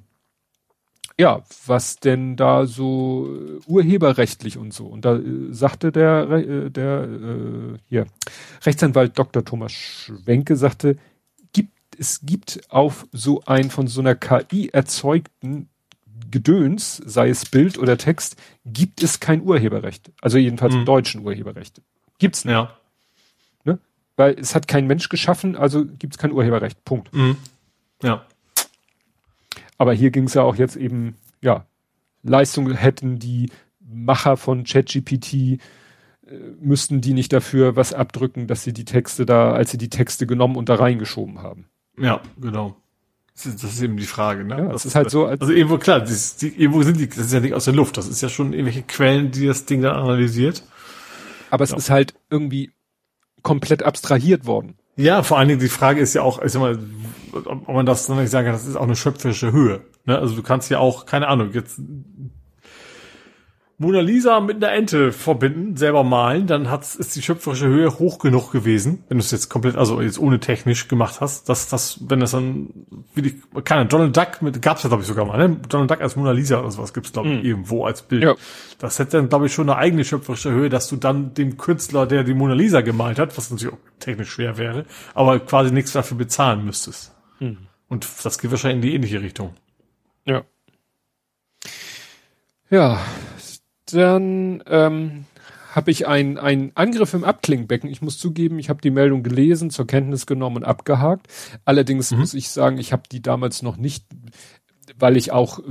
[1.19, 4.87] ja, was denn da so äh, urheberrechtlich und so.
[4.87, 8.07] Und da äh, sagte der, äh, der äh, hier,
[8.65, 9.45] Rechtsanwalt Dr.
[9.45, 10.97] Thomas Schwenke sagte,
[11.53, 15.69] gibt, es gibt auf so ein von so einer KI erzeugten
[16.33, 20.11] Gedöns, sei es Bild oder Text, gibt es kein Urheberrecht.
[20.19, 20.79] Also jedenfalls mhm.
[20.79, 21.79] im deutschen Urheberrecht.
[22.17, 22.53] Gibt's nicht.
[22.53, 22.75] Ja.
[23.65, 23.77] Ne?
[24.15, 26.83] Weil es hat kein Mensch geschaffen, also gibt es kein Urheberrecht.
[26.85, 27.13] Punkt.
[27.13, 27.37] Mhm.
[28.01, 28.25] Ja.
[29.77, 31.67] Aber hier ging es ja auch jetzt eben, ja,
[32.23, 35.59] Leistungen hätten die Macher von ChatGPT, äh,
[36.59, 40.25] müssten die nicht dafür was abdrücken, dass sie die Texte da, als sie die Texte
[40.25, 41.67] genommen und da reingeschoben haben.
[41.95, 42.75] Ja, genau.
[43.35, 44.57] Das ist, eben die Frage, ne?
[44.57, 45.25] Ja, das ist halt so.
[45.25, 47.73] Als also irgendwo, klar, das die, irgendwo sind die, das ist ja nicht aus der
[47.73, 47.97] Luft.
[47.97, 50.63] Das ist ja schon irgendwelche Quellen, die das Ding dann analysiert.
[51.49, 51.77] Aber es ja.
[51.77, 52.71] ist halt irgendwie
[53.41, 54.75] komplett abstrahiert worden.
[54.95, 56.77] Ja, vor allen Dingen die Frage ist ja auch, ich sag mal,
[57.31, 59.81] ob man das dann nicht sagen kann, das ist auch eine schöpferische Höhe.
[60.05, 60.17] Ne?
[60.17, 61.79] Also du kannst ja auch, keine Ahnung, jetzt
[63.79, 68.19] Mona Lisa mit einer Ente verbinden, selber malen, dann hat's, ist die schöpferische Höhe hoch
[68.19, 71.99] genug gewesen, wenn du es jetzt komplett, also jetzt ohne technisch gemacht hast, dass das,
[72.07, 72.69] wenn das dann,
[73.15, 75.57] wie die, keine Donald Duck mit, gab's ja glaube ich sogar mal, ne?
[75.69, 77.45] Donald Duck als Mona Lisa oder sowas gibt's glaube ich mm.
[77.45, 78.23] irgendwo als Bild.
[78.23, 78.35] Ja.
[78.77, 82.05] Das hätte dann glaube ich schon eine eigene schöpferische Höhe, dass du dann dem Künstler,
[82.05, 84.85] der die Mona Lisa gemalt hat, was natürlich auch technisch schwer wäre,
[85.15, 87.11] aber quasi nichts dafür bezahlen müsstest.
[87.39, 87.53] Mm.
[87.89, 89.55] Und das geht wahrscheinlich in die ähnliche Richtung.
[90.25, 90.43] Ja.
[92.69, 92.99] Ja,
[93.93, 95.25] dann ähm,
[95.73, 97.89] habe ich einen Angriff im Abklingbecken.
[97.89, 101.27] Ich muss zugeben, ich habe die Meldung gelesen, zur Kenntnis genommen und abgehakt.
[101.65, 102.19] Allerdings mhm.
[102.19, 104.05] muss ich sagen, ich habe die damals noch nicht,
[104.97, 105.63] weil ich auch äh,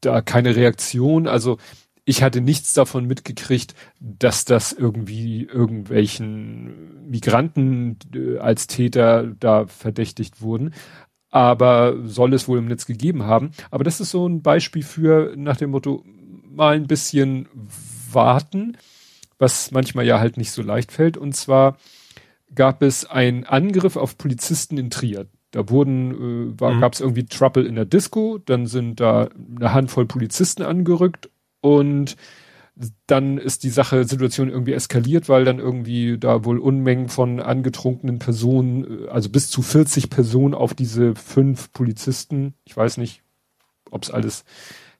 [0.00, 1.58] da keine Reaktion, also
[2.04, 10.42] ich hatte nichts davon mitgekriegt, dass das irgendwie irgendwelchen Migranten äh, als Täter da verdächtigt
[10.42, 10.74] wurden.
[11.30, 13.52] Aber soll es wohl im Netz gegeben haben.
[13.70, 16.04] Aber das ist so ein Beispiel für nach dem Motto,
[16.50, 17.48] mal ein bisschen
[18.12, 18.76] warten,
[19.38, 21.16] was manchmal ja halt nicht so leicht fällt.
[21.16, 21.76] Und zwar
[22.54, 25.26] gab es einen Angriff auf Polizisten in Trier.
[25.50, 26.80] Da wurden, äh, mhm.
[26.80, 31.28] gab es irgendwie Trouble in der Disco, dann sind da eine Handvoll Polizisten angerückt
[31.60, 32.16] und
[33.06, 38.18] dann ist die Sache, Situation irgendwie eskaliert, weil dann irgendwie da wohl Unmengen von angetrunkenen
[38.18, 43.22] Personen, äh, also bis zu 40 Personen auf diese fünf Polizisten, ich weiß nicht,
[43.90, 44.44] ob es alles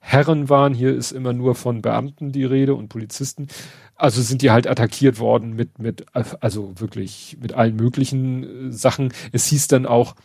[0.01, 0.75] Herren waren.
[0.75, 3.49] Hier ist immer nur von Beamten die Rede und Polizisten.
[3.95, 9.13] Also sind die halt attackiert worden mit, mit, also wirklich mit allen möglichen äh, Sachen.
[9.31, 10.17] Es hieß dann auch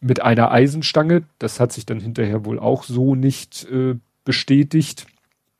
[0.00, 1.22] mit einer Eisenstange.
[1.38, 3.94] Das hat sich dann hinterher wohl auch so nicht äh,
[4.24, 5.06] bestätigt.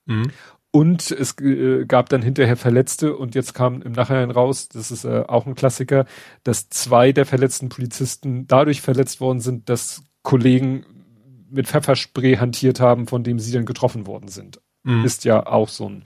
[0.07, 0.31] Mhm.
[0.73, 5.05] Und es äh, gab dann hinterher Verletzte und jetzt kam im Nachhinein raus, das ist
[5.05, 6.07] äh, auch ein Klassiker,
[6.45, 10.85] dass zwei der verletzten Polizisten dadurch verletzt worden sind, dass Kollegen
[11.51, 14.61] mit Pfefferspray hantiert haben, von dem sie dann getroffen worden sind.
[14.83, 15.05] Mhm.
[15.05, 16.05] Ist ja auch so ein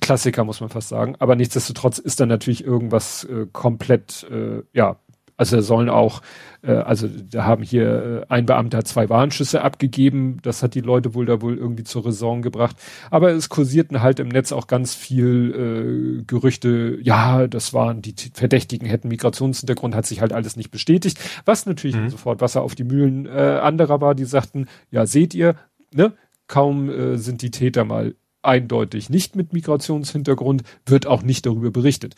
[0.00, 1.16] Klassiker, muss man fast sagen.
[1.18, 4.98] Aber nichtsdestotrotz ist dann natürlich irgendwas äh, komplett, äh, ja,
[5.36, 6.22] Also da sollen auch,
[6.62, 10.38] äh, also da haben hier äh, ein Beamter zwei Warnschüsse abgegeben.
[10.42, 12.76] Das hat die Leute wohl da wohl irgendwie zur Raison gebracht.
[13.10, 16.98] Aber es kursierten halt im Netz auch ganz viel äh, Gerüchte.
[17.02, 21.18] Ja, das waren die Verdächtigen hätten Migrationshintergrund, hat sich halt alles nicht bestätigt.
[21.44, 22.10] Was natürlich mhm.
[22.10, 25.56] sofort Wasser auf die Mühlen äh, anderer war, die sagten, ja seht ihr,
[25.92, 26.12] ne,
[26.46, 32.14] kaum äh, sind die Täter mal eindeutig nicht mit Migrationshintergrund, wird auch nicht darüber berichtet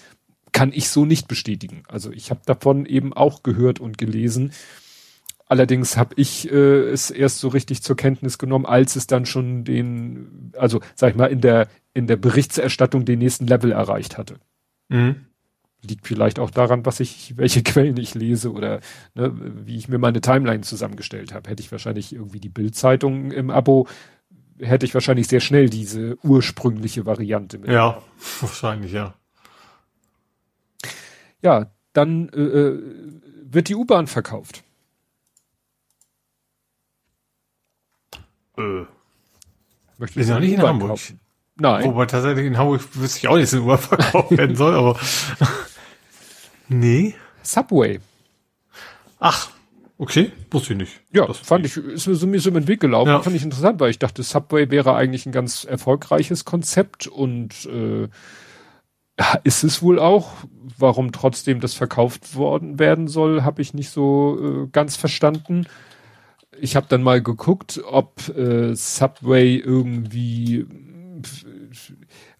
[0.52, 1.82] kann ich so nicht bestätigen.
[1.88, 4.52] Also ich habe davon eben auch gehört und gelesen.
[5.46, 9.64] Allerdings habe ich äh, es erst so richtig zur Kenntnis genommen, als es dann schon
[9.64, 14.36] den, also sag ich mal, in der, in der Berichterstattung den nächsten Level erreicht hatte.
[14.88, 15.24] Mhm.
[15.82, 18.80] Liegt vielleicht auch daran, was ich, welche Quellen ich lese oder
[19.14, 19.32] ne,
[19.64, 21.48] wie ich mir meine Timeline zusammengestellt habe.
[21.48, 23.88] Hätte ich wahrscheinlich irgendwie die Bildzeitung im Abo,
[24.60, 27.70] hätte ich wahrscheinlich sehr schnell diese ursprüngliche Variante mit.
[27.70, 28.02] Ja,
[28.40, 29.14] wahrscheinlich, ja.
[31.42, 32.82] Ja, dann äh, äh,
[33.44, 34.62] wird die U-Bahn verkauft.
[38.56, 38.84] Äh.
[39.98, 40.90] Möchtest sind noch nicht in Hamburg.
[40.90, 41.20] Kaufen?
[41.56, 41.84] Nein.
[41.84, 44.98] Wobei tatsächlich in Hamburg wüsste ich auch nicht, dass U-Bahn verkauft werden soll, aber
[46.68, 47.14] nee.
[47.42, 48.00] Subway.
[49.18, 49.50] Ach,
[49.96, 51.00] okay, wusste ich nicht.
[51.12, 53.20] Ja, das fand ich, ist mir so, mir so im Weg gelaufen, ja.
[53.20, 58.08] fand ich interessant, weil ich dachte, Subway wäre eigentlich ein ganz erfolgreiches Konzept und äh,
[59.44, 60.32] ist es wohl auch.
[60.76, 65.66] Warum trotzdem das verkauft worden werden soll, habe ich nicht so äh, ganz verstanden.
[66.60, 70.66] Ich habe dann mal geguckt, ob äh, Subway irgendwie,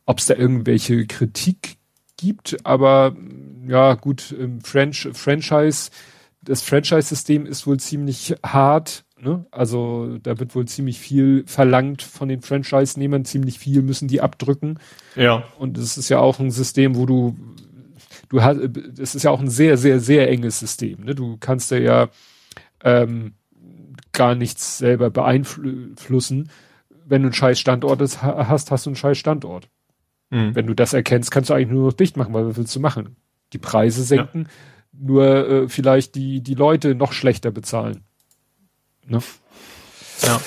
[0.07, 1.79] ob es da irgendwelche Kritik
[2.17, 3.17] gibt, aber
[3.67, 5.91] ja gut, French Franchise,
[6.43, 9.47] das Franchise-System ist wohl ziemlich hart Ne?
[9.51, 14.79] Also da wird wohl ziemlich viel verlangt von den Franchise-Nehmern, ziemlich viel müssen die abdrücken.
[15.17, 15.45] Ja.
[15.59, 17.37] Und es ist ja auch ein System, wo du,
[18.29, 18.61] du hast,
[18.99, 21.05] es ist ja auch ein sehr, sehr, sehr enges System.
[21.05, 21.15] Ne?
[21.15, 22.09] Du kannst ja
[22.85, 23.35] ähm,
[24.13, 26.51] gar nichts selber beeinflussen.
[27.05, 29.69] Wenn du einen scheiß Standort hast, hast du einen scheiß Standort.
[30.31, 30.55] Mhm.
[30.55, 32.81] Wenn du das erkennst, kannst du eigentlich nur noch dicht machen, weil was willst du
[32.81, 33.17] machen?
[33.53, 34.49] Die Preise senken, ja.
[34.93, 38.05] nur äh, vielleicht die, die Leute noch schlechter bezahlen.
[39.09, 39.21] Ne?
[40.23, 40.41] Ja.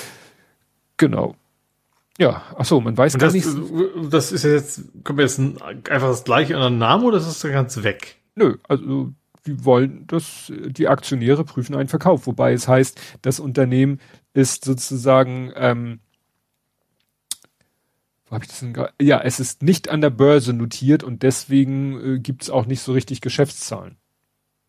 [0.97, 1.35] Genau.
[2.17, 3.47] Ja, ach so, man weiß Und gar das, nicht.
[4.11, 7.51] Das ist jetzt, kommt jetzt ein, einfach das gleiche an den Namen oder ist das
[7.51, 8.17] ganz weg?
[8.35, 9.11] Nö, also
[9.47, 13.99] die wollen das, die Aktionäre prüfen einen Verkauf, wobei es heißt, das Unternehmen
[14.33, 15.99] ist sozusagen, ähm,
[18.27, 18.93] wo habe ich das denn gerade?
[19.01, 22.81] Ja, es ist nicht an der Börse notiert und deswegen äh, gibt es auch nicht
[22.81, 23.97] so richtig Geschäftszahlen.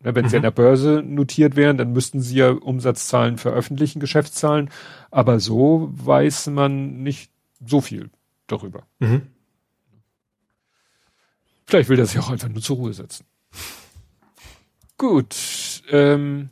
[0.03, 0.29] Ne, wenn mhm.
[0.29, 4.69] sie an der Börse notiert wären, dann müssten sie ja Umsatzzahlen veröffentlichen, Geschäftszahlen.
[5.11, 7.31] Aber so weiß man nicht
[7.65, 8.09] so viel
[8.47, 8.83] darüber.
[8.99, 9.23] Mhm.
[11.65, 13.25] Vielleicht will er sich auch einfach nur zur Ruhe setzen.
[14.97, 15.35] Gut.
[15.89, 16.49] Ähm,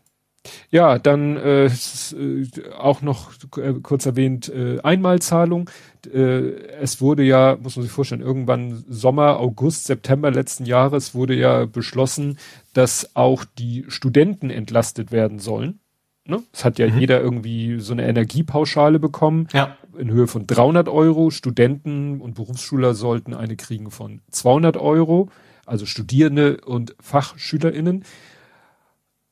[0.69, 2.47] ja, dann äh, äh,
[2.77, 5.69] auch noch äh, kurz erwähnt, äh, Einmalzahlung.
[6.11, 11.35] Äh, es wurde ja, muss man sich vorstellen, irgendwann Sommer, August, September letzten Jahres wurde
[11.35, 12.37] ja beschlossen,
[12.73, 15.79] dass auch die Studenten entlastet werden sollen.
[16.25, 16.41] Ne?
[16.53, 16.99] Es hat ja mhm.
[16.99, 19.75] jeder irgendwie so eine Energiepauschale bekommen ja.
[19.97, 21.29] in Höhe von 300 Euro.
[21.31, 25.29] Studenten und Berufsschüler sollten eine kriegen von 200 Euro,
[25.65, 28.05] also Studierende und FachschülerInnen.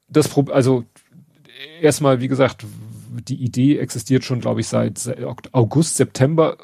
[0.07, 0.85] Das, also
[1.81, 2.65] erstmal, wie gesagt,
[3.27, 5.09] die Idee existiert schon, glaube ich, seit
[5.51, 6.57] August, September.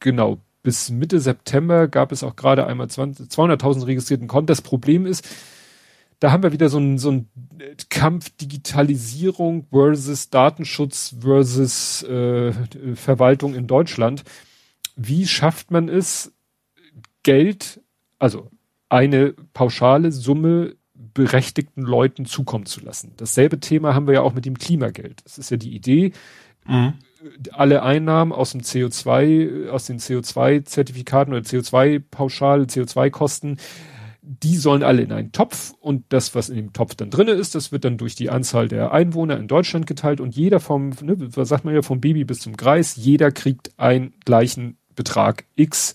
[0.00, 4.48] Genau, bis Mitte September gab es auch gerade einmal 200.000 registrierten Konten.
[4.48, 5.26] Das Problem ist,
[6.18, 7.30] da haben wir wieder so einen so einen
[7.90, 12.52] Kampf Digitalisierung versus Datenschutz versus äh,
[12.94, 14.24] Verwaltung in Deutschland.
[14.96, 16.32] Wie schafft man es,
[17.22, 17.80] Geld,
[18.18, 18.50] also
[18.88, 20.76] eine pauschale Summe
[21.14, 23.12] berechtigten Leuten zukommen zu lassen.
[23.16, 25.22] Dasselbe Thema haben wir ja auch mit dem Klimageld.
[25.24, 26.12] Das ist ja die Idee,
[26.66, 26.94] mhm.
[27.52, 33.58] alle Einnahmen aus dem CO2, aus den CO2-Zertifikaten oder CO2-Pauschal, CO2-Kosten,
[34.28, 37.54] die sollen alle in einen Topf und das, was in dem Topf dann drinne ist,
[37.54, 41.16] das wird dann durch die Anzahl der Einwohner in Deutschland geteilt und jeder vom, ne,
[41.16, 45.94] was sagt man ja, vom Baby bis zum Greis, jeder kriegt einen gleichen Betrag X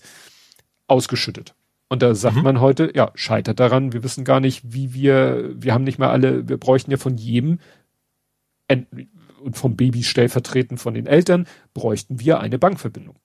[0.86, 1.54] ausgeschüttet.
[1.92, 2.44] Und da sagt mhm.
[2.44, 6.08] man heute, ja, scheitert daran, wir wissen gar nicht, wie wir, wir haben nicht mal
[6.08, 7.58] alle, wir bräuchten ja von jedem
[9.42, 13.16] und vom Baby stellvertretend von den Eltern, bräuchten wir eine Bankverbindung.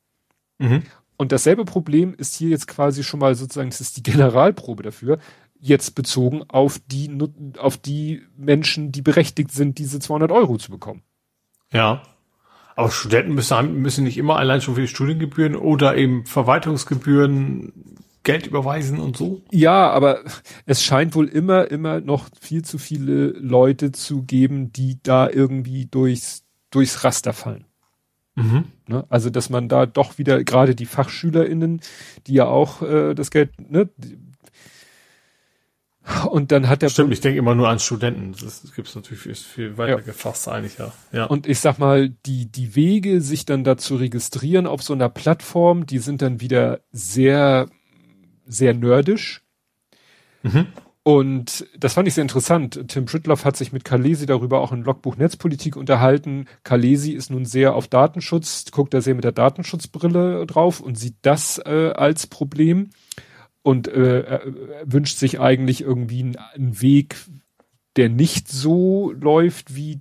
[0.58, 0.84] Mhm.
[1.16, 5.20] Und dasselbe Problem ist hier jetzt quasi schon mal sozusagen, das ist die Generalprobe dafür,
[5.58, 7.10] jetzt bezogen auf die,
[7.60, 11.04] auf die Menschen, die berechtigt sind, diese 200 Euro zu bekommen.
[11.72, 12.04] Ja.
[12.76, 17.72] Aber Studenten müssen, müssen nicht immer allein schon für die Studiengebühren oder eben Verwaltungsgebühren
[18.28, 19.42] Geld überweisen und so.
[19.52, 20.20] Ja, aber
[20.66, 25.86] es scheint wohl immer, immer noch viel zu viele Leute zu geben, die da irgendwie
[25.86, 27.64] durchs, durchs Raster fallen.
[28.36, 28.66] Mhm.
[28.86, 29.06] Ne?
[29.08, 31.80] Also, dass man da doch wieder, gerade die FachschülerInnen,
[32.28, 33.90] die ja auch äh, das Geld, ne,
[36.30, 38.34] und dann hat der Stimmt, ich denke immer nur an Studenten.
[38.34, 40.00] Das gibt es natürlich viel, viel weiter ja.
[40.00, 40.92] gefasst eigentlich, ja.
[41.14, 41.26] ja.
[41.26, 45.10] Und ich sag mal, die, die Wege, sich dann da zu registrieren auf so einer
[45.10, 47.68] Plattform, die sind dann wieder sehr,
[48.48, 49.44] sehr nerdisch.
[50.44, 50.68] Mhm.
[51.04, 52.84] Und das fand ich sehr interessant.
[52.90, 56.48] Tim Pritloff hat sich mit Kalesi darüber auch im Logbuch Netzpolitik unterhalten.
[56.64, 61.16] Kalesi ist nun sehr auf Datenschutz, guckt da sehr mit der Datenschutzbrille drauf und sieht
[61.22, 62.90] das äh, als Problem
[63.62, 64.42] und äh,
[64.84, 67.16] wünscht sich eigentlich irgendwie einen Weg,
[67.96, 70.00] der nicht so läuft, wie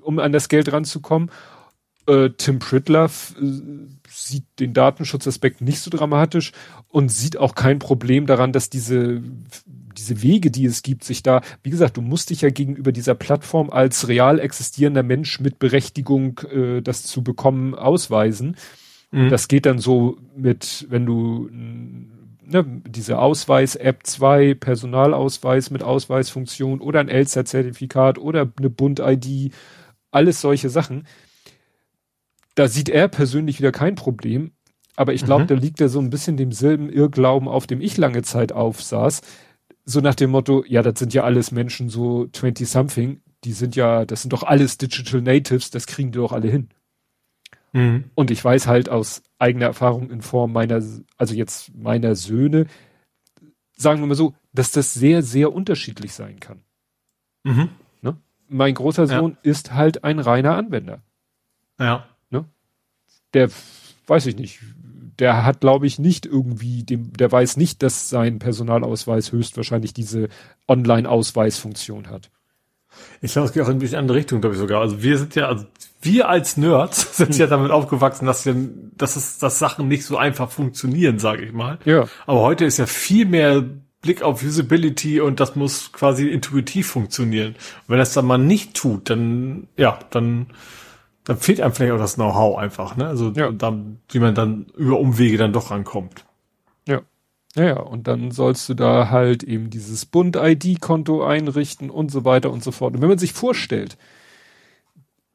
[0.00, 1.30] um an das Geld ranzukommen.
[2.10, 3.60] Äh, Tim Pritloff äh,
[4.08, 6.52] sieht den Datenschutzaspekt nicht so dramatisch
[6.88, 9.22] und sieht auch kein Problem daran, dass diese
[9.96, 13.14] diese Wege, die es gibt, sich da, wie gesagt, du musst dich ja gegenüber dieser
[13.14, 18.56] Plattform als real existierender Mensch mit Berechtigung, äh, das zu bekommen, ausweisen.
[19.10, 19.28] Mhm.
[19.28, 27.00] Das geht dann so mit, wenn du ne, diese Ausweis-App 2, Personalausweis mit Ausweisfunktion oder
[27.00, 29.52] ein Elster-Zertifikat oder eine Bund-ID,
[30.10, 31.04] alles solche Sachen.
[32.60, 34.52] Da sieht er persönlich wieder kein Problem.
[34.96, 35.48] Aber ich glaube, mhm.
[35.48, 39.22] da liegt er so ein bisschen demselben Irrglauben, auf dem ich lange Zeit aufsaß
[39.84, 43.76] so nach dem Motto, ja, das sind ja alles Menschen so 20 something, die sind
[43.76, 46.68] ja, das sind doch alles Digital Natives, das kriegen die doch alle hin.
[47.72, 48.04] Mhm.
[48.14, 50.82] Und ich weiß halt aus eigener Erfahrung in Form meiner,
[51.16, 52.66] also jetzt meiner Söhne,
[53.76, 56.60] sagen wir mal so, dass das sehr, sehr unterschiedlich sein kann.
[57.44, 57.70] Mhm.
[58.02, 58.16] Ne?
[58.48, 59.50] Mein großer Sohn ja.
[59.50, 61.02] ist halt ein reiner Anwender.
[61.78, 62.09] Ja.
[63.34, 63.50] Der,
[64.06, 64.60] weiß ich nicht,
[65.18, 70.28] der hat, glaube ich, nicht irgendwie, dem, der weiß nicht, dass sein Personalausweis höchstwahrscheinlich diese
[70.66, 72.30] Online-Ausweisfunktion hat.
[73.20, 74.80] Ich glaube, es geht auch in eine andere Richtung, glaube ich sogar.
[74.80, 75.66] Also wir sind ja, also
[76.02, 78.56] wir als Nerds sind ja damit aufgewachsen, dass wir,
[78.96, 81.78] dass es, dass Sachen nicht so einfach funktionieren, sage ich mal.
[81.84, 82.08] Ja.
[82.26, 83.64] Aber heute ist ja viel mehr
[84.02, 87.50] Blick auf Usability und das muss quasi intuitiv funktionieren.
[87.50, 90.46] Und wenn das dann mal nicht tut, dann, ja, dann,
[91.30, 93.06] dann fehlt einem vielleicht auch das Know-how einfach, ne?
[93.06, 93.52] Also ja.
[93.52, 96.24] dann, wie man dann über Umwege dann doch rankommt.
[96.88, 97.02] Ja.
[97.54, 102.50] Ja, ja, und dann sollst du da halt eben dieses Bund-ID-Konto einrichten und so weiter
[102.50, 102.96] und so fort.
[102.96, 103.96] Und wenn man sich vorstellt,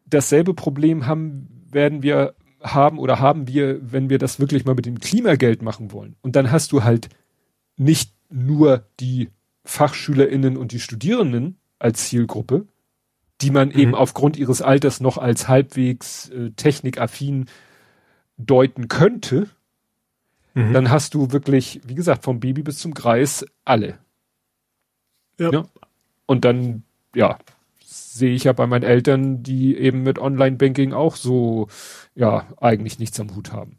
[0.06, 4.86] dasselbe Problem haben, werden wir haben oder haben wir, wenn wir das wirklich mal mit
[4.86, 6.18] dem Klimageld machen wollen.
[6.22, 7.08] Und dann hast du halt
[7.78, 9.30] nicht nur die
[9.64, 12.68] FachschülerInnen und die Studierenden als Zielgruppe,
[13.42, 13.80] die man mhm.
[13.80, 17.46] eben aufgrund ihres Alters noch als halbwegs äh, technikaffin
[18.38, 19.50] deuten könnte,
[20.54, 20.74] mhm.
[20.74, 23.98] dann hast du wirklich, wie gesagt, vom Baby bis zum Kreis alle.
[25.40, 25.52] Ja.
[25.52, 25.66] ja.
[26.26, 26.84] Und dann,
[27.14, 27.38] ja,
[27.84, 31.68] sehe ich ja bei meinen Eltern, die eben mit Online-Banking auch so,
[32.16, 33.78] ja, eigentlich nichts am Hut haben.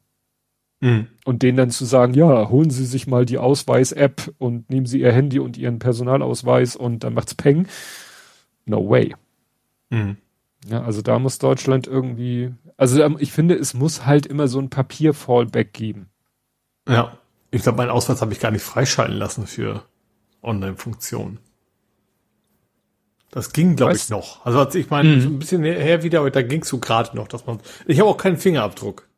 [0.81, 1.09] Mhm.
[1.24, 5.01] Und denen dann zu sagen, ja, holen Sie sich mal die Ausweis-App und nehmen Sie
[5.01, 7.66] Ihr Handy und Ihren Personalausweis und dann macht's Peng.
[8.66, 9.15] No way.
[9.90, 10.16] Mhm.
[10.66, 14.58] Ja, also da muss Deutschland irgendwie, also ähm, ich finde, es muss halt immer so
[14.58, 16.08] ein Papier-Fallback geben.
[16.88, 17.18] Ja,
[17.50, 19.84] ich glaube, meinen Ausweis habe ich gar nicht freischalten lassen für
[20.42, 21.38] Online-Funktionen.
[23.30, 24.44] Das ging, glaube ich, noch.
[24.46, 25.20] Also als ich meine, mhm.
[25.20, 27.60] so ein bisschen her wieder, aber da ging es so gerade noch, dass man.
[27.86, 29.08] Ich habe auch keinen Fingerabdruck.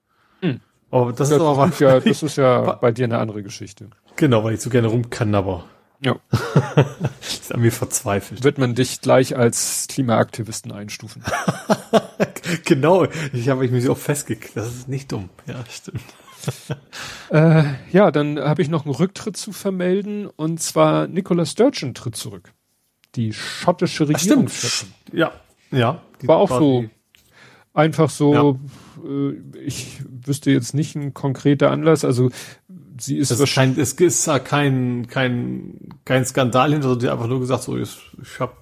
[0.42, 0.60] Mhm.
[0.90, 3.90] Aber das, das ist aber ja, das ist ja bei dir eine andere Geschichte.
[4.16, 5.64] Genau, weil ich so gerne rumkannabber.
[6.00, 6.16] Ja.
[7.20, 8.44] ist an mir verzweifelt.
[8.44, 11.24] Wird man dich gleich als Klimaaktivisten einstufen?
[12.64, 14.56] genau, ich habe mich so festgekriegt.
[14.56, 15.28] Das ist nicht dumm.
[15.46, 16.02] Ja, stimmt.
[17.30, 22.16] äh, ja, dann habe ich noch einen Rücktritt zu vermelden und zwar Nicola Sturgeon tritt
[22.16, 22.52] zurück.
[23.16, 24.92] Die schottische Regierungschefin.
[25.12, 25.32] Ja,
[25.72, 26.02] ja.
[26.22, 26.88] War auch so
[27.78, 28.34] einfach so.
[28.34, 29.08] Ja.
[29.08, 32.04] Äh, ich wüsste jetzt nicht ein konkreter Anlass.
[32.04, 32.30] Also
[33.00, 33.78] sie ist es wahrscheinlich.
[33.78, 38.40] es ist ja kein kein kein Skandal hinter, sondern einfach nur gesagt so ich, ich
[38.40, 38.52] habe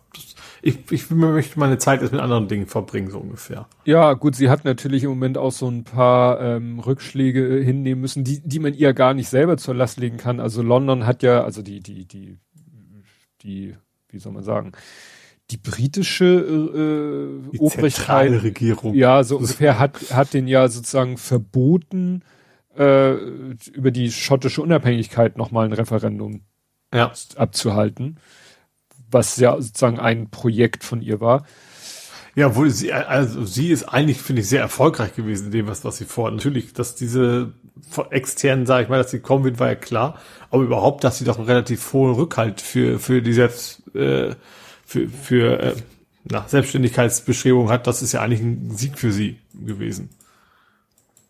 [0.63, 3.69] ich, ich möchte meine Zeit jetzt mit anderen Dingen verbringen, so ungefähr.
[3.85, 8.25] Ja, gut, sie hat natürlich im Moment auch so ein paar ähm, Rückschläge hinnehmen müssen,
[8.25, 10.41] die, die man ihr gar nicht selber zur Last legen kann.
[10.41, 12.39] Also London hat ja, also die, die, die,
[13.43, 13.77] die,
[14.09, 14.73] wie soll man sagen,
[15.53, 18.95] die britische äh, die Obrigkeit, Regierung.
[18.95, 22.23] ja, so ungefähr hat, hat den ja sozusagen verboten,
[22.79, 23.13] äh,
[23.73, 26.43] über die schottische Unabhängigkeit nochmal ein Referendum
[26.93, 27.13] ja.
[27.37, 28.19] abzuhalten
[29.11, 31.47] was ja sozusagen ein Projekt von ihr war.
[32.35, 35.85] Ja, wohl sie, also sie ist eigentlich, finde ich, sehr erfolgreich gewesen in dem, was,
[35.85, 36.35] was sie vorhat.
[36.35, 37.55] Natürlich, dass diese
[38.11, 40.21] externen, sage ich mal, dass sie kommen wird, war ja klar.
[40.51, 44.35] Aber überhaupt, dass sie doch einen relativ hohen Rückhalt für, für die Selbst, äh,
[44.85, 45.75] für, für äh,
[46.25, 50.11] na, Selbstständigkeitsbeschreibung hat, das ist ja eigentlich ein Sieg für sie gewesen.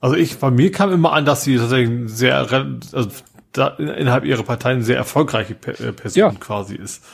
[0.06, 3.10] Also ich, bei mir kam immer an, dass sie tatsächlich sehr, also
[3.50, 6.30] da, innerhalb ihrer Partei eine sehr erfolgreiche äh, Person ja.
[6.30, 7.04] quasi ist.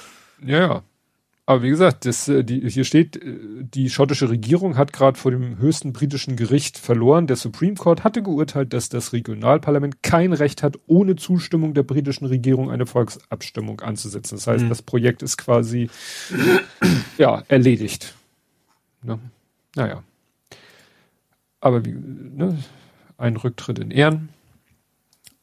[0.44, 0.82] Ja, ja.
[1.46, 5.30] Aber wie gesagt, das, äh, die, hier steht, äh, die schottische Regierung hat gerade vor
[5.30, 7.26] dem höchsten britischen Gericht verloren.
[7.26, 12.26] Der Supreme Court hatte geurteilt, dass das Regionalparlament kein Recht hat, ohne Zustimmung der britischen
[12.26, 14.36] Regierung eine Volksabstimmung anzusetzen.
[14.36, 14.68] Das heißt, mhm.
[14.68, 15.88] das Projekt ist quasi
[17.16, 18.14] ja erledigt.
[19.02, 19.18] Ne?
[19.76, 20.02] Naja.
[21.62, 22.58] Aber wie, ne?
[23.22, 24.28] Ein Rücktritt in Ehren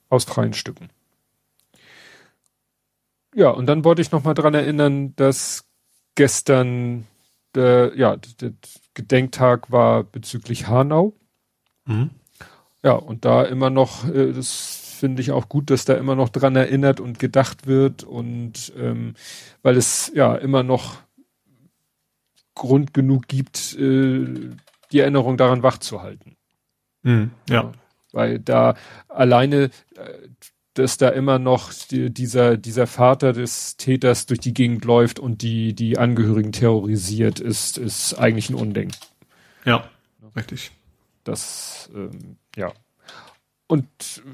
[0.09, 0.89] aus freien Stücken.
[3.33, 5.65] Ja, und dann wollte ich noch mal dran erinnern, dass
[6.15, 7.05] gestern
[7.55, 8.53] der, ja, der
[8.93, 11.13] Gedenktag war bezüglich Hanau.
[11.85, 12.09] Mhm.
[12.83, 16.29] Ja, und da immer noch, äh, das finde ich auch gut, dass da immer noch
[16.29, 19.13] dran erinnert und gedacht wird und ähm,
[19.61, 20.97] weil es ja immer noch
[22.55, 24.49] Grund genug gibt, äh,
[24.91, 26.35] die Erinnerung daran wachzuhalten.
[27.03, 27.71] Mhm, ja.
[28.11, 28.75] Weil da
[29.07, 29.65] alleine,
[29.95, 30.29] äh,
[30.73, 35.41] dass da immer noch die, dieser, dieser Vater des Täters durch die Gegend läuft und
[35.41, 38.91] die, die Angehörigen terrorisiert, ist, ist eigentlich ein Unding.
[39.65, 39.89] Ja,
[40.35, 40.71] richtig.
[41.23, 42.71] Das, ähm, ja.
[43.67, 43.87] Und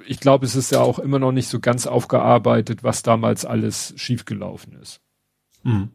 [0.07, 3.93] ich glaube, es ist ja auch immer noch nicht so ganz aufgearbeitet, was damals alles
[3.97, 5.01] schiefgelaufen ist.
[5.63, 5.91] Mhm.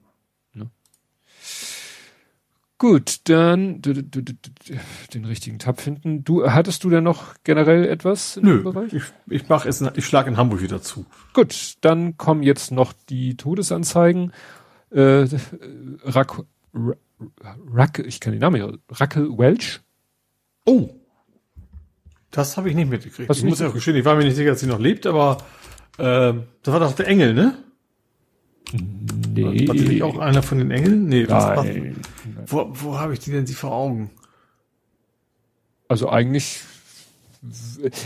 [2.81, 6.24] Gut, dann den richtigen Tab finden.
[6.24, 8.94] Du hattest du denn noch generell etwas im Nö, Bereich?
[8.94, 11.05] Ich, ich mache es, ich schlage in Hamburg wieder zu.
[11.35, 14.32] Gut, dann kommen jetzt noch die Todesanzeigen.
[14.89, 15.27] Äh,
[16.05, 16.43] Rack,
[17.70, 18.81] Rack, ich kann den Namen nicht.
[18.98, 19.81] Rackel Welch.
[20.65, 20.89] Oh,
[22.31, 23.28] das habe ich nicht mitgekriegt.
[23.28, 25.07] Was ich muss ja auch gestehen, ich war mir nicht sicher, dass sie noch lebt,
[25.07, 25.36] aber
[25.98, 26.32] äh,
[26.62, 27.59] das war doch der Engel, ne?
[28.73, 29.69] Nee.
[29.69, 31.09] War nicht auch einer von den Engeln?
[31.09, 31.66] Nee, was war,
[32.52, 34.10] wo, wo habe ich die denn sie vor Augen?
[35.89, 36.60] Also eigentlich,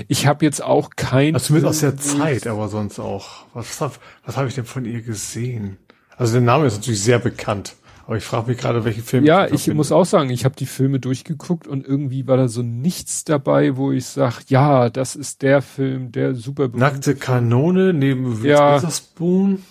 [0.08, 1.34] ich habe jetzt auch kein.
[1.34, 3.46] Also zumindest aus der Zeit, aber sonst auch.
[3.52, 5.78] Was, was, was habe ich denn von ihr gesehen?
[6.16, 7.74] Also der Name ist natürlich sehr bekannt.
[8.06, 9.26] Aber ich frage mich gerade, welche Filme.
[9.26, 12.48] Ja, ich, ich muss auch sagen, ich habe die Filme durchgeguckt und irgendwie war da
[12.48, 16.68] so nichts dabei, wo ich sage, ja, das ist der Film, der super.
[16.68, 18.76] Nackte Kanone neben ja.
[18.76, 19.62] Witherspoon.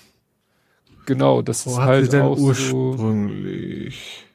[1.05, 4.25] Genau, das Wo ist halt denn auch ursprünglich.
[4.25, 4.32] So,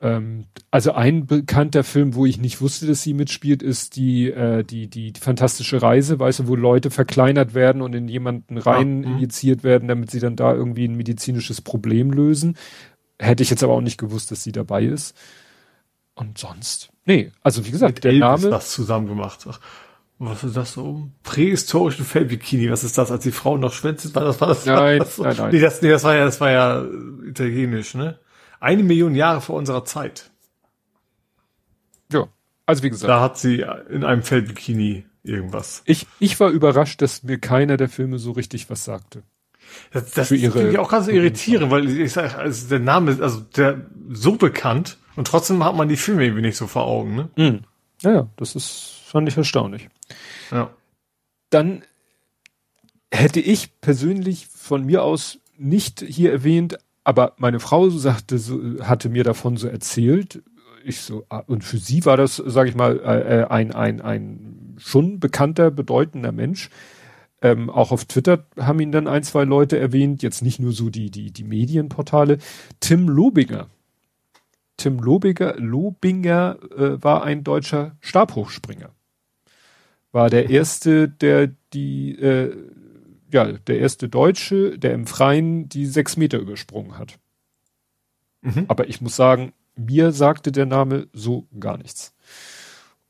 [0.00, 4.62] ähm, also ein bekannter Film, wo ich nicht wusste, dass sie mitspielt, ist die äh,
[4.62, 9.02] die, die die fantastische Reise, weißt du, wo Leute verkleinert werden und in jemanden rein
[9.02, 9.14] ja, mhm.
[9.14, 12.56] injiziert werden, damit sie dann da irgendwie ein medizinisches Problem lösen.
[13.18, 15.16] Hätte ich jetzt aber auch nicht gewusst, dass sie dabei ist.
[16.14, 18.50] Und sonst, nee, also wie gesagt, Mit der Elvis Name.
[18.50, 19.46] das zusammen gemacht.
[19.48, 19.60] Ach,
[20.18, 21.08] was ist das so?
[21.22, 22.70] Prähistorischen Feldbikini.
[22.70, 23.10] Was ist das?
[23.12, 24.66] Als die Frau noch schwänzt, war das, war das?
[24.66, 25.22] Nein, das so?
[25.22, 25.50] nein, nein.
[25.52, 26.84] Nee, das, nee, das war ja, das war ja
[27.28, 28.18] italienisch, ne?
[28.60, 30.30] Eine Million Jahre vor unserer Zeit.
[32.12, 32.28] Ja.
[32.66, 33.08] Also wie gesagt.
[33.08, 35.82] Da hat sie in einem Feldbikini irgendwas.
[35.84, 39.22] Ich, ich war überrascht, dass mir keiner der Filme so richtig was sagte.
[39.92, 43.40] Das, das finde ich auch ganz irritierend, weil ich sage, also der Name ist also
[43.40, 47.28] der so bekannt und trotzdem hat man die Filme irgendwie nicht so vor Augen, ne?
[47.36, 47.60] Mhm.
[48.00, 49.88] Ja, ja, das ist, fand ich erstaunlich.
[50.50, 50.70] Ja.
[51.50, 51.82] Dann
[53.10, 56.78] hätte ich persönlich von mir aus nicht hier erwähnt,
[57.08, 58.38] aber meine Frau sagte,
[58.82, 60.42] hatte mir davon so erzählt.
[60.84, 64.02] Ich so, ah, und für sie war das, sage ich mal, äh, äh, ein, ein,
[64.02, 66.68] ein schon bekannter, bedeutender Mensch.
[67.40, 70.90] Ähm, auch auf Twitter haben ihn dann ein, zwei Leute erwähnt, jetzt nicht nur so
[70.90, 72.36] die, die, die Medienportale.
[72.78, 73.68] Tim Lobinger.
[74.76, 78.90] Tim Lobinger, Lobinger äh, war ein deutscher Stabhochspringer
[80.12, 82.56] war der erste, der die, äh,
[83.32, 87.18] ja, der erste Deutsche, der im Freien die sechs Meter übersprungen hat.
[88.42, 88.64] Mhm.
[88.68, 92.14] Aber ich muss sagen, mir sagte der Name so gar nichts.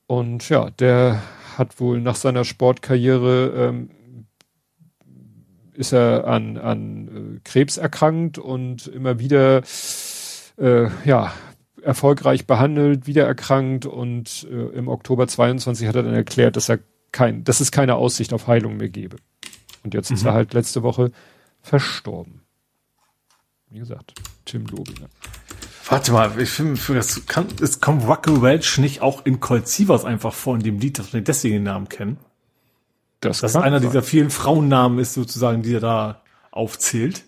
[0.06, 1.22] Und ja, der
[1.56, 3.90] hat wohl nach seiner Sportkarriere ähm,
[5.74, 9.62] ist er an, an äh, Krebs erkrankt und immer wieder
[10.56, 11.32] äh, ja
[11.82, 16.80] erfolgreich behandelt, wieder erkrankt und äh, im Oktober 22 hat er dann erklärt, dass er
[17.12, 19.16] kein, dass es keine Aussicht auf Heilung mehr gebe.
[19.84, 20.16] Und jetzt mhm.
[20.16, 21.12] ist er halt letzte Woche
[21.62, 22.42] verstorben.
[23.70, 24.14] Wie gesagt,
[24.44, 25.08] Tim Lobinger.
[25.88, 30.04] Warte mal, ich finde, das kann, es kommt Wackle Welch nicht auch in Colt Sievers
[30.04, 32.18] einfach vor in dem Lied, dass wir deswegen den Namen kennen.
[33.20, 33.88] Das dass einer sein.
[33.88, 37.24] dieser vielen Frauennamen ist sozusagen, die er da aufzählt.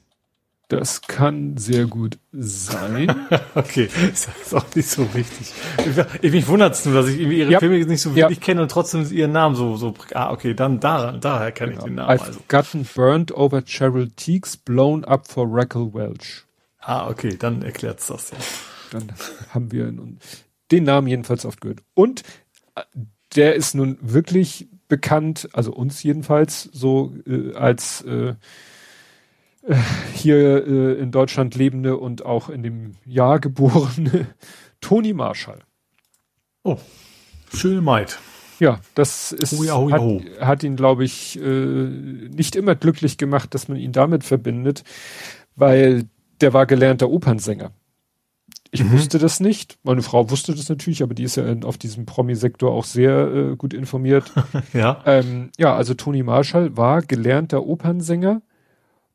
[0.71, 3.13] Das kann sehr gut sein.
[3.57, 5.53] okay, das ist auch nicht so wichtig.
[5.79, 7.59] Ich, ich mich wundert es nur, dass ich ihre ja.
[7.59, 8.45] Filme nicht so wirklich ja.
[8.45, 11.81] kenne und trotzdem ihren Namen so, so, ah, okay, dann da, daher kenne genau.
[11.81, 12.11] ich den Namen.
[12.17, 12.41] I've also.
[12.47, 16.45] gotten burned over Cheryl Teagues, blown up for Raquel Welch.
[16.79, 18.37] Ah, okay, dann erklärt's das, ja.
[18.93, 19.13] Dann
[19.53, 19.93] haben wir
[20.71, 21.81] den Namen jedenfalls oft gehört.
[21.95, 22.23] Und
[22.77, 22.83] äh,
[23.35, 28.35] der ist nun wirklich bekannt, also uns jedenfalls, so äh, als äh,
[30.15, 34.27] hier äh, in Deutschland lebende und auch in dem Jahr geborene
[34.81, 35.61] Toni Marshall.
[36.63, 36.79] Oh,
[37.55, 38.19] schöne Maid.
[38.59, 40.21] Ja, das ist, oh ja, oh ja, oh.
[40.39, 44.85] Hat, hat, ihn, glaube ich, äh, nicht immer glücklich gemacht, dass man ihn damit verbindet,
[45.57, 46.05] weil
[46.43, 47.73] der war gelernter Opernsänger.
[48.71, 48.93] Ich mhm.
[48.93, 49.79] wusste das nicht.
[49.83, 53.29] Meine Frau wusste das natürlich, aber die ist ja in, auf diesem Promi-Sektor auch sehr
[53.29, 54.31] äh, gut informiert.
[54.75, 55.03] ja.
[55.07, 58.43] Ähm, ja, also Toni Marshall war gelernter Opernsänger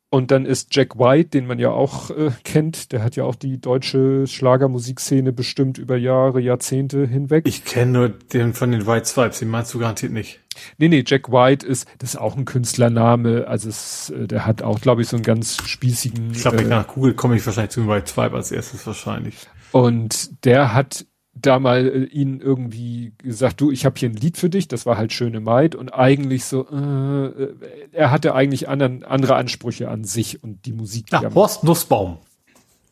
[0.08, 3.34] und dann ist Jack White, den man ja auch äh, kennt, der hat ja auch
[3.34, 7.46] die deutsche Schlagermusikszene bestimmt über Jahre, Jahrzehnte hinweg.
[7.46, 10.40] Ich kenne nur den von den White Swipes, den meinst du garantiert nicht.
[10.78, 14.62] Nee, nee, Jack White ist, das ist auch ein Künstlername, also es, äh, der hat
[14.62, 16.30] auch, glaube ich, so einen ganz spießigen.
[16.30, 19.48] Ich glaube, äh, nach Google komme ich wahrscheinlich zu White Swipe als erstes wahrscheinlich.
[19.72, 21.04] Und der hat
[21.40, 24.86] da mal äh, ihnen irgendwie gesagt, du, ich habe hier ein Lied für dich, das
[24.86, 27.54] war halt Schöne Maid und eigentlich so, äh, äh
[27.92, 31.12] er hatte eigentlich anderen, andere Ansprüche an sich und die Musik.
[31.12, 32.18] Ja, Horst Nussbaum.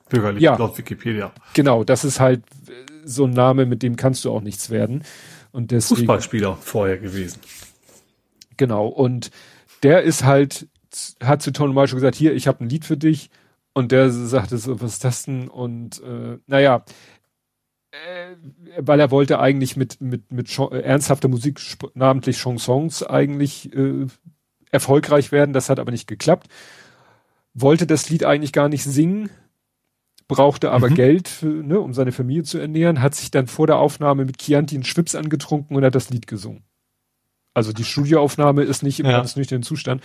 [0.08, 1.32] Bürgerlich, ja, laut Wikipedia.
[1.54, 2.72] Genau, das ist halt äh,
[3.04, 5.04] so ein Name, mit dem kannst du auch nichts werden.
[5.50, 7.40] Und deswegen, Fußballspieler vorher gewesen.
[8.56, 9.30] Genau, und
[9.82, 10.68] der ist halt,
[11.22, 13.30] hat zu Tony Marshall gesagt, hier, ich habe ein Lied für dich.
[13.76, 15.48] Und der sagte so, was ist das denn?
[15.48, 16.84] Und äh, naja,
[18.78, 21.60] weil er wollte eigentlich mit, mit, mit äh, ernsthafter Musik,
[21.94, 24.06] namentlich Chansons, eigentlich äh,
[24.70, 25.52] erfolgreich werden.
[25.52, 26.48] Das hat aber nicht geklappt.
[27.54, 29.30] Wollte das Lied eigentlich gar nicht singen,
[30.26, 30.94] brauchte aber mhm.
[30.94, 34.38] Geld, für, ne, um seine Familie zu ernähren, hat sich dann vor der Aufnahme mit
[34.38, 36.64] Chianti einen Schwips angetrunken und hat das Lied gesungen.
[37.52, 39.12] Also die Studioaufnahme ist nicht im ja.
[39.12, 40.02] ganz nüchternen Zustand.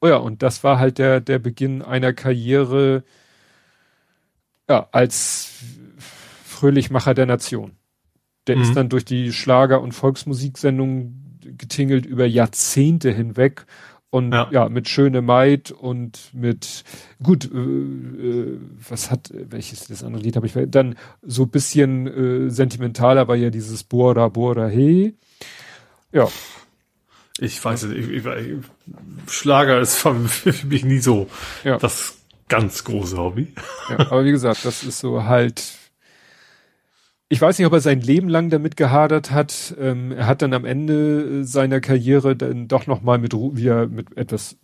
[0.00, 3.04] Oh ja, und das war halt der, der Beginn einer Karriere,
[4.68, 5.50] ja, als
[6.56, 7.72] Fröhlichmacher der Nation.
[8.46, 8.62] Der mhm.
[8.62, 13.66] ist dann durch die Schlager- und Volksmusiksendungen getingelt über Jahrzehnte hinweg
[14.10, 16.84] und ja, ja mit Schöne Maid und mit
[17.22, 18.58] gut, äh, äh,
[18.88, 23.50] was hat, welches das andere Lied habe ich dann so bisschen äh, sentimentaler war ja
[23.50, 25.14] dieses Bora Bora He.
[26.12, 26.28] Ja.
[27.38, 28.24] Ich weiß es, ich, ich,
[29.28, 30.14] Schlager ist für
[30.66, 31.28] mich nie so
[31.64, 31.76] ja.
[31.76, 32.16] das
[32.48, 33.52] ganz große Hobby.
[33.90, 35.62] Ja, aber wie gesagt, das ist so halt
[37.28, 39.74] ich weiß nicht, ob er sein Leben lang damit gehadert hat.
[39.80, 44.16] Ähm, er hat dann am Ende seiner Karriere dann doch noch mal mit wieder mit
[44.16, 44.56] etwas,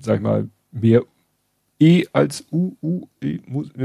[0.00, 1.02] sag ich mal, mehr
[1.80, 3.40] E als U, U, E,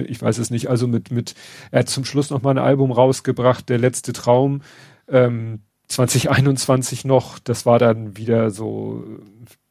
[0.08, 0.70] ich weiß es nicht.
[0.70, 1.36] Also mit mit,
[1.72, 4.62] er hat zum Schluss noch mal ein Album rausgebracht, der letzte Traum,
[5.08, 7.40] ähm, 2021 noch.
[7.40, 9.04] Das war dann wieder so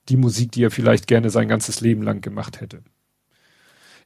[0.09, 2.83] die Musik, die er vielleicht gerne sein ganzes Leben lang gemacht hätte.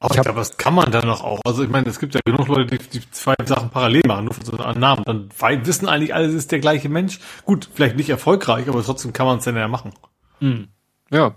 [0.03, 1.39] Aber ich glaube, was kann man da noch auch?
[1.45, 4.33] Also ich meine, es gibt ja genug Leute, die, die zwei Sachen parallel machen, nur
[4.33, 5.05] von so einem Namen.
[5.05, 5.29] Dann
[5.65, 7.19] wissen eigentlich alle, es ist der gleiche Mensch.
[7.45, 9.93] Gut, vielleicht nicht erfolgreich, aber trotzdem kann man es dann ja machen.
[10.41, 10.67] Mhm.
[11.09, 11.35] Ja.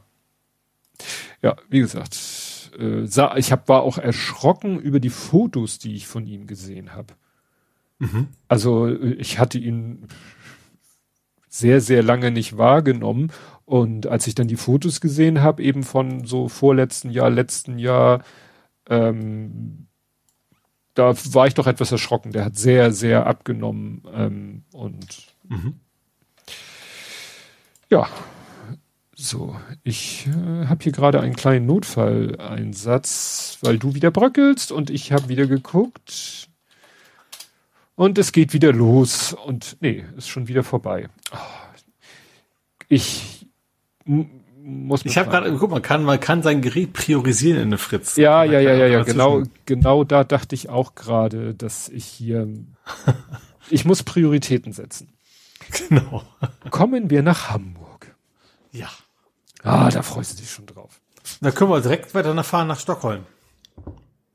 [1.42, 2.18] Ja, wie gesagt,
[2.76, 7.14] äh, ich hab, war auch erschrocken über die Fotos, die ich von ihm gesehen habe.
[8.00, 8.26] Mhm.
[8.48, 10.08] Also ich hatte ihn
[11.48, 13.30] sehr, sehr lange nicht wahrgenommen.
[13.64, 18.24] Und als ich dann die Fotos gesehen habe, eben von so vorletzten Jahr, letzten Jahr,
[18.88, 19.86] ähm,
[20.94, 22.32] da war ich doch etwas erschrocken.
[22.32, 25.80] Der hat sehr, sehr abgenommen ähm, und mhm.
[27.90, 28.08] ja,
[29.14, 35.10] so, ich äh, habe hier gerade einen kleinen Notfalleinsatz, weil du wieder bröckelst und ich
[35.10, 36.48] habe wieder geguckt
[37.94, 41.08] und es geht wieder los und nee, ist schon wieder vorbei.
[42.88, 43.46] Ich
[44.66, 45.10] muss man.
[45.10, 48.16] Ich habe gerade, guck mal, kann, man kann sein Gerät priorisieren in eine Fritz.
[48.16, 52.48] Ja, ja, ja, ja, ja, genau, genau da dachte ich auch gerade, dass ich hier,
[53.70, 55.12] ich muss Prioritäten setzen.
[55.88, 56.22] Genau.
[56.70, 58.14] Kommen wir nach Hamburg.
[58.72, 58.90] Ja.
[59.62, 61.00] Ah, da freust du dich schon drauf.
[61.40, 63.24] Da können wir direkt weiter fahren nach Stockholm.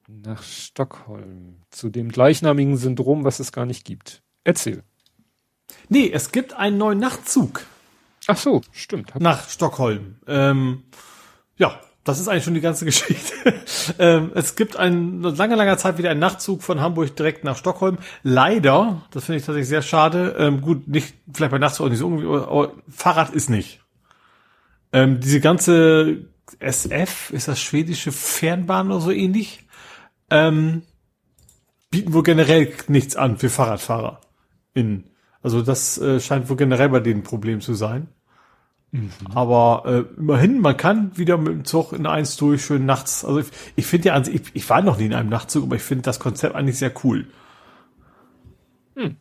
[0.07, 1.55] Nach Stockholm.
[1.69, 4.21] Zu dem gleichnamigen Syndrom, was es gar nicht gibt.
[4.43, 4.83] Erzähl.
[5.87, 7.65] Nee, es gibt einen neuen Nachtzug.
[8.27, 9.19] Ach so, stimmt.
[9.19, 10.17] Nach Stockholm.
[10.27, 10.83] Ähm,
[11.57, 13.33] ja, das ist eigentlich schon die ganze Geschichte.
[13.99, 17.97] ähm, es gibt ein, lange, langer Zeit wieder einen Nachtzug von Hamburg direkt nach Stockholm.
[18.23, 20.35] Leider, das finde ich tatsächlich sehr schade.
[20.37, 23.81] Ähm, gut, nicht, vielleicht bei Nachtzug auch nicht so irgendwie, aber Fahrrad ist nicht.
[24.93, 26.25] Ähm, diese ganze
[26.59, 29.65] SF, ist das schwedische Fernbahn oder so ähnlich,
[30.29, 30.83] ähm,
[31.89, 34.21] bieten wohl generell nichts an für Fahrradfahrer.
[34.73, 35.10] In,
[35.43, 38.07] also das äh, scheint wohl generell bei denen ein Problem zu sein.
[38.91, 39.09] Mhm.
[39.33, 43.23] Aber äh, immerhin, man kann wieder mit dem Zug in eins durch, schön nachts.
[43.23, 45.81] Also ich, ich finde ja, ich, ich war noch nie in einem Nachtzug, aber ich
[45.81, 47.27] finde das Konzept eigentlich sehr cool.
[48.95, 49.15] Hm.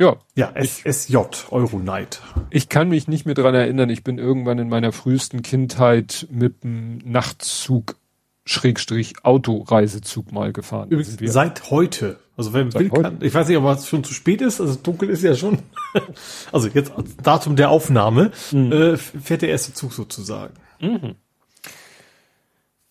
[0.00, 0.16] Ja.
[0.34, 1.16] Ja, SSJ,
[1.50, 2.20] Euronight.
[2.50, 6.64] Ich kann mich nicht mehr dran erinnern, ich bin irgendwann in meiner frühesten Kindheit mit
[6.64, 7.96] dem Nachtzug
[8.44, 10.90] Schrägstrich Autoreisezug mal gefahren.
[10.90, 12.18] Übrigens, seit heute.
[12.36, 15.10] Also wenn will kann, ich weiß nicht, ob es schon zu spät ist, also dunkel
[15.10, 15.58] ist ja schon.
[16.52, 16.92] also jetzt
[17.22, 18.72] Datum der Aufnahme, mhm.
[18.72, 20.54] äh, fährt der erste Zug sozusagen.
[20.80, 21.14] Mhm.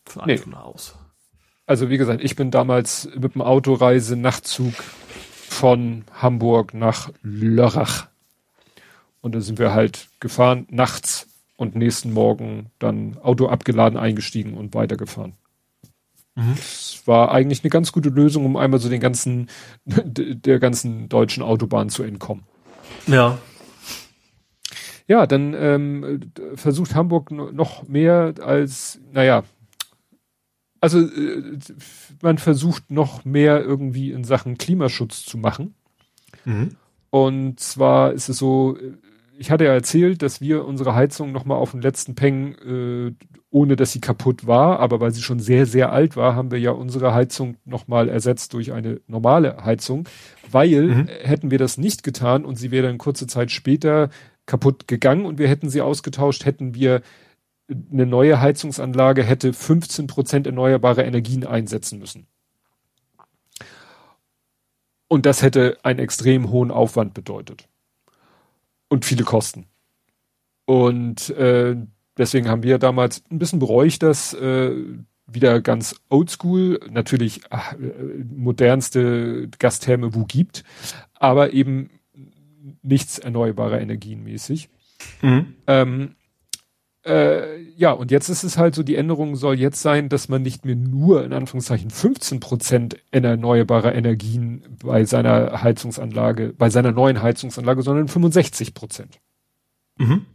[0.05, 0.39] Von nee.
[0.53, 0.95] aus.
[1.65, 4.73] Also wie gesagt, ich bin damals mit dem Autoreise Nachtzug
[5.49, 8.07] von Hamburg nach Lörrach.
[9.21, 14.73] Und da sind wir halt gefahren, nachts und nächsten Morgen dann Auto abgeladen, eingestiegen und
[14.73, 15.33] weitergefahren.
[16.35, 16.55] Mhm.
[16.55, 19.49] Das war eigentlich eine ganz gute Lösung, um einmal so den ganzen,
[19.85, 22.43] der ganzen deutschen Autobahn zu entkommen.
[23.07, 23.37] Ja.
[25.07, 29.43] Ja, dann ähm, versucht Hamburg noch mehr als, naja,
[30.79, 31.59] also äh,
[32.21, 35.75] man versucht noch mehr irgendwie in Sachen Klimaschutz zu machen.
[36.45, 36.75] Mhm.
[37.11, 38.77] Und zwar ist es so,
[39.41, 43.11] ich hatte ja erzählt, dass wir unsere Heizung nochmal auf den letzten Peng, äh,
[43.49, 46.59] ohne dass sie kaputt war, aber weil sie schon sehr, sehr alt war, haben wir
[46.59, 50.07] ja unsere Heizung nochmal ersetzt durch eine normale Heizung,
[50.51, 51.07] weil mhm.
[51.07, 54.09] hätten wir das nicht getan und sie wäre dann kurze Zeit später
[54.45, 57.01] kaputt gegangen und wir hätten sie ausgetauscht, hätten wir
[57.91, 62.27] eine neue Heizungsanlage hätte 15 Prozent erneuerbare Energien einsetzen müssen.
[65.07, 67.67] Und das hätte einen extrem hohen Aufwand bedeutet.
[68.91, 69.67] Und viele Kosten.
[70.65, 71.77] Und äh,
[72.17, 74.75] deswegen haben wir damals ein bisschen bereut, dass äh,
[75.27, 80.65] wieder ganz oldschool, natürlich ach, äh, modernste Gastherme wo gibt,
[81.13, 81.89] aber eben
[82.81, 84.67] nichts erneuerbarer Energien mäßig.
[85.21, 85.55] Mhm.
[85.67, 86.15] Ähm,
[87.03, 90.43] äh, ja, und jetzt ist es halt so, die Änderung soll jetzt sein, dass man
[90.43, 97.21] nicht mehr nur in Anführungszeichen 15 Prozent erneuerbarer Energien bei seiner Heizungsanlage, bei seiner neuen
[97.21, 99.19] Heizungsanlage, sondern 65 Prozent.
[99.97, 100.25] Mhm.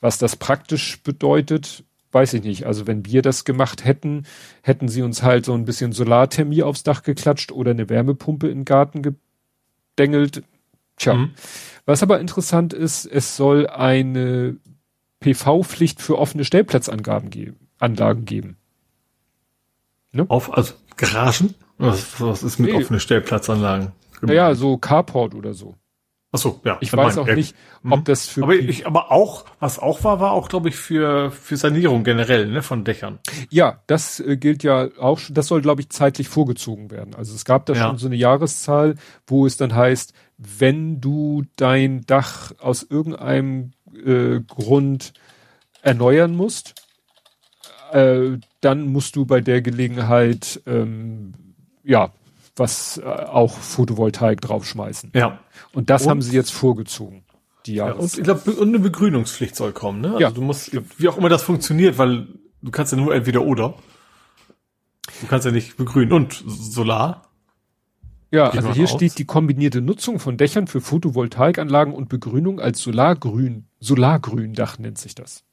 [0.00, 2.64] Was das praktisch bedeutet, weiß ich nicht.
[2.64, 4.24] Also wenn wir das gemacht hätten,
[4.62, 8.60] hätten sie uns halt so ein bisschen Solarthermie aufs Dach geklatscht oder eine Wärmepumpe in
[8.60, 9.02] den Garten
[9.96, 10.44] gedengelt.
[10.96, 11.12] Tja.
[11.14, 11.34] Mhm.
[11.84, 14.56] Was aber interessant ist, es soll eine
[15.26, 18.56] PV-Pflicht für offene Stellplatzangaben geben, Anlagen geben.
[20.12, 20.24] Ne?
[20.28, 21.54] Auf, also Garagen?
[21.78, 22.76] Was, was ist mit nee.
[22.76, 23.92] offene Stellplatzanlagen?
[24.22, 25.74] Naja, so Carport oder so.
[26.32, 26.78] Ach so, ja.
[26.80, 27.54] Ich weiß auch nicht,
[27.84, 28.04] ob mhm.
[28.04, 28.44] das für.
[28.44, 32.46] Aber ich, aber auch, was auch war, war auch, glaube ich, für, für Sanierung generell,
[32.46, 33.18] ne, von Dächern.
[33.50, 37.14] Ja, das äh, gilt ja auch, das soll, glaube ich, zeitlich vorgezogen werden.
[37.14, 37.82] Also es gab da ja.
[37.82, 38.94] schon so eine Jahreszahl,
[39.26, 43.72] wo es dann heißt, wenn du dein Dach aus irgendeinem
[44.04, 45.12] äh, Grund
[45.82, 46.74] erneuern musst,
[47.92, 51.34] äh, dann musst du bei der Gelegenheit ähm,
[51.84, 52.12] ja
[52.56, 55.12] was äh, auch Photovoltaik draufschmeißen.
[55.14, 55.38] Ja.
[55.72, 57.22] Und das und, haben sie jetzt vorgezogen.
[57.66, 60.08] Die ja, und ich glaube, eine Begrünungspflicht soll kommen, ne?
[60.08, 60.30] Also ja.
[60.30, 62.28] du musst, wie auch immer das funktioniert, weil
[62.62, 63.74] du kannst ja nur entweder oder.
[65.20, 67.22] Du kannst ja nicht begrünen und Solar.
[68.30, 68.90] Ja, also hier aus.
[68.90, 75.14] steht die kombinierte Nutzung von Dächern für Photovoltaikanlagen und Begrünung als Solargrün, Solargründach nennt sich
[75.14, 75.44] das.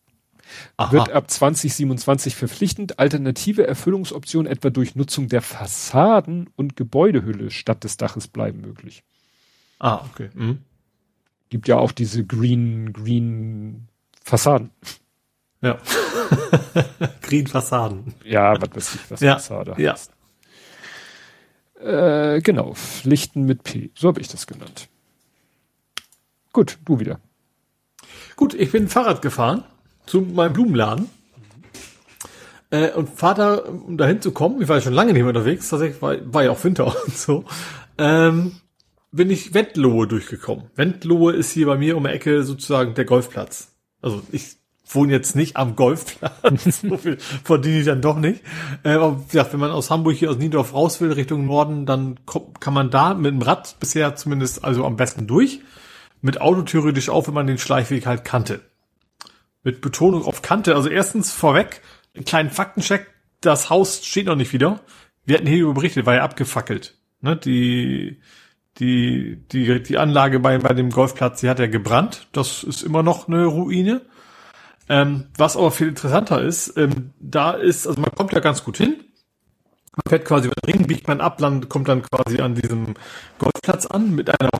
[0.77, 0.91] Aha.
[0.91, 2.99] Wird ab 2027 verpflichtend.
[2.99, 9.03] Alternative Erfüllungsoptionen etwa durch Nutzung der Fassaden und Gebäudehülle statt des Daches bleiben möglich.
[9.79, 10.29] Ah, okay.
[10.33, 10.59] Mhm.
[11.49, 13.87] Gibt ja auch diese Green, Green
[14.23, 14.71] Fassaden.
[15.61, 15.77] Ja.
[17.21, 18.13] Green Fassaden.
[18.25, 19.33] Ja, was weiß ich, was ja.
[19.33, 19.93] Fassade ja.
[19.93, 20.11] heißt.
[21.79, 23.91] Äh, genau, Pflichten mit P.
[23.95, 24.89] So habe ich das genannt.
[26.53, 27.19] Gut, du wieder.
[28.35, 29.63] Gut, ich bin Fahrrad gefahren
[30.05, 31.09] zu meinem Blumenladen.
[32.71, 35.69] Äh, und Vater, um dahin zu kommen, ich war ja schon lange nicht mehr unterwegs,
[35.69, 37.45] tatsächlich war, war ja auch Winter und so,
[37.97, 38.53] ähm,
[39.11, 40.65] bin ich Wendlohe durchgekommen.
[40.75, 43.75] Wendlohe ist hier bei mir um die Ecke sozusagen der Golfplatz.
[44.01, 44.57] Also ich
[44.87, 48.41] wohne jetzt nicht am Golfplatz, so viel verdiene ich dann doch nicht.
[48.83, 52.19] Äh, aber ja, wenn man aus Hamburg hier aus Niendorf raus will Richtung Norden, dann
[52.59, 55.61] kann man da mit dem Rad bisher zumindest also am besten durch.
[56.23, 58.61] Mit Auto theoretisch auch, wenn man den Schleichweg halt kannte.
[59.61, 60.73] Mit Betonung auf Kante.
[60.73, 61.81] Also erstens vorweg,
[62.15, 63.07] einen kleinen Faktencheck,
[63.41, 64.79] das Haus steht noch nicht wieder.
[65.25, 66.97] Wir hatten hier berichtet, war ja abgefackelt.
[67.19, 68.21] Ne, die,
[68.77, 72.27] die, die, die Anlage bei, bei dem Golfplatz, die hat ja gebrannt.
[72.31, 74.01] Das ist immer noch eine Ruine.
[74.87, 78.77] Ähm, was aber viel interessanter ist, ähm, da ist, also man kommt ja ganz gut
[78.77, 78.95] hin.
[79.93, 82.93] Man fährt quasi über den Ring, biegt man ab, land, kommt dann quasi an diesem
[83.39, 84.51] Golfplatz an mit einer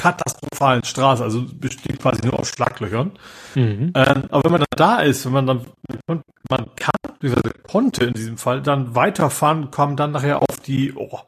[0.00, 3.12] katastrophalen Straße, also besteht quasi nur aus Schlaglöchern.
[3.54, 3.92] Mhm.
[3.94, 5.66] Ähm, aber wenn man dann da ist, wenn man dann,
[6.06, 11.18] man kann, beziehungsweise konnte in diesem Fall, dann weiterfahren, kommen dann nachher auf die oh,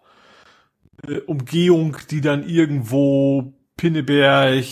[1.06, 4.64] äh, Umgehung, die dann irgendwo Pinneberg,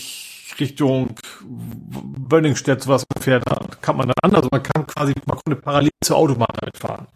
[0.59, 5.91] Richtung Bönningstedt, sowas ungefähr, da kann man dann anders, man kann quasi, man konnte parallel
[6.03, 7.07] zur Autobahn damit fahren.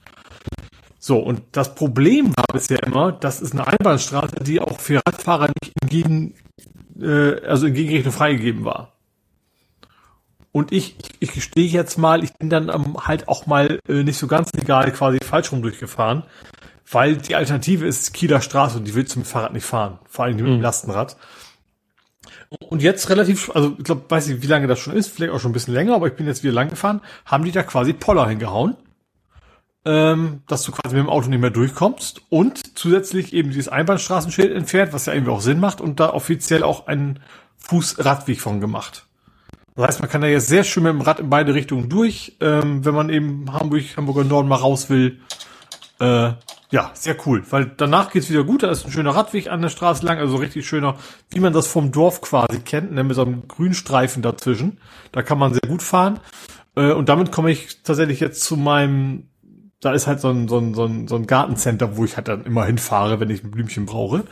[0.99, 5.49] So, und das Problem war bisher immer, das ist eine Einbahnstraße, die auch für Radfahrer
[5.49, 6.35] nicht in Gegen,
[7.01, 8.93] äh, also in Gegenrichtung freigegeben war.
[10.53, 14.19] Und ich, ich gestehe jetzt mal, ich bin dann ähm, halt auch mal äh, nicht
[14.19, 16.23] so ganz legal quasi falsch rum durchgefahren,
[16.89, 20.25] weil die Alternative ist Kieler Straße und die willst du mit Fahrrad nicht fahren, vor
[20.25, 20.63] allem mit dem mhm.
[20.63, 21.17] Lastenrad.
[22.61, 25.41] Und jetzt relativ, also ich glaube, weiß nicht, wie lange das schon ist, vielleicht auch
[25.41, 27.93] schon ein bisschen länger, aber ich bin jetzt wieder lang gefahren, haben die da quasi
[27.93, 28.77] Poller hingehauen,
[29.85, 34.53] ähm, dass du quasi mit dem Auto nicht mehr durchkommst und zusätzlich eben dieses Einbahnstraßenschild
[34.53, 37.21] entfernt, was ja irgendwie auch Sinn macht und da offiziell auch einen
[37.59, 39.07] Fußradweg von gemacht.
[39.77, 42.37] Das heißt, man kann da jetzt sehr schön mit dem Rad in beide Richtungen durch,
[42.41, 45.21] ähm, wenn man eben Hamburg, Hamburger Norden mal raus will.
[45.99, 46.33] Äh,
[46.71, 48.63] ja, sehr cool, weil danach geht's wieder gut.
[48.63, 50.97] Da ist ein schöner Radweg an der Straße lang, also richtig schöner,
[51.31, 54.79] wie man das vom Dorf quasi kennt, ne, mit so einem Grünstreifen dazwischen.
[55.13, 56.21] Da kann man sehr gut fahren.
[56.77, 59.29] Äh, und damit komme ich tatsächlich jetzt zu meinem,
[59.85, 62.29] da ist halt so ein, so ein, so ein, so ein Gartencenter, wo ich halt
[62.29, 64.25] dann immer hinfahre, wenn ich ein Blümchen brauche.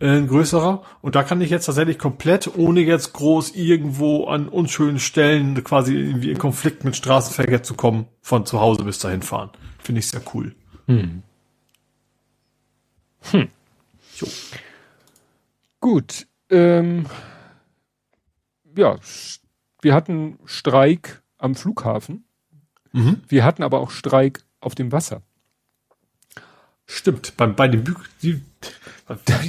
[0.00, 0.82] Äh, ein größerer.
[1.00, 5.94] Und da kann ich jetzt tatsächlich komplett, ohne jetzt groß irgendwo an unschönen Stellen quasi
[5.94, 9.50] irgendwie in Konflikt mit Straßenverkehr zu kommen, von zu Hause bis dahin fahren.
[9.78, 10.54] Finde ich sehr cool.
[10.86, 11.22] Hm.
[13.30, 13.48] Hm.
[14.16, 14.26] Jo.
[15.80, 16.26] Gut.
[16.50, 17.06] Ähm,
[18.76, 18.96] ja,
[19.80, 22.24] wir hatten Streik am Flughafen.
[22.92, 23.22] Mhm.
[23.28, 25.22] Wir hatten aber auch Streik auf dem Wasser.
[26.86, 28.42] Stimmt, bei, bei dem Bügel, die,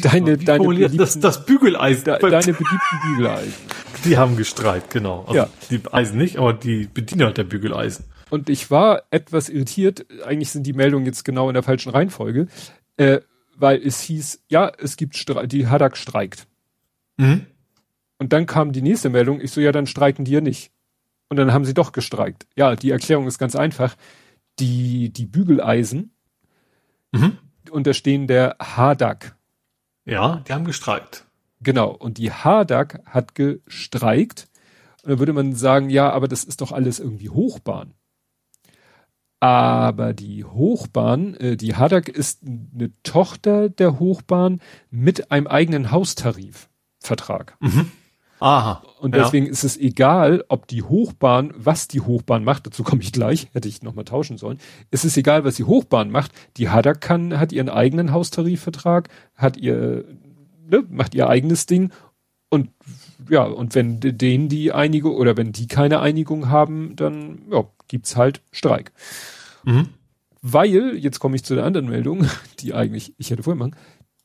[0.01, 2.03] deine, deine das, das Bügeleisen.
[2.03, 3.53] De, deine beliebten Bügeleisen.
[4.05, 5.25] Die haben gestreikt, genau.
[5.27, 5.49] Also ja.
[5.69, 8.05] Die Eisen nicht, aber die Bediener der Bügeleisen.
[8.29, 12.47] Und ich war etwas irritiert, eigentlich sind die Meldungen jetzt genau in der falschen Reihenfolge.
[12.95, 13.19] Äh,
[13.59, 16.47] weil es hieß, ja, es gibt Stre die Hadak streikt.
[17.17, 17.45] Mhm.
[18.17, 20.71] Und dann kam die nächste Meldung, ich so, ja, dann streiken die ja nicht.
[21.29, 22.47] Und dann haben sie doch gestreikt.
[22.55, 23.95] Ja, die Erklärung ist ganz einfach.
[24.59, 26.13] Die, die Bügeleisen
[27.11, 27.37] mhm.
[27.71, 29.37] unterstehen der Hadak.
[30.05, 31.25] Ja, die haben gestreikt.
[31.61, 31.91] Genau.
[31.91, 34.47] Und die Hadak hat gestreikt.
[35.03, 37.93] Und dann würde man sagen, ja, aber das ist doch alles irgendwie Hochbahn.
[39.39, 44.59] Aber die Hochbahn, äh, die Hadak ist eine Tochter der Hochbahn
[44.89, 47.55] mit einem eigenen Haustarifvertrag.
[47.61, 47.91] Mhm.
[48.39, 48.81] Aha.
[48.99, 49.51] Und deswegen ja.
[49.51, 53.67] ist es egal, ob die Hochbahn, was die Hochbahn macht, dazu komme ich gleich, hätte
[53.67, 54.59] ich nochmal tauschen sollen.
[54.91, 56.31] Es ist egal, was die Hochbahn macht.
[56.57, 60.05] Die Hadak kann, hat ihren eigenen Haustarifvertrag, hat ihr,
[60.67, 61.91] ne, macht ihr eigenes Ding
[62.49, 62.69] und
[63.29, 68.15] ja, und wenn denen die Einigung oder wenn die keine Einigung haben, dann ja, gibt's
[68.15, 68.91] halt Streik.
[69.65, 69.89] Mhm.
[70.41, 72.25] Weil, jetzt komme ich zu der anderen Meldung,
[72.59, 73.75] die eigentlich ich hätte vorher machen,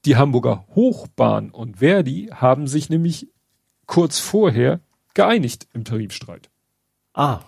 [0.05, 3.29] die Hamburger Hochbahn und Verdi haben sich nämlich
[3.87, 4.81] kurz vorher
[5.15, 6.51] geeinigt im Tarifstreit.
[7.15, 7.41] Ah.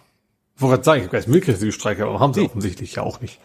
[0.58, 2.46] Woran sage ich, weiß mitgekriegt, Streik, aber haben sie nee.
[2.46, 3.38] offensichtlich ja auch nicht.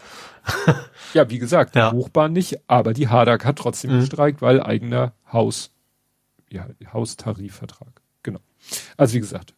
[1.13, 1.91] ja, wie gesagt, ja.
[1.91, 3.99] Hochbahn nicht, aber die Hadak hat trotzdem mhm.
[4.01, 5.71] gestreikt, weil eigener Haus,
[6.49, 8.01] ja, Haustarifvertrag.
[8.23, 8.39] Genau.
[8.95, 9.53] Also wie gesagt,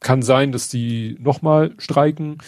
[0.00, 2.38] kann sein, dass die nochmal streiken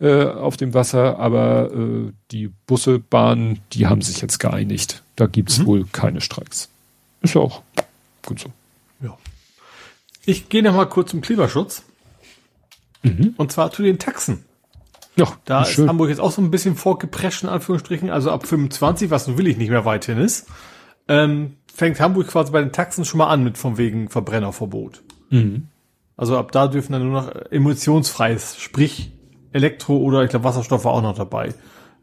[0.00, 5.02] äh, auf dem Wasser, aber äh, die Busse, Bahnen, die haben sich jetzt geeinigt.
[5.14, 5.66] Da gibt's mhm.
[5.66, 6.68] wohl keine Streiks.
[7.22, 7.62] Ist ja auch
[8.24, 8.50] gut so.
[10.26, 11.84] Ich gehe nochmal kurz zum Klimaschutz.
[13.02, 13.34] Mhm.
[13.36, 14.44] Und zwar zu den Taxen.
[15.14, 15.88] Ja, da ist schön.
[15.88, 19.46] Hamburg jetzt auch so ein bisschen vorgeprescht, in Anführungsstrichen, also ab 25, was nun will
[19.46, 20.48] ich nicht mehr weiterhin ist,
[21.08, 25.02] ähm, fängt Hamburg quasi bei den Taxen schon mal an mit vom wegen Verbrennerverbot.
[25.30, 25.68] Mhm.
[26.16, 29.12] Also ab da dürfen dann nur noch emissionsfreies, sprich
[29.52, 31.54] Elektro oder ich glaube Wasserstoff war auch noch dabei,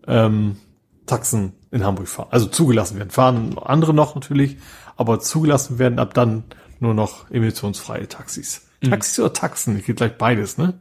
[0.07, 0.57] ähm,
[1.05, 2.29] Taxen in Hamburg fahren.
[2.31, 3.09] Also zugelassen werden.
[3.09, 4.57] Fahren andere noch natürlich,
[4.95, 6.45] aber zugelassen werden ab dann
[6.79, 8.67] nur noch emissionsfreie Taxis.
[8.81, 8.91] Mhm.
[8.91, 9.77] Taxis oder Taxen?
[9.77, 10.79] Ich geht gleich beides, ne?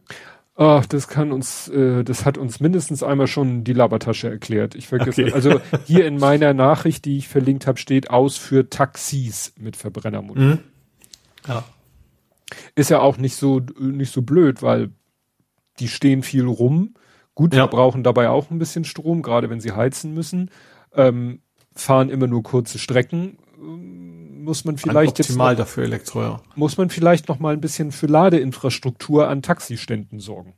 [0.55, 4.75] Ach, das kann uns, äh, das hat uns mindestens einmal schon die Labertasche erklärt.
[4.75, 5.23] Ich vergesse.
[5.23, 5.33] Okay.
[5.33, 10.43] Also hier in meiner Nachricht, die ich verlinkt habe, steht aus für Taxis mit Verbrennermotor.
[10.43, 10.59] Mhm.
[11.49, 11.65] Ja.
[12.75, 14.91] Ist ja auch nicht so, nicht so blöd, weil
[15.79, 16.95] die stehen viel rum.
[17.35, 17.67] Gut, ja.
[17.67, 20.51] brauchen dabei auch ein bisschen Strom, gerade wenn sie heizen müssen.
[20.95, 21.41] Ähm,
[21.75, 23.39] fahren immer nur kurze Strecken.
[24.43, 26.41] Muss man vielleicht jetzt noch, dafür Elektro, ja.
[26.57, 30.55] Muss man vielleicht noch mal ein bisschen für Ladeinfrastruktur an Taxiständen sorgen.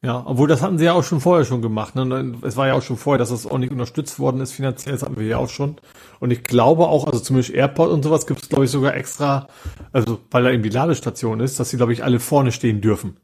[0.00, 1.96] Ja, obwohl das hatten sie ja auch schon vorher schon gemacht.
[1.96, 2.36] Ne?
[2.42, 5.02] Es war ja auch schon vorher, dass das auch nicht unterstützt worden ist finanziell, das
[5.02, 5.76] hatten wir ja auch schon.
[6.20, 9.48] Und ich glaube auch, also zumindest Airport und sowas gibt es, glaube ich, sogar extra,
[9.92, 13.18] also weil da eben die Ladestation ist, dass sie, glaube ich, alle vorne stehen dürfen.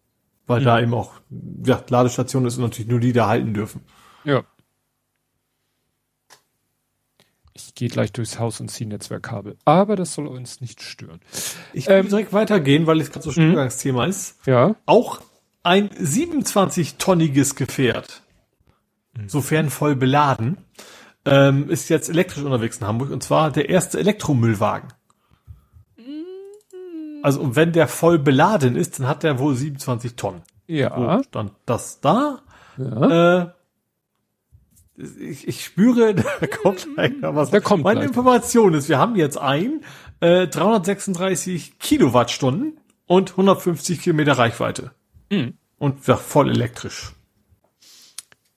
[0.47, 0.65] Weil mhm.
[0.65, 1.13] da eben auch,
[1.65, 3.83] ja, Ladestation ist und natürlich nur die da halten dürfen.
[4.25, 4.43] Ja.
[7.75, 9.57] Ich gehe gleich durchs Haus und ziehe Netzwerkkabel.
[9.65, 11.19] Aber das soll uns nicht stören.
[11.73, 14.39] Ich will ähm, direkt weitergehen, weil es gerade so ein Übergangsthema ist.
[14.47, 14.77] Ja.
[14.87, 15.21] Auch
[15.65, 18.23] ein 27-tonniges Gefährt,
[19.17, 19.29] mhm.
[19.29, 20.59] sofern voll beladen,
[21.25, 24.93] ähm, ist jetzt elektrisch unterwegs in Hamburg und zwar der erste Elektromüllwagen.
[27.25, 30.43] Also und wenn der voll beladen ist, dann hat der wohl 27 Tonnen.
[30.69, 31.17] Ja.
[31.17, 32.39] So stand das da.
[32.77, 33.41] Ja.
[33.41, 33.51] Äh,
[34.97, 37.51] ich, ich spüre, da kommt gleich was.
[37.51, 39.81] Da kommt Meine Information ist, wir haben jetzt ein
[40.21, 44.93] äh, 336 Kilowattstunden und 150 Kilometer Reichweite.
[45.31, 45.55] Mhm.
[45.79, 47.13] Und ja, voll elektrisch.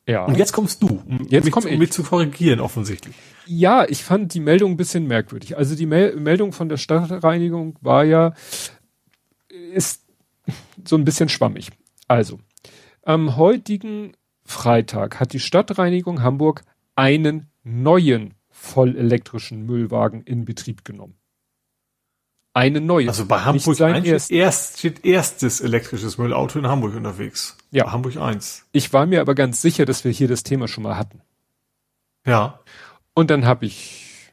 [0.07, 0.23] Ja.
[0.23, 3.13] Und jetzt kommst du, um, jetzt mich, komm um mich zu korrigieren, offensichtlich.
[3.45, 5.57] Ja, ich fand die Meldung ein bisschen merkwürdig.
[5.57, 8.33] Also die Mel Meldung von der Stadtreinigung war ja,
[9.73, 10.05] ist
[10.85, 11.71] so ein bisschen schwammig.
[12.07, 12.39] Also,
[13.03, 14.15] am heutigen
[14.47, 16.63] Freitag hat die Stadtreinigung Hamburg
[16.95, 21.19] einen neuen vollelektrischen Müllwagen in Betrieb genommen.
[22.53, 23.09] Eine neue.
[23.09, 27.57] Also bei Hamburg 1 erst, erst steht erstes elektrisches Müllauto in Hamburg unterwegs.
[27.69, 27.83] Ja.
[27.83, 28.65] Bei Hamburg 1.
[28.71, 31.21] Ich war mir aber ganz sicher, dass wir hier das Thema schon mal hatten.
[32.25, 32.59] Ja.
[33.13, 34.31] Und dann habe ich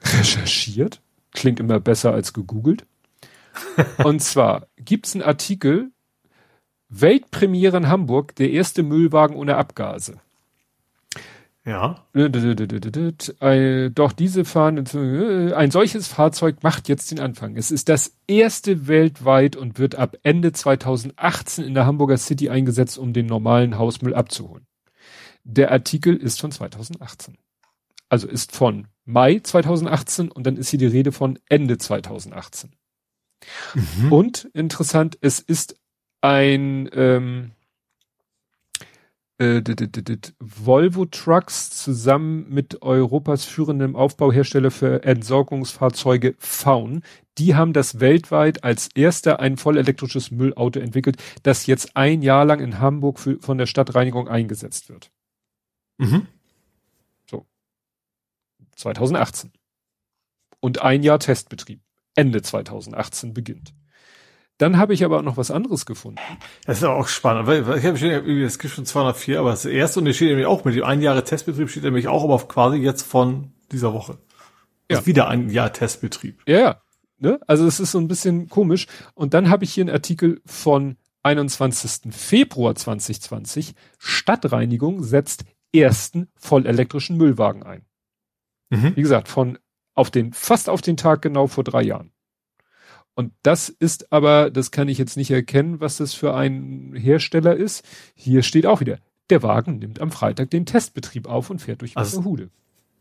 [0.00, 1.02] recherchiert.
[1.32, 2.86] Klingt immer besser als gegoogelt.
[4.04, 5.90] Und zwar gibt's einen Artikel
[7.00, 10.20] Weltpremiere in Hamburg, der erste Müllwagen ohne Abgase.
[11.64, 12.04] Ja.
[12.12, 14.84] Doch diese fahren,
[15.52, 17.56] ein solches Fahrzeug macht jetzt den Anfang.
[17.56, 22.98] Es ist das erste weltweit und wird ab Ende 2018 in der Hamburger City eingesetzt,
[22.98, 24.66] um den normalen Hausmüll abzuholen.
[25.42, 27.36] Der Artikel ist von 2018.
[28.08, 32.70] Also ist von Mai 2018 und dann ist hier die Rede von Ende 2018.
[33.74, 34.12] Mhm.
[34.12, 35.76] Und interessant, es ist
[36.26, 37.52] ein ähm,
[39.38, 39.62] äh,
[40.40, 47.02] Volvo Trucks zusammen mit Europas führendem Aufbauhersteller für Entsorgungsfahrzeuge Faun.
[47.38, 52.58] Die haben das weltweit als erster ein vollelektrisches Müllauto entwickelt, das jetzt ein Jahr lang
[52.58, 55.12] in Hamburg für, von der Stadtreinigung eingesetzt wird.
[55.98, 56.26] Mhm.
[57.30, 57.46] So.
[58.74, 59.52] 2018.
[60.58, 61.80] Und ein Jahr Testbetrieb.
[62.16, 63.74] Ende 2018 beginnt.
[64.58, 66.20] Dann habe ich aber auch noch was anderes gefunden.
[66.64, 67.46] Das ist auch spannend.
[67.46, 70.46] Weil, ich habe schon, es gibt schon 204, aber das erste und das steht nämlich
[70.46, 74.18] auch mit dem ein Jahre Testbetrieb steht nämlich auch, aber quasi jetzt von dieser Woche.
[74.90, 74.98] Ja.
[74.98, 76.42] Ist wieder ein Jahr Testbetrieb.
[76.46, 76.80] Ja, ja.
[77.18, 77.40] Ne?
[77.46, 78.86] Also es ist so ein bisschen komisch.
[79.14, 82.14] Und dann habe ich hier einen Artikel von 21.
[82.14, 83.74] Februar 2020.
[83.98, 87.84] Stadtreinigung setzt ersten vollelektrischen Müllwagen ein.
[88.70, 88.96] Mhm.
[88.96, 89.58] Wie gesagt, von
[89.94, 92.12] auf den, fast auf den Tag genau vor drei Jahren.
[93.16, 97.56] Und das ist aber, das kann ich jetzt nicht erkennen, was das für ein Hersteller
[97.56, 97.82] ist.
[98.14, 98.98] Hier steht auch wieder,
[99.30, 102.50] der Wagen nimmt am Freitag den Testbetrieb auf und fährt durch also, Wasserhude.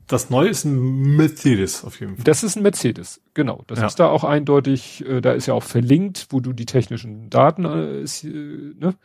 [0.07, 2.23] Das neue ist ein Mercedes auf jeden Fall.
[2.23, 3.65] Das ist ein Mercedes, genau.
[3.67, 3.87] Das ja.
[3.87, 7.65] ist da auch eindeutig, äh, da ist ja auch verlinkt, wo du die technischen Daten,
[7.65, 8.95] äh, ist, äh, ne?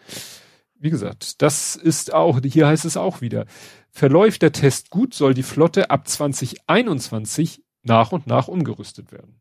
[0.79, 3.47] Wie gesagt, das ist auch, hier heißt es auch wieder,
[3.91, 9.41] verläuft der Test gut, soll die Flotte ab 2021 nach und nach umgerüstet werden.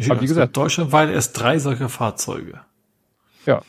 [0.00, 2.60] Ich aber wie gesagt, deutschlandweit erst drei solcher Fahrzeuge.
[3.44, 3.62] Ja.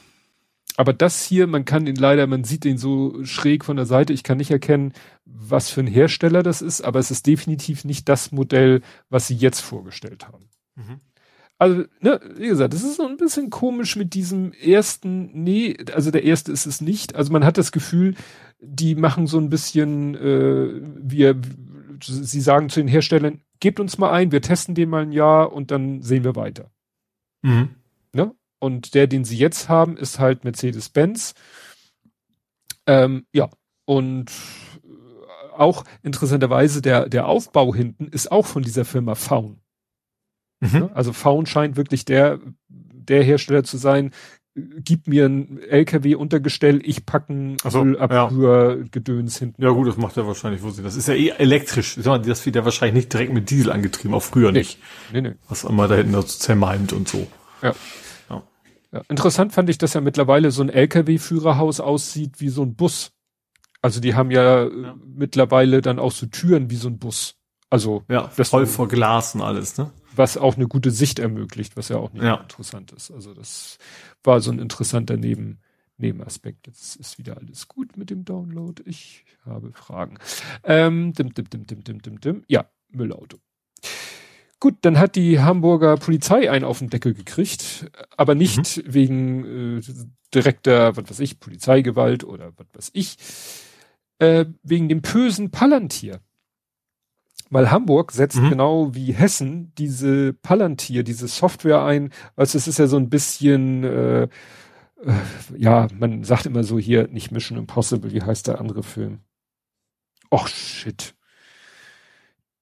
[0.78, 4.14] Aber das hier, man kann ihn leider, man sieht den so schräg von der Seite.
[4.14, 4.94] Ich kann nicht erkennen,
[5.26, 9.36] was für ein Hersteller das ist, aber es ist definitiv nicht das Modell, was sie
[9.36, 10.50] jetzt vorgestellt haben.
[10.76, 11.02] Mhm.
[11.58, 16.12] Also, ne, wie gesagt, es ist so ein bisschen komisch mit diesem ersten, nee, also
[16.12, 17.16] der erste ist es nicht.
[17.16, 18.16] Also man hat das Gefühl,
[18.62, 21.40] die machen so ein bisschen, äh, wir,
[22.02, 25.54] sie sagen zu den Herstellern, gebt uns mal ein, wir testen den mal ein Jahr
[25.54, 26.70] und dann sehen wir weiter.
[27.42, 27.76] Mhm.
[28.12, 28.36] Ne?
[28.60, 31.34] Und der, den sie jetzt haben, ist halt Mercedes-Benz.
[32.86, 33.50] Ähm, ja,
[33.86, 34.32] und
[35.56, 39.62] auch interessanterweise der, der Aufbau hinten ist auch von dieser Firma Faun.
[40.60, 40.80] Mhm.
[40.80, 40.92] Ne?
[40.94, 44.12] Also Faun scheint wirklich der, der Hersteller zu sein,
[44.56, 49.40] gib mir ein LKW-Untergestell, ich packen so, Müllabfuhr-Gedöns ja.
[49.40, 49.64] hinten.
[49.64, 51.96] Ja gut, das macht er wahrscheinlich, wo sie das ist ja eh elektrisch.
[51.96, 54.60] Das wird ja wahrscheinlich nicht direkt mit Diesel angetrieben, auch früher nee.
[54.60, 54.80] nicht.
[55.14, 55.34] Nee, nee.
[55.48, 57.28] Was immer da hinten so zermalmt und so.
[57.62, 57.74] Ja.
[58.30, 58.44] ja.
[58.92, 59.02] ja.
[59.08, 63.12] Interessant fand ich, dass ja mittlerweile so ein LKW-Führerhaus aussieht wie so ein Bus.
[63.82, 67.36] Also die haben ja, ja, mittlerweile dann auch so Türen wie so ein Bus.
[67.70, 69.92] Also ja, das voll vor Glas und alles, ne?
[70.16, 72.36] Was auch eine gute Sicht ermöglicht, was ja auch nicht ja.
[72.36, 73.12] interessant ist.
[73.12, 73.78] Also das
[74.24, 75.60] war so ein interessanter Neben,
[75.98, 76.68] Nebenaspekt.
[76.68, 78.82] Jetzt ist wieder alles gut mit dem Download.
[78.86, 80.18] Ich habe Fragen.
[80.64, 82.44] Ähm, dim, dim, dim, dim, dim, dim, dim.
[82.48, 83.38] Ja, Müllauto.
[84.60, 88.94] Gut, dann hat die Hamburger Polizei einen auf den Deckel gekriegt, aber nicht mhm.
[88.94, 89.82] wegen äh,
[90.36, 93.18] direkter, was weiß ich, Polizeigewalt oder was weiß ich,
[94.20, 96.20] äh, wegen dem bösen Palantir.
[97.52, 98.50] Weil Hamburg setzt mhm.
[98.50, 102.12] genau wie Hessen diese Palantir, diese Software ein.
[102.36, 104.30] Also es ist ja so ein bisschen, äh, äh,
[105.58, 109.20] ja, man sagt immer so hier nicht Mission Impossible, wie heißt der andere Film?
[110.32, 111.14] Och shit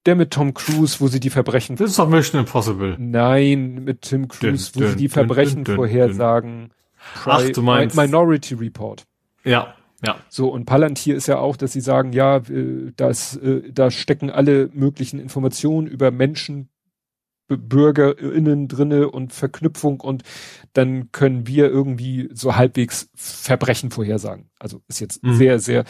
[0.06, 1.76] der mit Tom Cruise, wo sie die Verbrechen.
[1.76, 2.96] Das ist doch Mission Impossible.
[2.98, 6.72] Nein, mit Tim Cruise, dün, wo dün, sie die Verbrechen dün, vorhersagen.
[7.26, 7.96] Ach, du meinst.
[7.96, 9.06] Minority Report.
[9.44, 10.20] Ja, ja.
[10.30, 14.30] So, und Palantir ist ja auch, dass sie sagen, ja, äh, das, äh, da stecken
[14.30, 16.70] alle möglichen Informationen über Menschen,
[17.48, 20.22] BürgerInnen drinne und Verknüpfung und
[20.74, 24.52] dann können wir irgendwie so halbwegs Verbrechen vorhersagen.
[24.60, 25.34] Also ist jetzt mhm.
[25.34, 25.84] sehr, sehr,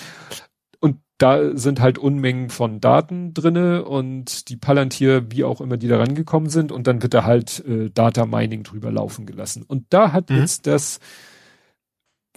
[1.19, 5.98] da sind halt Unmengen von Daten drinne und die Palantir, wie auch immer die da
[5.98, 9.64] rangekommen sind und dann wird da halt äh, Data Mining drüber laufen gelassen.
[9.68, 10.38] Und da hat mhm.
[10.38, 10.99] jetzt das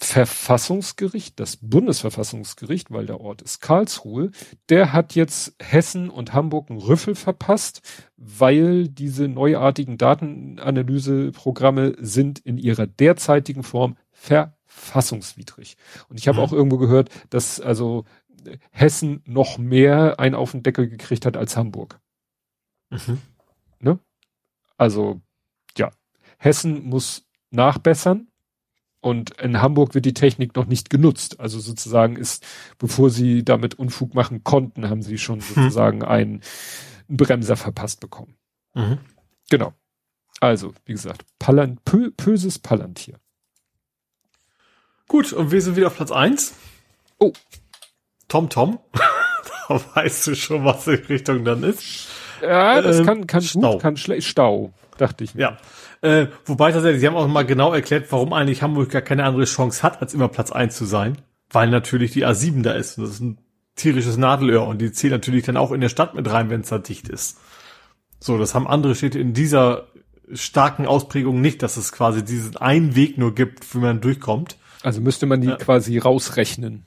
[0.04, 4.32] Verfassungsgericht, das Bundesverfassungsgericht, weil der Ort ist Karlsruhe,
[4.68, 7.82] der hat jetzt Hessen und Hamburg einen Rüffel verpasst,
[8.16, 15.76] weil diese neuartigen Datenanalyseprogramme sind in ihrer derzeitigen Form verfassungswidrig.
[16.08, 16.44] Und ich habe mhm.
[16.44, 18.04] auch irgendwo gehört, dass also
[18.72, 22.00] Hessen noch mehr ein auf den Deckel gekriegt hat als Hamburg.
[22.90, 23.18] Mhm.
[23.78, 24.00] Ne?
[24.76, 25.20] Also,
[25.76, 25.90] ja,
[26.38, 28.31] Hessen muss nachbessern
[29.02, 31.40] und in Hamburg wird die Technik noch nicht genutzt.
[31.40, 32.46] Also sozusagen ist,
[32.78, 35.42] bevor sie damit Unfug machen konnten, haben sie schon mhm.
[35.42, 36.40] sozusagen einen,
[37.08, 38.36] einen Bremser verpasst bekommen.
[38.74, 38.98] Mhm.
[39.50, 39.74] Genau.
[40.40, 43.18] Also, wie gesagt, Palan Pö Pöses Palantir.
[45.08, 46.54] Gut, und wir sind wieder auf Platz eins.
[47.18, 47.32] Oh.
[48.28, 48.78] Tom Tom.
[49.68, 52.06] da weißt du schon, was die Richtung dann ist.
[52.40, 53.72] Ja, das ähm, kann, kann Stau.
[53.72, 54.28] gut, kann schlecht.
[54.28, 54.72] Stau,
[55.02, 55.34] dachte ich.
[55.34, 55.58] Ja.
[56.00, 59.44] Äh, wobei tatsächlich, sie haben auch mal genau erklärt, warum eigentlich Hamburg gar keine andere
[59.44, 61.18] Chance hat, als immer Platz eins zu sein.
[61.50, 62.96] Weil natürlich die A7 da ist.
[62.96, 63.38] Und das ist ein
[63.76, 64.66] tierisches Nadelöhr.
[64.66, 67.08] Und die zählt natürlich dann auch in der Stadt mit rein, wenn es da dicht
[67.08, 67.38] ist.
[68.18, 69.88] So, das haben andere Städte in dieser
[70.32, 74.56] starken Ausprägung nicht, dass es quasi diesen einen Weg nur gibt, wie man durchkommt.
[74.82, 75.56] Also müsste man die ja.
[75.56, 76.86] quasi rausrechnen.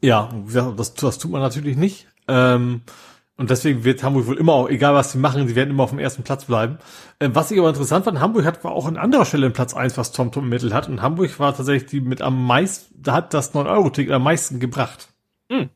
[0.00, 0.28] Ja,
[0.76, 2.06] das, das tut man natürlich nicht.
[2.28, 2.82] Ähm,
[3.36, 5.90] und deswegen wird Hamburg wohl immer auch, egal was sie machen, sie werden immer auf
[5.90, 6.78] dem ersten Platz bleiben.
[7.18, 9.74] Ähm, was ich aber interessant fand, Hamburg hat war auch an anderer Stelle in Platz
[9.74, 10.88] eins, was TomTom im Mittel hat.
[10.88, 15.08] Und Hamburg war tatsächlich die mit am meisten, da hat das 9-Euro-Ticket am meisten gebracht.
[15.50, 15.70] Mhm.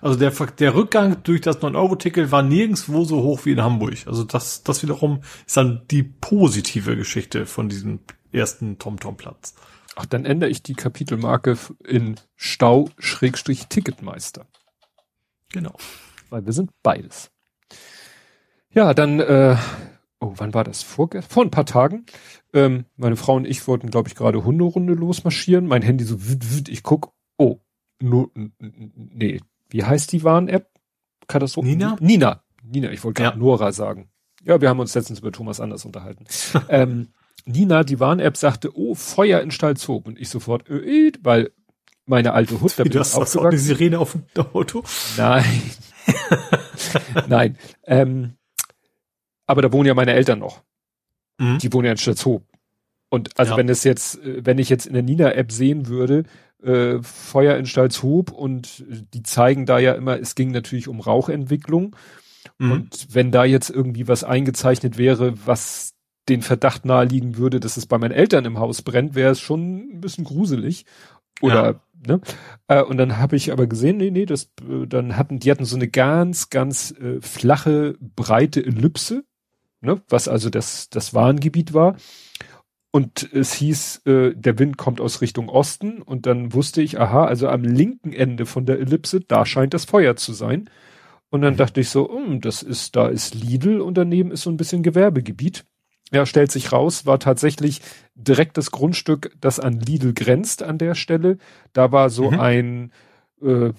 [0.00, 3.94] Also der, der Rückgang durch das 9-Euro-Ticket war nirgendswo so hoch wie in Hamburg.
[4.06, 8.00] Also das, das wiederum ist dann die positive Geschichte von diesem
[8.32, 9.54] ersten TomTom-Platz.
[9.94, 14.46] Ach, dann ändere ich die Kapitelmarke in Stau-Ticketmeister.
[15.50, 15.76] Genau.
[16.30, 17.30] Weil wir sind beides.
[18.72, 19.56] Ja, dann, äh,
[20.20, 20.82] oh, wann war das?
[20.82, 22.06] Vor, vor ein paar Tagen.
[22.52, 25.66] Ähm, meine Frau und ich wollten, glaube ich, gerade Hunderunde losmarschieren.
[25.66, 27.60] Mein Handy so, wüt, wüt, ich guck, oh,
[28.00, 30.70] nur, nee, wie heißt die Warn-App?
[31.26, 31.68] Katastrophe?
[31.68, 31.96] Nina?
[32.00, 32.42] Nina.
[32.62, 33.34] Nina, ich wollte ja.
[33.34, 34.10] Nora sagen.
[34.44, 36.24] Ja, wir haben uns letztens über Thomas Anders unterhalten.
[36.68, 37.08] ähm,
[37.44, 40.06] Nina, die Warn-App, sagte, oh, Feuer in Stalzhoop.
[40.06, 41.50] Und ich sofort, äh, weil
[42.06, 44.82] meine alte Hut, da bin ich auch eine Sirene auf dem Auto?
[45.16, 45.44] Nein.
[47.28, 47.56] Nein.
[47.84, 48.34] Ähm,
[49.46, 50.62] aber da wohnen ja meine Eltern noch.
[51.38, 51.58] Mhm.
[51.58, 52.44] Die wohnen ja in Stalzhoop.
[53.10, 53.56] Und also ja.
[53.56, 56.24] wenn es jetzt, wenn ich jetzt in der Nina-App sehen würde,
[56.62, 61.96] äh, Feuer in Stalzhoop und die zeigen da ja immer, es ging natürlich um Rauchentwicklung.
[62.58, 62.72] Mhm.
[62.72, 65.94] Und wenn da jetzt irgendwie was eingezeichnet wäre, was
[66.28, 69.94] den Verdacht naheliegen würde, dass es bei meinen Eltern im Haus brennt, wäre es schon
[69.94, 70.84] ein bisschen gruselig.
[71.40, 71.80] Oder, ja.
[72.06, 72.20] Ne?
[72.66, 75.64] Äh, und dann habe ich aber gesehen, nee, nee, das, äh, dann hatten, die hatten
[75.64, 79.24] so eine ganz, ganz äh, flache, breite Ellipse,
[79.80, 80.02] ne?
[80.08, 81.96] was also das, das Warngebiet war.
[82.90, 87.26] Und es hieß, äh, der Wind kommt aus Richtung Osten und dann wusste ich, aha,
[87.26, 90.70] also am linken Ende von der Ellipse, da scheint das Feuer zu sein.
[91.30, 94.50] Und dann dachte ich so, hm, das ist, da ist Lidl und daneben ist so
[94.50, 95.66] ein bisschen Gewerbegebiet.
[96.12, 97.82] Ja, stellt sich raus, war tatsächlich
[98.14, 101.38] direkt das Grundstück, das an Lidl grenzt an der Stelle.
[101.72, 102.40] Da war so mhm.
[102.40, 102.92] ein
[103.42, 103.72] äh,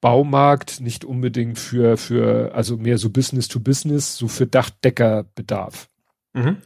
[0.00, 5.88] Baumarkt, nicht unbedingt für, für, also mehr so Business to Business, so für Dachdeckerbedarf.
[6.32, 6.56] Mhm.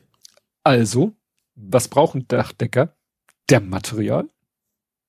[0.64, 1.12] Also,
[1.54, 2.96] was brauchen Dachdecker?
[3.50, 4.28] Der Material.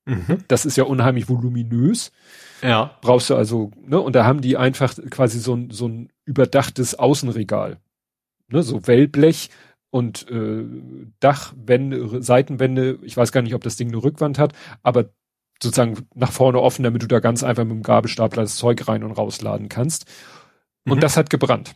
[0.06, 0.44] Mhm.
[0.48, 2.12] Das ist ja unheimlich voluminös.
[2.62, 2.98] Ja.
[3.02, 6.96] Brauchst du also, ne, und da haben die einfach quasi so ein, so ein überdachtes
[6.96, 7.78] Außenregal.
[8.50, 9.50] Ne, so Wellblech,
[9.90, 10.66] und äh,
[11.20, 14.54] Dachwände, Seitenwände, ich weiß gar nicht, ob das Ding eine Rückwand hat,
[14.84, 15.10] aber
[15.62, 19.04] sozusagen nach vorne offen, damit du da ganz einfach mit dem Gabelstapler das Zeug rein
[19.04, 20.06] und rausladen kannst.
[20.86, 21.02] Und mhm.
[21.02, 21.76] das hat gebrannt.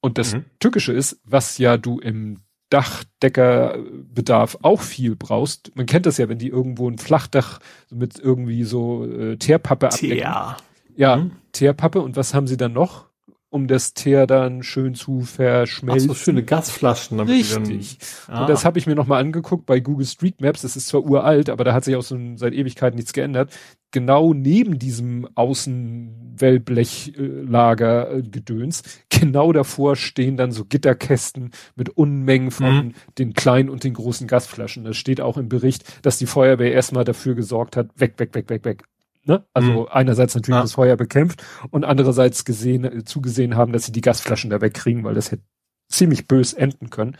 [0.00, 0.44] Und das mhm.
[0.58, 2.40] Tückische ist, was ja du im
[2.70, 5.74] Dachdeckerbedarf auch viel brauchst.
[5.76, 7.60] Man kennt das ja, wenn die irgendwo ein Flachdach
[7.90, 10.16] mit irgendwie so äh, Teerpappe abdecken.
[10.16, 10.56] Teer.
[10.96, 11.32] Ja, mhm.
[11.52, 12.00] Teerpappe.
[12.00, 13.06] Und was haben sie dann noch?
[13.54, 16.10] Um das Teer dann schön zu verschmelzen.
[16.10, 17.20] Ach so schöne Gasflaschen.
[17.20, 17.98] Richtig.
[18.26, 18.40] Dann, ah.
[18.40, 20.62] Und das habe ich mir nochmal angeguckt bei Google Street Maps.
[20.62, 23.52] Das ist zwar uralt, aber da hat sich auch so seit Ewigkeiten nichts geändert.
[23.92, 32.86] Genau neben diesem Außenwellblechlager äh, Gedöns, genau davor stehen dann so Gitterkästen mit Unmengen von
[32.86, 32.94] mhm.
[33.18, 34.82] den kleinen und den großen Gasflaschen.
[34.82, 38.50] Das steht auch im Bericht, dass die Feuerwehr erstmal dafür gesorgt hat, weg, weg, weg,
[38.50, 38.82] weg, weg.
[39.26, 39.44] Ne?
[39.54, 39.88] Also mhm.
[39.90, 40.62] einerseits natürlich ja.
[40.62, 45.04] das Feuer bekämpft und andererseits gesehen, äh, zugesehen haben, dass sie die Gasflaschen da wegkriegen,
[45.04, 45.44] weil das hätte
[45.88, 47.16] ziemlich bös enden können.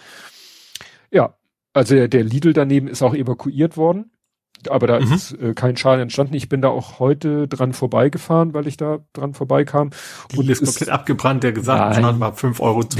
[1.10, 1.38] Ja,
[1.72, 4.10] also der, der Lidl daneben ist auch evakuiert worden,
[4.68, 5.12] aber da mhm.
[5.12, 6.34] ist äh, kein Schaden entstanden.
[6.34, 9.90] Ich bin da auch heute dran vorbeigefahren, weil ich da dran vorbeikam.
[10.32, 12.82] Die und ist komplett abgebrannt, der gesagt hat, war 5,20 Euro.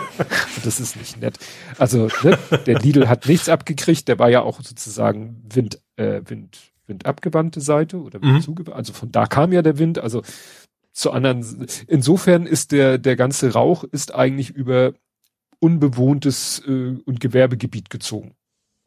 [0.64, 1.38] das ist nicht nett.
[1.78, 6.70] Also ne, der Lidl hat nichts abgekriegt, der war ja auch sozusagen Wind, äh, Wind
[6.90, 8.42] windabgewandte Seite oder mhm.
[8.72, 10.22] also von da kam ja der Wind, also
[10.92, 14.92] zu anderen, insofern ist der, der ganze Rauch ist eigentlich über
[15.60, 18.34] unbewohntes äh, und Gewerbegebiet gezogen.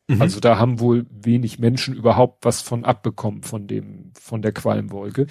[0.08, 0.22] Mhm.
[0.22, 5.28] Also da haben wohl wenig Menschen überhaupt was von abbekommen von dem, von der Qualmwolke.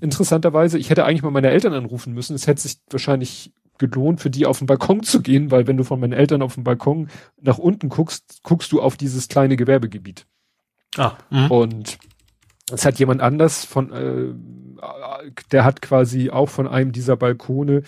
[0.00, 2.34] Interessanterweise, ich hätte eigentlich mal meine Eltern anrufen müssen.
[2.34, 5.84] Es hätte sich wahrscheinlich gelohnt, für die auf den Balkon zu gehen, weil wenn du
[5.84, 7.08] von meinen Eltern auf den Balkon
[7.40, 10.26] nach unten guckst, guckst du auf dieses kleine Gewerbegebiet.
[10.96, 11.48] Ah, mh.
[11.48, 11.98] und
[12.70, 14.34] es hat jemand anders von, äh,
[15.52, 17.82] der hat quasi auch von einem dieser Balkone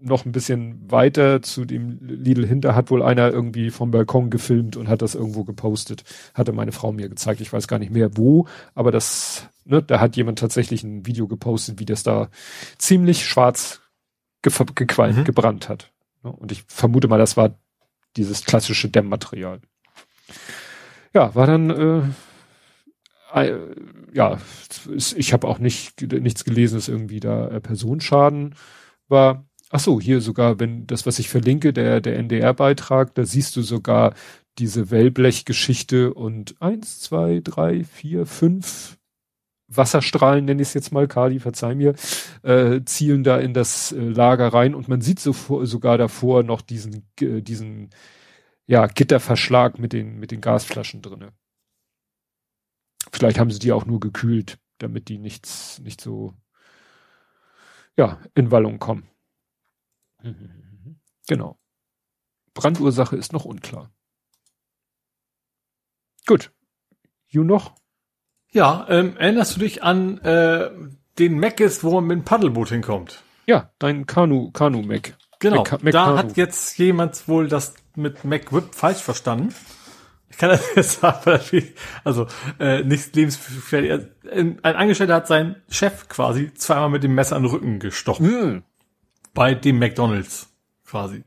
[0.00, 4.76] noch ein bisschen weiter zu dem Lidl hinter hat wohl einer irgendwie vom Balkon gefilmt
[4.76, 6.04] und hat das irgendwo gepostet.
[6.34, 7.40] Hatte meine Frau mir gezeigt.
[7.40, 11.26] Ich weiß gar nicht mehr wo, aber das, ne, da hat jemand tatsächlich ein Video
[11.26, 12.28] gepostet, wie das da
[12.76, 13.80] ziemlich schwarz
[14.42, 15.24] gequalmt, mhm.
[15.24, 15.90] gebrannt hat.
[16.22, 17.58] Und ich vermute mal, das war
[18.16, 19.60] dieses klassische Dämmmaterial.
[21.14, 22.02] Ja, war dann äh,
[24.12, 24.38] ja,
[25.16, 28.54] ich habe auch nicht nichts gelesen, dass irgendwie da äh, Personenschaden
[29.08, 29.44] war.
[29.70, 33.62] Ach so, hier sogar, wenn das, was ich verlinke, der der NDR-Beitrag, da siehst du
[33.62, 34.14] sogar
[34.58, 38.98] diese Wellblechgeschichte und eins, zwei, drei, vier, fünf
[39.68, 41.94] Wasserstrahlen, nenne ich es jetzt mal, Kali, verzeih mir,
[42.42, 46.60] äh, zielen da in das äh, Lager rein und man sieht so, sogar davor noch
[46.60, 47.90] diesen, äh, diesen,
[48.66, 51.32] ja, Gitterverschlag mit den, mit den Gasflaschen drinne.
[53.14, 56.34] Vielleicht haben sie die auch nur gekühlt, damit die nichts, nicht so,
[57.96, 59.08] ja, in Wallung kommen.
[61.26, 61.58] Genau.
[62.52, 63.90] Brandursache ist noch unklar.
[66.26, 66.52] Gut.
[67.28, 67.74] You noch?
[68.50, 70.70] Ja, ähm, erinnerst du dich an äh,
[71.18, 73.22] den Mac ist, wo man mit dem Paddelboot hinkommt?
[73.46, 75.16] Ja, dein Kanu, Kanu Mac.
[75.38, 75.62] Genau.
[75.62, 76.18] Mac, Mac da Kanu.
[76.18, 79.54] hat jetzt jemand wohl das mit Mac Whip falsch verstanden.
[80.34, 81.40] Ich kann das jetzt sagen,
[82.02, 82.26] also
[82.58, 84.08] äh, nicht lebensgefährlich.
[84.32, 88.26] Ein Angestellter hat seinen Chef quasi zweimal mit dem Messer an den Rücken gestochen.
[88.26, 88.62] Mhm.
[89.32, 90.48] Bei dem McDonalds
[90.84, 91.22] quasi.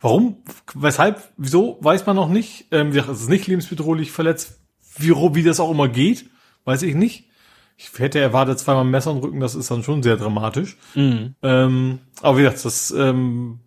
[0.00, 0.36] Warum?
[0.72, 1.20] Weshalb?
[1.36, 1.78] Wieso?
[1.80, 2.66] Weiß man noch nicht.
[2.70, 4.60] Ähm, es ist nicht lebensbedrohlich verletzt.
[4.98, 6.30] Wie, wie das auch immer geht,
[6.64, 7.28] weiß ich nicht.
[7.76, 10.76] Ich hätte erwartet, zweimal Messer an den Rücken, das ist dann schon sehr dramatisch.
[10.94, 11.34] Mhm.
[11.42, 13.58] Ähm, aber wie gesagt, das ähm,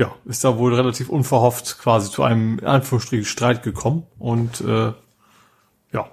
[0.00, 4.94] ja, ist da wohl relativ unverhofft quasi zu einem Anführungsstrich Streit gekommen und äh,
[5.92, 6.10] ja,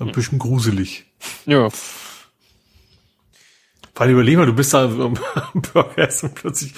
[0.00, 0.12] ein hm.
[0.12, 1.06] bisschen gruselig.
[1.46, 1.68] Ja.
[3.94, 5.14] Weil überleg mal, du bist da am
[5.54, 6.74] Burger und plötzlich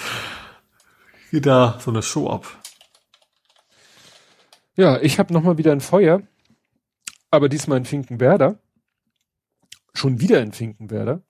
[1.30, 2.46] geht da so eine Show ab.
[4.76, 6.20] Ja, ich habe noch mal wieder ein Feuer,
[7.30, 8.58] aber diesmal in Finkenwerder.
[9.94, 11.22] Schon wieder in Finkenwerder.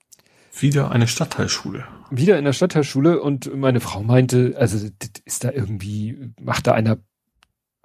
[0.59, 1.87] Wieder eine Stadtteilschule.
[2.15, 4.87] Wieder in der Stadtteilschule und meine Frau meinte, also
[5.25, 6.99] ist da irgendwie, macht da einer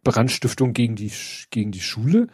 [0.04, 1.10] Brandstiftung gegen die,
[1.50, 2.28] gegen die Schule?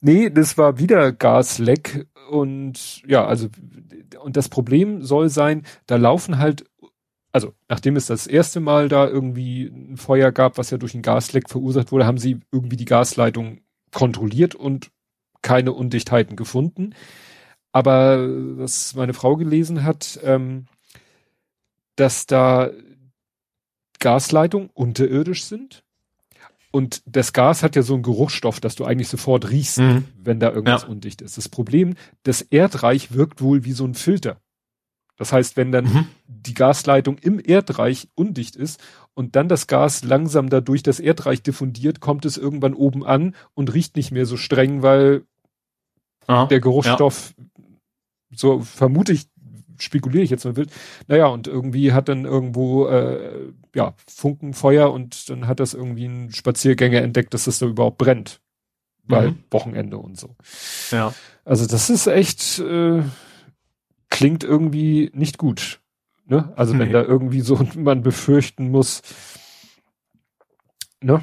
[0.00, 3.48] Nee, das war wieder Gasleck und ja, also
[4.20, 6.64] und das Problem soll sein, da laufen halt,
[7.32, 11.02] also nachdem es das erste Mal da irgendwie ein Feuer gab, was ja durch ein
[11.02, 13.60] Gasleck verursacht wurde, haben sie irgendwie die Gasleitung
[13.92, 14.90] kontrolliert und
[15.42, 16.94] keine Undichtheiten gefunden.
[17.72, 18.26] Aber
[18.58, 20.66] was meine Frau gelesen hat, ähm,
[21.96, 22.70] dass da
[23.98, 25.82] Gasleitungen unterirdisch sind.
[26.70, 30.04] Und das Gas hat ja so einen Geruchsstoff, dass du eigentlich sofort riechst, mhm.
[30.22, 30.88] wenn da irgendwas ja.
[30.88, 31.38] undicht ist.
[31.38, 34.40] Das Problem, das Erdreich wirkt wohl wie so ein Filter.
[35.16, 36.06] Das heißt, wenn dann mhm.
[36.26, 38.80] die Gasleitung im Erdreich undicht ist
[39.14, 43.72] und dann das Gas langsam dadurch das Erdreich diffundiert, kommt es irgendwann oben an und
[43.72, 45.24] riecht nicht mehr so streng, weil
[46.26, 47.44] Aha, der Geruchsstoff, ja.
[48.34, 49.28] so vermute ich,
[49.78, 50.70] spekuliere ich jetzt mal wild.
[51.06, 56.32] Naja, und irgendwie hat dann irgendwo äh, ja Funkenfeuer und dann hat das irgendwie ein
[56.32, 58.40] Spaziergänger entdeckt, dass das da überhaupt brennt.
[59.08, 59.44] Weil mhm.
[59.50, 60.34] Wochenende und so.
[60.90, 61.14] Ja.
[61.44, 63.02] Also das ist echt äh,
[64.10, 65.80] klingt irgendwie nicht gut.
[66.24, 66.52] Ne?
[66.56, 66.80] Also nee.
[66.80, 69.02] wenn da irgendwie so man befürchten muss,
[71.00, 71.22] ne?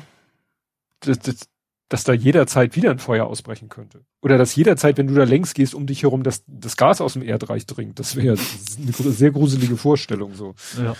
[1.01, 1.49] Das, das,
[1.94, 4.02] dass da jederzeit wieder ein Feuer ausbrechen könnte.
[4.24, 7.14] Oder dass jederzeit, wenn du da längs gehst, um dich herum, dass das Gas aus
[7.14, 7.99] dem Erdreich dringt.
[7.99, 10.56] Das wäre eine sehr gruselige Vorstellung so.
[10.84, 10.95] Ja.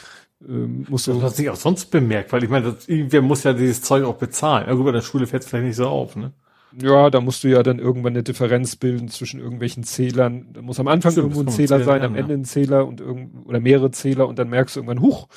[0.48, 1.16] Ähm, muss so.
[1.16, 4.04] Das hat sich auch sonst bemerkt, weil ich meine, das, irgendwer muss ja dieses Zeug
[4.04, 4.68] auch bezahlen.
[4.68, 6.32] Ja, gut, bei der Schule fällt es vielleicht nicht so auf, ne?
[6.80, 10.54] Ja, da musst du ja dann irgendwann eine Differenz bilden zwischen irgendwelchen Zählern.
[10.54, 13.48] Da muss am Anfang Stimmt, irgendwo ein Zähler sein, am Ende ein Zähler und irgend
[13.48, 15.28] oder mehrere Zähler und dann merkst du irgendwann, huch,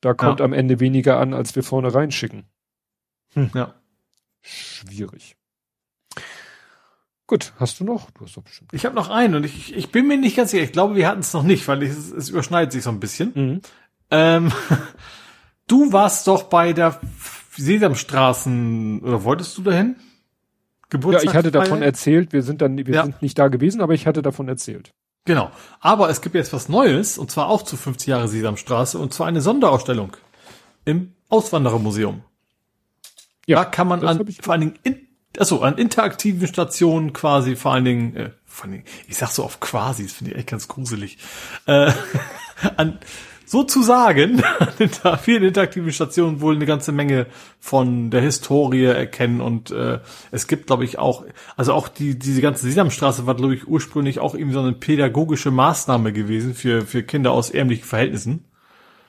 [0.00, 0.44] da kommt ja.
[0.44, 2.44] am Ende weniger an, als wir vorne reinschicken.
[3.34, 3.50] Hm.
[3.56, 3.74] Ja
[4.48, 5.36] schwierig.
[7.26, 8.10] Gut, hast du noch?
[8.12, 8.72] Du hast doch bestimmt.
[8.72, 10.62] Ich habe noch einen und ich, ich bin mir nicht ganz sicher.
[10.62, 13.32] Ich glaube, wir hatten es noch nicht, weil es, es überschneidet sich so ein bisschen.
[13.34, 13.60] Mhm.
[14.10, 14.52] Ähm,
[15.66, 16.98] du warst doch bei der
[17.56, 19.96] Sesamstraßen, oder wolltest du dahin?
[20.88, 22.32] Geburtstag ja, ich hatte davon erzählt.
[22.32, 23.02] Wir sind dann, wir ja.
[23.02, 24.94] sind nicht da gewesen, aber ich hatte davon erzählt.
[25.26, 25.50] Genau.
[25.80, 29.26] Aber es gibt jetzt was Neues, und zwar auch zu 50 Jahre Sesamstraße, und zwar
[29.26, 30.16] eine Sonderausstellung
[30.86, 32.22] im Auswanderermuseum.
[33.48, 35.08] Ja, da kann man an, vor allen Dingen, in,
[35.38, 39.42] also an interaktiven Stationen quasi, vor allen Dingen, äh, vor allen Dingen, ich sag so
[39.42, 41.16] auf quasi, das finde ich echt ganz gruselig,
[41.64, 41.90] äh,
[42.76, 42.98] an,
[43.46, 47.24] sozusagen an vielen interaktiven Stationen wohl eine ganze Menge
[47.58, 50.00] von der Historie erkennen und äh,
[50.30, 51.24] es gibt glaube ich auch
[51.56, 55.50] also auch die diese ganze Sesamstraße war glaube ich ursprünglich auch irgendwie so eine pädagogische
[55.50, 58.44] Maßnahme gewesen für für Kinder aus ärmlichen Verhältnissen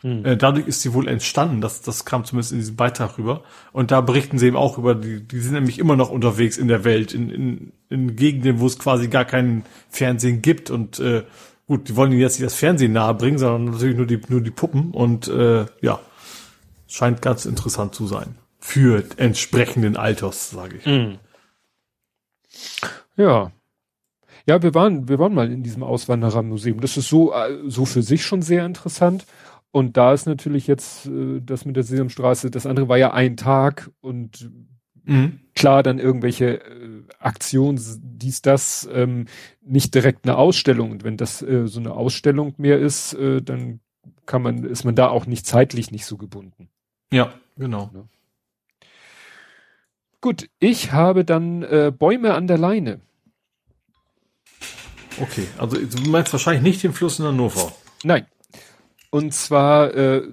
[0.02, 0.26] hm.
[0.26, 3.44] Äh, dadurch ist sie wohl entstanden, das, das kam zumindest in diesem Beitrag rüber.
[3.74, 6.70] Und da berichten sie eben auch über, die, die sind nämlich immer noch unterwegs in
[6.70, 10.70] der Welt, in, in, in Gegenden, wo es quasi gar keinen Fernsehen gibt.
[10.70, 11.24] Und äh,
[11.68, 14.42] gut, die wollen ihnen jetzt nicht das Fernsehen nahe bringen, sondern natürlich nur die, nur
[14.42, 14.92] die Puppen.
[14.92, 16.00] Und äh, ja,
[16.88, 18.36] scheint ganz interessant zu sein.
[18.60, 20.86] Für entsprechenden Alters, sage ich.
[20.86, 21.18] Hm.
[23.18, 23.52] Ja,
[24.50, 26.82] ja, wir waren, wir waren mal in diesem Auswanderermuseum.
[26.82, 29.28] Das ist so, äh, so für sich schon sehr interessant.
[29.72, 33.38] Und da ist natürlich jetzt äh, das mit der Sesamstraße, das andere war ja ein
[33.38, 34.50] Tag und
[35.04, 35.41] mhm.
[35.54, 39.26] klar dann irgendwelche äh, Aktionen, dies, das, ähm,
[39.62, 40.91] nicht direkt eine Ausstellung.
[40.91, 43.80] Und wenn das äh, so eine Ausstellung mehr ist, äh, dann
[44.26, 46.70] kann man, ist man da auch nicht zeitlich nicht so gebunden.
[47.12, 47.92] Ja, genau.
[47.93, 48.06] Ja.
[50.22, 53.02] Gut, ich habe dann äh, Bäume an der Leine.
[55.22, 57.74] Okay, also du meinst wahrscheinlich nicht den Fluss in Hannover.
[58.03, 58.26] Nein.
[59.10, 60.28] Und zwar, äh,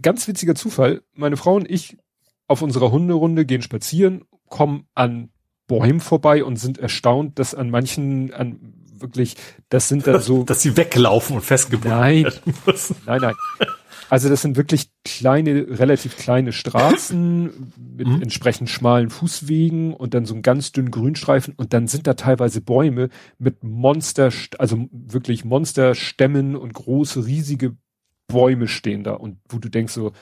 [0.00, 1.96] ganz witziger Zufall, meine Frau und ich
[2.48, 5.30] auf unserer Hunderunde gehen spazieren, kommen an
[5.66, 9.36] Bäumen vorbei und sind erstaunt, dass an manchen, an wirklich,
[9.68, 10.44] das sind dann so.
[10.44, 12.96] dass sie weglaufen und festgebunden nein, werden müssen.
[13.06, 13.34] Nein, nein.
[14.12, 17.44] Also das sind wirklich kleine, relativ kleine Straßen
[17.96, 18.20] mit mhm.
[18.20, 22.60] entsprechend schmalen Fußwegen und dann so ein ganz dünnen Grünstreifen und dann sind da teilweise
[22.60, 23.08] Bäume
[23.38, 27.74] mit Monster, also wirklich Monsterstämmen und große, riesige
[28.26, 30.12] Bäume stehen da und wo du denkst so,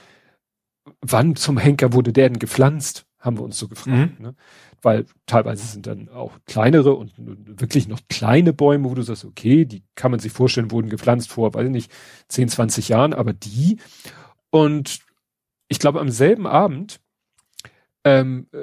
[1.01, 3.07] wann zum Henker wurde der denn gepflanzt?
[3.19, 4.21] Haben wir uns so gefragt.
[4.21, 4.25] Mhm.
[4.25, 4.35] Ne?
[4.83, 9.65] Weil teilweise sind dann auch kleinere und wirklich noch kleine Bäume, wo du sagst, okay,
[9.65, 11.93] die kann man sich vorstellen, wurden gepflanzt vor, weiß ich nicht,
[12.29, 13.79] 10, 20 Jahren, aber die.
[14.51, 15.01] Und
[15.69, 17.01] ich glaube, am selben Abend
[18.05, 18.59] ähm, äh,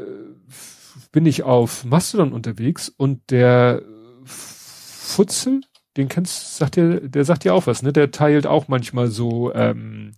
[1.12, 3.82] bin ich auf Mastodon unterwegs und der
[4.26, 5.62] Futzel,
[5.96, 7.94] den kennst, sagt der, der sagt ja auch was, ne?
[7.94, 10.12] Der teilt auch manchmal so ähm,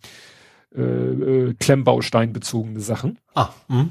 [0.75, 3.17] äh, äh, Klemmbaustein bezogene Sachen.
[3.33, 3.89] Ah, mh.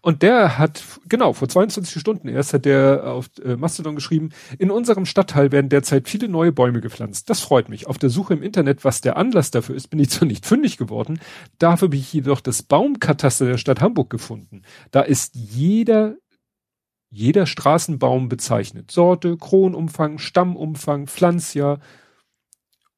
[0.00, 4.70] Und der hat, genau, vor 22 Stunden erst hat der auf äh, Mastodon geschrieben, in
[4.70, 7.30] unserem Stadtteil werden derzeit viele neue Bäume gepflanzt.
[7.30, 7.86] Das freut mich.
[7.86, 10.76] Auf der Suche im Internet, was der Anlass dafür ist, bin ich zwar nicht fündig
[10.76, 11.20] geworden,
[11.58, 14.62] dafür habe ich jedoch das Baumkataster der Stadt Hamburg gefunden.
[14.90, 16.16] Da ist jeder
[17.14, 18.90] jeder Straßenbaum bezeichnet.
[18.90, 21.78] Sorte, Kronumfang, Stammumfang, Pflanzjahr.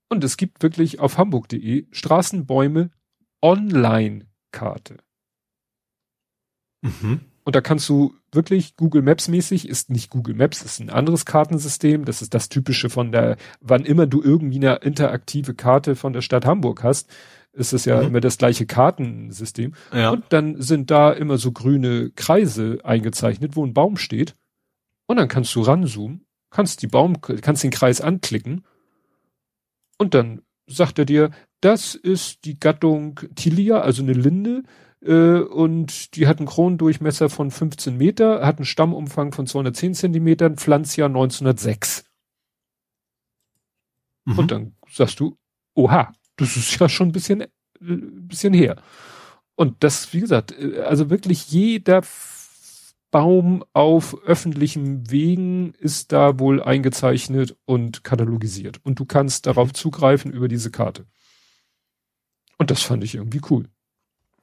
[0.08, 2.90] Und es gibt wirklich auf hamburg.de Straßenbäume
[3.42, 4.96] Online-Karte.
[6.86, 7.20] Mhm.
[7.44, 11.24] Und da kannst du wirklich Google Maps mäßig, ist nicht Google Maps, ist ein anderes
[11.24, 12.04] Kartensystem.
[12.04, 16.22] Das ist das typische von der, wann immer du irgendwie eine interaktive Karte von der
[16.22, 17.08] Stadt Hamburg hast,
[17.52, 18.08] ist es ja mhm.
[18.08, 19.74] immer das gleiche Kartensystem.
[19.92, 20.10] Ja.
[20.10, 24.34] Und dann sind da immer so grüne Kreise eingezeichnet, wo ein Baum steht.
[25.06, 28.64] Und dann kannst du ranzoomen, kannst die Baum, kannst den Kreis anklicken.
[29.98, 34.64] Und dann sagt er dir, das ist die Gattung Tilia, also eine Linde,
[35.06, 40.56] äh, und die hat einen Kronendurchmesser von 15 Meter, hat einen Stammumfang von 210 Zentimetern,
[40.56, 42.04] Pflanzjahr 1906.
[44.24, 44.38] Mhm.
[44.38, 45.38] Und dann sagst du,
[45.74, 47.48] oha, das ist ja schon ein bisschen, äh,
[47.80, 48.76] bisschen her.
[49.54, 52.02] Und das, wie gesagt, äh, also wirklich jeder
[53.10, 58.80] Baum auf öffentlichen Wegen ist da wohl eingezeichnet und katalogisiert.
[58.84, 59.74] Und du kannst darauf mhm.
[59.74, 61.06] zugreifen über diese Karte.
[62.58, 63.68] Und das fand ich irgendwie cool.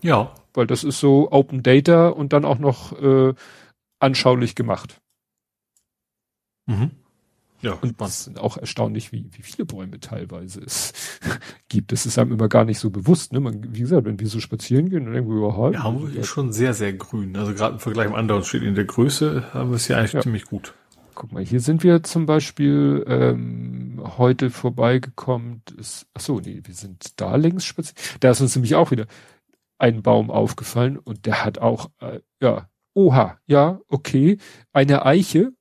[0.03, 0.33] Ja.
[0.53, 3.33] Weil das ist so Open Data und dann auch noch äh,
[3.99, 5.01] anschaulich gemacht.
[6.67, 6.91] Mhm.
[7.61, 10.91] Ja, und es ist auch erstaunlich, wie, wie viele Bäume teilweise es
[11.69, 11.93] gibt.
[11.93, 13.31] Das ist einem immer gar nicht so bewusst.
[13.31, 13.39] Ne?
[13.39, 15.75] Man, wie gesagt, wenn wir so spazieren gehen, dann denken wir überhaupt.
[15.75, 17.37] Ja, Hamburg ist schon sehr, sehr grün.
[17.37, 20.11] Also gerade im Vergleich mit anderen steht in der Größe, haben wir es ja eigentlich
[20.11, 20.21] ja.
[20.21, 20.73] ziemlich gut.
[21.15, 25.61] Guck mal, hier sind wir zum Beispiel ähm, heute vorbeigekommen.
[25.77, 27.97] Ist, ach so, nee, wir sind da längs spazieren.
[28.19, 29.05] Da ist uns nämlich auch wieder
[29.83, 34.37] ein Baum aufgefallen und der hat auch, äh, ja, oha, ja, okay,
[34.71, 35.51] eine Eiche,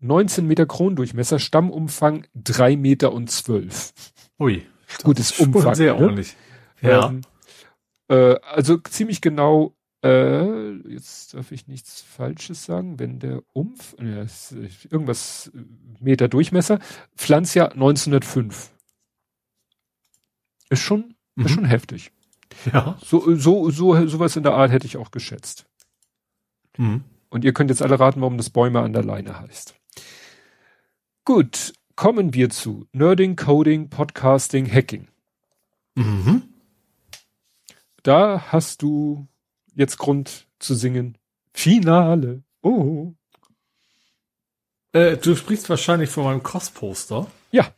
[0.00, 3.94] 19 Meter Kronendurchmesser, Stammumfang 3 Meter und 12.
[4.38, 4.66] Ui.
[5.02, 5.74] Gutes Umfang.
[5.74, 6.00] Sehr ne?
[6.02, 6.36] ordentlich.
[6.82, 7.08] Ja.
[7.08, 7.22] Ähm,
[8.08, 14.26] äh, also ziemlich genau, äh, jetzt darf ich nichts Falsches sagen, wenn der Umf, äh,
[14.90, 15.64] irgendwas äh,
[15.98, 16.78] Meter Durchmesser,
[17.16, 18.70] Pflanzjahr 1905.
[20.68, 21.46] Ist schon, mhm.
[21.46, 22.12] ist schon heftig.
[22.72, 22.98] Ja.
[23.04, 25.66] So, so, so, sowas in der Art hätte ich auch geschätzt.
[26.76, 27.04] Mhm.
[27.30, 29.74] Und ihr könnt jetzt alle raten, warum das Bäume an der Leine heißt.
[31.24, 35.08] Gut, kommen wir zu Nerding, Coding, Podcasting, Hacking.
[35.94, 36.42] Mhm.
[38.02, 39.26] Da hast du
[39.74, 41.18] jetzt Grund zu singen.
[41.52, 42.42] Finale.
[42.62, 43.12] Oh.
[44.92, 47.26] Äh, du sprichst wahrscheinlich von meinem Cross-Poster.
[47.50, 47.72] Ja.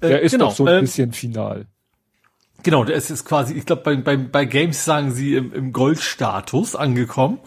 [0.00, 1.66] Äh, der ist genau, doch so ein ähm, bisschen final.
[2.66, 6.74] Genau, der ist quasi, ich glaube, bei, bei, bei Games sagen sie im, im Goldstatus
[6.74, 7.38] angekommen.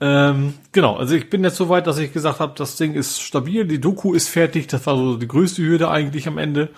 [0.00, 3.22] Ähm, genau, also ich bin jetzt so weit, dass ich gesagt habe, das Ding ist
[3.22, 6.70] stabil, die Doku ist fertig, das war so die größte Hürde eigentlich am Ende.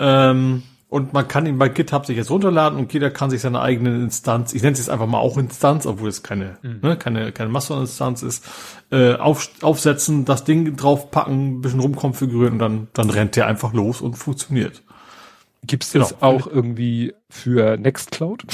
[0.00, 3.60] Ähm, und man kann ihn bei GitHub sich jetzt runterladen und jeder kann sich seine
[3.60, 6.80] eigene Instanz, ich nenne es jetzt einfach mal auch Instanz, obwohl es keine, mhm.
[6.82, 8.44] ne, keine, keine Mastodon-Instanz ist,
[8.90, 13.72] äh, auf, aufsetzen, das Ding draufpacken, ein bisschen rumkonfigurieren und dann, dann rennt der einfach
[13.72, 14.82] los und funktioniert.
[15.66, 16.22] Gibt es das genau.
[16.22, 18.44] auch irgendwie für Nextcloud?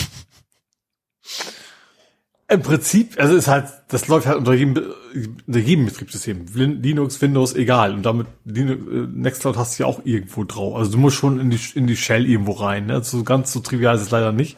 [2.51, 4.75] Im Prinzip, also ist halt, das läuft halt unter jedem,
[5.47, 6.47] unter jedem Betriebssystem.
[6.55, 7.93] Linux, Windows, egal.
[7.93, 10.77] Und damit, Linux, äh, Nextcloud hast du ja auch irgendwo drauf.
[10.77, 12.87] Also du musst schon in die, in die Shell irgendwo rein.
[12.87, 12.95] Ne?
[12.95, 14.57] Also ganz so trivial ist es leider nicht.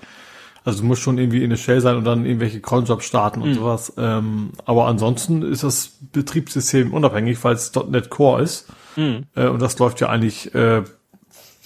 [0.65, 3.51] Also du musst schon irgendwie in der Shell sein und dann irgendwelche Cronjobs starten und
[3.51, 3.55] mhm.
[3.55, 3.93] sowas.
[3.97, 8.69] Ähm, aber ansonsten ist das Betriebssystem unabhängig, weil es .NET Core ist.
[8.95, 9.25] Mhm.
[9.35, 10.85] Äh, und das läuft ja eigentlich äh,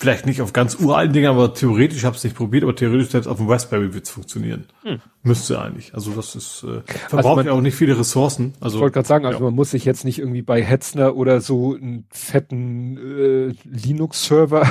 [0.04, 3.08] Vielleicht nicht auf ganz uralten Dingen, aber theoretisch, ich habe es nicht probiert, aber theoretisch
[3.08, 4.66] selbst auf dem Raspberry wird es funktionieren.
[4.82, 5.00] Hm.
[5.22, 5.94] Müsste eigentlich.
[5.94, 8.52] Also das ist äh, verbraucht also man, ja auch nicht viele Ressourcen.
[8.60, 9.44] Also ich wollte gerade sagen, also ja.
[9.46, 14.70] man muss sich jetzt nicht irgendwie bei Hetzner oder so einen fetten äh, Linux-Server.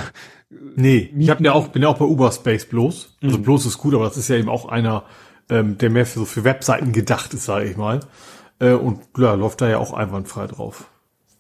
[0.76, 1.22] Nee, mieten.
[1.22, 3.18] ich hab ja auch, bin ja auch bei Uberspace bloß.
[3.24, 3.42] Also mhm.
[3.42, 5.04] bloß ist gut, aber das ist ja eben auch einer,
[5.50, 8.02] ähm, der mehr für so für Webseiten gedacht ist, sage ich mal.
[8.60, 10.92] Äh, und ja, läuft da ja auch einwandfrei drauf.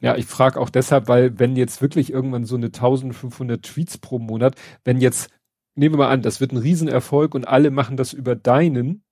[0.03, 4.19] Ja, ich frage auch deshalb, weil wenn jetzt wirklich irgendwann so eine 1500 Tweets pro
[4.19, 5.30] Monat, wenn jetzt,
[5.75, 9.06] nehmen wir mal an, das wird ein Riesenerfolg und alle machen das über deinen,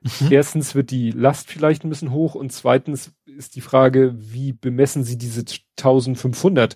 [0.00, 0.28] mhm.
[0.30, 5.04] erstens wird die Last vielleicht ein bisschen hoch und zweitens ist die Frage, wie bemessen
[5.04, 5.44] sie diese
[5.78, 6.74] 1500?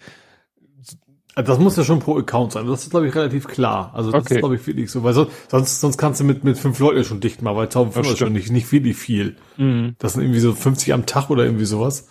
[1.34, 2.66] Also das muss ja schon pro Account sein.
[2.66, 3.92] Das ist, glaube ich, relativ klar.
[3.94, 4.34] Also das okay.
[4.34, 5.04] ist, glaube ich, wirklich so.
[5.04, 8.12] Weil so, sonst, sonst kannst du mit, mit fünf Leuten schon dicht machen, weil 1500
[8.12, 9.36] ist schon nicht, nicht wirklich viel.
[9.56, 9.96] Mhm.
[9.98, 12.08] Das sind irgendwie so 50 am Tag oder irgendwie sowas.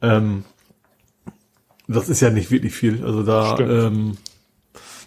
[0.00, 0.44] Ähm,
[1.86, 3.04] das ist ja nicht wirklich viel.
[3.04, 4.16] Also da, ähm,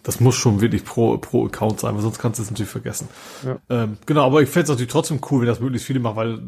[0.03, 3.09] das muss schon wirklich pro, pro Account sein, weil sonst kannst du es natürlich vergessen.
[3.43, 3.57] Ja.
[3.69, 6.39] Ähm, genau, aber ich fände es natürlich trotzdem cool, wenn das möglichst viele machen, weil,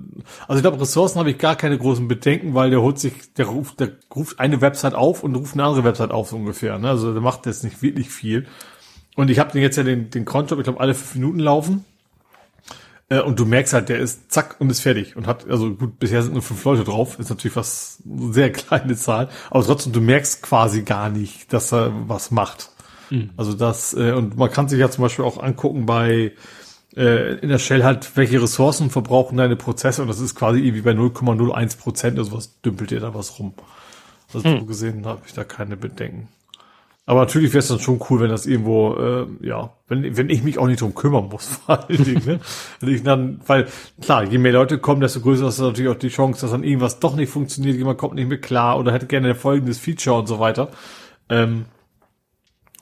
[0.47, 3.47] also ich glaube, Ressourcen habe ich gar keine großen Bedenken, weil der holt sich, der
[3.47, 6.79] ruft, der ruft eine Website auf und ruft eine andere Website auf, so ungefähr.
[6.79, 6.89] Ne?
[6.89, 8.47] Also der macht jetzt nicht wirklich viel.
[9.15, 11.83] Und ich habe jetzt ja den, den Cronjob, ich glaube, alle fünf Minuten laufen.
[13.09, 15.99] Äh, und du merkst halt, der ist zack und ist fertig und hat, also gut,
[15.99, 20.01] bisher sind nur fünf Leute drauf, ist natürlich was, sehr kleine Zahl, aber trotzdem, du
[20.01, 22.69] merkst quasi gar nicht, dass er was macht.
[23.09, 23.31] Mhm.
[23.35, 26.33] Also das, äh, und man kann sich ja zum Beispiel auch angucken bei,
[26.95, 30.81] äh, in der Shell halt, welche Ressourcen verbrauchen deine Prozesse und das ist quasi irgendwie
[30.81, 33.53] bei 0,01 Prozent, also was dümpelt dir da was rum.
[34.33, 34.59] Also mhm.
[34.59, 36.27] so gesehen habe ich da keine Bedenken.
[37.09, 40.43] Aber natürlich wäre es dann schon cool, wenn das irgendwo, äh, ja, wenn, wenn ich
[40.43, 42.39] mich auch nicht drum kümmern muss, vor allen Dingen, ne?
[42.79, 43.67] Wenn ich dann, weil,
[43.99, 46.99] klar, je mehr Leute kommen, desto größer ist natürlich auch die Chance, dass dann irgendwas
[46.99, 50.27] doch nicht funktioniert, jemand kommt nicht mehr klar oder hätte gerne ein folgendes Feature und
[50.27, 50.69] so weiter.
[51.29, 51.65] Ähm,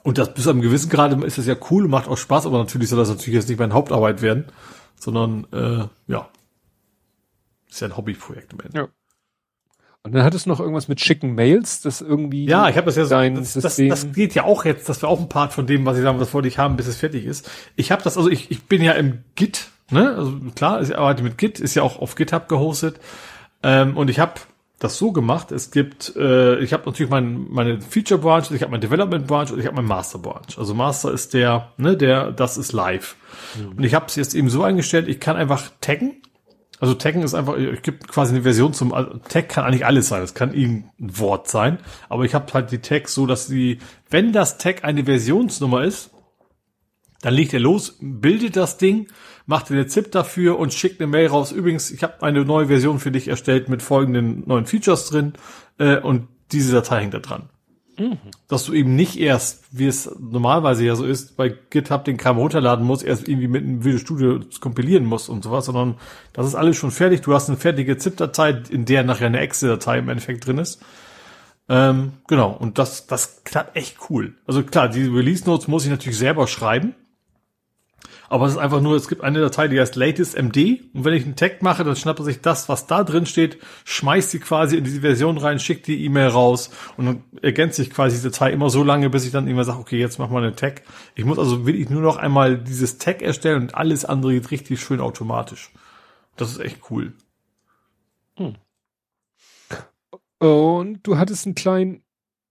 [0.04, 2.46] Und das bis zu einem gewissen Grad ist das ja cool und macht auch Spaß,
[2.46, 4.46] aber natürlich soll das natürlich jetzt nicht meine Hauptarbeit werden,
[4.96, 6.30] sondern äh, ja,
[7.70, 8.78] ist ja ein Hobbyprojekt im Ende.
[8.78, 8.88] Ja.
[10.08, 12.46] Und dann hat es noch irgendwas mit schicken Mails, das irgendwie.
[12.46, 13.16] Ja, ich habe das ja so.
[13.16, 15.98] Das, das, das, geht ja auch jetzt, das wäre auch ein Part von dem, was
[15.98, 17.50] ich sagen, das wollte ich haben, bis es fertig ist.
[17.76, 20.16] Ich habe das, also ich, ich bin ja im Git, ne?
[20.16, 23.00] Also klar, ich arbeite mit Git, ist ja auch auf GitHub gehostet.
[23.64, 24.34] Ähm, und ich habe
[24.80, 25.52] das so gemacht.
[25.52, 29.52] Es gibt, äh, ich habe natürlich mein, meine Feature Branch, ich habe mein Development Branch
[29.52, 30.58] und ich habe mein Master Branch.
[30.58, 33.16] Also Master ist der, ne, der, das ist live.
[33.56, 33.78] Mhm.
[33.78, 36.22] Und ich habe es jetzt eben so eingestellt, ich kann einfach taggen
[36.80, 40.10] also Taggen ist einfach, es gibt quasi eine Version zum, also Tag kann eigentlich alles
[40.10, 43.80] sein, es kann irgendein Wort sein, aber ich habe halt die Tags so, dass die,
[44.10, 46.12] wenn das Tag eine Versionsnummer ist,
[47.22, 49.08] dann legt er los, bildet das Ding,
[49.48, 51.52] macht eine ZIP dafür und schickt eine Mail raus.
[51.52, 55.34] Übrigens, ich habe eine neue Version für dich erstellt mit folgenden neuen Features drin
[55.80, 57.50] äh, und diese Datei hängt da dran.
[57.98, 58.18] Mhm.
[58.48, 62.38] Dass du eben nicht erst, wie es normalerweise ja so ist, bei GitHub den Kram
[62.38, 65.96] runterladen musst, erst irgendwie mit einem Visual Studio kompilieren musst und sowas, sondern
[66.34, 67.22] das ist alles schon fertig.
[67.22, 70.82] Du hast eine fertige ZIP-Datei, in der nachher eine Excel-Datei im Endeffekt drin ist.
[71.70, 74.36] Ähm, genau, und das, das klappt echt cool.
[74.46, 76.96] Also klar, die Release Notes muss ich natürlich selber schreiben.
[78.30, 80.58] Aber es ist einfach nur, es gibt eine Datei, die heißt latestmd
[80.94, 83.60] und wenn ich einen Tag mache, dann schnappt er sich das, was da drin steht,
[83.86, 87.90] schmeißt sie quasi in diese Version rein, schickt die E-Mail raus und dann ergänzt sich
[87.90, 90.44] quasi die Datei immer so lange, bis ich dann immer sage, okay, jetzt mach mal
[90.44, 90.82] einen Tag.
[91.16, 94.82] Ich muss also wirklich nur noch einmal dieses Tag erstellen und alles andere geht richtig
[94.82, 95.72] schön automatisch.
[96.36, 97.14] Das ist echt cool.
[98.38, 98.56] Hm.
[100.40, 102.04] Und du hattest einen kleinen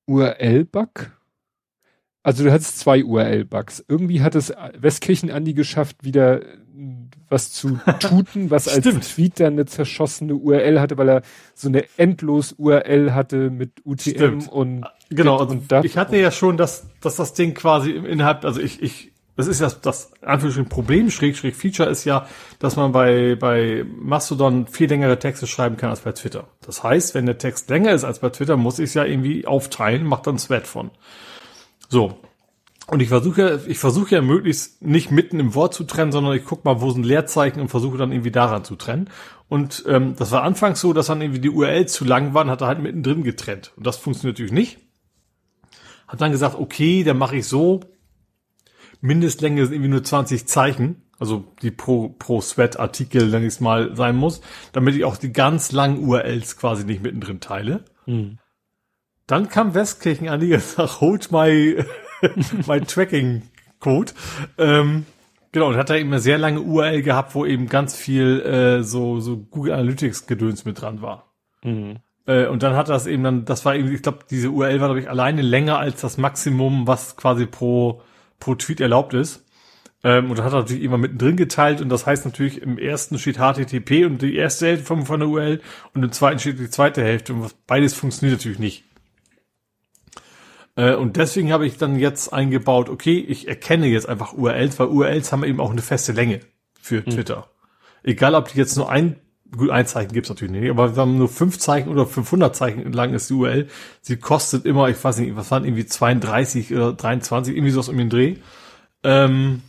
[0.06, 1.15] URL-Bug?
[2.26, 3.84] Also du hattest zwei URL-Bugs.
[3.86, 6.40] Irgendwie hat es Westkirchen Andi geschafft, wieder
[7.28, 11.22] was zu tuten, was als Tweet dann eine zerschossene URL hatte, weil er
[11.54, 14.48] so eine endlos URL hatte mit UTM Stimmt.
[14.48, 15.36] und genau.
[15.36, 19.12] Also und ich hatte ja schon, dass, dass das Ding quasi innerhalb, also ich, ich,
[19.36, 22.26] das ist ja das Anführungsstrichen Problem, Schräg, Schräg Feature ist ja,
[22.58, 26.48] dass man bei, bei Mastodon viel längere Texte schreiben kann als bei Twitter.
[26.66, 29.46] Das heißt, wenn der Text länger ist als bei Twitter, muss ich es ja irgendwie
[29.46, 30.90] aufteilen, macht dann Sweat von.
[31.88, 32.20] So.
[32.88, 36.44] Und ich versuche, ich versuche ja möglichst nicht mitten im Wort zu trennen, sondern ich
[36.44, 39.10] gucke mal, wo sind Leerzeichen und versuche dann irgendwie daran zu trennen.
[39.48, 42.60] Und ähm, das war anfangs so, dass dann irgendwie die URL zu lang waren, hat
[42.60, 43.72] er halt mittendrin getrennt.
[43.76, 44.78] Und das funktioniert natürlich nicht.
[46.06, 47.80] Hat dann gesagt, okay, dann mache ich so.
[49.00, 53.96] Mindestlänge sind irgendwie nur 20 Zeichen, also die pro, pro Sweat-Artikel, wenn ich es mal
[53.96, 54.40] sein muss,
[54.72, 57.84] damit ich auch die ganz langen URLs quasi nicht mittendrin teile.
[58.06, 58.38] Mhm.
[59.26, 61.84] Dann kam Westkirchen an, die gesagt, hold my,
[62.66, 63.42] my tracking
[63.80, 64.12] Code.
[64.56, 65.04] Ähm,
[65.52, 68.82] genau, und hat da eben eine sehr lange URL gehabt, wo eben ganz viel äh,
[68.82, 71.32] so, so Google Analytics Gedöns mit dran war.
[71.64, 71.98] Mhm.
[72.26, 74.88] Äh, und dann hat das eben dann, das war eben, ich glaube, diese URL war,
[74.88, 78.02] glaube ich, alleine länger als das Maximum, was quasi pro,
[78.38, 79.44] pro Tweet erlaubt ist.
[80.04, 83.38] Ähm, und hat er natürlich immer mittendrin geteilt und das heißt natürlich, im ersten steht
[83.38, 85.60] HTTP und die erste Hälfte von, von der URL
[85.94, 88.84] und im zweiten steht die zweite Hälfte und beides funktioniert natürlich nicht.
[90.76, 94.88] Äh, und deswegen habe ich dann jetzt eingebaut, okay, ich erkenne jetzt einfach URLs, weil
[94.88, 96.40] URLs haben eben auch eine feste Länge
[96.80, 97.10] für mhm.
[97.10, 97.36] Twitter.
[97.36, 98.10] Mhm.
[98.10, 99.16] Egal, ob die jetzt nur ein,
[99.56, 102.92] gut, ein Zeichen gibt's natürlich nicht, aber wir haben nur fünf Zeichen oder 500 Zeichen
[102.92, 103.66] lang ist die URL.
[104.00, 107.96] Sie kostet immer, ich weiß nicht, was waren irgendwie 32 oder 23, irgendwie sowas um
[107.96, 108.36] den Dreh.
[109.02, 109.62] Ähm,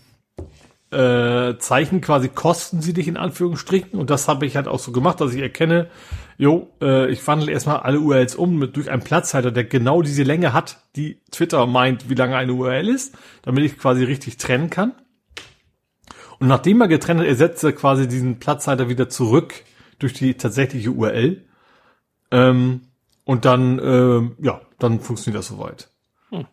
[0.92, 4.92] äh, Zeichen quasi kosten sie dich in Anführungsstrichen und das habe ich halt auch so
[4.92, 5.90] gemacht, dass ich erkenne,
[6.38, 10.24] jo, äh, ich wandle erstmal alle URLs um mit, durch einen Platzhalter, der genau diese
[10.24, 14.69] Länge hat, die Twitter meint, wie lange eine URL ist, damit ich quasi richtig trennen
[14.69, 14.93] kann.
[16.40, 19.64] Und nachdem er getrennt hat, ersetzt er quasi diesen Platzhalter wieder zurück
[19.98, 21.45] durch die tatsächliche URL.
[22.30, 22.82] Ähm,
[23.24, 25.90] und dann, äh, ja, dann funktioniert das soweit.
[26.30, 26.45] Hm.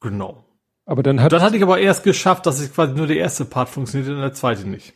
[0.00, 0.44] Genau.
[0.86, 1.32] Aber dann hat.
[1.32, 4.20] Dann hatte ich aber erst geschafft, dass ich quasi nur der erste Part funktioniert und
[4.20, 4.94] der zweite nicht.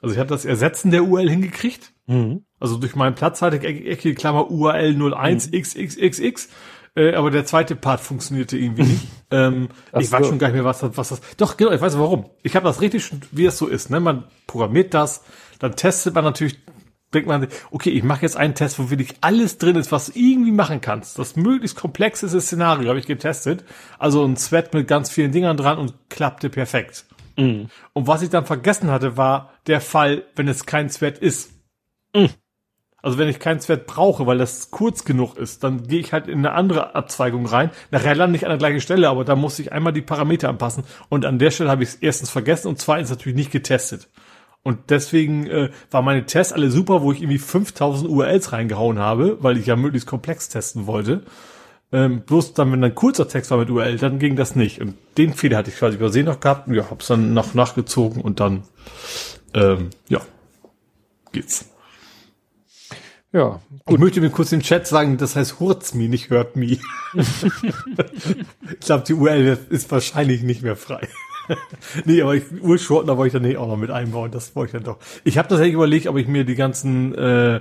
[0.00, 1.92] Also ich habe das Ersetzen der URL hingekriegt.
[2.06, 2.44] Mhm.
[2.60, 5.62] Also durch meinen Platz hatte ich Ecke Klammer URL 01 mhm.
[5.62, 6.48] xxxx.
[6.98, 9.06] Äh, aber der zweite Part funktionierte irgendwie nicht.
[9.30, 11.20] ähm, ich weiß schon gar nicht mehr, was das, was das.
[11.36, 12.26] Doch, genau, ich weiß warum.
[12.42, 13.90] Ich habe das richtig, wie es so ist.
[13.90, 14.00] Ne?
[14.00, 15.22] Man programmiert das,
[15.58, 16.58] dann testet man natürlich,
[17.14, 20.18] denkt man, okay, ich mache jetzt einen Test, wo wirklich alles drin ist, was du
[20.18, 21.18] irgendwie machen kannst.
[21.18, 23.64] Das möglichst komplexeste Szenario habe ich getestet.
[23.98, 27.06] Also ein Sweat mit ganz vielen Dingern dran und klappte perfekt.
[27.38, 27.68] Mhm.
[27.92, 31.52] Und was ich dann vergessen hatte, war der Fall, wenn es kein Sweat ist.
[32.14, 32.30] Mhm.
[33.00, 36.26] Also wenn ich keinen Sweat brauche, weil das kurz genug ist, dann gehe ich halt
[36.26, 37.70] in eine andere Abzweigung rein.
[37.92, 40.82] Nachher lande ich an der gleichen Stelle, aber da muss ich einmal die Parameter anpassen.
[41.08, 44.08] Und an der Stelle habe ich es erstens vergessen und zweitens natürlich nicht getestet.
[44.64, 49.38] Und deswegen äh, war meine Tests alle super, wo ich irgendwie 5000 URLs reingehauen habe,
[49.40, 51.22] weil ich ja möglichst komplex testen wollte.
[51.90, 54.80] Ähm, bloß dann, wenn dann kurzer Text war mit URL, dann ging das nicht.
[54.80, 58.20] Und den Fehler hatte ich quasi übersehen noch gehabt und ja, hab's dann noch nachgezogen
[58.20, 58.64] und dann,
[59.54, 60.20] ähm, ja,
[61.32, 61.70] geht's.
[63.32, 63.94] Ja, gut.
[63.94, 66.78] Ich möchte mir kurz im Chat sagen, das heißt Hurz me, nicht hört me.
[67.14, 71.08] ich glaube, die URL ist wahrscheinlich nicht mehr frei.
[72.04, 74.30] nee, aber ich, wollte ich dann nicht auch noch mit einbauen.
[74.30, 74.98] Das wollte ich dann doch.
[75.24, 77.60] Ich habe tatsächlich überlegt, ob ich mir die ganzen äh,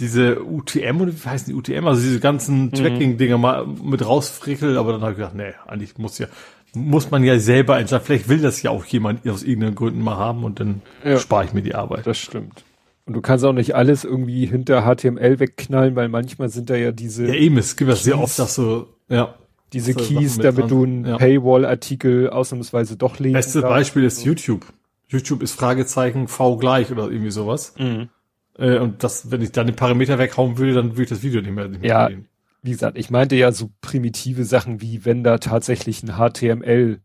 [0.00, 2.72] diese UTM oder wie heißen die UTM, also diese ganzen mhm.
[2.72, 6.26] Tracking-Dinger mal mit rausfrickel, aber dann habe ich gedacht, nee, eigentlich muss ja,
[6.74, 8.04] muss man ja selber entscheiden.
[8.04, 11.44] Vielleicht will das ja auch jemand aus irgendeinen Gründen mal haben und dann ja, spare
[11.44, 12.06] ich mir die Arbeit.
[12.06, 12.64] Das stimmt.
[13.06, 16.90] Und du kannst auch nicht alles irgendwie hinter HTML wegknallen, weil manchmal sind da ja
[16.90, 17.26] diese.
[17.26, 19.34] Ja, eben, es gibt ja sehr oft, dass so, ja.
[19.72, 21.16] Diese so Keys, damit du einen ja.
[21.18, 24.66] Paywall-Artikel ausnahmsweise doch lesen Beste Beispiel ist YouTube.
[25.08, 27.74] YouTube ist Fragezeichen V gleich oder irgendwie sowas.
[27.76, 28.08] Mhm.
[28.58, 31.40] Äh, und das, wenn ich dann den Parameter weghauen würde, dann würde ich das Video
[31.40, 32.28] nicht mehr, nicht mehr ja, sehen.
[32.62, 37.00] Wie gesagt, ich meinte ja so primitive Sachen wie, wenn da tatsächlich ein HTML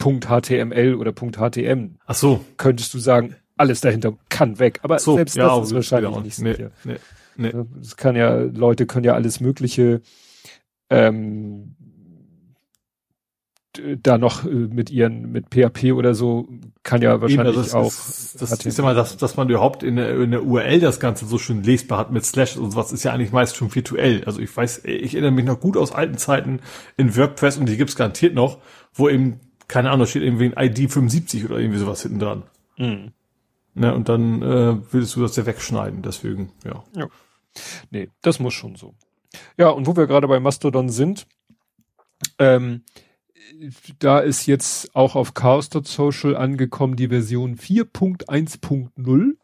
[0.00, 1.98] Punkt HTML oder Punkt HTM.
[2.06, 2.44] Ach so.
[2.56, 4.80] Könntest du sagen, alles dahinter kann weg.
[4.82, 6.70] Aber so, selbst ja, das ist wahrscheinlich nicht sicher.
[6.84, 6.96] Nee,
[7.36, 7.64] nee, nee.
[7.80, 10.00] Es kann ja, Leute können ja alles Mögliche
[10.88, 11.76] ähm,
[14.02, 16.48] da noch äh, mit ihren, mit PHP oder so,
[16.82, 17.86] kann ja wahrscheinlich Eben, das auch.
[17.86, 21.00] Ist, das ist ja mal, dass, dass man überhaupt in der, in der URL das
[21.00, 24.24] Ganze so schön lesbar hat mit Slash und sowas, ist ja eigentlich meist schon virtuell.
[24.24, 26.60] Also ich weiß, ich erinnere mich noch gut aus alten Zeiten
[26.96, 28.58] in WordPress und die gibt's garantiert noch,
[28.92, 32.42] wo eben, keine Ahnung, steht irgendwie ein ID 75 oder irgendwie sowas hinten dran.
[32.76, 33.12] Mhm.
[33.74, 36.82] Ne, und dann äh, willst du das ja wegschneiden, deswegen, ja.
[36.96, 37.06] ja.
[37.90, 38.94] Nee, das muss schon so.
[39.56, 41.26] Ja, und wo wir gerade bei Mastodon sind,
[42.38, 42.82] ähm,
[43.98, 49.36] da ist jetzt auch auf chaos.social angekommen die Version 4.1.0.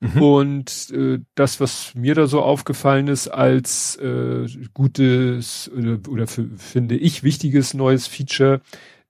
[0.00, 0.22] Mhm.
[0.22, 6.48] Und äh, das, was mir da so aufgefallen ist als äh, gutes oder, oder für,
[6.56, 8.60] finde ich wichtiges neues Feature,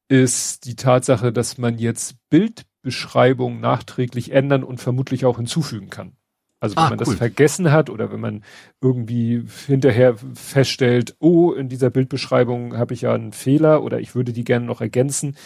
[0.08, 6.12] ist die Tatsache, dass man jetzt Bildbeschreibungen nachträglich ändern und vermutlich auch hinzufügen kann.
[6.60, 7.06] Also wenn ah, man cool.
[7.06, 8.44] das vergessen hat oder wenn man
[8.80, 14.32] irgendwie hinterher feststellt, oh, in dieser Bildbeschreibung habe ich ja einen Fehler oder ich würde
[14.32, 15.36] die gerne noch ergänzen,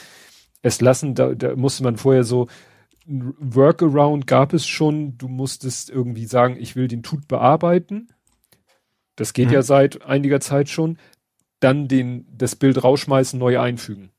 [0.63, 2.49] es lassen, da, da musste man vorher so,
[3.07, 8.09] ein Workaround gab es schon, du musstest irgendwie sagen, ich will den Tut bearbeiten.
[9.17, 9.55] Das geht mhm.
[9.55, 10.99] ja seit einiger Zeit schon.
[11.61, 14.11] Dann den, das Bild rausschmeißen, neu einfügen.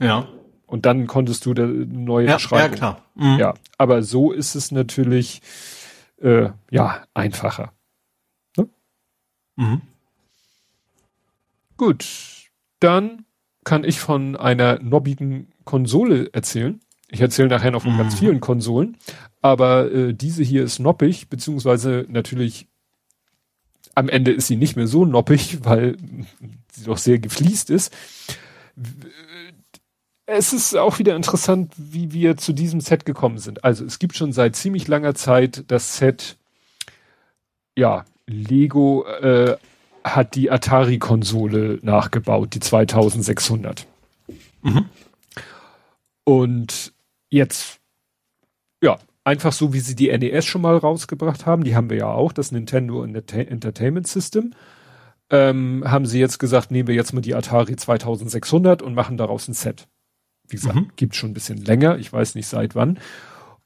[0.00, 0.28] Ja.
[0.66, 2.70] Und dann konntest du da neue ja, Beschreibung.
[2.70, 3.04] Ja, klar.
[3.14, 3.38] Mhm.
[3.38, 5.40] Ja, aber so ist es natürlich,
[6.20, 7.72] äh, ja, einfacher.
[8.56, 8.68] Ne?
[9.56, 9.80] Mhm.
[11.76, 13.24] Gut, dann
[13.64, 16.80] kann ich von einer nobbigen Konsole erzählen.
[17.08, 17.98] Ich erzähle nachher noch von mhm.
[17.98, 18.96] ganz vielen Konsolen,
[19.42, 22.68] aber äh, diese hier ist noppig, beziehungsweise natürlich
[23.94, 25.96] am Ende ist sie nicht mehr so noppig, weil
[26.72, 27.94] sie doch sehr gefliest ist.
[30.32, 33.64] Es ist auch wieder interessant, wie wir zu diesem Set gekommen sind.
[33.64, 36.36] Also es gibt schon seit ziemlich langer Zeit das Set,
[37.76, 39.56] ja, Lego äh,
[40.04, 43.88] hat die Atari-Konsole nachgebaut, die 2600.
[44.62, 44.84] Mhm.
[46.22, 46.92] Und
[47.28, 47.80] jetzt,
[48.80, 52.06] ja, einfach so, wie sie die NES schon mal rausgebracht haben, die haben wir ja
[52.06, 54.54] auch, das Nintendo Entertainment System,
[55.28, 59.48] ähm, haben sie jetzt gesagt, nehmen wir jetzt mal die Atari 2600 und machen daraus
[59.48, 59.88] ein Set.
[60.50, 60.90] Wie gesagt, mhm.
[60.96, 62.98] gibt schon ein bisschen länger, ich weiß nicht seit wann.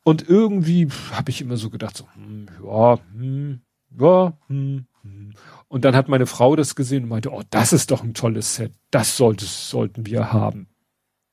[0.03, 3.61] Und irgendwie habe ich immer so gedacht, so, hm, ja, hm,
[3.99, 5.33] ja, hm, hm.
[5.69, 8.55] Und dann hat meine Frau das gesehen und meinte, oh, das ist doch ein tolles
[8.55, 8.73] Set.
[8.91, 10.69] Das sollte, sollten wir haben.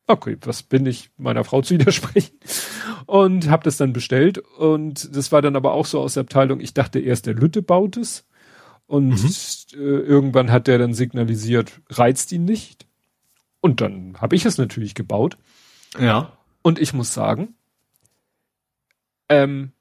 [0.08, 2.38] Okay, was bin ich meiner Frau zu widersprechen?
[3.06, 4.38] Und habe das dann bestellt.
[4.38, 7.62] Und das war dann aber auch so aus der Abteilung, ich dachte erst, der Lütte
[7.62, 8.26] baut es.
[8.88, 9.80] Und mhm.
[9.80, 12.88] äh, irgendwann hat der dann signalisiert, reizt ihn nicht.
[13.62, 15.38] Und dann habe ich es natürlich gebaut.
[16.00, 16.38] Ja.
[16.62, 17.56] Und ich muss sagen,
[19.30, 19.72] ähm,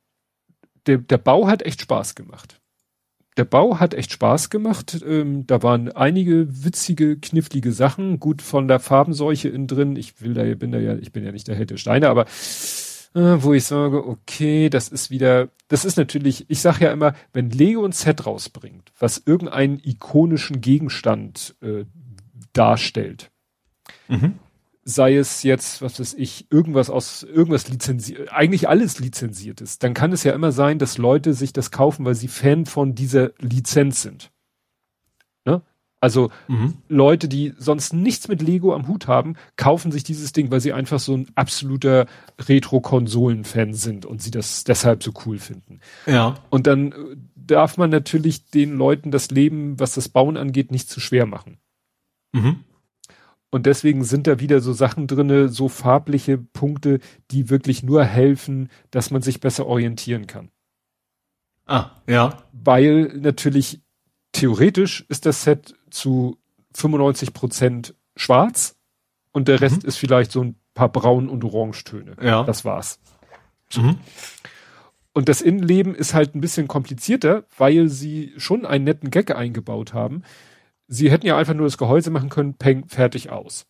[0.87, 2.61] der, der Bau hat echt Spaß gemacht.
[3.37, 5.01] Der Bau hat echt Spaß gemacht.
[5.07, 8.21] Ähm, da waren einige witzige, knifflige Sachen.
[8.21, 9.97] Gut von der Farbenseuche innen drin.
[9.97, 12.27] Ich will da, bin da ja, ich bin ja nicht der Held der Steine, aber
[13.15, 17.15] äh, wo ich sage, okay, das ist wieder, das ist natürlich, ich sage ja immer,
[17.33, 21.85] wenn Lego ein Set rausbringt, was irgendeinen ikonischen Gegenstand äh,
[22.53, 23.30] darstellt,
[24.11, 24.39] Mhm.
[24.83, 29.95] Sei es jetzt, was weiß ich, irgendwas aus, irgendwas lizenziert, eigentlich alles lizenziert ist, dann
[29.95, 33.31] kann es ja immer sein, dass Leute sich das kaufen, weil sie Fan von dieser
[33.39, 34.31] Lizenz sind.
[35.45, 35.63] Ne?
[36.01, 36.79] Also mhm.
[36.89, 40.73] Leute, die sonst nichts mit Lego am Hut haben, kaufen sich dieses Ding, weil sie
[40.73, 42.07] einfach so ein absoluter
[42.41, 45.81] Retro-Konsolen-Fan sind und sie das deshalb so cool finden.
[46.07, 46.37] Ja.
[46.49, 46.97] Und dann äh,
[47.37, 51.59] darf man natürlich den Leuten das Leben, was das Bauen angeht, nicht zu schwer machen.
[52.33, 52.65] Mhm.
[53.51, 57.01] Und deswegen sind da wieder so Sachen drinne, so farbliche Punkte,
[57.33, 60.51] die wirklich nur helfen, dass man sich besser orientieren kann.
[61.67, 62.43] Ah, ja.
[62.53, 63.81] Weil natürlich
[64.33, 66.39] theoretisch ist das Set zu
[66.75, 68.77] 95 Prozent schwarz
[69.33, 69.89] und der Rest mhm.
[69.89, 72.17] ist vielleicht so ein paar Braun- und Orangetöne.
[72.23, 72.45] Ja.
[72.45, 73.01] Das war's.
[73.77, 73.99] Mhm.
[75.13, 79.93] Und das Innenleben ist halt ein bisschen komplizierter, weil sie schon einen netten Gag eingebaut
[79.93, 80.23] haben.
[80.93, 83.67] Sie hätten ja einfach nur das Gehäuse machen können, peng, fertig aus.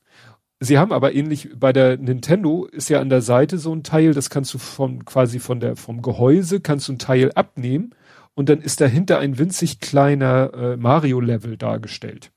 [0.58, 4.14] Sie haben aber ähnlich bei der Nintendo ist ja an der Seite so ein Teil,
[4.14, 7.94] das kannst du von quasi von der vom Gehäuse kannst du ein Teil abnehmen
[8.34, 12.32] und dann ist dahinter ein winzig kleiner äh, Mario-Level dargestellt.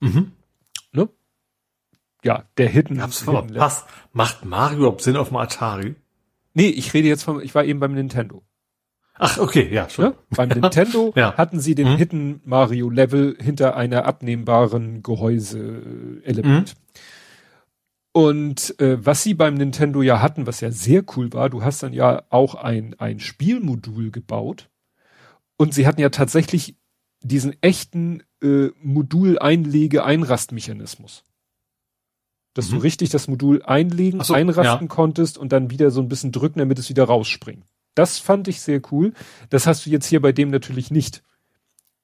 [0.00, 0.32] Mhm.
[0.92, 1.08] Ne?
[2.24, 2.96] Ja, der Hidden.
[2.96, 3.86] Ich hab's verpasst.
[4.12, 5.94] Macht Mario überhaupt Sinn auf dem Atari?
[6.54, 8.42] Nee, ich rede jetzt vom, ich war eben beim Nintendo.
[9.14, 10.06] Ach, okay, ja, schon.
[10.06, 10.14] Ne?
[10.30, 11.36] Beim Nintendo ja.
[11.36, 11.96] hatten sie den mhm.
[11.96, 16.74] Hidden Mario Level hinter einer abnehmbaren Gehäuse-Element.
[16.74, 17.00] Mhm.
[18.14, 21.82] Und äh, was sie beim Nintendo ja hatten, was ja sehr cool war, du hast
[21.82, 24.68] dann ja auch ein, ein Spielmodul gebaut,
[25.62, 26.74] und sie hatten ja tatsächlich
[27.22, 31.24] diesen echten äh, Modul-Einlege-Einrastmechanismus.
[32.52, 32.74] Dass mhm.
[32.74, 34.92] du richtig das Modul einlegen, so, einrasten ja.
[34.92, 37.64] konntest und dann wieder so ein bisschen drücken, damit es wieder rausspringt.
[37.94, 39.12] Das fand ich sehr cool.
[39.50, 41.22] Das hast du jetzt hier bei dem natürlich nicht.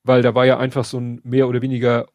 [0.04, 2.06] Weil da war ja einfach so ein mehr oder weniger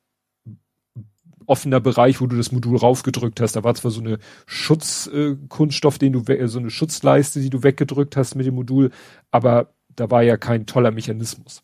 [1.45, 3.55] offener Bereich, wo du das Modul raufgedrückt hast.
[3.55, 8.17] Da war zwar so eine Schutzkunststoff, äh, den du, so eine Schutzleiste, die du weggedrückt
[8.17, 8.91] hast mit dem Modul,
[9.31, 11.63] aber da war ja kein toller Mechanismus.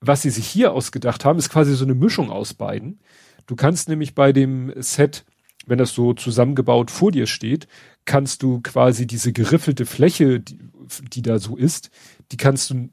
[0.00, 3.00] Was sie sich hier ausgedacht haben, ist quasi so eine Mischung aus beiden.
[3.46, 5.24] Du kannst nämlich bei dem Set,
[5.66, 7.68] wenn das so zusammengebaut vor dir steht,
[8.04, 10.58] kannst du quasi diese geriffelte Fläche, die,
[11.12, 11.90] die da so ist,
[12.32, 12.88] die kannst du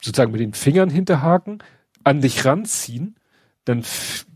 [0.00, 1.62] sozusagen mit den Fingern hinterhaken,
[2.04, 3.16] an dich ranziehen,
[3.64, 3.84] dann,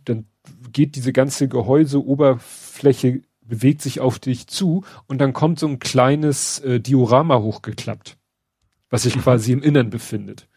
[0.05, 0.27] dann
[0.73, 6.59] geht diese ganze Gehäuseoberfläche bewegt sich auf dich zu und dann kommt so ein kleines
[6.61, 8.17] äh, Diorama hochgeklappt
[8.93, 10.49] was sich quasi im Innern befindet.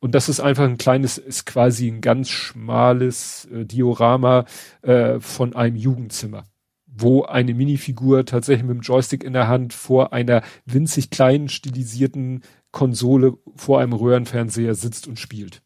[0.00, 4.44] Und das ist einfach ein kleines, ist quasi ein ganz schmales äh, Diorama
[4.82, 6.44] äh, von einem Jugendzimmer,
[6.86, 12.42] wo eine Minifigur tatsächlich mit dem Joystick in der Hand vor einer winzig kleinen stilisierten
[12.70, 15.62] Konsole vor einem Röhrenfernseher sitzt und spielt.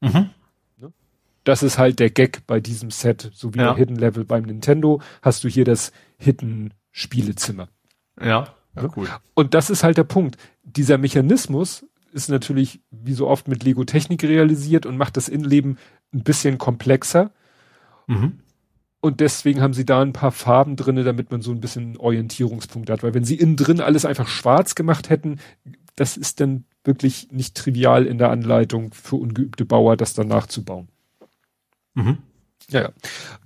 [0.00, 0.30] Mhm.
[0.78, 0.92] Ne?
[1.44, 3.64] Das ist halt der Gag bei diesem Set, so wie ja.
[3.64, 7.68] der Hidden Level beim Nintendo, hast du hier das Hidden Spielezimmer.
[8.20, 8.54] Ja.
[8.76, 9.08] Ja, cool.
[9.34, 10.36] Und das ist halt der Punkt.
[10.62, 11.84] Dieser Mechanismus
[12.18, 15.78] ist natürlich wie so oft mit Lego Technik realisiert und macht das Innenleben
[16.12, 17.30] ein bisschen komplexer.
[18.06, 18.40] Mhm.
[19.00, 22.90] Und deswegen haben sie da ein paar Farben drinne, damit man so ein bisschen Orientierungspunkt
[22.90, 23.02] hat.
[23.02, 25.38] Weil wenn sie innen drin alles einfach schwarz gemacht hätten,
[25.94, 30.88] das ist dann wirklich nicht trivial in der Anleitung für ungeübte Bauer, das dann nachzubauen.
[31.94, 32.18] Mhm.
[32.70, 32.92] Ja, ja.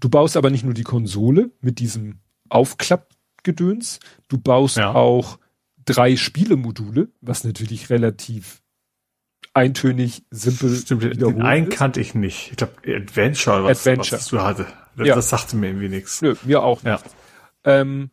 [0.00, 3.08] Du baust aber nicht nur die Konsole mit diesem Aufklapp
[3.42, 4.00] Gedöns.
[4.28, 4.94] Du baust ja.
[4.94, 5.38] auch
[5.84, 8.61] drei Spielemodule, was natürlich relativ
[9.54, 11.76] eintönig, simpel Stimmt, den einen ist.
[11.76, 12.50] kannte ich nicht.
[12.50, 14.20] Ich glaube Adventure, was, Adventure.
[14.20, 14.66] was du hatte.
[14.96, 15.14] Das, ja.
[15.14, 16.22] das sagte mir irgendwie nichts.
[16.22, 17.04] Nö, mir auch nicht.
[17.64, 17.80] Ja.
[17.80, 18.10] Ähm,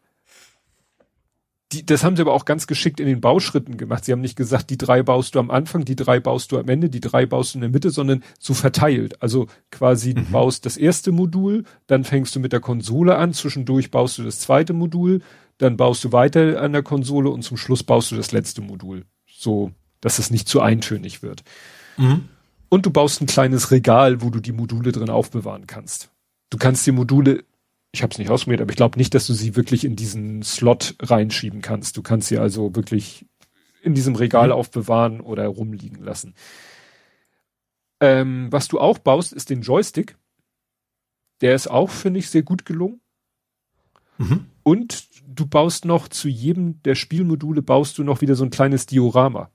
[1.72, 4.04] die, das haben sie aber auch ganz geschickt in den Bauschritten gemacht.
[4.04, 6.68] Sie haben nicht gesagt, die drei baust du am Anfang, die drei baust du am
[6.68, 9.22] Ende, die drei baust du in der Mitte, sondern so verteilt.
[9.22, 10.16] Also quasi mhm.
[10.16, 14.24] du baust das erste Modul, dann fängst du mit der Konsole an, zwischendurch baust du
[14.24, 15.22] das zweite Modul,
[15.60, 19.06] dann baust du weiter an der Konsole und zum Schluss baust du das letzte Modul.
[19.28, 19.72] So,
[20.02, 21.44] dass es nicht zu eintönig wird.
[21.98, 22.30] Mhm.
[22.70, 26.10] Und du baust ein kleines Regal, wo du die Module drin aufbewahren kannst.
[26.50, 27.44] Du kannst die Module
[27.92, 30.44] ich habe es nicht ausprobiert, aber ich glaube nicht, dass du sie wirklich in diesen
[30.44, 31.98] Slot reinschieben kannst.
[31.98, 33.26] Du kannst sie also wirklich
[33.82, 34.54] in diesem Regal mhm.
[34.54, 36.36] aufbewahren oder rumliegen lassen.
[38.00, 40.18] Ähm, was du auch baust, ist den Joystick.
[41.42, 43.02] Der ist auch, finde ich, sehr gut gelungen.
[44.18, 44.46] Mhm.
[44.64, 48.86] Und du baust noch zu jedem der Spielmodule baust du noch wieder so ein kleines
[48.86, 49.50] Diorama.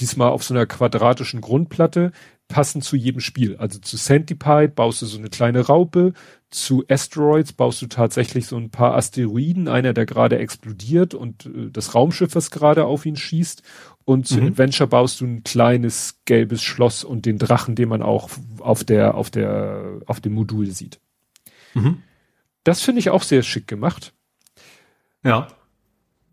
[0.00, 2.12] Diesmal auf so einer quadratischen Grundplatte,
[2.48, 3.56] passend zu jedem Spiel.
[3.56, 6.12] Also zu Centipede baust du so eine kleine Raupe,
[6.50, 11.70] zu Asteroids baust du tatsächlich so ein paar Asteroiden, einer, der gerade explodiert und äh,
[11.70, 13.62] das Raumschiff, was gerade auf ihn schießt.
[14.04, 14.48] Und zu mhm.
[14.48, 19.16] Adventure baust du ein kleines gelbes Schloss und den Drachen, den man auch auf der,
[19.16, 21.00] auf der, auf dem Modul sieht.
[21.74, 22.02] Mhm.
[22.62, 24.14] Das finde ich auch sehr schick gemacht.
[25.24, 25.48] Ja.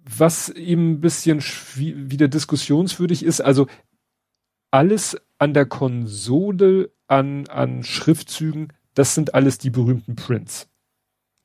[0.05, 3.67] Was eben ein bisschen wieder diskussionswürdig ist, also
[4.71, 10.67] alles an der Konsole, an, an Schriftzügen, das sind alles die berühmten Prints.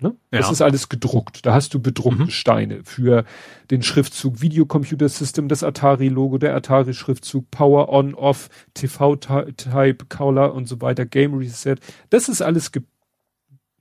[0.01, 0.17] Ne?
[0.33, 0.39] Ja.
[0.39, 1.45] Das ist alles gedruckt.
[1.45, 2.31] Da hast du bedruckte mhm.
[2.31, 3.25] Steine für
[3.71, 10.81] den Schriftzug Videocomputer System, das Atari-Logo, der Atari-Schriftzug, Power On, Off, TV-Type, Color und so
[10.81, 11.77] weiter, Game Reset.
[12.11, 12.71] Das ist alles,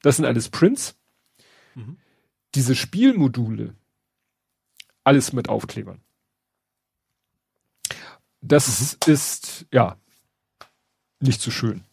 [0.01, 0.95] das sind alles Prints.
[1.75, 1.97] Mhm.
[2.55, 3.75] Diese Spielmodule,
[5.07, 6.01] alles mit Aufklebern.
[8.41, 9.13] Das mhm.
[9.13, 9.97] ist, ja,
[11.19, 11.83] nicht so schön.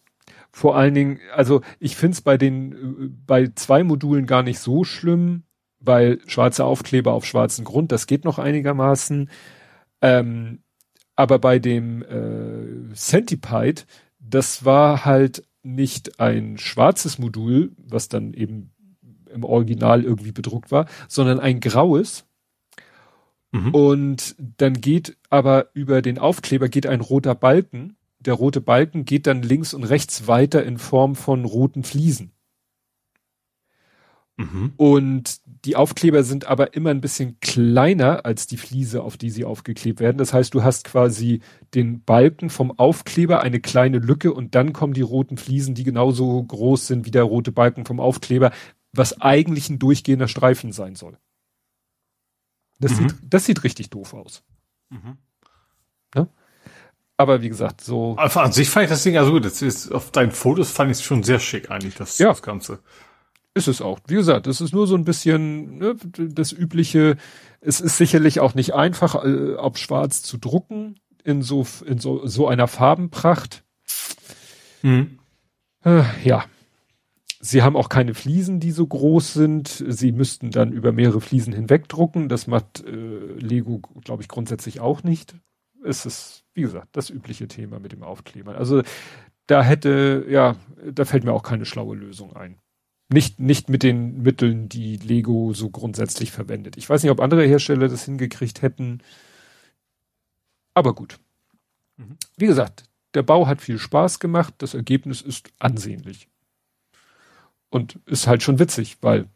[0.53, 4.85] Vor allen Dingen, also ich finde es bei den, bei zwei Modulen gar nicht so
[4.85, 5.45] schlimm,
[5.81, 9.31] weil schwarze Aufkleber auf schwarzen Grund, das geht noch einigermaßen.
[10.01, 10.63] Ähm,
[11.17, 13.83] aber bei dem äh, Centipede,
[14.19, 18.73] das war halt nicht ein schwarzes Modul, was dann eben
[19.33, 22.27] im Original irgendwie bedruckt war, sondern ein graues.
[23.55, 23.75] Mhm.
[23.75, 29.27] Und dann geht aber über den Aufkleber geht ein roter Balken der rote Balken geht
[29.27, 32.33] dann links und rechts weiter in Form von roten Fliesen.
[34.37, 34.73] Mhm.
[34.77, 39.45] Und die Aufkleber sind aber immer ein bisschen kleiner als die Fliese, auf die sie
[39.45, 40.19] aufgeklebt werden.
[40.19, 41.41] Das heißt, du hast quasi
[41.75, 46.43] den Balken vom Aufkleber, eine kleine Lücke und dann kommen die roten Fliesen, die genauso
[46.43, 48.51] groß sind wie der rote Balken vom Aufkleber,
[48.93, 51.17] was eigentlich ein durchgehender Streifen sein soll.
[52.85, 53.09] Das, mhm.
[53.09, 54.43] sieht, das sieht richtig doof aus.
[54.91, 55.17] Mhm.
[56.15, 56.29] Ja?
[57.17, 58.15] Aber wie gesagt, so.
[58.19, 59.47] Also an sich fand ich das Ding also gut.
[59.47, 62.29] Das ist, auf deinen Fotos fand ich es schon sehr schick eigentlich, das, ja.
[62.29, 62.81] das Ganze.
[63.55, 64.01] Ist es auch.
[64.07, 67.17] Wie gesagt, es ist nur so ein bisschen ne, das übliche.
[67.63, 72.27] Es ist sicherlich auch nicht einfach, äh, auf schwarz zu drucken in so in so
[72.27, 73.65] so einer Farbenpracht.
[74.83, 75.21] Mhm.
[75.85, 76.45] Äh, ja.
[77.45, 79.69] Sie haben auch keine Fliesen, die so groß sind.
[79.87, 82.29] Sie müssten dann über mehrere Fliesen hinweg drucken.
[82.29, 82.91] Das macht äh,
[83.39, 85.35] Lego, glaube ich, grundsätzlich auch nicht.
[85.85, 88.55] Es ist wie gesagt, das übliche Thema mit dem Aufklebern.
[88.57, 88.83] Also
[89.47, 90.57] da hätte, ja,
[90.91, 92.59] da fällt mir auch keine schlaue Lösung ein.
[93.13, 96.79] Nicht, nicht mit den Mitteln, die Lego so grundsätzlich verwendet.
[96.79, 99.03] Ich weiß nicht, ob andere Hersteller das hingekriegt hätten.
[100.73, 101.19] Aber gut.
[101.97, 102.17] Mhm.
[102.37, 104.55] Wie gesagt, der Bau hat viel Spaß gemacht.
[104.59, 106.29] Das Ergebnis ist ansehnlich.
[107.75, 109.27] Und ist halt schon witzig, weil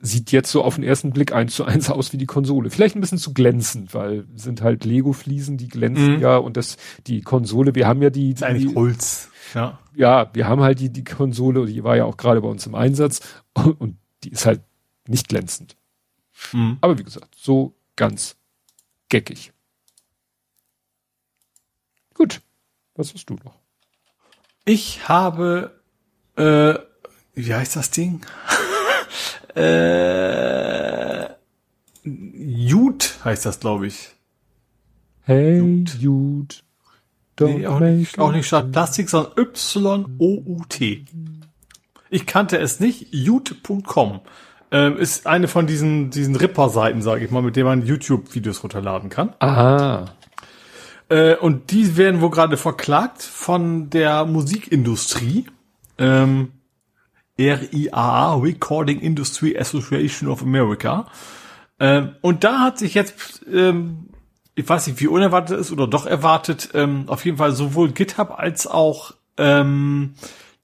[0.00, 2.70] sieht jetzt so auf den ersten Blick eins zu eins aus wie die Konsole.
[2.70, 6.22] Vielleicht ein bisschen zu glänzend, weil sind halt Lego-Fliesen, die glänzen mhm.
[6.22, 9.28] ja und das, die Konsole, wir haben ja die, die eigentlich Holz.
[9.52, 9.78] Ja.
[9.94, 12.74] ja, wir haben halt die, die Konsole, die war ja auch gerade bei uns im
[12.74, 13.20] Einsatz
[13.52, 14.62] und, und die ist halt
[15.06, 15.76] nicht glänzend.
[16.54, 16.78] Mhm.
[16.80, 18.36] Aber wie gesagt, so ganz
[19.10, 19.52] geckig.
[22.14, 22.40] Gut.
[22.94, 23.58] Was hast du noch?
[24.64, 25.78] Ich habe,
[26.36, 26.78] äh,
[27.34, 28.20] wie heißt das Ding?
[29.54, 31.26] Äh,
[32.04, 34.08] Jude heißt das, glaube ich.
[35.24, 35.92] Hey, Jude.
[35.98, 36.54] Jude.
[37.40, 41.04] Nee, auch, nicht, auch nicht statt Plastik, sondern Y-O-U-T.
[42.10, 43.08] Ich kannte es nicht.
[43.12, 44.20] Jude.com
[44.70, 49.10] ähm, ist eine von diesen, diesen Ripper-Seiten, sage ich mal, mit denen man YouTube-Videos runterladen
[49.10, 49.34] kann.
[49.38, 50.06] Aha.
[51.08, 55.46] Äh, und die werden wohl gerade verklagt von der Musikindustrie.
[55.98, 56.52] Ähm,
[57.48, 61.06] RIAA, Recording Industry Association of America.
[61.78, 64.08] Ähm, und da hat sich jetzt, ähm,
[64.54, 68.38] ich weiß nicht, wie unerwartet ist oder doch erwartet, ähm, auf jeden Fall sowohl GitHub
[68.38, 70.14] als auch ähm,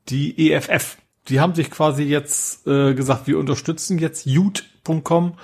[0.09, 0.97] die EFF.
[1.29, 5.35] Die haben sich quasi jetzt äh, gesagt, wir unterstützen jetzt Ute.com.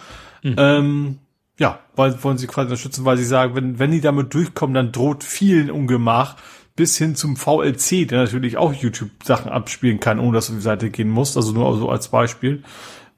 [0.43, 0.55] Mhm.
[0.57, 1.19] Ähm,
[1.59, 4.93] ja, weil wollen sie quasi unterstützen, weil sie sagen, wenn, wenn die damit durchkommen, dann
[4.93, 6.37] droht vielen Ungemach,
[6.77, 10.65] bis hin zum VLC, der natürlich auch YouTube-Sachen abspielen kann, ohne dass du auf die
[10.65, 12.65] Seite gehen musst, also nur so als Beispiel.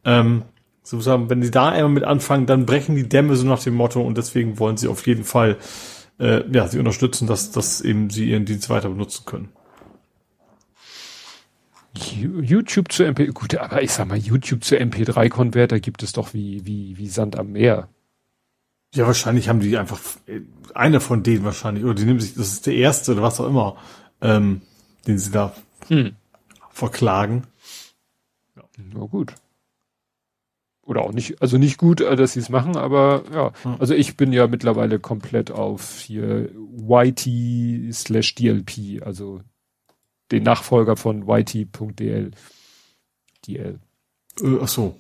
[0.05, 0.43] Ähm,
[0.83, 4.01] sozusagen, wenn sie da einmal mit anfangen, dann brechen die Dämme so nach dem Motto
[4.03, 5.57] und deswegen wollen sie auf jeden Fall,
[6.19, 9.49] äh, ja, sie unterstützen, dass, dass eben sie ihren Dienst weiter benutzen können.
[11.95, 16.67] YouTube zu MP, gut, aber ich sag mal, YouTube zu MP3-Konverter gibt es doch wie,
[16.67, 17.89] wie, wie Sand am Meer.
[18.97, 20.01] Ja, wahrscheinlich haben die einfach
[20.75, 23.47] einer von denen wahrscheinlich, oder die nehmen sich, das ist der erste oder was auch
[23.47, 23.77] immer,
[24.23, 24.63] ähm,
[25.07, 25.55] den sie da
[25.89, 26.17] hm.
[26.71, 27.43] verklagen.
[28.57, 28.63] Ja.
[28.95, 29.35] Na gut.
[30.81, 33.53] Oder auch nicht, also nicht gut, äh, dass sie es machen, aber ja.
[33.65, 33.77] Hm.
[33.79, 36.51] Also ich bin ja mittlerweile komplett auf hier
[36.89, 39.43] YT slash DLP, also
[40.33, 42.31] den Nachfolger von YT.dl.
[43.47, 43.81] DL.
[44.41, 44.99] Äh, ach so.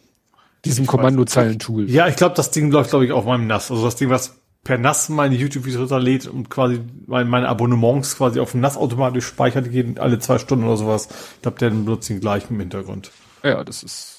[0.67, 1.91] Diesem Kommandozeilen-Tool.
[1.91, 3.71] Ja, ich glaube, das Ding läuft, glaube ich, auf meinem NAS.
[3.71, 4.37] Also das Ding, was
[4.67, 9.69] per NAS meine YouTube-Videos runterlädt und quasi meine, Abonnements quasi auf dem NAS automatisch speichert,
[9.73, 11.09] jeden alle zwei Stunden oder sowas.
[11.37, 13.13] Ich glaube, der benutzt den gleich im Hintergrund.
[13.45, 14.19] Ja, das ist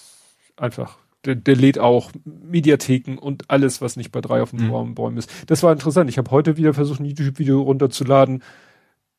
[0.55, 0.97] einfach.
[1.25, 4.71] Der, der lädt auch Mediatheken und alles, was nicht bei drei auf dem mhm.
[4.71, 5.29] Baum, Bäumen ist.
[5.47, 6.09] Das war interessant.
[6.09, 8.41] Ich habe heute wieder versucht, ein YouTube-Video runterzuladen.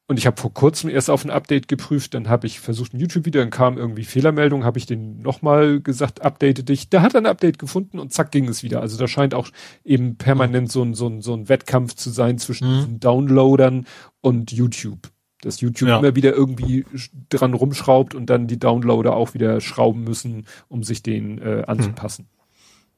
[0.08, 2.98] Und ich habe vor kurzem erst auf ein Update geprüft, dann habe ich versucht ein
[2.98, 6.88] YouTube-Video, dann kam irgendwie Fehlermeldung, habe ich den nochmal gesagt, update dich.
[6.88, 8.80] Der hat ein Update gefunden und zack ging es wieder.
[8.80, 9.50] Also da scheint auch
[9.84, 12.76] eben permanent so ein, so ein, so ein Wettkampf zu sein zwischen mhm.
[12.76, 13.86] diesen Downloadern
[14.22, 15.10] und YouTube.
[15.42, 15.98] Dass YouTube ja.
[15.98, 16.86] immer wieder irgendwie
[17.28, 22.28] dran rumschraubt und dann die Downloader auch wieder schrauben müssen, um sich den äh, anzupassen.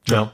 [0.07, 0.13] Mhm.
[0.13, 0.33] Ja.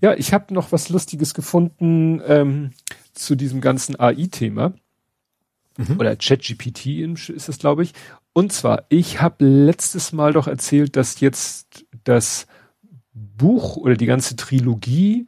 [0.00, 2.70] Ja, ich habe noch was Lustiges gefunden ähm,
[3.12, 4.72] zu diesem ganzen AI-Thema
[5.76, 5.98] mhm.
[5.98, 6.86] oder ChatGPT
[7.30, 7.92] ist es, glaube ich.
[8.32, 12.46] Und zwar, ich habe letztes Mal doch erzählt, dass jetzt das
[13.12, 15.26] Buch oder die ganze Trilogie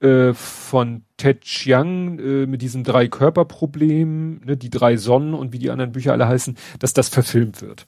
[0.00, 5.58] äh, von Ted Chiang äh, mit diesem drei Körperproblem, ne, die drei Sonnen und wie
[5.58, 7.86] die anderen Bücher alle heißen, dass das verfilmt wird.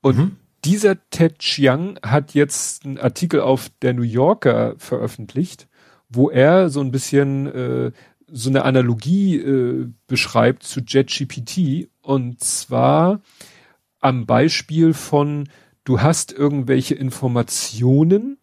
[0.00, 0.36] Und mhm.
[0.64, 5.68] dieser Ted Chiang hat jetzt einen Artikel auf der New Yorker veröffentlicht,
[6.08, 7.92] wo er so ein bisschen äh,
[8.32, 13.20] so eine Analogie äh, beschreibt zu JetGPT und zwar
[14.00, 15.48] am Beispiel von
[15.84, 18.38] du hast irgendwelche Informationen,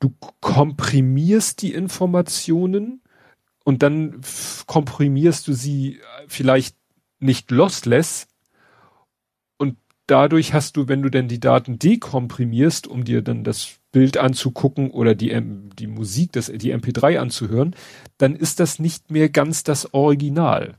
[0.00, 3.02] du komprimierst die Informationen
[3.64, 4.20] und dann
[4.66, 6.76] komprimierst du sie vielleicht
[7.18, 8.26] nicht lossless
[10.06, 14.90] dadurch hast du, wenn du denn die Daten dekomprimierst, um dir dann das Bild anzugucken
[14.90, 15.40] oder die,
[15.78, 17.74] die Musik, das, die MP3 anzuhören,
[18.18, 20.74] dann ist das nicht mehr ganz das Original.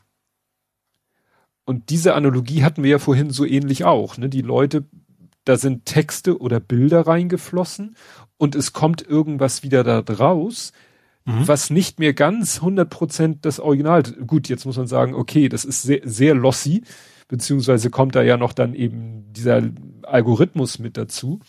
[1.66, 4.18] Und diese Analogie hatten wir ja vorhin so ähnlich auch.
[4.18, 4.30] Ne?
[4.30, 4.86] Die Leute,
[5.46, 7.96] da sind Texte oder Bilder reingeflossen
[8.38, 10.74] und es kommt irgendwas wieder da draus,
[11.26, 11.48] mhm.
[11.48, 14.04] was nicht mehr ganz 100% das Original.
[14.04, 16.84] Gut, jetzt muss man sagen, okay, das ist sehr, sehr lossy,
[17.28, 19.62] beziehungsweise kommt da ja noch dann eben dieser
[20.04, 21.40] Algorithmus mit dazu.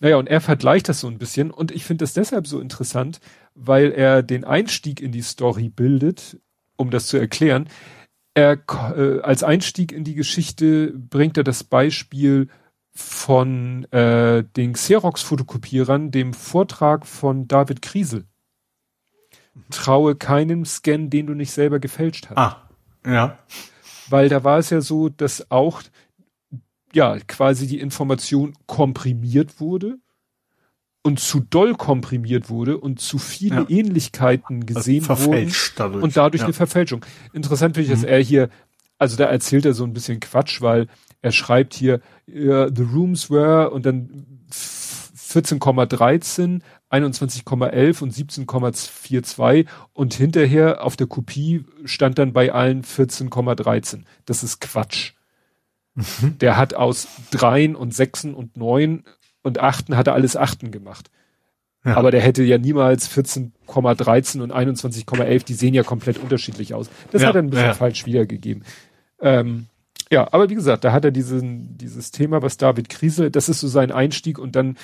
[0.00, 3.20] Naja, und er vergleicht das so ein bisschen und ich finde das deshalb so interessant,
[3.54, 6.38] weil er den Einstieg in die Story bildet,
[6.76, 7.68] um das zu erklären.
[8.34, 8.58] Er
[8.96, 12.48] äh, als Einstieg in die Geschichte bringt er das Beispiel
[12.92, 18.24] von äh, den Xerox-Fotokopierern, dem Vortrag von David Kriesel.
[19.70, 22.36] Traue keinem Scan, den du nicht selber gefälscht hast.
[22.36, 22.68] Ah,
[23.06, 23.38] ja.
[24.08, 25.82] Weil da war es ja so, dass auch
[26.92, 29.98] ja quasi die Information komprimiert wurde
[31.02, 33.66] und zu doll komprimiert wurde und zu viele ja.
[33.68, 36.02] Ähnlichkeiten gesehen wurden dadurch.
[36.02, 36.46] und dadurch ja.
[36.46, 37.04] eine Verfälschung.
[37.32, 38.08] Interessant finde ich, dass mhm.
[38.08, 38.50] er hier,
[38.98, 40.88] also da erzählt er so ein bisschen Quatsch, weil
[41.22, 46.60] er schreibt hier, uh, the rooms were und dann 14,13,
[46.90, 54.04] 21,11 und 17,42 und hinterher auf der Kopie stand dann bei allen 14,13.
[54.24, 55.12] Das ist Quatsch.
[55.94, 56.38] Mhm.
[56.38, 59.04] Der hat aus dreien und sechsen und neun
[59.42, 61.10] und achten hat er alles achten gemacht.
[61.84, 61.96] Ja.
[61.96, 66.90] Aber der hätte ja niemals 14,13 und 21,11, die sehen ja komplett unterschiedlich aus.
[67.12, 67.74] Das ja, hat er ein bisschen ja.
[67.74, 68.64] falsch wiedergegeben.
[69.20, 69.66] Ähm,
[70.10, 73.60] ja, aber wie gesagt, da hat er diesen, dieses Thema, was David Kriesel, das ist
[73.60, 74.76] so sein Einstieg und dann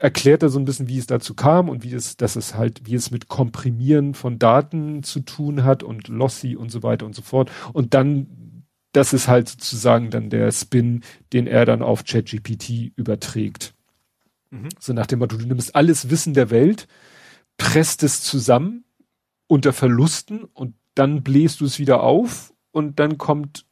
[0.00, 2.82] erklärt er so ein bisschen, wie es dazu kam und wie es, dass es halt,
[2.84, 7.14] wie es mit Komprimieren von Daten zu tun hat und Lossy und so weiter und
[7.14, 7.50] so fort.
[7.72, 8.26] Und dann
[8.92, 11.02] das ist halt sozusagen dann der Spin,
[11.32, 13.74] den er dann auf ChatGPT überträgt.
[14.50, 14.68] Mhm.
[14.80, 16.88] So nach dem Motto, du nimmst alles Wissen der Welt,
[17.56, 18.84] presst es zusammen
[19.46, 23.66] unter Verlusten und dann bläst du es wieder auf und dann kommt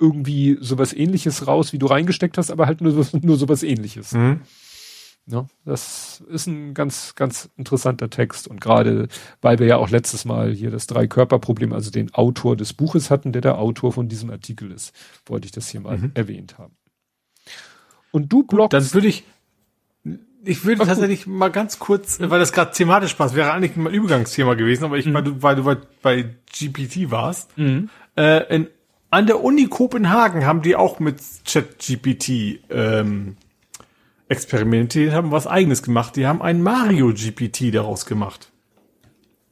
[0.00, 4.12] irgendwie sowas ähnliches raus, wie du reingesteckt hast, aber halt nur, nur sowas ähnliches.
[4.12, 4.40] Mhm.
[5.26, 8.48] Ja, das ist ein ganz, ganz interessanter Text.
[8.48, 9.08] Und gerade,
[9.40, 13.32] weil wir ja auch letztes Mal hier das Drei-Körper-Problem, also den Autor des Buches hatten,
[13.32, 14.92] der der Autor von diesem Artikel ist,
[15.26, 16.12] wollte ich das hier mal mhm.
[16.14, 16.74] erwähnt haben.
[18.10, 18.72] Und du bloggst.
[18.72, 19.24] Dann würde ich,
[20.44, 21.34] ich würde tatsächlich gut.
[21.34, 25.06] mal ganz kurz, weil das gerade thematisch passt, wäre eigentlich mein Übergangsthema gewesen, aber ich,
[25.06, 25.14] mhm.
[25.14, 27.88] weil du, weil du bei, bei GPT warst, mhm.
[28.16, 28.66] äh, in,
[29.10, 33.36] an der Uni Kopenhagen haben die auch mit ChatGPT ähm,
[34.30, 36.16] experimentiert, haben was eigenes gemacht.
[36.16, 38.50] Die haben ein Mario GPT daraus gemacht.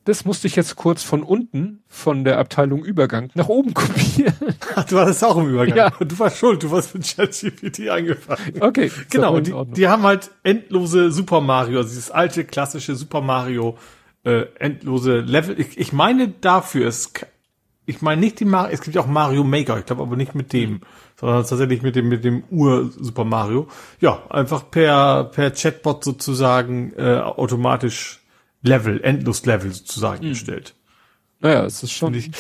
[0.05, 4.33] Das musste ich jetzt kurz von unten, von der Abteilung Übergang, nach oben kopieren.
[4.75, 5.77] Ach, du warst auch im Übergang.
[5.77, 5.91] Ja.
[5.91, 8.55] Du warst schuld, du warst mit ChatGPT angefangen.
[8.61, 8.91] Okay.
[9.11, 13.77] Genau, und die, die, haben halt endlose Super Mario, also dieses alte klassische Super Mario,
[14.25, 15.61] äh, endlose Level.
[15.61, 17.13] Ich, ich meine dafür, es,
[17.85, 20.35] ich meine nicht die Mario, es gibt ja auch Mario Maker, ich glaube aber nicht
[20.35, 20.81] mit dem
[21.19, 23.69] sondern tatsächlich mit dem mit dem Ur Super Mario.
[24.01, 28.21] Ja, einfach per per Chatbot sozusagen äh, automatisch
[28.63, 30.31] Level, endlos Level sozusagen mhm.
[30.31, 30.75] gestellt.
[31.41, 32.15] Naja, es ist schon.
[32.15, 32.31] Ich,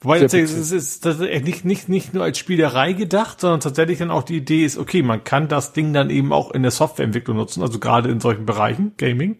[0.00, 3.98] wobei jetzt, es ist das ist nicht, nicht, nicht nur als Spielerei gedacht, sondern tatsächlich
[3.98, 6.70] dann auch die Idee ist, okay, man kann das Ding dann eben auch in der
[6.70, 9.38] Softwareentwicklung nutzen, also gerade in solchen Bereichen, Gaming.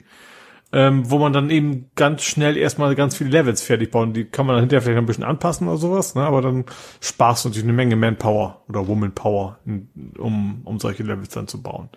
[0.73, 4.15] Ähm, wo man dann eben ganz schnell erstmal ganz viele Levels fertig bauen.
[4.15, 6.23] Die kann man dann hinterher vielleicht ein bisschen anpassen oder sowas, ne?
[6.23, 6.65] aber dann
[7.01, 9.59] sparst du natürlich eine Menge Manpower oder Womanpower,
[10.19, 11.91] um, um solche Levels dann zu bauen.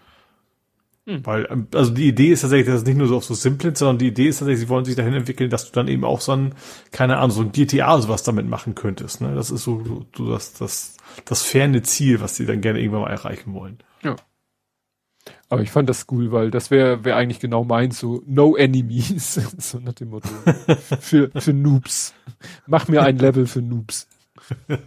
[1.07, 1.25] Hm.
[1.25, 3.75] Weil, ähm, also die Idee ist tatsächlich, dass es nicht nur so auf so simplen,
[3.75, 6.19] sondern die Idee ist tatsächlich, sie wollen sich dahin entwickeln, dass du dann eben auch
[6.19, 6.55] so ein,
[6.91, 9.21] keine Ahnung, so ein GTA oder sowas damit machen könntest.
[9.21, 9.35] Ne?
[9.35, 13.11] Das ist so, so das, das, das ferne Ziel, was sie dann gerne irgendwann mal
[13.11, 13.77] erreichen wollen.
[14.03, 14.15] Ja.
[15.49, 19.35] Aber ich fand das cool, weil das wäre wär eigentlich genau meins, so No Enemies,
[19.57, 20.29] so nach dem Motto.
[20.99, 22.13] für, für Noobs.
[22.67, 24.07] Mach mir ein Level für Noobs.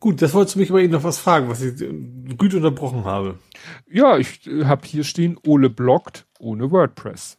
[0.00, 1.78] Gut, das wolltest du mich aber eben noch was fragen, was ich
[2.38, 3.38] gut unterbrochen habe.
[3.86, 7.36] Ja, ich äh, habe hier stehen, Ole blockt ohne WordPress.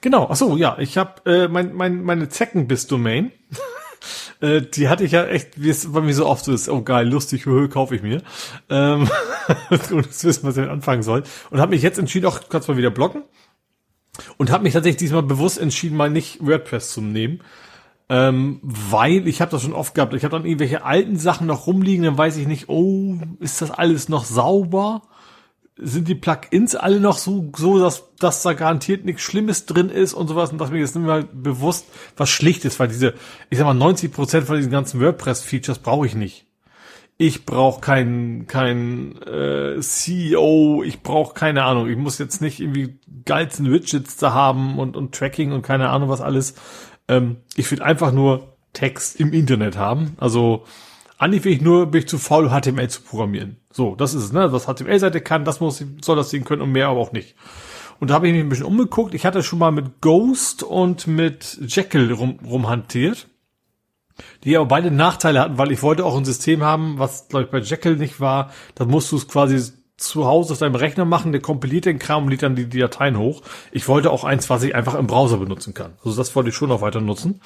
[0.00, 3.30] Genau, ach so, ja, ich habe äh, mein, mein, meine Zeckenbiss-Domain
[4.40, 6.82] äh, die hatte ich ja echt, wie es bei mir so oft so ist, oh
[6.82, 8.22] geil, lustig, höh, kaufe ich mir.
[8.68, 9.08] Ähm,
[9.70, 11.22] und das wissen, was ich damit anfangen soll.
[11.50, 13.22] Und habe mich jetzt entschieden, auch kurz mal wieder blocken.
[14.38, 17.40] Und habe mich tatsächlich diesmal bewusst entschieden, mal nicht WordPress zu nehmen.
[18.08, 20.14] Ähm, weil ich habe das schon oft gehabt.
[20.14, 23.70] Ich habe dann irgendwelche alten Sachen noch rumliegen, dann weiß ich nicht, oh, ist das
[23.70, 25.02] alles noch sauber?
[25.78, 30.14] Sind die Plugins alle noch so, so dass, dass da garantiert nichts Schlimmes drin ist
[30.14, 33.14] und sowas und dass mir jetzt nicht mal bewusst was schlicht ist, weil diese,
[33.50, 36.46] ich sag mal, 90 Prozent von diesen ganzen WordPress-Features brauche ich nicht.
[37.18, 42.98] Ich brauche keinen kein, äh, CEO, ich brauche keine Ahnung, ich muss jetzt nicht irgendwie
[43.24, 46.54] geilsten Widgets da haben und, und Tracking und keine Ahnung was alles.
[47.08, 50.14] Ähm, ich will einfach nur Text im Internet haben.
[50.18, 50.64] Also
[51.18, 53.56] eigentlich will ich nur, bin ich zu faul, HTML zu programmieren.
[53.70, 54.52] So, das ist es, ne?
[54.52, 57.36] Was HTML-Seite kann, das muss, soll das Ding können und mehr aber auch nicht.
[57.98, 59.14] Und da habe ich mich ein bisschen umgeguckt.
[59.14, 63.28] Ich hatte schon mal mit Ghost und mit Jekyll rum, rumhantiert.
[64.44, 67.50] Die aber beide Nachteile hatten, weil ich wollte auch ein System haben, was, glaube ich,
[67.50, 68.50] bei Jekyll nicht war.
[68.74, 72.24] Da musst du es quasi zu Hause auf deinem Rechner machen, der kompiliert den Kram
[72.24, 73.42] und lädt dann die, die Dateien hoch.
[73.72, 75.94] Ich wollte auch eins, was ich einfach im Browser benutzen kann.
[76.04, 77.40] Also das wollte ich schon noch weiter nutzen.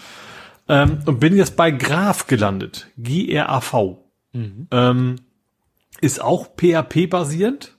[0.70, 2.86] Ähm, und bin jetzt bei Graph gelandet.
[2.96, 4.04] G-R-A-V.
[4.32, 4.68] Mhm.
[4.70, 5.16] Ähm,
[6.00, 7.76] ist auch PHP-basierend.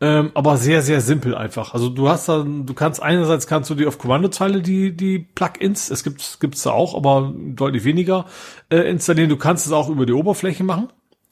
[0.00, 1.74] Ähm, aber sehr, sehr simpel einfach.
[1.74, 5.90] Also du hast dann, du kannst einerseits kannst du die auf Kommandozeile die, die Plugins,
[5.90, 8.26] es gibt, gibt's da auch, aber deutlich weniger,
[8.68, 9.30] äh, installieren.
[9.30, 10.88] Du kannst es auch über die Oberfläche machen.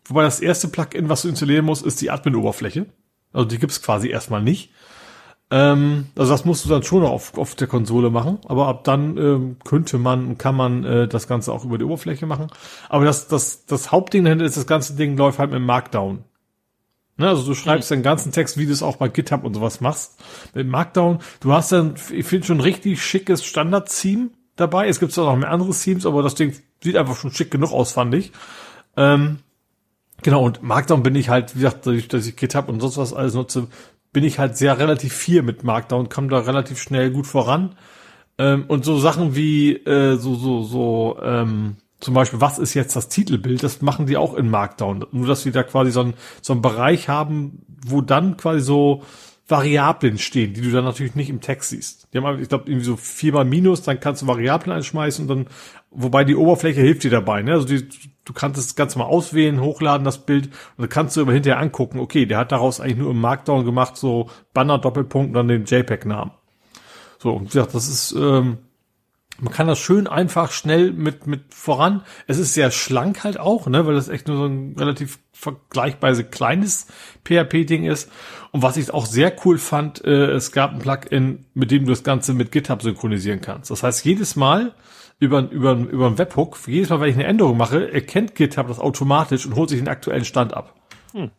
[0.06, 2.86] Wobei das erste Plugin, was du installieren musst, ist die Admin-Oberfläche.
[3.32, 4.70] Also die gibt's quasi erstmal nicht.
[5.50, 9.16] Ähm, also das musst du dann schon auf, auf der Konsole machen, aber ab dann
[9.18, 12.48] ähm, könnte man, kann man äh, das Ganze auch über die Oberfläche machen.
[12.88, 16.24] Aber das, das, das Hauptding dahinter ist, das ganze Ding läuft halt mit Markdown.
[17.16, 19.80] Ne, also du schreibst den ganzen Text, wie du es auch bei GitHub und sowas
[19.80, 20.20] machst,
[20.54, 21.20] mit Markdown.
[21.40, 24.88] Du hast dann, ich finde schon richtig schickes Standard-Theme dabei.
[24.88, 27.72] Es gibt zwar noch mehr andere Themes, aber das Ding sieht einfach schon schick genug
[27.72, 28.32] aus, fand ich.
[28.96, 29.38] Ähm,
[30.22, 33.12] Genau, und Markdown bin ich halt, wie gesagt, dadurch, dass ich GitHub und sonst was
[33.12, 33.68] alles nutze,
[34.14, 37.74] bin ich halt sehr relativ viel mit Markdown, kam da relativ schnell gut voran.
[38.38, 42.96] Ähm, und so Sachen wie äh, so, so, so, ähm, zum Beispiel, was ist jetzt
[42.96, 45.04] das Titelbild, das machen die auch in Markdown.
[45.12, 49.02] Nur, dass wir da quasi so, ein, so einen Bereich haben, wo dann quasi so
[49.46, 52.08] Variablen stehen, die du dann natürlich nicht im Text siehst.
[52.12, 55.46] Die haben, ich glaube, irgendwie so viermal Minus, dann kannst du Variablen einschmeißen und dann,
[55.94, 57.52] wobei die Oberfläche hilft dir dabei, ne?
[57.52, 57.88] Also die,
[58.24, 61.60] du kannst das Ganze mal auswählen, hochladen, das Bild, und dann kannst du aber hinterher
[61.60, 65.48] angucken, okay, der hat daraus eigentlich nur im Markdown gemacht, so Banner, Doppelpunkt und dann
[65.48, 66.32] den JPEG-Namen.
[67.18, 68.58] So, und wie gesagt, das ist, ähm,
[69.40, 72.02] man kann das schön einfach schnell mit, mit voran.
[72.26, 76.24] Es ist sehr schlank halt auch, ne, weil das echt nur so ein relativ vergleichweise
[76.24, 76.86] kleines
[77.24, 78.10] PHP-Ding ist.
[78.52, 81.90] Und was ich auch sehr cool fand, äh, es gab ein Plugin, mit dem du
[81.90, 83.70] das Ganze mit GitHub synchronisieren kannst.
[83.70, 84.74] Das heißt, jedes Mal,
[85.24, 88.78] über, über, über einen Webhook, jedes Mal, wenn ich eine Änderung mache, erkennt GitHub das
[88.78, 90.74] automatisch und holt sich den aktuellen Stand ab.
[91.12, 91.30] Hm.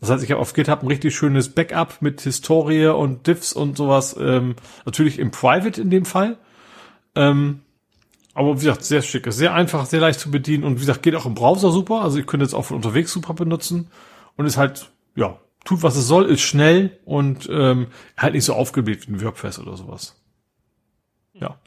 [0.00, 3.76] Das heißt, ich habe auf GitHub ein richtig schönes Backup mit Historie und Diffs und
[3.76, 4.16] sowas.
[4.18, 6.36] Ähm, natürlich im Private in dem Fall.
[7.14, 7.62] Ähm,
[8.34, 9.26] aber wie gesagt, sehr schick.
[9.26, 12.02] Ist sehr einfach, sehr leicht zu bedienen und wie gesagt, geht auch im Browser super.
[12.02, 13.90] Also ich könnte jetzt auch von unterwegs super benutzen
[14.36, 17.86] und ist halt, ja, tut was es soll, ist schnell und ähm,
[18.18, 20.22] halt nicht so aufgebläht wie ein WordPress oder sowas.
[21.32, 21.58] Ja.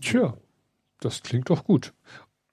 [0.00, 0.34] Tja,
[1.00, 1.92] das klingt doch gut.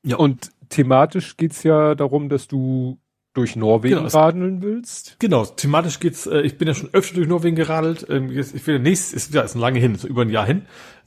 [0.03, 0.17] Ja.
[0.17, 2.97] Und thematisch geht's ja darum, dass du
[3.33, 5.17] durch Norwegen genau, radeln willst.
[5.19, 8.05] Genau, thematisch geht's, äh, ich bin ja schon öfter durch Norwegen geradelt.
[8.09, 10.45] Ähm, jetzt, ich will nächstes, ist, ja, ist ein lange hin, ist über ein Jahr
[10.45, 10.63] hin.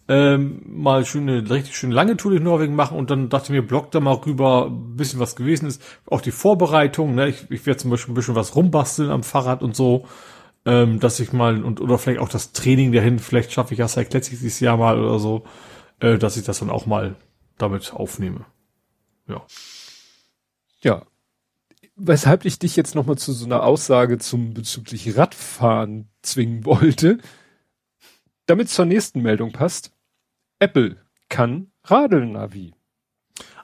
[0.07, 3.51] Ähm, mal schön eine richtig schöne lange Tour durch Norwegen machen und dann dachte ich
[3.51, 5.83] mir, blog da mal rüber, ein bisschen was gewesen ist.
[6.07, 7.29] Auch die Vorbereitung, ne?
[7.29, 10.05] ich, ich werde zum Beispiel ein bisschen was rumbasteln am Fahrrad und so,
[10.65, 13.89] ähm, dass ich mal, und oder vielleicht auch das Training dahin, vielleicht schaffe ich ja
[13.89, 15.45] Cycletics dieses Jahr mal oder so
[16.01, 17.17] äh, dass ich das dann auch mal
[17.59, 18.45] damit aufnehme.
[19.29, 19.43] Ja.
[20.83, 21.03] Ja.
[21.95, 27.19] weshalb ich dich jetzt nochmal zu so einer Aussage zum bezüglich Radfahren zwingen wollte,
[28.47, 29.93] damit zur nächsten Meldung passt.
[30.59, 30.97] Apple
[31.29, 32.75] kann Radelnavi.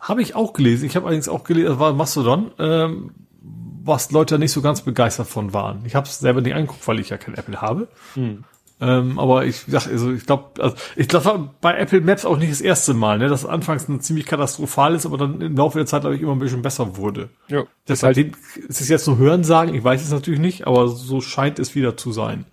[0.01, 0.87] Habe ich auch gelesen.
[0.87, 5.27] Ich habe allerdings auch gelesen, das war Mastodon, ähm, was Leute nicht so ganz begeistert
[5.27, 5.85] von waren.
[5.85, 7.89] Ich habe es selber nicht angeguckt, weil ich ja kein Apple habe.
[8.15, 8.45] Hm.
[8.79, 12.53] Ähm, aber ich sag, also ich glaube, also ich glaube bei Apple Maps auch nicht
[12.53, 15.87] das erste Mal, ne, dass anfangs ein ziemlich katastrophal ist, aber dann im Laufe der
[15.87, 17.31] Zeit glaube ich immer ein bisschen besser wurde.
[17.49, 17.65] Ja.
[17.89, 18.35] Deshalb halt,
[18.69, 21.75] ist es jetzt nur Hören sagen, ich weiß es natürlich nicht, aber so scheint es
[21.75, 22.45] wieder zu sein.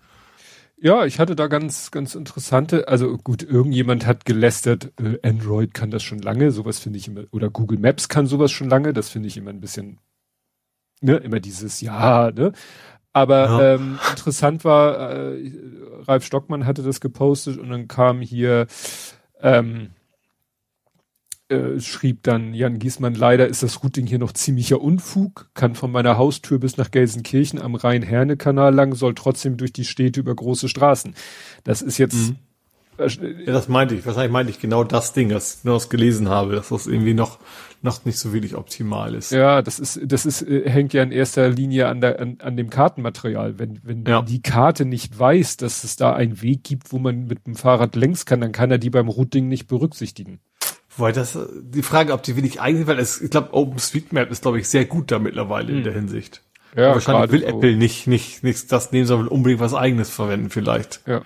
[0.77, 5.92] Ja, ich hatte da ganz, ganz interessante, also gut, irgendjemand hat gelästert, äh, Android kann
[5.92, 9.10] das schon lange, sowas finde ich immer, oder Google Maps kann sowas schon lange, das
[9.10, 10.00] finde ich immer ein bisschen,
[11.00, 12.52] ne, immer dieses Ja, ne.
[13.14, 13.75] Aber ja.
[13.75, 15.51] ähm, interessant war, äh,
[16.08, 18.67] Ralf Stockmann hatte das gepostet und dann kam hier,
[19.40, 19.92] ähm,
[21.50, 25.92] äh, schrieb dann Jan Giesmann, leider ist das Routing hier noch ziemlicher Unfug, kann von
[25.92, 30.67] meiner Haustür bis nach Gelsenkirchen am Rhein-Herne-Kanal lang, soll trotzdem durch die Städte über große
[30.67, 31.14] Straßen.
[31.64, 32.38] Das ist jetzt mhm.
[32.98, 33.08] Ja,
[33.53, 34.06] das meinte ich.
[34.06, 37.16] Wahrscheinlich meinte ich genau das Ding, das ich nur das gelesen habe, dass das irgendwie
[37.16, 37.40] noch,
[37.84, 39.32] noch nicht so wenig optimal ist.
[39.32, 42.56] Ja, das ist, das ist, äh, hängt ja in erster Linie an der, an, an
[42.56, 43.60] dem Kartenmaterial.
[43.60, 44.22] Wenn, wenn ja.
[44.22, 47.95] die Karte nicht weiß, dass es da einen Weg gibt, wo man mit dem Fahrrad
[47.95, 50.40] längs kann, dann kann er die beim Routing nicht berücksichtigen.
[50.95, 54.60] Weil das, die Frage, ob die wirklich eigentlich, weil es, ich glaube, OpenStreetMap ist, glaube
[54.60, 55.78] ich, sehr gut da mittlerweile hm.
[55.80, 56.42] in der Hinsicht.
[56.76, 57.48] Ja, Aber wahrscheinlich will so.
[57.48, 61.02] Apple nicht, nicht, nichts das nehmen, sondern will unbedingt was eigenes verwenden, vielleicht.
[61.06, 61.22] Ja.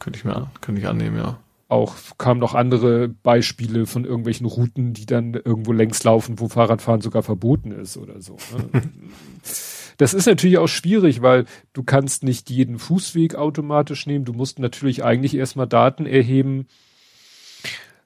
[0.00, 1.38] Könnte ich mir, könnte ich annehmen, ja.
[1.68, 7.00] Auch kamen noch andere Beispiele von irgendwelchen Routen, die dann irgendwo längs laufen, wo Fahrradfahren
[7.00, 8.36] sogar verboten ist oder so.
[8.72, 8.82] Ne?
[9.96, 14.24] das ist natürlich auch schwierig, weil du kannst nicht jeden Fußweg automatisch nehmen.
[14.24, 16.66] Du musst natürlich eigentlich erstmal Daten erheben.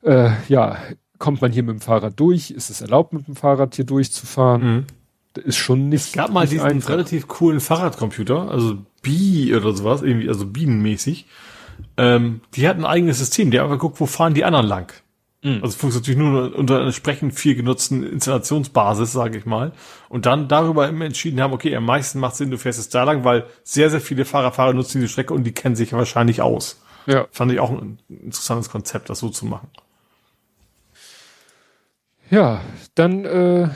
[0.02, 0.78] Äh, ja,
[1.18, 2.50] kommt man hier mit dem Fahrrad durch?
[2.50, 4.62] Ist es erlaubt, mit dem Fahrrad hier durchzufahren?
[4.62, 4.84] Mhm.
[5.34, 6.06] Das ist schon nicht.
[6.06, 6.90] Es gab mal diesen einfach.
[6.90, 11.26] relativ coolen Fahrradcomputer, also Bi oder sowas, irgendwie, also bienenmäßig.
[11.96, 14.92] Ähm, die hat ein eigenes System, die einfach geguckt, wo fahren die anderen lang.
[15.42, 15.60] Mhm.
[15.62, 19.72] Also funktioniert natürlich nur unter einer entsprechend viel genutzten Installationsbasis, sage ich mal.
[20.08, 23.04] Und dann darüber immer entschieden haben, okay, am meisten macht Sinn, du fährst jetzt da
[23.04, 26.42] lang, weil sehr, sehr viele Fahrer, Fahrer nutzen diese Strecke und die kennen sich wahrscheinlich
[26.42, 26.80] aus.
[27.06, 27.26] Ja.
[27.30, 29.68] Fand ich auch ein interessantes Konzept, das so zu machen.
[32.30, 32.60] Ja,
[32.94, 33.68] dann äh,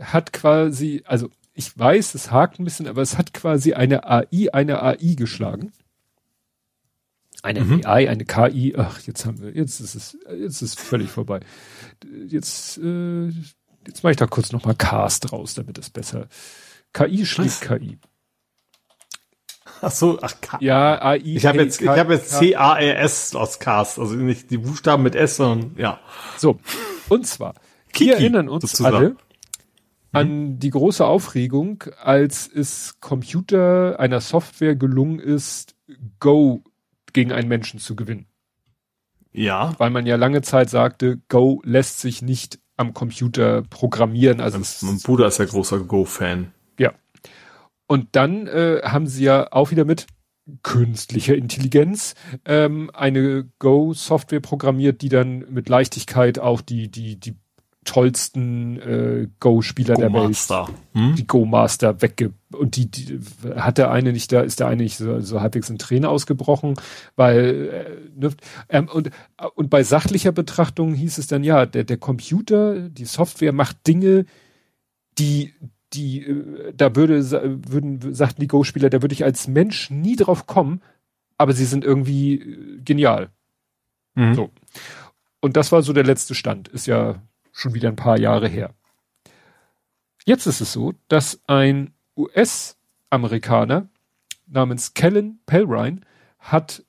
[0.00, 4.48] hat quasi, also ich weiß, es hakt ein bisschen, aber es hat quasi eine AI,
[4.52, 5.72] eine AI geschlagen
[7.44, 7.82] eine mhm.
[7.84, 11.40] AI, eine KI, ach, jetzt haben wir, jetzt ist es, jetzt ist völlig vorbei.
[12.26, 13.26] Jetzt, äh,
[13.86, 16.28] jetzt mache ich da kurz nochmal Cast raus, damit es besser.
[16.94, 17.98] KI schlägt KI.
[19.82, 21.18] Ach so, ach, K ja, AI.
[21.18, 25.36] Ich habe jetzt, ich habe jetzt C-A-R-S aus Cast, also nicht die Buchstaben mit S,
[25.36, 26.00] sondern, ja.
[26.38, 26.58] So.
[27.10, 27.54] Und zwar,
[27.92, 28.96] Kiki, wir erinnern uns sozusagen.
[28.96, 29.16] alle
[30.12, 30.58] an mhm.
[30.60, 35.74] die große Aufregung, als es Computer einer Software gelungen ist,
[36.20, 36.62] Go
[37.14, 38.26] gegen einen Menschen zu gewinnen.
[39.32, 39.74] Ja.
[39.78, 44.40] Weil man ja lange Zeit sagte, Go lässt sich nicht am Computer programmieren.
[44.40, 46.52] Also mein Bruder ist ja großer Go-Fan.
[46.78, 46.92] Ja.
[47.86, 50.06] Und dann äh, haben sie ja auch wieder mit
[50.62, 57.36] künstlicher Intelligenz ähm, eine Go-Software programmiert, die dann mit Leichtigkeit auch die, die, die
[57.84, 60.48] tollsten äh, Go-Spieler Go der Welt,
[60.92, 61.14] hm?
[61.14, 63.20] die Go-Master wegge und die, die
[63.56, 66.74] hat der eine nicht da, ist der eine nicht so, so halbwegs in Tränen ausgebrochen,
[67.16, 68.30] weil äh, ne,
[68.68, 69.10] ähm, und
[69.54, 74.26] und bei sachlicher Betrachtung hieß es dann ja, der der Computer, die Software macht Dinge,
[75.18, 75.54] die
[75.92, 80.46] die äh, da würde würden sagten die Go-Spieler, da würde ich als Mensch nie drauf
[80.46, 80.80] kommen,
[81.38, 83.30] aber sie sind irgendwie äh, genial.
[84.14, 84.34] Mhm.
[84.34, 84.50] So.
[85.40, 86.68] Und das war so der letzte Stand.
[86.68, 87.22] Ist ja
[87.54, 88.74] schon wieder ein paar Jahre her.
[90.26, 93.88] Jetzt ist es so, dass ein US-Amerikaner
[94.46, 96.00] namens Kellen Pelrine
[96.38, 96.82] hat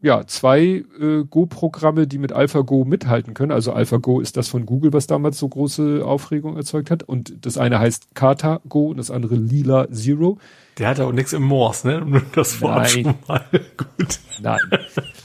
[0.00, 3.52] ja zwei äh, Go-Programme, die mit AlphaGo mithalten können.
[3.52, 7.02] Also AlphaGo ist das von Google, was damals so große Aufregung erzeugt hat.
[7.02, 10.38] Und das eine heißt Kata Go und das andere Lila Zero.
[10.78, 12.22] Der hat auch nichts im Morse, ne?
[12.34, 12.88] Das Nein.
[12.88, 13.44] schon mal
[13.76, 14.18] gut.
[14.40, 14.60] Nein.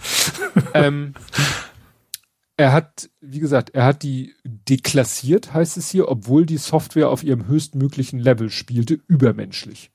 [0.73, 1.13] ähm,
[2.57, 7.23] er hat, wie gesagt, er hat die deklassiert, heißt es hier, obwohl die Software auf
[7.23, 9.91] ihrem höchstmöglichen Level spielte, übermenschlich.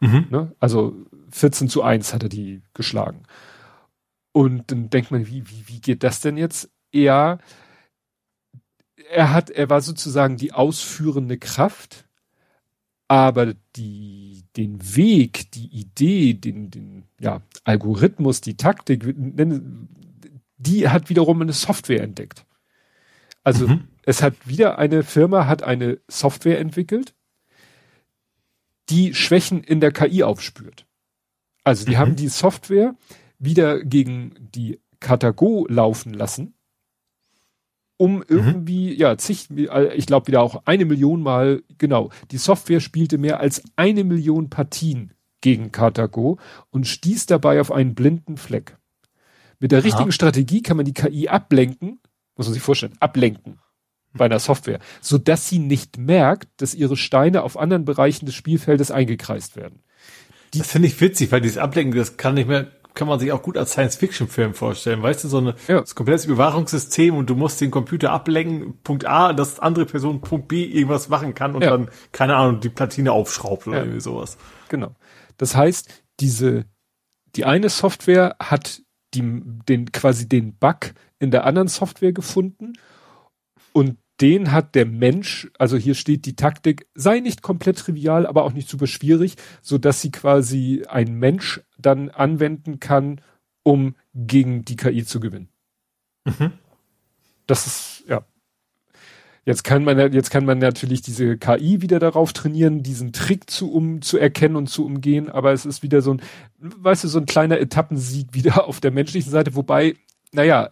[0.00, 0.26] Mhm.
[0.28, 0.52] Ne?
[0.58, 0.94] Also
[1.30, 3.22] 14 zu 1 hat er die geschlagen.
[4.32, 6.68] Und dann denkt man, wie, wie, wie geht das denn jetzt?
[6.90, 7.38] Er,
[9.10, 12.08] er hat, er war sozusagen die ausführende Kraft,
[13.06, 19.04] aber die, den Weg, die Idee, den, den, ja, Algorithmus, die Taktik,
[20.56, 22.44] die hat wiederum eine Software entdeckt.
[23.42, 23.88] Also mhm.
[24.04, 27.14] es hat wieder eine Firma hat eine Software entwickelt,
[28.88, 30.86] die Schwächen in der KI aufspürt.
[31.62, 31.98] Also die mhm.
[31.98, 32.94] haben die Software
[33.38, 36.54] wieder gegen die Katago laufen lassen,
[37.96, 38.24] um mhm.
[38.28, 43.40] irgendwie, ja, zig, ich glaube wieder auch eine Million Mal, genau, die Software spielte mehr
[43.40, 46.38] als eine Million Partien gegen Katago
[46.70, 48.78] und stieß dabei auf einen blinden Fleck.
[49.64, 49.86] Mit der Aha.
[49.86, 51.98] richtigen Strategie kann man die KI ablenken,
[52.36, 53.60] muss man sich vorstellen, ablenken
[54.12, 58.34] bei einer Software, so dass sie nicht merkt, dass ihre Steine auf anderen Bereichen des
[58.34, 59.82] Spielfeldes eingekreist werden.
[60.52, 63.32] Die das finde ich witzig, weil dieses Ablenken, das kann nicht mehr, kann man sich
[63.32, 65.02] auch gut als Science-Fiction-Film vorstellen.
[65.02, 65.80] Weißt du, so eine, ja.
[65.80, 70.46] das komplettes Überwachungssystem und du musst den Computer ablenken, Punkt A, dass andere Person Punkt
[70.46, 71.70] B irgendwas machen kann und ja.
[71.70, 73.84] dann, keine Ahnung, die Platine aufschraubt oder ja.
[73.84, 74.36] irgendwie sowas.
[74.68, 74.94] Genau.
[75.38, 75.88] Das heißt,
[76.20, 76.66] diese,
[77.34, 78.83] die eine Software hat
[79.14, 82.74] die, den, quasi den Bug in der anderen Software gefunden
[83.72, 88.44] und den hat der Mensch, also hier steht die Taktik, sei nicht komplett trivial, aber
[88.44, 93.20] auch nicht super schwierig, so dass sie quasi ein Mensch dann anwenden kann,
[93.64, 95.48] um gegen die KI zu gewinnen.
[96.24, 96.52] Mhm.
[97.46, 98.24] Das ist, ja.
[99.46, 103.70] Jetzt kann man, jetzt kann man natürlich diese KI wieder darauf trainieren, diesen Trick zu,
[103.70, 106.22] um, zu erkennen und zu umgehen, aber es ist wieder so ein,
[106.58, 109.96] weißt du, so ein kleiner Etappensieg wieder auf der menschlichen Seite, wobei,
[110.32, 110.70] naja,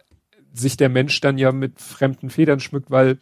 [0.54, 3.18] sich der Mensch dann ja mit fremden Federn schmückt, weil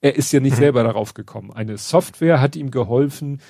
[0.00, 0.60] er ist ja nicht mhm.
[0.60, 1.52] selber darauf gekommen.
[1.52, 3.40] Eine Software hat ihm geholfen,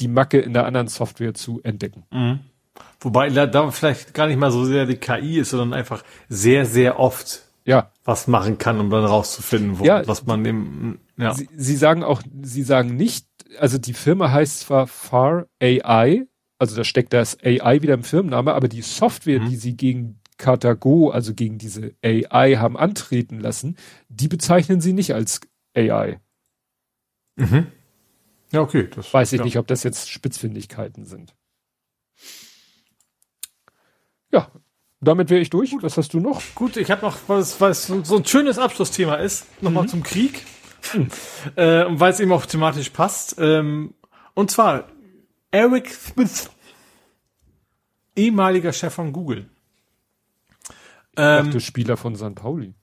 [0.00, 2.04] die Macke in der anderen Software zu entdecken.
[2.10, 2.40] Mhm.
[3.00, 6.98] Wobei da vielleicht gar nicht mal so sehr die KI ist, sondern einfach sehr, sehr
[6.98, 7.92] oft ja.
[8.02, 11.34] was machen kann, um dann rauszufinden, wo, ja, was man dem, ja.
[11.34, 13.26] Sie, sie sagen auch, sie sagen nicht,
[13.58, 16.26] also die Firma heißt zwar Far AI,
[16.58, 19.50] also da steckt das AI wieder im Firmenname, aber die Software, mhm.
[19.50, 23.76] die sie gegen Katago, also gegen diese AI haben antreten lassen,
[24.08, 25.40] die bezeichnen sie nicht als
[25.76, 26.20] AI.
[27.36, 27.66] Mhm.
[28.50, 28.88] Ja, okay.
[28.94, 29.44] Das, Weiß ich ja.
[29.44, 31.34] nicht, ob das jetzt Spitzfindigkeiten sind.
[34.32, 34.50] Ja,
[35.00, 35.74] damit wäre ich durch.
[35.80, 36.42] Was hast du noch?
[36.54, 39.88] Gut, ich habe noch, was, was so ein schönes Abschlussthema ist, nochmal mhm.
[39.88, 40.44] zum Krieg.
[40.94, 41.08] Mhm.
[41.56, 43.36] Äh, weil es eben auch thematisch passt.
[43.38, 43.94] Ähm,
[44.34, 44.88] und zwar
[45.50, 46.50] Eric Smith,
[48.16, 49.48] ehemaliger Chef von Google.
[51.16, 52.34] Ähm, dachte, Spieler von St.
[52.34, 52.74] Pauli.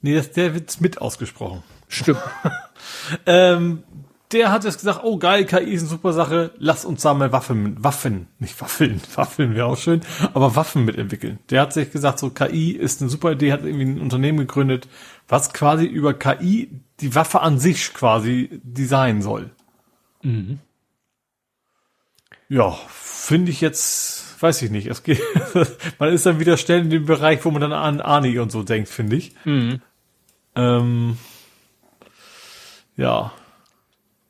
[0.00, 1.62] Nee, das, der wird mit ausgesprochen.
[1.88, 2.22] Stimmt.
[3.26, 3.84] ähm,
[4.32, 7.32] der hat jetzt gesagt, oh geil, KI ist eine super Sache, lass uns da mal
[7.32, 10.00] Waffen, Waffen, nicht Waffeln, Waffeln wäre auch schön,
[10.32, 11.38] aber Waffen mitentwickeln.
[11.50, 14.88] Der hat sich gesagt, so KI ist eine super Idee, hat irgendwie ein Unternehmen gegründet,
[15.28, 16.70] was quasi über KI
[17.00, 19.50] die Waffe an sich quasi designen soll.
[20.22, 20.58] Mhm.
[22.48, 24.86] Ja, finde ich jetzt weiß ich nicht.
[24.86, 25.20] Es geht,
[25.98, 28.62] man ist dann wieder schnell in dem Bereich, wo man dann an Arnie und so
[28.62, 29.34] denkt, finde ich.
[29.44, 29.80] Mhm.
[30.54, 31.18] Ähm,
[32.96, 33.32] ja.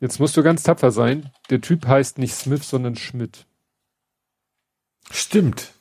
[0.05, 1.31] Jetzt musst du ganz tapfer sein.
[1.49, 3.47] Der Typ heißt nicht Smith, sondern Schmidt.
[5.11, 5.73] Stimmt.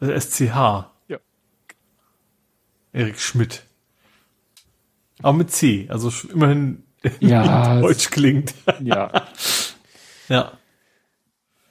[0.00, 0.86] SCH.
[1.06, 1.18] Ja.
[2.94, 3.64] Erik Schmidt.
[5.20, 6.82] Aber mit C, also immerhin
[7.20, 8.54] ja, Deutsch klingt.
[8.80, 9.28] Ja.
[10.30, 10.52] ja.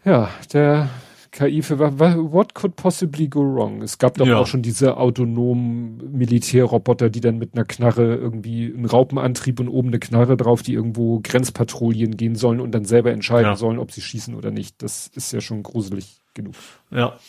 [0.06, 0.92] Ja, der
[1.38, 3.84] KI für what could possibly go wrong?
[3.84, 4.40] Es gab doch ja.
[4.40, 9.90] auch schon diese autonomen Militärroboter, die dann mit einer Knarre irgendwie einen Raupenantrieb und oben
[9.90, 13.56] eine Knarre drauf, die irgendwo Grenzpatrouillen gehen sollen und dann selber entscheiden ja.
[13.56, 14.82] sollen, ob sie schießen oder nicht.
[14.82, 16.56] Das ist ja schon gruselig genug.
[16.90, 17.20] Ja.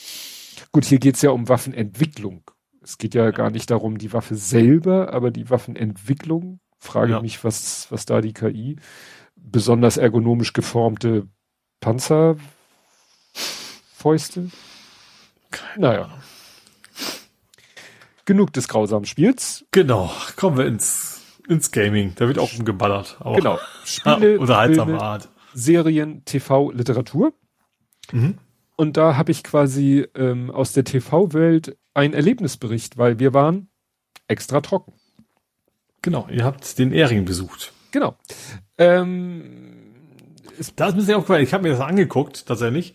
[0.72, 2.50] Gut, hier geht's ja um Waffenentwicklung.
[2.82, 6.60] Es geht ja gar nicht darum, die Waffe selber, aber die Waffenentwicklung.
[6.78, 7.20] Frage ja.
[7.20, 8.76] mich, was, was da die KI
[9.36, 11.26] besonders ergonomisch geformte
[11.80, 12.36] Panzer
[13.98, 14.48] Fäuste.
[15.76, 16.08] Naja.
[18.26, 19.64] Genug des grausamen Spiels.
[19.72, 22.12] Genau, kommen wir ins, ins Gaming.
[22.14, 23.16] Da wird auch geballert.
[23.18, 23.34] Auch.
[23.34, 23.58] Genau.
[23.84, 25.28] Spiele, unterhaltsame Art.
[25.52, 27.32] Serien, TV, Literatur.
[28.12, 28.38] Mhm.
[28.76, 33.68] Und da habe ich quasi ähm, aus der TV-Welt einen Erlebnisbericht, weil wir waren
[34.28, 34.92] extra trocken.
[36.02, 37.72] Genau, ihr habt den Ehring besucht.
[37.90, 38.16] Genau.
[38.76, 39.88] Ähm,
[40.76, 42.94] da ist mir sehr aufgefallen, ich habe mir das angeguckt, tatsächlich.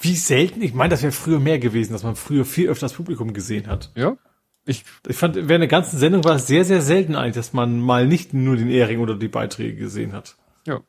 [0.00, 0.62] Wie selten?
[0.62, 3.66] Ich meine, das wäre früher mehr gewesen, dass man früher viel öfter das Publikum gesehen
[3.66, 3.90] hat.
[3.96, 4.16] Ja.
[4.64, 7.80] Ich, ich fand, während der ganzen Sendung war es sehr, sehr selten eigentlich, dass man
[7.80, 10.36] mal nicht nur den Ehring oder die Beiträge gesehen hat.
[10.66, 10.80] Ja.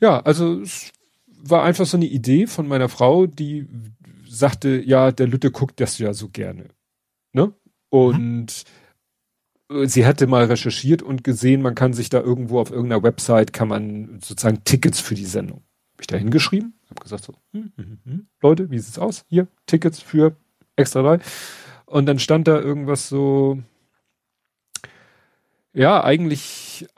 [0.00, 0.92] Ja, also es
[1.26, 3.66] war einfach so eine Idee von meiner Frau, die
[4.28, 6.68] sagte, ja, der Lütte guckt das ja so gerne.
[7.32, 7.52] Ne?
[7.90, 8.64] Und
[9.68, 9.86] mhm.
[9.86, 13.68] sie hatte mal recherchiert und gesehen, man kann sich da irgendwo auf irgendeiner Website, kann
[13.68, 15.62] man sozusagen Tickets für die Sendung.
[16.02, 16.74] Hab ich da hingeschrieben?
[16.90, 19.24] Hab gesagt so, hm, hm, hm, Leute, wie sieht's aus?
[19.28, 20.36] Hier, Tickets für
[20.74, 21.18] extra drei.
[21.86, 23.62] Und dann stand da irgendwas so,
[25.72, 26.88] ja, eigentlich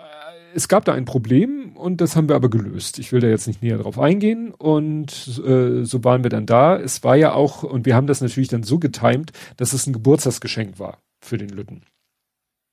[0.55, 2.99] es gab da ein Problem und das haben wir aber gelöst.
[2.99, 6.79] Ich will da jetzt nicht näher drauf eingehen und äh, so waren wir dann da.
[6.79, 9.93] Es war ja auch, und wir haben das natürlich dann so getimt, dass es ein
[9.93, 11.83] Geburtstagsgeschenk war für den Lütten.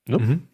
[0.08, 0.20] Ne?
[0.20, 0.48] Mhm.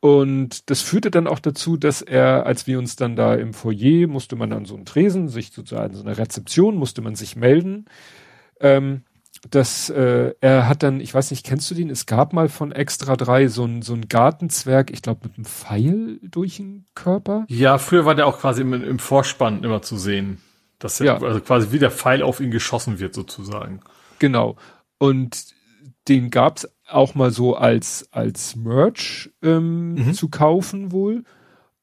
[0.00, 4.06] Und das führte dann auch dazu, dass er, als wir uns dann da im Foyer,
[4.06, 7.86] musste man dann so einen Tresen, sich sozusagen so eine Rezeption, musste man sich melden.
[8.60, 9.02] Ähm,
[9.50, 11.90] dass äh, er hat dann, ich weiß nicht, kennst du den?
[11.90, 15.44] Es gab mal von Extra 3 so ein, so ein Gartenzwerg, ich glaube mit einem
[15.44, 17.44] Pfeil durch den Körper.
[17.48, 20.40] Ja, früher war der auch quasi im, im Vorspann immer zu sehen.
[20.78, 21.22] Dass er, ja.
[21.22, 23.80] also quasi wie der Pfeil auf ihn geschossen wird, sozusagen.
[24.18, 24.56] Genau.
[24.98, 25.54] Und
[26.08, 30.14] den gab's auch mal so als, als Merch ähm, mhm.
[30.14, 31.24] zu kaufen wohl.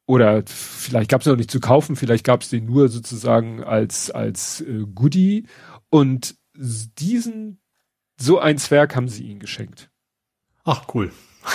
[0.07, 4.85] Oder vielleicht gab's noch nicht zu kaufen, vielleicht gab's den nur sozusagen als, als äh,
[4.93, 5.47] Goodie.
[5.89, 7.59] Und diesen,
[8.19, 9.89] so ein Zwerg haben sie ihm geschenkt.
[10.63, 11.11] Ach, cool.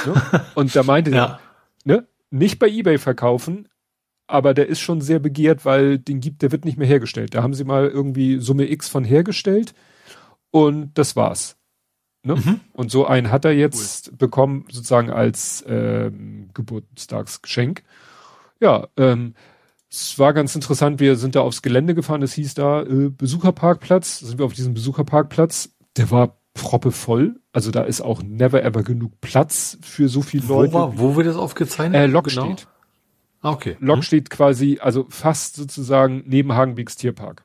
[0.06, 0.44] Ne?
[0.54, 1.24] Und da meinte ja.
[1.24, 1.40] er,
[1.84, 3.68] ne, nicht bei Ebay verkaufen,
[4.26, 7.34] aber der ist schon sehr begehrt, weil den gibt, der wird nicht mehr hergestellt.
[7.34, 9.74] Da haben sie mal irgendwie Summe X von hergestellt
[10.50, 11.59] und das war's.
[12.22, 12.36] Ne?
[12.36, 12.60] Mhm.
[12.72, 14.16] Und so einen hat er jetzt cool.
[14.16, 17.82] bekommen, sozusagen als ähm, Geburtstagsgeschenk.
[18.60, 19.34] Ja, ähm,
[19.90, 24.20] es war ganz interessant, wir sind da aufs Gelände gefahren, es hieß da äh, Besucherparkplatz,
[24.20, 28.82] sind wir auf diesem Besucherparkplatz, der war proppe voll, also da ist auch never ever
[28.82, 30.74] genug Platz für so viele wo Leute.
[30.74, 32.00] War, wo wird das aufgezeichnet?
[32.00, 32.44] Äh, Lok genau?
[32.44, 32.68] steht.
[33.40, 33.76] Ah, okay.
[33.80, 34.02] Lok hm.
[34.02, 37.44] steht quasi, also fast sozusagen neben Hagenbeeks Tierpark.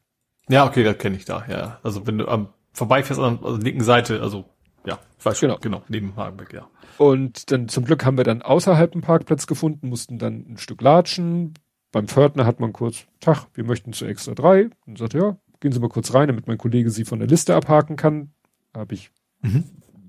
[0.49, 1.79] Ja, okay, das kenne ich da, ja.
[1.81, 4.45] Also wenn du am vorbeifährst an der linken Seite, also
[4.85, 5.57] ja, ich weiß genau.
[5.61, 6.67] genau, neben Hagenbeck, ja.
[6.97, 10.81] Und dann zum Glück haben wir dann außerhalb einen Parkplatz gefunden, mussten dann ein Stück
[10.81, 11.53] latschen,
[11.95, 14.69] beim Pförtner hat man kurz, Tag, wir möchten zu extra drei.
[14.85, 17.55] Und sagt, ja, gehen Sie mal kurz rein, damit mein Kollege Sie von der Liste
[17.55, 18.33] abhaken kann.
[18.75, 19.63] Habe ich, mhm.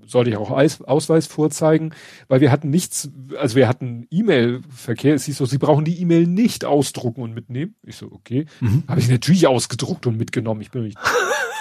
[0.05, 1.93] sollte ich auch Ausweis vorzeigen,
[2.27, 5.15] weil wir hatten nichts, also wir hatten E-Mail-Verkehr.
[5.15, 7.75] Es hieß so, Sie brauchen die E-Mail nicht ausdrucken und mitnehmen.
[7.83, 8.47] Ich so, okay.
[8.59, 8.83] Mhm.
[8.89, 10.59] Habe ich natürlich ausgedruckt und mitgenommen.
[10.59, 10.97] Ich bin nicht.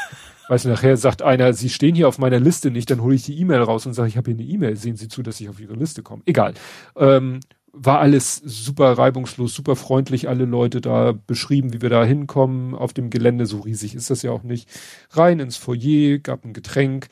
[0.49, 3.25] Weißt du, nachher sagt einer, Sie stehen hier auf meiner Liste nicht, dann hole ich
[3.25, 5.49] die E-Mail raus und sage, ich habe hier eine E-Mail, sehen Sie zu, dass ich
[5.49, 6.23] auf Ihre Liste komme.
[6.25, 6.55] Egal.
[6.97, 7.41] Ähm,
[7.73, 12.95] war alles super reibungslos, super freundlich, alle Leute da beschrieben, wie wir da hinkommen auf
[12.95, 13.45] dem Gelände.
[13.45, 14.69] So riesig ist das ja auch nicht.
[15.11, 17.09] Rein ins Foyer, gab ein Getränk,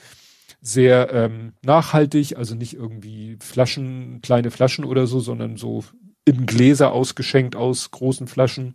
[0.63, 5.85] sehr ähm, nachhaltig, also nicht irgendwie Flaschen, kleine Flaschen oder so, sondern so
[6.25, 8.75] in Gläser ausgeschenkt aus großen Flaschen.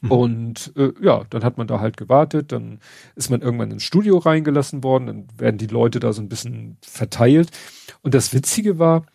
[0.00, 0.10] Mhm.
[0.10, 2.80] Und äh, ja, dann hat man da halt gewartet, dann
[3.14, 6.76] ist man irgendwann ins Studio reingelassen worden, dann werden die Leute da so ein bisschen
[6.82, 7.50] verteilt.
[8.02, 9.06] Und das Witzige war,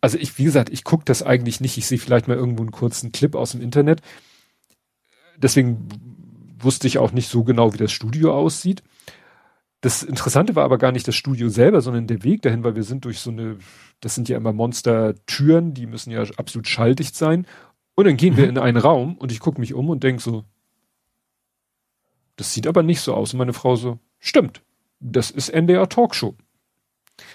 [0.00, 1.76] also ich, wie gesagt, ich gucke das eigentlich nicht.
[1.76, 4.00] Ich sehe vielleicht mal irgendwo einen kurzen Clip aus dem Internet.
[5.36, 5.88] Deswegen
[6.60, 8.82] wusste ich auch nicht so genau, wie das Studio aussieht.
[9.80, 12.82] Das Interessante war aber gar nicht das Studio selber, sondern der Weg dahin, weil wir
[12.82, 13.58] sind durch so eine,
[14.00, 17.46] das sind ja immer Monster-Türen, die müssen ja absolut schalldicht sein.
[17.98, 18.36] Und dann gehen mhm.
[18.36, 20.44] wir in einen Raum und ich gucke mich um und denk so,
[22.36, 23.32] das sieht aber nicht so aus.
[23.32, 24.62] Und meine Frau so, stimmt,
[25.00, 26.36] das ist NDR Talkshow.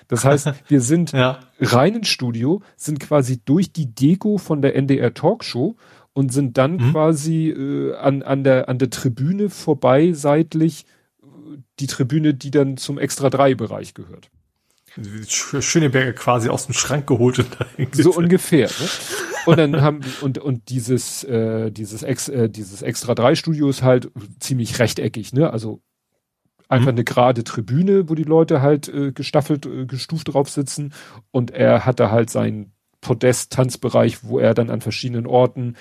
[0.07, 1.41] Das heißt, wir sind ja.
[1.59, 5.75] rein ins Studio, sind quasi durch die Deko von der NDR Talkshow
[6.13, 6.91] und sind dann mhm.
[6.93, 10.85] quasi äh, an, an, der, an der Tribüne vorbei, seitlich,
[11.81, 14.29] die Tribüne, die dann zum Extra 3 Bereich gehört.
[15.27, 18.67] Schöneberger quasi aus dem Schrank geholt und So ungefähr.
[18.67, 18.87] Ne?
[19.45, 23.83] Und dann haben und und dieses äh, dieses Ex, äh, dieses Extra 3 Studio ist
[23.83, 25.51] halt ziemlich rechteckig, ne?
[25.51, 25.81] Also
[26.69, 26.97] einfach mhm.
[26.97, 30.93] eine gerade Tribüne, wo die Leute halt äh, gestaffelt, äh, gestuft drauf sitzen
[31.31, 35.75] und er hatte halt seinen Podest-Tanzbereich, wo er dann an verschiedenen Orten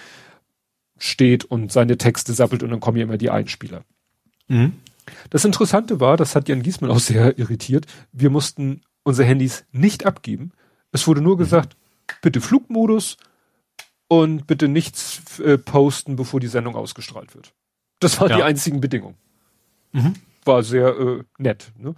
[0.98, 3.84] steht und seine Texte sappelt und dann kommen ja immer die Einspieler.
[4.48, 4.74] Mhm.
[5.30, 10.06] Das Interessante war, das hat Jan Giesmann auch sehr irritiert, wir mussten unsere Handys nicht
[10.06, 10.52] abgeben.
[10.92, 11.76] Es wurde nur gesagt,
[12.20, 13.16] bitte Flugmodus
[14.12, 17.54] und bitte nichts äh, posten, bevor die Sendung ausgestrahlt wird.
[17.98, 18.36] Das waren ja.
[18.36, 19.16] die einzigen Bedingungen.
[19.92, 21.72] Mhm war sehr äh, nett.
[21.78, 21.94] Ne?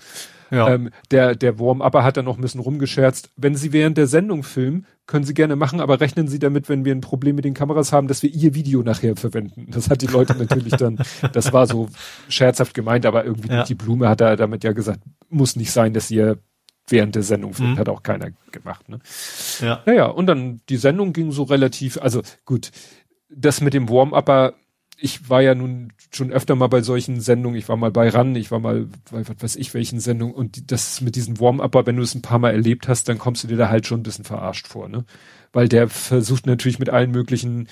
[0.51, 0.75] Ja.
[0.75, 3.31] Ähm, der der Warm-Upper hat dann noch ein bisschen rumgescherzt.
[3.37, 6.85] Wenn Sie während der Sendung filmen, können Sie gerne machen, aber rechnen Sie damit, wenn
[6.85, 9.69] wir ein Problem mit den Kameras haben, dass wir Ihr Video nachher verwenden.
[9.71, 10.99] Das hat die Leute natürlich dann,
[11.33, 11.89] das war so
[12.29, 13.65] scherzhaft gemeint, aber irgendwie ja.
[13.65, 16.39] die Blume hat er damit ja gesagt, muss nicht sein, dass ihr
[16.89, 17.79] während der Sendung filmt, mhm.
[17.79, 18.89] hat auch keiner gemacht.
[18.89, 18.99] Ne?
[19.61, 19.83] Ja.
[19.87, 22.71] Naja, und dann die Sendung ging so relativ, also gut,
[23.29, 24.55] das mit dem Warm-Upper
[24.97, 28.37] ich war ja nun schon öfter mal bei solchen Sendungen, ich war mal bei RAN,
[28.37, 31.97] ich war mal bei was weiß ich welchen Sendungen und das mit diesen Warm-Upper, wenn
[31.97, 34.05] du es ein paar Mal erlebt hast, dann kommst du dir da halt schon ein
[34.05, 35.05] bisschen verarscht vor, ne?
[35.53, 37.69] Weil der versucht natürlich mit allen möglichen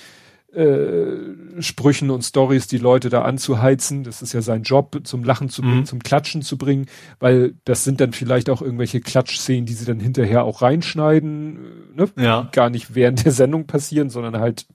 [0.53, 4.03] äh, Sprüchen und Stories die Leute da anzuheizen.
[4.03, 5.85] Das ist ja sein Job, zum Lachen zu bringen, mhm.
[5.85, 6.85] zum Klatschen zu bringen,
[7.19, 11.57] weil das sind dann vielleicht auch irgendwelche Klatschszenen, die sie dann hinterher auch reinschneiden,
[11.95, 12.09] äh, ne?
[12.17, 12.49] ja.
[12.51, 14.67] gar nicht während der Sendung passieren, sondern halt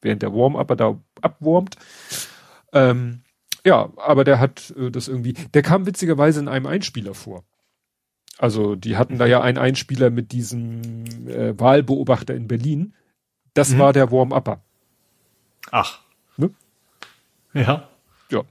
[0.00, 1.76] während der Warm-Upper da abwarmt.
[2.72, 3.22] Ähm,
[3.66, 7.44] ja, aber der hat äh, das irgendwie, der kam witzigerweise in einem Einspieler vor.
[8.38, 12.94] Also die hatten da ja einen Einspieler mit diesem äh, Wahlbeobachter in Berlin.
[13.54, 13.78] Das mhm.
[13.78, 14.62] war der Warm-Upper.
[15.70, 16.00] Ach.
[16.36, 16.50] Ne?
[17.52, 17.88] Ja.
[18.30, 18.42] Ja.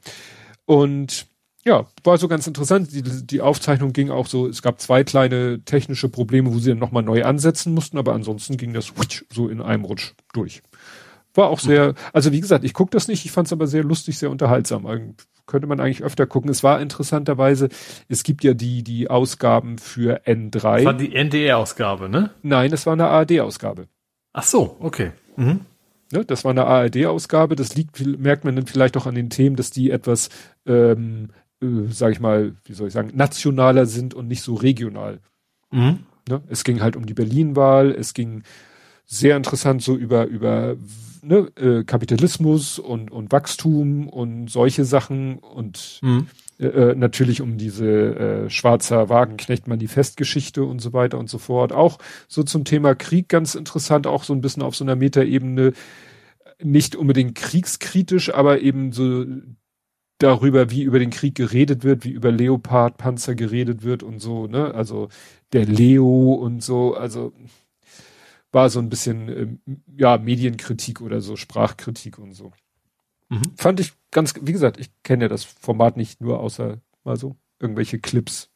[0.66, 1.28] Und
[1.66, 2.92] ja, war so ganz interessant.
[2.92, 6.80] Die, die Aufzeichnung ging auch so, es gab zwei kleine technische Probleme, wo sie dann
[6.80, 8.92] nochmal neu ansetzen mussten, aber ansonsten ging das
[9.32, 10.62] so in einem Rutsch durch.
[11.36, 13.84] War auch sehr, also wie gesagt, ich gucke das nicht, ich fand es aber sehr
[13.84, 15.16] lustig, sehr unterhaltsam.
[15.48, 16.52] Könnte man eigentlich öfter gucken.
[16.52, 17.70] Es war interessanterweise,
[18.08, 20.52] es gibt ja die, die Ausgaben für N3.
[20.76, 22.30] Das war die NDR-Ausgabe, ne?
[22.44, 23.88] Nein, das war eine ARD-Ausgabe.
[24.34, 25.12] Ach so, okay.
[25.36, 25.62] Mhm.
[26.12, 27.56] Ne, das war eine ARD-Ausgabe.
[27.56, 30.30] Das liegt, merkt man dann vielleicht auch an den Themen, dass die etwas,
[30.66, 31.30] ähm,
[31.62, 35.20] äh, sag ich mal, wie soll ich sagen, nationaler sind und nicht so regional.
[35.72, 36.00] Mhm.
[36.30, 37.92] Ne, es ging halt um die Berlin-Wahl.
[37.92, 38.44] Es ging
[39.06, 40.76] sehr interessant so über über
[41.22, 46.28] ne, äh, Kapitalismus und und Wachstum und solche Sachen und mhm.
[46.64, 47.86] Äh, äh natürlich um diese
[48.46, 51.72] äh, schwarzer Wagenknecht Manifestgeschichte und so weiter und so fort.
[51.72, 55.74] Auch so zum Thema Krieg ganz interessant, auch so ein bisschen auf so einer Metaebene
[56.62, 59.26] nicht unbedingt kriegskritisch, aber eben so
[60.20, 64.74] darüber, wie über den Krieg geredet wird, wie über Leopardpanzer geredet wird und so, ne?
[64.74, 65.10] Also
[65.52, 67.34] der Leo und so, also
[68.52, 69.60] war so ein bisschen ähm,
[69.98, 72.54] ja Medienkritik oder so Sprachkritik und so.
[73.30, 73.54] Mhm.
[73.58, 77.36] Fand ich ganz, wie gesagt, ich kenne ja das Format nicht nur außer mal so
[77.60, 78.50] irgendwelche Clips.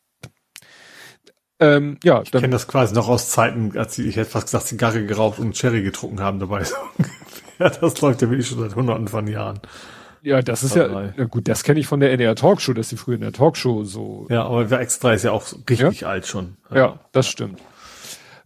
[1.60, 4.68] Ähm, ja, ich kenne das quasi noch aus Zeiten, als sie, ich hätte fast gesagt,
[4.68, 6.64] Zigarre geraucht und Cherry getrunken haben dabei.
[7.60, 9.60] ja, das läuft ja wirklich schon seit hunderten von Jahren.
[10.22, 12.98] Ja, das ist ja, ja gut, das kenne ich von der NDR Talkshow, dass sie
[12.98, 14.28] früher in der Talkshow so.
[14.30, 16.10] Ja, aber X3 ist ja auch richtig ja?
[16.10, 16.58] alt schon.
[16.70, 17.62] Ja, ja das stimmt.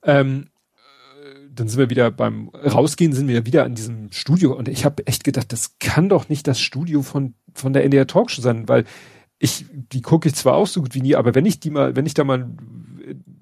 [0.03, 0.50] Ähm,
[1.53, 4.85] dann sind wir wieder beim Rausgehen, sind wir ja wieder an diesem Studio und ich
[4.85, 8.69] habe echt gedacht, das kann doch nicht das Studio von von der NDR Talkshow sein,
[8.69, 8.85] weil
[9.39, 11.95] ich die gucke ich zwar auch so gut wie nie, aber wenn ich die mal,
[11.95, 12.49] wenn ich da mal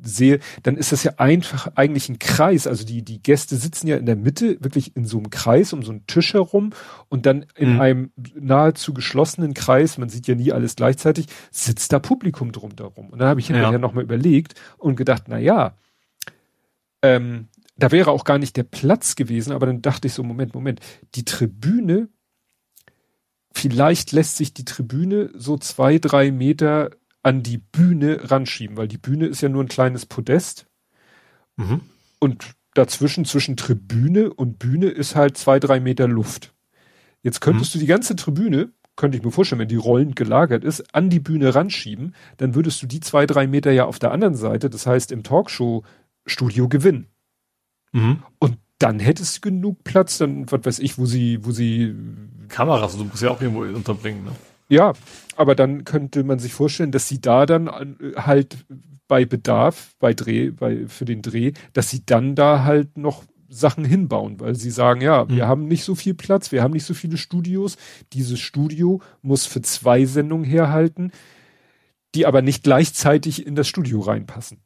[0.01, 2.67] sehe, dann ist das ja einfach eigentlich ein Kreis.
[2.67, 5.83] Also die die Gäste sitzen ja in der Mitte, wirklich in so einem Kreis um
[5.83, 6.71] so einen Tisch herum
[7.09, 7.81] und dann in mhm.
[7.81, 13.09] einem nahezu geschlossenen Kreis, man sieht ja nie alles gleichzeitig, sitzt da Publikum drum darum.
[13.09, 13.77] Und dann habe ich hinterher ja.
[13.77, 15.75] nochmal überlegt und gedacht, na ja,
[17.01, 17.47] ähm,
[17.79, 20.79] da wäre auch gar nicht der Platz gewesen, aber dann dachte ich so, Moment, Moment,
[21.15, 22.09] die Tribüne,
[23.51, 26.91] vielleicht lässt sich die Tribüne so zwei, drei Meter
[27.23, 30.67] an die Bühne ranschieben, weil die Bühne ist ja nur ein kleines Podest.
[31.57, 31.81] Mhm.
[32.19, 36.53] Und dazwischen, zwischen Tribüne und Bühne ist halt zwei, drei Meter Luft.
[37.21, 37.79] Jetzt könntest mhm.
[37.79, 41.19] du die ganze Tribüne, könnte ich mir vorstellen, wenn die rollend gelagert ist, an die
[41.19, 44.85] Bühne ranschieben, dann würdest du die zwei, drei Meter ja auf der anderen Seite, das
[44.85, 47.07] heißt im Talkshow-Studio gewinnen.
[47.91, 48.23] Mhm.
[48.39, 51.95] Und dann hättest du genug Platz, dann, was weiß ich, wo sie, wo sie.
[52.47, 54.31] Kameras, du musst ja auch irgendwo unterbringen, ne?
[54.69, 54.93] Ja,
[55.35, 58.65] aber dann könnte man sich vorstellen, dass sie da dann äh, halt
[59.07, 63.83] bei Bedarf, bei Dreh, bei, für den Dreh, dass sie dann da halt noch Sachen
[63.83, 65.29] hinbauen, weil sie sagen, ja, mhm.
[65.35, 67.77] wir haben nicht so viel Platz, wir haben nicht so viele Studios.
[68.13, 71.11] Dieses Studio muss für zwei Sendungen herhalten,
[72.13, 74.59] die aber nicht gleichzeitig in das Studio reinpassen.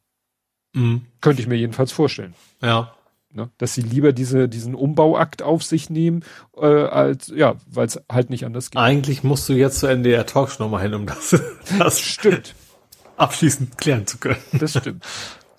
[0.74, 1.06] Mhm.
[1.22, 2.34] Könnte ich mir jedenfalls vorstellen.
[2.62, 2.94] Ja.
[3.34, 3.50] Ne?
[3.58, 6.24] Dass sie lieber diese, diesen Umbauakt auf sich nehmen,
[6.56, 8.80] äh, als, ja, weil es halt nicht anders geht.
[8.80, 11.42] Eigentlich musst du jetzt zur NDR Talkshow nochmal hin, um das,
[11.78, 12.54] das stimmt.
[13.16, 14.38] abschließend klären zu können.
[14.52, 15.04] Das stimmt.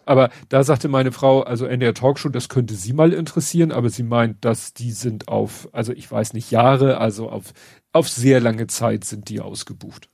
[0.05, 4.03] Aber da sagte meine Frau, also NDR Talkshow, das könnte sie mal interessieren, aber sie
[4.03, 7.53] meint, dass die sind auf, also ich weiß nicht, Jahre, also auf,
[7.91, 10.09] auf sehr lange Zeit sind die ausgebucht.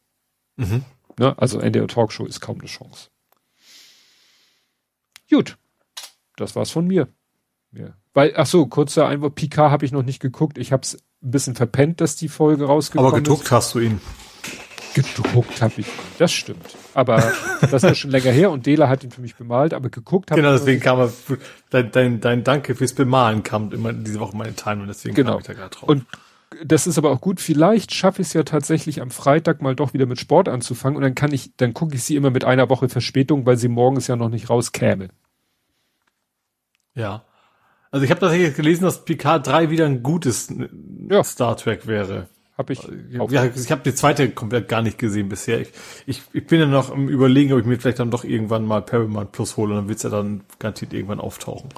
[0.55, 0.83] Mhm.
[1.19, 1.37] Ne?
[1.37, 3.09] Also NDR Talkshow ist kaum eine Chance.
[5.29, 5.57] Gut.
[6.37, 7.07] Das war's von mir.
[7.73, 7.93] Ja.
[8.13, 10.57] Weil, ach so, kurzer Einwurf, Picard habe ich noch nicht geguckt.
[10.57, 13.13] Ich habe es ein bisschen verpennt, dass die Folge rausgekommen ist.
[13.13, 13.51] Aber gedruckt ist.
[13.51, 14.01] hast du ihn.
[14.93, 16.75] Gedruckt habe ich ihn, das stimmt.
[16.93, 20.31] Aber das ist schon länger her und Dela hat ihn für mich bemalt, aber geguckt
[20.31, 21.37] habe genau, ich Genau, deswegen kam er,
[21.69, 25.31] dein, dein, dein Danke fürs Bemalen kam immer diese Woche meine Time und deswegen genau.
[25.31, 25.87] kam ich da gerade drauf.
[25.87, 26.05] Und
[26.65, 27.39] das ist aber auch gut.
[27.39, 31.03] Vielleicht schaffe ich es ja tatsächlich am Freitag mal doch wieder mit Sport anzufangen und
[31.03, 34.07] dann kann ich, dann gucke ich sie immer mit einer Woche Verspätung, weil sie morgens
[34.07, 35.07] ja noch nicht rauskäme.
[36.93, 37.23] Ja.
[37.91, 40.51] Also ich habe tatsächlich gelesen, dass Picard 3 wieder ein gutes
[41.09, 41.23] ja.
[41.23, 42.29] Star Trek wäre.
[42.57, 42.79] Hab ich.
[43.09, 45.59] Ja, ich habe die zweite komplett gar nicht gesehen bisher.
[45.59, 45.69] Ich,
[46.05, 48.81] ich, ich bin ja noch im Überlegen, ob ich mir vielleicht dann doch irgendwann mal
[48.81, 51.69] Paramount Plus hole und dann wird's ja dann garantiert irgendwann auftauchen.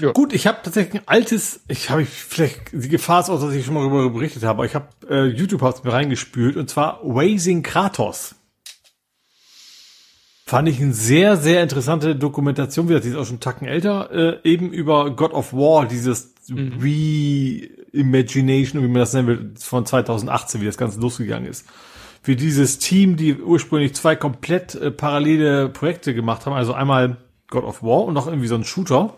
[0.00, 0.12] Ja.
[0.12, 3.64] Gut, ich habe tatsächlich ein altes, ich habe vielleicht, die Gefahr ist auch, dass ich
[3.64, 7.00] schon mal darüber berichtet habe, aber ich habe äh, YouTube hat's mir reingespült und zwar
[7.04, 8.34] Raising Kratos.
[10.54, 14.08] Fand ich eine sehr, sehr interessante Dokumentation, wie das ist auch schon einen Tacken älter,
[14.12, 16.74] äh, eben über God of War, dieses mhm.
[16.80, 21.66] Reimagination, wie man das nennen will, von 2018, wie das Ganze losgegangen ist.
[22.22, 27.16] Wie dieses Team, die ursprünglich zwei komplett äh, parallele Projekte gemacht haben, also einmal
[27.48, 29.12] God of War und noch irgendwie so ein Shooter.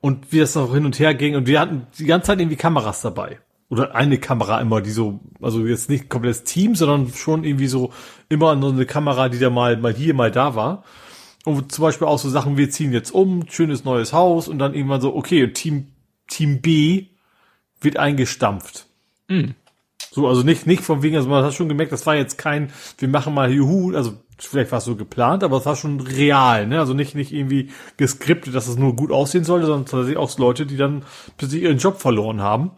[0.00, 1.36] Und wie das noch hin und her ging.
[1.36, 3.40] Und wir hatten die ganze Zeit irgendwie Kameras dabei
[3.72, 7.90] oder eine Kamera immer, die so, also jetzt nicht komplettes Team, sondern schon irgendwie so
[8.28, 10.84] immer nur eine Kamera, die da mal, mal hier, mal da war.
[11.46, 14.74] Und zum Beispiel auch so Sachen, wir ziehen jetzt um, schönes neues Haus und dann
[14.74, 15.86] irgendwann so, okay, Team,
[16.28, 17.06] Team B
[17.80, 18.88] wird eingestampft.
[19.28, 19.54] Mhm.
[20.10, 22.70] So, also nicht, nicht von wegen, also man hat schon gemerkt, das war jetzt kein,
[22.98, 26.66] wir machen mal Juhu, also vielleicht war es so geplant, aber es war schon real,
[26.66, 26.78] ne?
[26.78, 30.66] Also nicht, nicht irgendwie geskriptet, dass es nur gut aussehen sollte, sondern tatsächlich auch Leute,
[30.66, 31.06] die dann
[31.38, 32.72] plötzlich ihren Job verloren haben.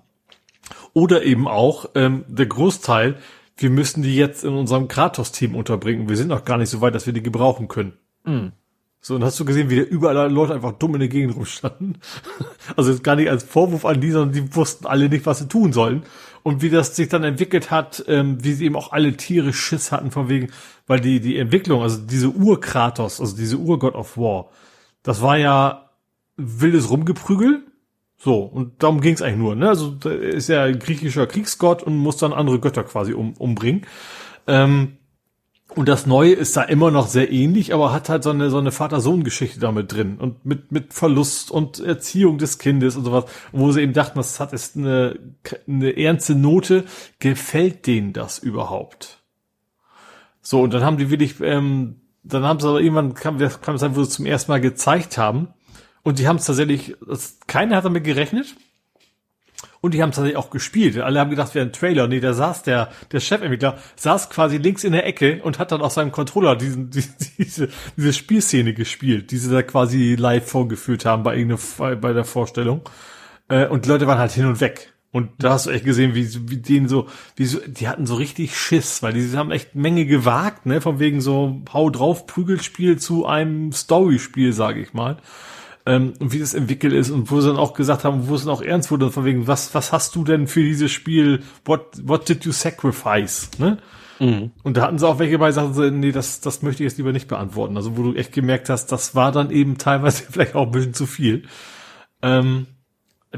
[0.95, 3.17] Oder eben auch ähm, der Großteil,
[3.57, 6.09] wir müssen die jetzt in unserem Kratos-Team unterbringen.
[6.09, 7.93] Wir sind noch gar nicht so weit, dass wir die gebrauchen können.
[8.25, 8.53] Mhm.
[9.01, 11.99] So, und hast du gesehen, wie da überall Leute einfach dumm in der Gegend rumstanden?
[12.77, 15.75] Also gar nicht als Vorwurf an die, sondern die wussten alle nicht, was sie tun
[15.75, 16.05] sollen.
[16.43, 19.93] Und wie das sich dann entwickelt hat, ähm, wie sie eben auch alle Tiere Schiss
[19.93, 20.51] hatten von wegen,
[20.87, 24.49] weil die, die Entwicklung, also diese Ur-Kratos, also diese Ur-God of War,
[25.03, 25.91] das war ja
[26.37, 27.63] wildes Rumgeprügel
[28.17, 29.55] so, und darum ging's eigentlich nur.
[29.55, 29.69] Ne?
[29.69, 33.87] Also ist ja ein griechischer Kriegsgott und muss dann andere Götter quasi um, umbringen.
[34.47, 34.99] Ähm,
[35.75, 38.59] und das Neue ist da immer noch sehr ähnlich, aber hat halt so eine, so
[38.59, 40.19] eine Vater-Sohn-Geschichte damit drin.
[40.19, 43.25] Und mit, mit Verlust und Erziehung des Kindes und sowas.
[43.51, 45.19] Wo sie eben dachten, das hat ist eine,
[45.67, 46.85] eine ernste Note.
[47.19, 49.23] Gefällt denen das überhaupt?
[50.41, 53.81] So, und dann haben die wirklich, ähm, dann haben sie aber irgendwann, kam, kam es
[53.81, 55.49] sein, wo sie es zum ersten Mal gezeigt haben.
[56.05, 58.55] Und die haben es tatsächlich, das, keiner hat damit gerechnet.
[59.81, 60.99] Und die haben es tatsächlich auch gespielt.
[60.99, 62.07] Alle haben gedacht, wäre ein Trailer.
[62.07, 65.81] Nee, da saß der, der Chefentwickler, saß quasi links in der Ecke und hat dann
[65.81, 66.91] auf seinem Controller diesen,
[67.39, 72.25] diese, diese Spielszene gespielt, die sie da quasi live vorgeführt haben bei irgendeiner, bei der
[72.25, 72.83] Vorstellung.
[73.49, 74.93] Äh, und die Leute waren halt hin und weg.
[75.11, 78.17] Und da hast du echt gesehen, wie, wie denen so, wie so, die hatten so
[78.17, 82.99] richtig Schiss, weil die haben echt Menge gewagt, ne, von wegen so Hau drauf Prügelspiel
[82.99, 85.19] zu einem Storyspiel, sage ich mal
[85.87, 88.45] ähm, und wie das entwickelt ist und wo sie dann auch gesagt haben, wo es
[88.45, 91.87] dann auch ernst wurde, von wegen, was, was hast du denn für dieses Spiel, what,
[92.03, 93.79] what did you sacrifice, ne?
[94.21, 94.53] Mhm.
[94.63, 96.99] Und da hatten sie auch welche bei, sagten sie, nee, das, das möchte ich jetzt
[96.99, 97.77] lieber nicht beantworten.
[97.77, 100.95] Also wo du echt gemerkt hast, das war dann eben teilweise vielleicht auch ein bisschen
[100.95, 101.43] zu viel.
[102.23, 102.67] Ähm,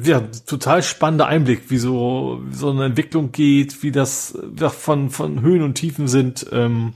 [0.01, 5.09] ja, total spannender Einblick, wie so, wie so eine Entwicklung geht, wie das ja, von,
[5.09, 6.93] von Höhen und Tiefen sind, ähm,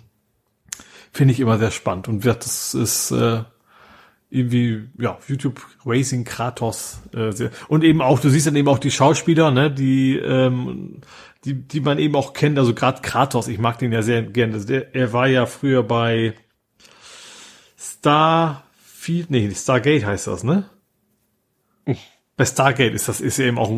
[1.10, 2.08] finde ich immer sehr spannend.
[2.08, 3.42] Und ja, das ist, äh,
[4.31, 7.02] irgendwie, ja, YouTube Racing Kratos.
[7.15, 11.00] Äh, und eben auch, du siehst dann eben auch die Schauspieler, ne, die, ähm,
[11.44, 14.65] die, die man eben auch kennt, also gerade Kratos, ich mag den ja sehr gerne.
[14.65, 16.34] Der, er war ja früher bei
[17.76, 20.70] Starfield, nee, Stargate heißt das, ne?
[22.41, 23.70] Bei Stargate ist das ist ja eben auch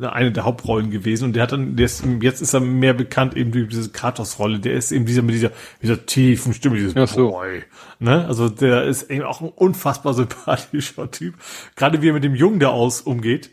[0.00, 3.36] eine der Hauptrollen gewesen und der hat dann der ist, jetzt ist er mehr bekannt
[3.36, 6.76] eben durch diese Kratos Rolle der ist eben dieser mit dieser mit dieser tiefen Stimme
[6.76, 7.28] dieses ja, so.
[7.28, 7.64] Boy,
[7.98, 8.24] ne?
[8.26, 11.34] Also der ist eben auch ein unfassbar sympathischer Typ.
[11.74, 13.50] Gerade wie er mit dem Jungen da aus umgeht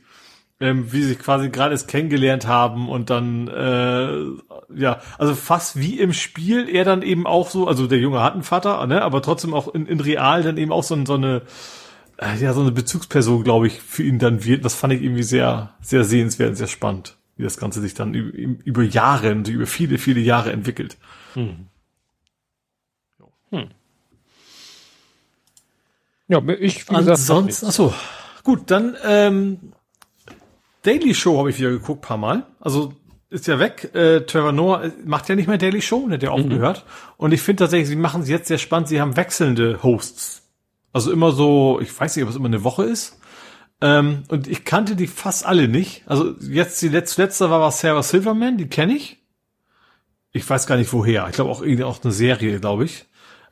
[0.61, 5.77] ähm, wie sie sich quasi gerade es kennengelernt haben und dann äh, ja also fast
[5.77, 9.01] wie im Spiel er dann eben auch so also der Junge hat einen Vater ne?
[9.01, 11.41] Aber trotzdem auch in, in real dann eben auch so, so eine
[12.21, 14.63] ja, so eine Bezugsperson, glaube ich, für ihn dann wird.
[14.63, 18.13] Das fand ich irgendwie sehr, sehr sehenswert und sehr spannend, wie das Ganze sich dann
[18.13, 20.97] über, Jahre und über viele, viele Jahre entwickelt.
[21.33, 21.67] Hm.
[23.51, 23.69] Hm.
[26.27, 27.93] Ja, ich, wie gesagt, Ansonsten, achso,
[28.43, 29.73] gut, dann ähm,
[30.83, 32.45] Daily Show habe ich wieder geguckt, paar Mal.
[32.59, 32.93] Also
[33.29, 33.93] ist ja weg.
[33.95, 36.85] Äh, Trevor Noah macht ja nicht mehr Daily Show, ne, der aufgehört.
[36.85, 37.13] Mhm.
[37.17, 38.87] Und ich finde tatsächlich, sie machen es jetzt sehr spannend.
[38.87, 40.42] Sie haben wechselnde Hosts.
[40.93, 43.19] Also immer so, ich weiß nicht, ob es immer eine Woche ist.
[43.81, 46.03] Ähm, und ich kannte die fast alle nicht.
[46.05, 49.21] Also jetzt die letzte, letzte war, war Sarah Silverman, die kenne ich.
[50.31, 51.27] Ich weiß gar nicht woher.
[51.27, 53.05] Ich glaube auch irgendwie auch eine Serie, glaube ich.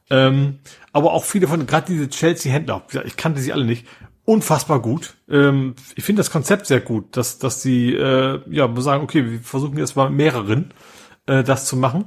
[0.10, 0.60] Ähm,
[0.94, 3.86] aber auch viele von, gerade diese Chelsea-Händler, ich kannte sie alle nicht.
[4.24, 5.16] Unfassbar gut.
[5.30, 9.40] Ähm, ich finde das Konzept sehr gut, dass, dass sie äh, ja sagen, okay, wir
[9.40, 10.74] versuchen jetzt mal mehreren
[11.26, 12.06] äh, das zu machen.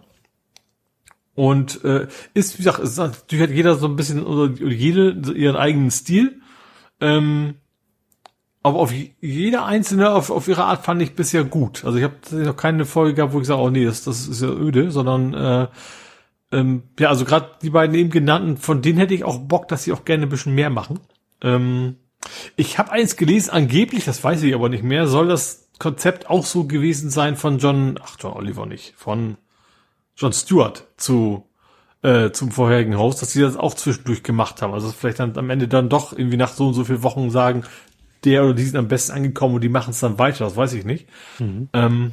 [1.34, 5.56] Und äh, ist, wie gesagt, ist natürlich hat jeder so ein bisschen oder jede ihren
[5.56, 6.40] eigenen Stil.
[7.00, 7.54] Ähm,
[8.62, 11.84] aber auf jeder einzelne auf, auf ihre Art fand ich bisher gut.
[11.84, 14.40] Also ich habe noch keine Folge gehabt, wo ich sage, oh nee, das, das ist
[14.42, 15.68] ja öde, sondern äh,
[16.52, 19.82] ähm, ja, also gerade die beiden eben genannten, von denen hätte ich auch Bock, dass
[19.84, 21.00] sie auch gerne ein bisschen mehr machen.
[21.42, 21.96] Ähm,
[22.56, 26.46] Ich habe eins gelesen, angeblich, das weiß ich aber nicht mehr, soll das Konzept auch
[26.46, 29.36] so gewesen sein von John, ach John Oliver nicht, von
[30.16, 31.48] John Stewart zu
[32.02, 34.74] äh, zum vorherigen Host, dass sie das auch zwischendurch gemacht haben.
[34.74, 37.64] Also vielleicht dann am Ende dann doch irgendwie nach so und so vielen Wochen sagen,
[38.24, 40.74] der oder die sind am besten angekommen und die machen es dann weiter, das weiß
[40.74, 41.08] ich nicht.
[41.38, 41.68] Mhm.
[41.72, 42.12] Ähm,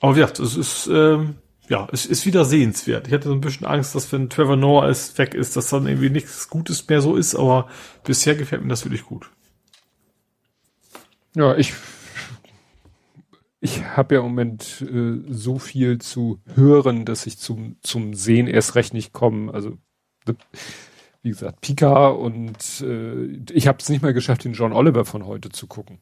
[0.00, 1.36] aber wie gesagt, es ist, ähm,
[1.68, 3.06] ja, es ist wieder sehenswert.
[3.06, 5.86] Ich hatte so ein bisschen Angst, dass wenn Trevor Noah ist, weg ist, dass dann
[5.86, 7.68] irgendwie nichts Gutes mehr so ist, aber
[8.04, 9.30] bisher gefällt mir das wirklich gut.
[11.34, 11.72] Ja, ich
[13.64, 18.48] ich habe ja im Moment äh, so viel zu hören, dass ich zum zum Sehen
[18.48, 19.54] erst recht nicht komme.
[19.54, 19.78] Also
[21.22, 25.26] wie gesagt, Pika und äh, ich habe es nicht mal geschafft, den John Oliver von
[25.26, 26.00] heute zu gucken.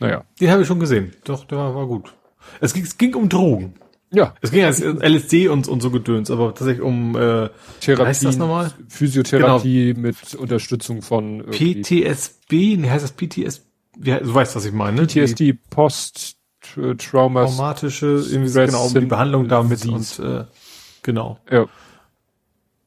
[0.00, 0.24] Naja.
[0.40, 1.12] Den habe ich schon gesehen.
[1.24, 2.14] Doch, der war, war gut.
[2.62, 3.74] Es ging, es ging um Drogen.
[4.10, 4.34] Ja.
[4.40, 8.38] Es ging als LSD und, und so Gedöns, aber tatsächlich um äh, Therapie, heißt das
[8.38, 8.72] nochmal?
[8.88, 10.00] Physiotherapie genau.
[10.00, 11.82] mit Unterstützung von irgendwie.
[11.82, 13.66] PTSB, heißt das PTS?
[14.02, 15.06] Ja, du weißt, was ich meine.
[15.06, 16.38] PTSD, Post
[16.98, 17.56] Traumas.
[17.56, 20.44] Traumatische, irgendwie Stress genau, um die Behandlung damit und äh,
[21.02, 21.38] genau.
[21.50, 21.66] Ja.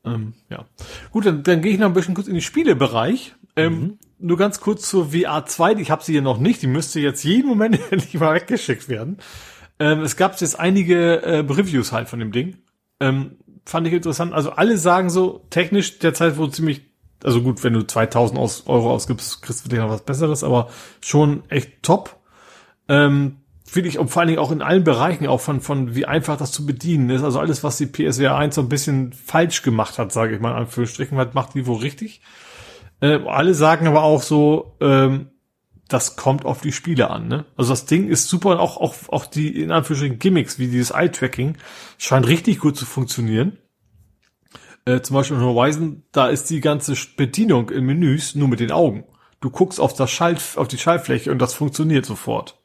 [0.05, 0.65] Ähm, ja.
[1.11, 3.35] Gut, dann, dann gehe ich noch ein bisschen kurz in den Spielebereich.
[3.55, 3.99] Ähm, mhm.
[4.19, 7.23] Nur ganz kurz zur VR 2, ich habe sie hier noch nicht, die müsste jetzt
[7.23, 9.17] jeden Moment endlich mal weggeschickt werden.
[9.79, 12.57] Ähm, es gab jetzt einige äh, Reviews halt von dem Ding.
[12.99, 14.33] Ähm, fand ich interessant.
[14.33, 16.81] Also alle sagen so, technisch derzeit wohl ziemlich,
[17.23, 20.69] also gut, wenn du 2000 Euro ausgibst, kriegst du dir noch was Besseres, aber
[21.01, 22.19] schon echt top.
[22.87, 26.05] Ähm, finde ich, und vor allen Dingen auch in allen Bereichen, auch von, von wie
[26.05, 27.23] einfach das zu bedienen ist.
[27.23, 30.55] Also alles, was die PSVR 1 so ein bisschen falsch gemacht hat, sage ich mal,
[30.55, 32.21] an Strichen hat, macht die wohl richtig.
[33.01, 35.31] Äh, alle sagen aber auch so, ähm,
[35.87, 37.27] das kommt auf die Spiele an.
[37.27, 37.45] Ne?
[37.55, 40.91] Also das Ding ist super und auch, auch, auch die in Anführungsstrichen Gimmicks wie dieses
[40.91, 41.57] Eye-Tracking
[41.97, 43.57] scheint richtig gut zu funktionieren.
[44.85, 48.71] Äh, zum Beispiel in Horizon, da ist die ganze Bedienung in Menüs nur mit den
[48.71, 49.03] Augen.
[49.41, 52.59] Du guckst auf das Schalt, auf die Schaltfläche und das funktioniert sofort.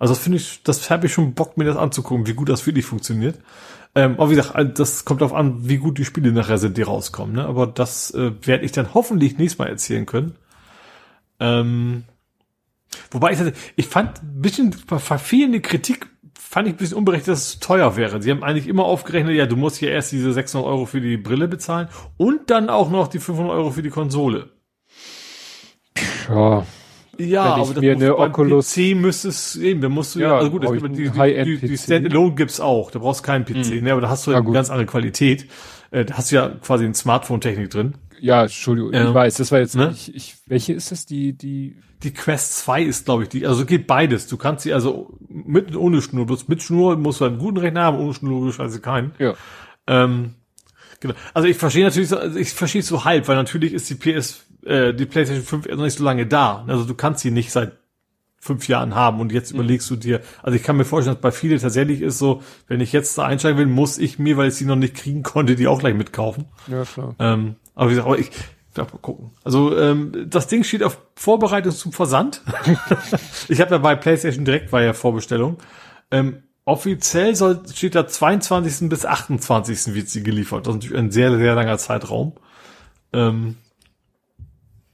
[0.00, 2.66] Also das finde ich, das habe ich schon Bock, mir das anzugucken, wie gut das
[2.66, 3.38] wirklich funktioniert.
[3.94, 6.82] Ähm, aber wie gesagt, das kommt darauf an, wie gut die Spiele nachher sind, die
[6.82, 7.36] rauskommen.
[7.36, 7.44] Ne?
[7.44, 10.36] Aber das äh, werde ich dann hoffentlich nächstes Mal erzählen können.
[11.38, 12.04] Ähm,
[13.10, 13.40] wobei ich,
[13.76, 18.22] ich fand ein bisschen verfehlende Kritik fand ich ein bisschen unberechtigt, dass es teuer wäre.
[18.22, 21.16] Sie haben eigentlich immer aufgerechnet, ja, du musst hier erst diese 600 Euro für die
[21.16, 24.50] Brille bezahlen und dann auch noch die 500 Euro für die Konsole.
[26.28, 26.64] Ja,
[27.24, 30.62] ja, aber das mir eine Oculus PC müsstest eben, da musst du ja, also gut,
[30.62, 33.84] gibt die, die, die, die Standalone gibt's auch, da brauchst du keinen PC, mhm.
[33.84, 35.46] ne, aber da hast du ja eine ganz andere Qualität.
[35.90, 37.94] Äh, da hast du ja quasi eine Smartphone-Technik drin.
[38.20, 39.08] Ja, Entschuldigung, ja.
[39.08, 39.90] ich weiß, das war jetzt ne?
[39.92, 43.64] ich, ich, welche ist das die die die Quest 2 ist glaube ich die also
[43.64, 44.26] geht beides.
[44.26, 47.56] Du kannst sie also mit und ohne Schnur, bloß mit Schnur musst du einen guten
[47.56, 49.12] Rechner haben, ohne Schnur scheiße keinen.
[49.18, 49.34] Ja.
[49.86, 50.34] Ähm,
[51.00, 51.14] genau.
[51.34, 54.44] Also ich verstehe natürlich also ich verstehe es so halb, weil natürlich ist die PS
[54.64, 56.64] äh, die PlayStation 5 noch nicht so lange da.
[56.66, 57.72] Also du kannst sie nicht seit
[58.40, 59.60] fünf Jahren haben und jetzt mhm.
[59.60, 62.80] überlegst du dir, also ich kann mir vorstellen, dass bei vielen tatsächlich ist so, wenn
[62.80, 65.56] ich jetzt da einsteigen will, muss ich mir, weil ich sie noch nicht kriegen konnte,
[65.56, 66.46] die auch gleich mitkaufen.
[66.66, 67.14] Ja, klar.
[67.18, 69.32] Ähm, aber wie gesagt, aber ich, ich mal gucken.
[69.44, 72.42] Also ähm, das Ding steht auf Vorbereitung zum Versand.
[73.48, 75.58] ich habe ja bei PlayStation direkt war ja Vorbestellung.
[76.10, 78.88] Ähm, offiziell soll, steht da 22.
[78.88, 79.94] bis 28.
[79.94, 80.66] wird sie geliefert.
[80.66, 82.34] Das ist natürlich ein sehr, sehr langer Zeitraum.
[83.12, 83.56] Ähm,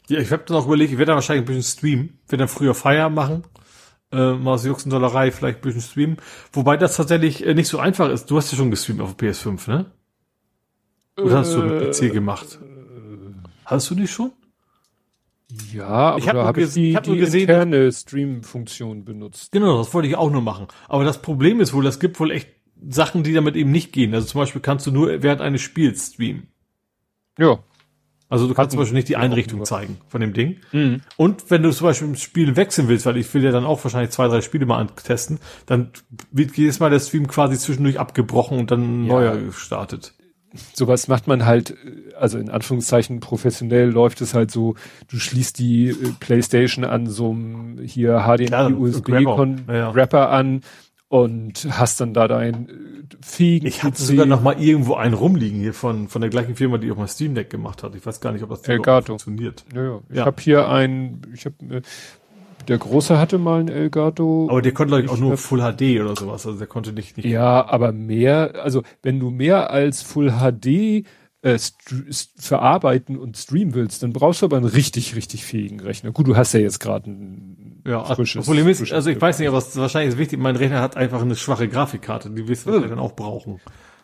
[0.08, 2.18] ja, ich habe dann auch überlegt, ich werde dann wahrscheinlich ein bisschen streamen.
[2.24, 3.44] Ich werde dann früher Feier machen.
[4.12, 6.16] Äh, mal aus Juxendollerei vielleicht ein bisschen streamen.
[6.52, 8.30] Wobei das tatsächlich äh, nicht so einfach ist.
[8.30, 9.86] Du hast ja schon gestreamt auf PS5, ne?
[11.18, 12.58] Oder äh, hast du mit PC gemacht?
[13.64, 14.32] Hast du nicht schon?
[15.72, 19.52] Ja, aber ich habe hab ich die, ich hab die gesehen, interne Stream-Funktion benutzt.
[19.52, 20.66] Genau, das wollte ich auch nur machen.
[20.88, 22.48] Aber das Problem ist wohl, es gibt wohl echt
[22.88, 24.12] Sachen, die damit eben nicht gehen.
[24.14, 26.48] Also zum Beispiel kannst du nur während eines Spiels streamen.
[27.38, 27.60] Ja.
[28.28, 30.56] Also du kannst zum Beispiel nicht die Einrichtung zeigen von dem Ding.
[30.72, 31.02] Mhm.
[31.16, 33.82] Und wenn du zum Beispiel im Spiel wechseln willst, weil ich will ja dann auch
[33.84, 35.90] wahrscheinlich zwei, drei Spiele mal antesten, dann
[36.32, 39.12] wird jedes Mal der Stream quasi zwischendurch abgebrochen und dann ja.
[39.12, 40.12] neuer gestartet.
[40.74, 41.76] Sowas macht man halt,
[42.18, 44.74] also in Anführungszeichen professionell läuft es halt so,
[45.08, 50.28] du schließt die äh, Playstation an so einem hier HDMI-USB-Rapper ja.
[50.28, 50.62] an
[51.08, 52.72] und hast dann da dein äh,
[53.20, 56.78] fähigen Ich hatte sogar noch mal irgendwo einen rumliegen hier von von der gleichen Firma,
[56.78, 57.94] die auch mal Steam Deck gemacht hat.
[57.94, 59.06] Ich weiß gar nicht, ob das Elgato.
[59.06, 59.64] funktioniert.
[59.74, 60.00] Ja, ja.
[60.10, 60.24] Ich ja.
[60.24, 61.82] habe hier ein, ich habe äh,
[62.68, 64.48] der große hatte mal ein Elgato.
[64.50, 67.16] Aber der konnte glaube ich auch nur Full HD oder sowas, also der konnte nicht
[67.16, 67.26] nicht.
[67.26, 71.06] Ja, aber mehr, also wenn du mehr als Full HD
[71.42, 71.58] äh,
[72.38, 76.10] verarbeiten und streamen willst, dann brauchst du aber einen richtig, richtig fähigen Rechner.
[76.10, 78.46] Gut, du hast ja jetzt gerade ein ja, frisches.
[78.46, 80.96] Problem ist, also ich weiß nicht, aber es ist wahrscheinlich ist wichtig, mein Rechner hat
[80.96, 82.80] einfach eine schwache Grafikkarte, die wirst du ja.
[82.80, 83.60] dann auch brauchen.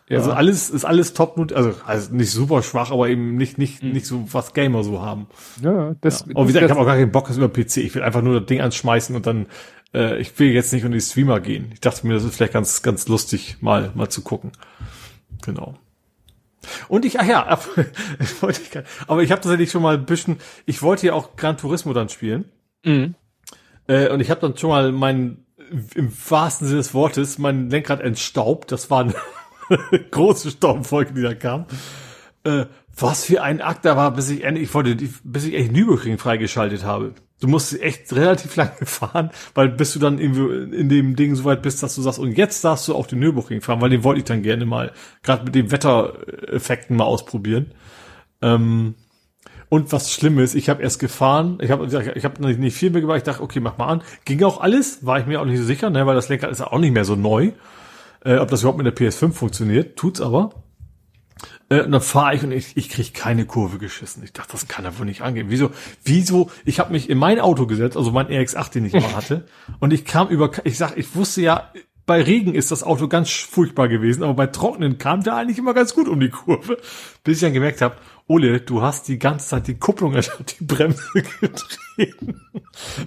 [0.09, 0.17] Ja.
[0.17, 3.91] Also alles ist alles top also, also nicht super schwach, aber eben nicht nicht mhm.
[3.91, 5.27] nicht so was Gamer so haben.
[5.61, 6.25] Ja, das.
[6.27, 6.35] Ja.
[6.35, 7.77] Und wie gesagt, ich habe auch gar keinen Bock das über PC.
[7.77, 9.47] Ich will einfach nur das Ding anschmeißen und dann
[9.93, 11.69] äh, ich will jetzt nicht unter die Streamer gehen.
[11.73, 14.51] Ich dachte mir, das ist vielleicht ganz ganz lustig mal mal zu gucken.
[15.45, 15.75] Genau.
[16.87, 17.45] Und ich, ach ja,
[19.07, 22.09] aber ich habe tatsächlich schon mal ein bisschen, ich wollte ja auch Gran Turismo dann
[22.09, 22.45] spielen.
[22.83, 23.15] Mhm.
[23.87, 25.45] Äh, und ich habe dann schon mal mein,
[25.95, 28.71] im wahrsten Sinne des Wortes, mein Lenkrad entstaubt.
[28.71, 29.15] Das war eine
[30.11, 31.65] große Staubfolge, die da kam.
[32.43, 35.71] Äh, was für ein Akt da war, bis ich endlich, ich wollte, bis ich echt
[35.71, 37.13] Nürburgring freigeschaltet habe.
[37.39, 41.43] Du musst echt relativ lange fahren, weil bis du dann irgendwie in dem Ding so
[41.43, 44.03] weit bist, dass du sagst, und jetzt darfst du auf den Nürburgring fahren, weil den
[44.03, 44.91] wollte ich dann gerne mal,
[45.23, 47.71] gerade mit den Wettereffekten mal ausprobieren.
[48.41, 48.95] Ähm,
[49.69, 53.01] und was schlimm ist, ich habe erst gefahren, ich habe ich hab nicht, viel mehr
[53.01, 54.03] gemacht, ich dachte, okay, mach mal an.
[54.23, 56.61] Ging auch alles, war ich mir auch nicht so sicher, ne, weil das Lenkrad ist
[56.61, 57.53] auch nicht mehr so neu.
[58.25, 60.63] Äh, ob das überhaupt mit der PS5 funktioniert, tut's aber.
[61.69, 64.23] Äh, und dann fahre ich und ich, ich krieg keine Kurve geschissen.
[64.23, 65.47] Ich dachte, das kann ja wohl nicht angehen.
[65.49, 65.71] Wieso?
[66.03, 66.49] Wieso?
[66.65, 69.45] Ich habe mich in mein Auto gesetzt, also mein RX8, den ich immer hatte,
[69.79, 71.71] und ich kam über, ich sag, ich wusste ja,
[72.05, 75.73] bei Regen ist das Auto ganz furchtbar gewesen, aber bei Trocknen kam der eigentlich immer
[75.73, 76.77] ganz gut um die Kurve,
[77.23, 77.95] bis ich dann gemerkt habe,
[78.27, 82.41] Ole, du hast die ganze Zeit die Kupplung, also die Bremse getreten.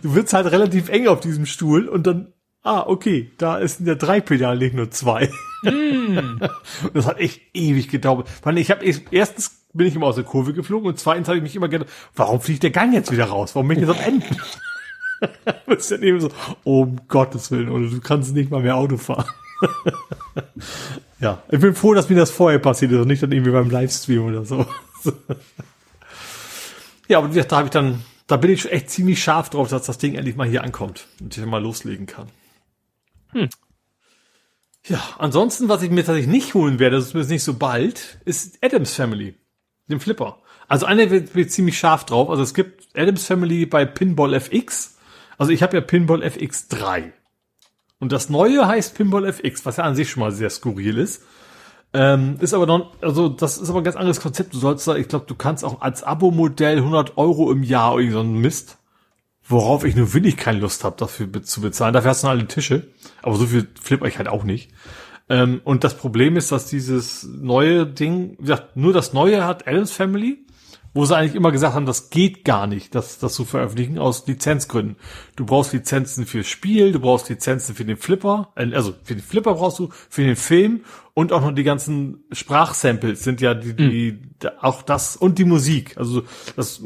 [0.03, 2.33] Du wirst halt relativ eng auf diesem Stuhl und dann,
[2.67, 5.31] ah, okay, da ist in der drei Pedal nicht nur zwei.
[5.63, 6.41] Mm.
[6.95, 8.29] das hat echt ewig gedauert.
[8.57, 11.55] Ich habe erstens bin ich immer aus der Kurve geflogen und zweitens habe ich mich
[11.55, 13.55] immer gedacht, warum fliegt der Gang jetzt wieder raus?
[13.55, 14.27] Warum bin ich jetzt am Ende?
[15.67, 16.31] das ist dann eben so,
[16.65, 19.27] oh, um Gottes Willen, oder du kannst nicht mal mehr Auto fahren.
[21.21, 23.71] ja, ich bin froh, dass mir das vorher passiert ist und nicht dann irgendwie beim
[23.71, 24.67] Livestream oder so.
[27.09, 29.85] ja, aber da habe ich dann, da bin ich schon echt ziemlich scharf drauf, dass
[29.85, 32.29] das Ding endlich mal hier ankommt und ich mal loslegen kann.
[33.37, 33.49] Hm.
[34.87, 38.95] Ja, ansonsten, was ich mir tatsächlich nicht holen werde, mir nicht so bald, ist Adams
[38.95, 39.35] Family,
[39.89, 40.39] den Flipper.
[40.69, 42.31] Also einer wird, wird ziemlich scharf drauf.
[42.31, 44.97] Also es gibt Adams Family bei Pinball FX.
[45.39, 47.13] Also ich habe ja Pinball FX 3.
[47.99, 51.23] Und das neue heißt Pinball FX, was ja an sich schon mal sehr skurril ist.
[51.93, 54.55] Ähm, ist aber noch, also das ist aber ein ganz anderes Konzept.
[54.55, 58.13] Du sollst da, ich glaube, du kannst auch als Abo-Modell 100 Euro im Jahr irgendwie
[58.13, 58.79] so einen Mist,
[59.49, 61.95] worauf ich nur wenig keine Lust habe, dafür zu bezahlen.
[61.95, 62.89] Dafür hast du alle Tische,
[63.23, 64.71] aber so viel flipper ich halt auch nicht.
[65.29, 69.67] Ähm, und das Problem ist, dass dieses neue Ding, wie gesagt, nur das neue hat
[69.67, 70.47] Adams Family
[70.97, 74.27] wo sie eigentlich immer gesagt haben, das geht gar nicht, das, das zu veröffentlichen aus
[74.27, 74.97] Lizenzgründen.
[75.37, 79.23] Du brauchst Lizenzen fürs Spiel, du brauchst Lizenzen für den Flipper, äh, also für den
[79.23, 83.75] Flipper brauchst du, für den Film und auch noch die ganzen Sprachsamples sind ja die,
[83.75, 84.51] die mhm.
[84.63, 85.99] auch das und die Musik.
[85.99, 86.23] Also
[86.57, 86.81] das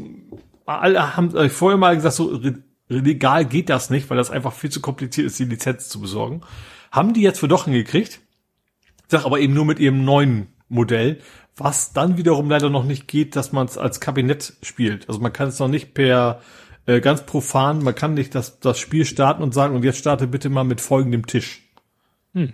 [0.65, 2.39] alle haben äh, vorher mal gesagt, so
[2.87, 6.41] legal geht das nicht, weil das einfach viel zu kompliziert ist, die Lizenz zu besorgen.
[6.91, 8.19] Haben die jetzt für doch hingekriegt.
[9.07, 11.19] Sag aber eben nur mit ihrem neuen Modell,
[11.57, 15.09] was dann wiederum leider noch nicht geht, dass man es als Kabinett spielt.
[15.09, 16.41] Also man kann es noch nicht per
[16.85, 20.27] äh, ganz profan, man kann nicht das, das Spiel starten und sagen, und jetzt starte
[20.27, 21.61] bitte mal mit folgendem Tisch.
[22.33, 22.53] Hm.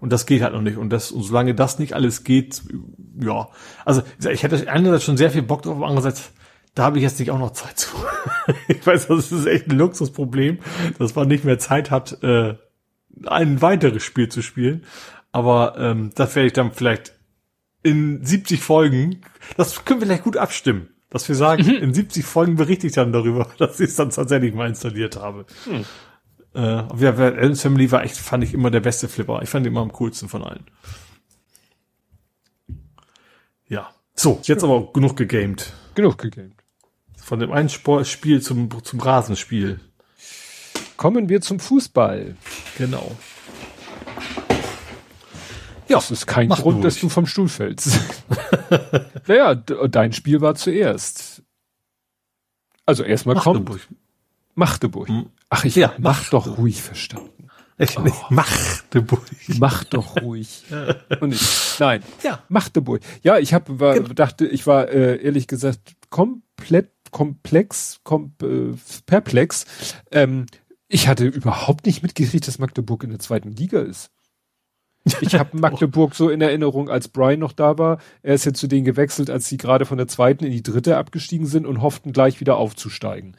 [0.00, 0.76] Und das geht halt noch nicht.
[0.76, 2.62] Und das, und solange das nicht alles geht,
[3.20, 3.48] ja.
[3.84, 6.32] Also ich hätte einerseits schon sehr viel Bock drauf, andererseits,
[6.74, 7.96] da habe ich jetzt nicht auch noch Zeit zu.
[8.68, 10.58] ich weiß, das ist echt ein Luxusproblem,
[10.98, 12.54] dass man nicht mehr Zeit hat, äh,
[13.26, 14.84] ein weiteres Spiel zu spielen.
[15.30, 17.14] Aber ähm, das werde ich dann vielleicht
[17.82, 19.20] in 70 Folgen,
[19.56, 21.74] das können wir vielleicht gut abstimmen, dass wir sagen, mhm.
[21.74, 25.46] in 70 Folgen berichte ich dann darüber, dass ich es dann tatsächlich mal installiert habe.
[25.66, 25.84] Mhm.
[26.54, 29.42] Äh, ja, Adams Family war echt, fand ich immer der beste Flipper.
[29.42, 30.64] Ich fand ihn immer am coolsten von allen.
[33.68, 33.90] Ja.
[34.14, 35.72] So, jetzt aber genug gegamed.
[35.94, 36.63] Genug gegamed.
[37.24, 39.80] Von dem einen Sport Spiel zum, zum Rasenspiel.
[40.98, 42.36] Kommen wir zum Fußball.
[42.76, 43.16] Genau.
[45.88, 46.94] Ja, das ist kein Grund, durch.
[46.94, 47.98] dass du vom Stuhl fällst.
[49.26, 51.42] naja, dein Spiel war zuerst.
[52.84, 53.70] Also erstmal kommt
[54.54, 55.08] Magdeburg.
[55.08, 55.30] Hm.
[55.48, 57.48] Ach, ich ja, mach doch ruhig verstanden.
[57.78, 58.04] Ich, oh.
[58.28, 59.24] Magdeburg.
[59.58, 60.64] Mach doch ruhig.
[61.20, 62.02] Und ich, nein.
[62.22, 62.42] Ja.
[62.50, 63.00] Magdeburg.
[63.22, 64.12] Ja, ich habe genau.
[64.12, 68.76] dachte, ich war äh, ehrlich gesagt komplett komplex, kom, äh,
[69.06, 69.66] perplex.
[70.10, 70.46] Ähm,
[70.88, 74.10] ich hatte überhaupt nicht mitgekriegt, dass Magdeburg in der zweiten Liga ist.
[75.20, 77.98] Ich habe Magdeburg so in Erinnerung, als Brian noch da war.
[78.22, 80.96] Er ist jetzt zu denen gewechselt, als sie gerade von der zweiten in die dritte
[80.96, 83.36] abgestiegen sind und hofften gleich wieder aufzusteigen.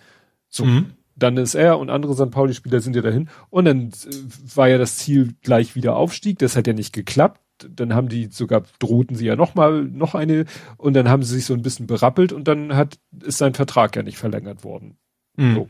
[0.47, 0.63] So.
[0.63, 0.91] Mhm.
[1.17, 2.31] Dann ist er und andere St.
[2.31, 3.29] Pauli-Spieler sind ja dahin.
[3.49, 6.39] Und dann äh, war ja das Ziel gleich wieder Aufstieg.
[6.39, 7.41] Das hat ja nicht geklappt.
[7.69, 10.45] Dann haben die sogar, drohten sie ja noch mal, noch eine.
[10.77, 13.95] Und dann haben sie sich so ein bisschen berappelt und dann hat, ist sein Vertrag
[13.95, 14.97] ja nicht verlängert worden.
[15.37, 15.55] Mhm.
[15.55, 15.69] So.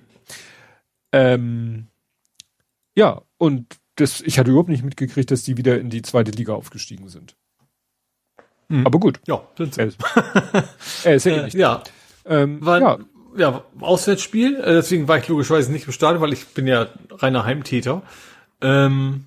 [1.11, 1.87] Ähm,
[2.95, 6.53] ja, und das, ich hatte überhaupt nicht mitgekriegt, dass die wieder in die zweite Liga
[6.53, 7.35] aufgestiegen sind.
[8.67, 8.85] Mhm.
[8.85, 9.19] Aber gut.
[9.27, 9.81] Ja, sind sie.
[9.81, 9.97] Er ist,
[11.05, 11.53] er ist ja, eh Äh, nicht.
[11.55, 11.83] ja,
[12.25, 12.97] Ähm, war, ja,
[13.37, 13.63] ja.
[13.79, 18.01] Auswärtsspiel, äh, deswegen war ich logischerweise nicht im Stadion, weil ich bin ja reiner Heimtäter.
[18.61, 19.25] Ähm,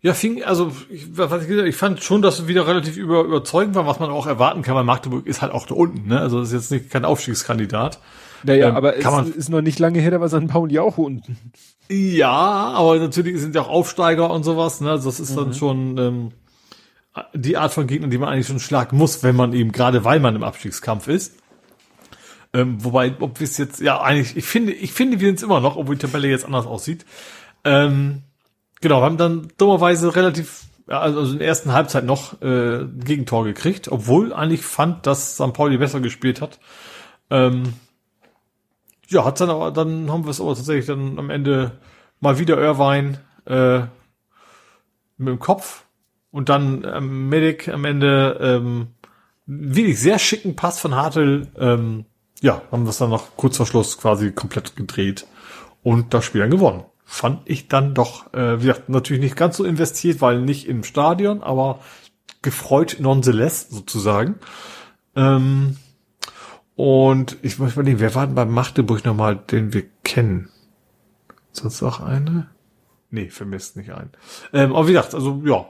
[0.00, 3.86] ja, fing, also ich, was ich, fand schon, dass es wieder relativ über, überzeugend war,
[3.86, 6.20] was man auch erwarten kann, weil Magdeburg ist halt auch da unten, ne?
[6.20, 7.98] Also das ist jetzt nicht kein Aufstiegskandidat.
[8.44, 10.46] naja, ähm, aber es man- ist noch nicht lange her, da war St.
[10.46, 11.36] Pauli auch unten.
[11.90, 14.90] Ja, aber natürlich sind ja auch Aufsteiger und sowas, ne?
[14.92, 16.32] Also das ist dann schon ähm,
[17.34, 20.20] die Art von Gegner, die man eigentlich schon schlagen muss, wenn man eben, gerade weil
[20.20, 21.34] man im Abstiegskampf ist.
[22.52, 25.42] Ähm, wobei, ob wir es jetzt, ja, eigentlich, ich finde, ich finde, wir sind es
[25.42, 27.04] immer noch, obwohl die Tabelle jetzt anders aussieht.
[27.64, 28.22] Ähm,
[28.80, 33.88] genau, wir haben dann dummerweise relativ, also in der ersten Halbzeit noch äh, Gegentor gekriegt,
[33.90, 35.52] obwohl eigentlich fand, dass St.
[35.52, 36.58] Pauli besser gespielt hat.
[37.30, 37.74] Ähm,
[39.08, 41.72] ja, hat dann aber, dann haben wir es aber tatsächlich dann am Ende
[42.20, 43.80] mal wieder Irvine äh,
[45.16, 45.84] mit dem Kopf
[46.30, 48.88] und dann ähm, Medic am Ende ähm,
[49.46, 51.48] wirklich sehr schicken Pass von Hartl.
[51.58, 52.04] Ähm,
[52.40, 55.26] ja, haben wir es dann noch kurz vor Schluss quasi komplett gedreht
[55.82, 56.84] und das Spiel dann gewonnen.
[57.10, 60.84] Fand ich dann doch, äh, wie gesagt, natürlich nicht ganz so investiert, weil nicht im
[60.84, 61.80] Stadion, aber
[62.42, 64.34] gefreut nonetheless sozusagen.
[65.16, 65.78] Ähm,
[66.76, 70.50] und ich muss überlegen, wer war denn beim Magdeburg nochmal, den wir kennen?
[71.50, 72.50] Sonst noch eine?
[73.08, 74.10] Nee, vermisst nicht ein.
[74.52, 75.66] Ähm, aber wie gesagt, also ja,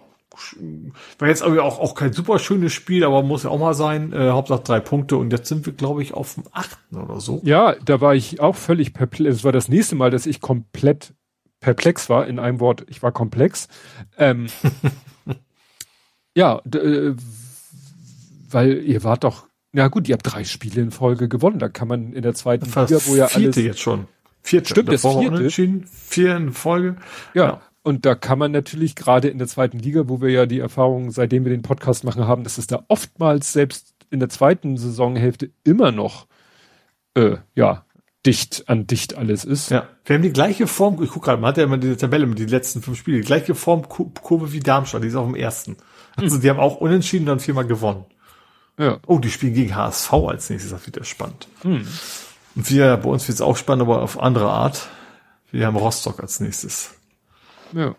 [1.21, 4.13] war jetzt aber auch, auch kein super schönes Spiel, aber muss ja auch mal sein.
[4.13, 7.41] Äh, Hauptsache drei Punkte und jetzt sind wir, glaube ich, auf dem achten oder so.
[7.45, 9.37] Ja, da war ich auch völlig perplex.
[9.37, 11.15] Es war das nächste Mal, dass ich komplett
[11.61, 13.69] perplex war, in einem Wort, ich war komplex.
[14.17, 14.47] Ähm,
[16.35, 17.15] ja, äh,
[18.51, 21.59] weil ihr wart doch, na gut, ihr habt drei Spiele in Folge gewonnen.
[21.59, 24.07] Da kann man in der zweiten war Liga, wo ja vierte alles, jetzt schon.
[24.43, 24.71] Vierte.
[24.71, 25.19] Stimmt, das vierte.
[25.19, 26.97] Unentschieden, vier in Folge.
[27.35, 27.61] ja, ja.
[27.83, 31.11] und da kann man natürlich gerade in der zweiten Liga, wo wir ja die Erfahrung,
[31.11, 35.51] seitdem wir den Podcast machen, haben, dass es da oftmals selbst in der zweiten Saisonhälfte
[35.65, 36.27] immer noch,
[37.15, 37.85] äh, ja,
[38.27, 39.71] dicht an dicht alles ist.
[39.71, 42.27] Ja, wir haben die gleiche Form, ich guck gerade, man hat ja immer diese Tabelle
[42.27, 45.77] mit den letzten fünf Spielen, die gleiche Formkurve wie Darmstadt, die ist auf dem ersten.
[46.17, 48.05] Also die haben auch unentschieden dann viermal gewonnen.
[48.79, 48.99] Ja.
[49.07, 51.49] Oh, die spielen gegen HSV als nächstes, das wird ja spannend.
[51.63, 51.87] Hm.
[52.57, 54.89] Und wir, bei uns wird es auch spannend, aber auf andere Art.
[55.51, 56.95] Wir haben Rostock als nächstes.
[57.73, 57.95] ja.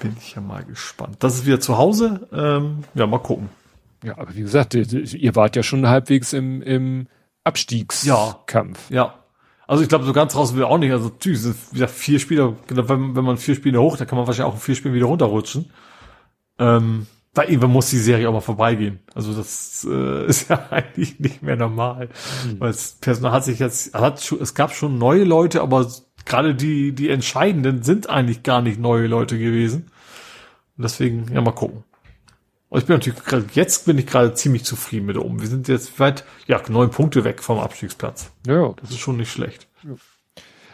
[0.00, 1.16] Bin ich ja mal gespannt.
[1.20, 2.26] Das ist wieder zu Hause.
[2.32, 3.50] Ähm, ja, mal gucken.
[4.02, 7.06] Ja, aber wie gesagt, ihr, wart ja schon halbwegs im, im
[7.44, 8.90] Abstiegskampf.
[8.90, 9.21] Ja.
[9.72, 10.92] Also ich glaube, so ganz raus wir auch nicht.
[10.92, 14.06] Also natürlich sind wie gesagt, vier Spieler, genau, wenn, wenn man vier Spiele hoch, dann
[14.06, 15.70] kann man wahrscheinlich auch vier Spielen wieder runterrutschen.
[16.58, 19.00] Ähm, weil irgendwann muss die Serie auch mal vorbeigehen.
[19.14, 22.10] Also das äh, ist ja eigentlich nicht mehr normal.
[22.58, 25.90] Weil das Personal hat sich jetzt, hat es gab schon neue Leute, aber
[26.26, 29.90] gerade die, die Entscheidenden sind eigentlich gar nicht neue Leute gewesen.
[30.76, 31.82] Und deswegen, ja, mal gucken.
[32.72, 35.42] Und ich bin natürlich gerade, jetzt bin ich gerade ziemlich zufrieden mit oben.
[35.42, 38.32] Wir sind jetzt weit, ja, neun Punkte weg vom Abstiegsplatz.
[38.46, 39.68] Ja, Das ist schon nicht schlecht.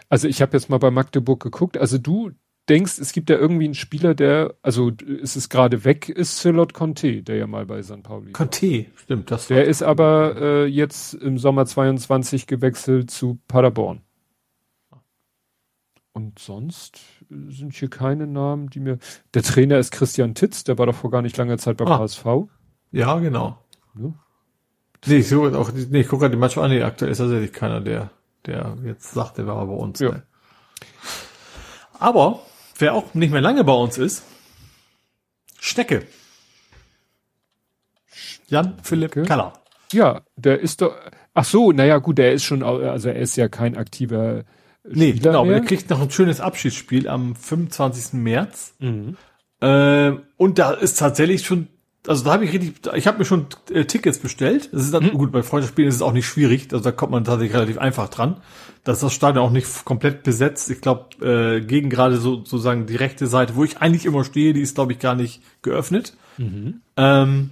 [0.09, 1.77] also ich habe jetzt mal bei Magdeburg geguckt.
[1.77, 2.31] Also du
[2.69, 6.73] denkst, es gibt ja irgendwie einen Spieler, der, also es ist gerade weg, ist Celot
[6.73, 8.05] Conte, der ja mal bei St.
[8.05, 8.27] Pauli.
[8.27, 8.33] war.
[8.33, 14.03] Conte, stimmt, das Der ist aber äh, jetzt im Sommer 22 gewechselt zu Paderborn.
[16.13, 18.99] Und sonst sind hier keine Namen, die mir.
[19.35, 21.99] Der Trainer ist Christian Titz, der war doch vor gar nicht langer Zeit beim Ah.
[21.99, 22.25] HSV.
[22.91, 23.59] Ja, genau.
[23.99, 24.13] Ja.
[25.07, 27.53] Nee, ich, suche auch, nee, ich gucke gerade die Mannschaft an, nee, aktuell ist tatsächlich
[27.53, 28.11] keiner, der,
[28.47, 30.01] der jetzt sagt, der war bei uns.
[30.01, 30.11] Ja.
[30.11, 30.23] Ne.
[31.99, 32.41] Aber,
[32.79, 34.25] wer auch nicht mehr lange bei uns ist,
[35.61, 36.07] Stecke.
[38.47, 39.27] Jan Philipp Stecke?
[39.29, 39.53] Kaller.
[39.93, 40.95] Ja, der ist doch.
[41.35, 44.45] Ach so, naja, gut, der ist schon, also er ist ja kein aktiver
[44.91, 45.61] Nee, Spieler genau, aber mehr.
[45.61, 48.15] der kriegt noch ein schönes Abschiedsspiel am 25.
[48.15, 48.75] März.
[48.79, 49.17] Mhm.
[49.61, 51.69] Ähm, und da ist tatsächlich schon,
[52.07, 54.71] also da habe ich richtig, ich habe mir schon äh, Tickets bestellt.
[54.73, 57.25] Das ist dann, gut, bei Freundschaftsspielen ist es auch nicht schwierig, also da kommt man
[57.25, 58.41] tatsächlich relativ einfach dran.
[58.85, 60.71] Da ist das Stadion auch nicht komplett besetzt.
[60.71, 64.53] Ich glaube, äh, gegen gerade so sozusagen die rechte Seite, wo ich eigentlich immer stehe,
[64.53, 66.17] die ist, glaube ich, gar nicht geöffnet.
[66.97, 67.51] Ähm,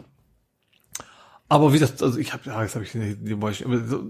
[1.48, 3.52] aber wie das, also ich habe, ja, jetzt habe ich den, den aber
[3.86, 4.04] so,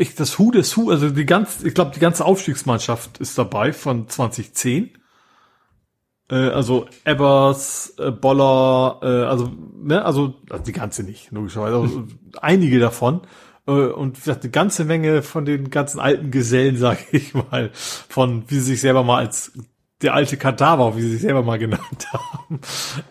[0.00, 3.72] ich, das Hu des Hu, also die ganze, ich glaube, die ganze Aufstiegsmannschaft ist dabei
[3.72, 4.90] von 2010.
[6.30, 12.06] Äh, also Ebbers, äh, Boller, äh, also, ne, also, also die ganze nicht, logischerweise, also,
[12.40, 13.22] einige davon.
[13.66, 17.70] Äh, und wie gesagt, eine ganze Menge von den ganzen alten Gesellen, sage ich mal,
[17.74, 19.52] von wie sie sich selber mal als
[20.00, 22.60] der alte Kadaver, wie sie sich selber mal genannt haben,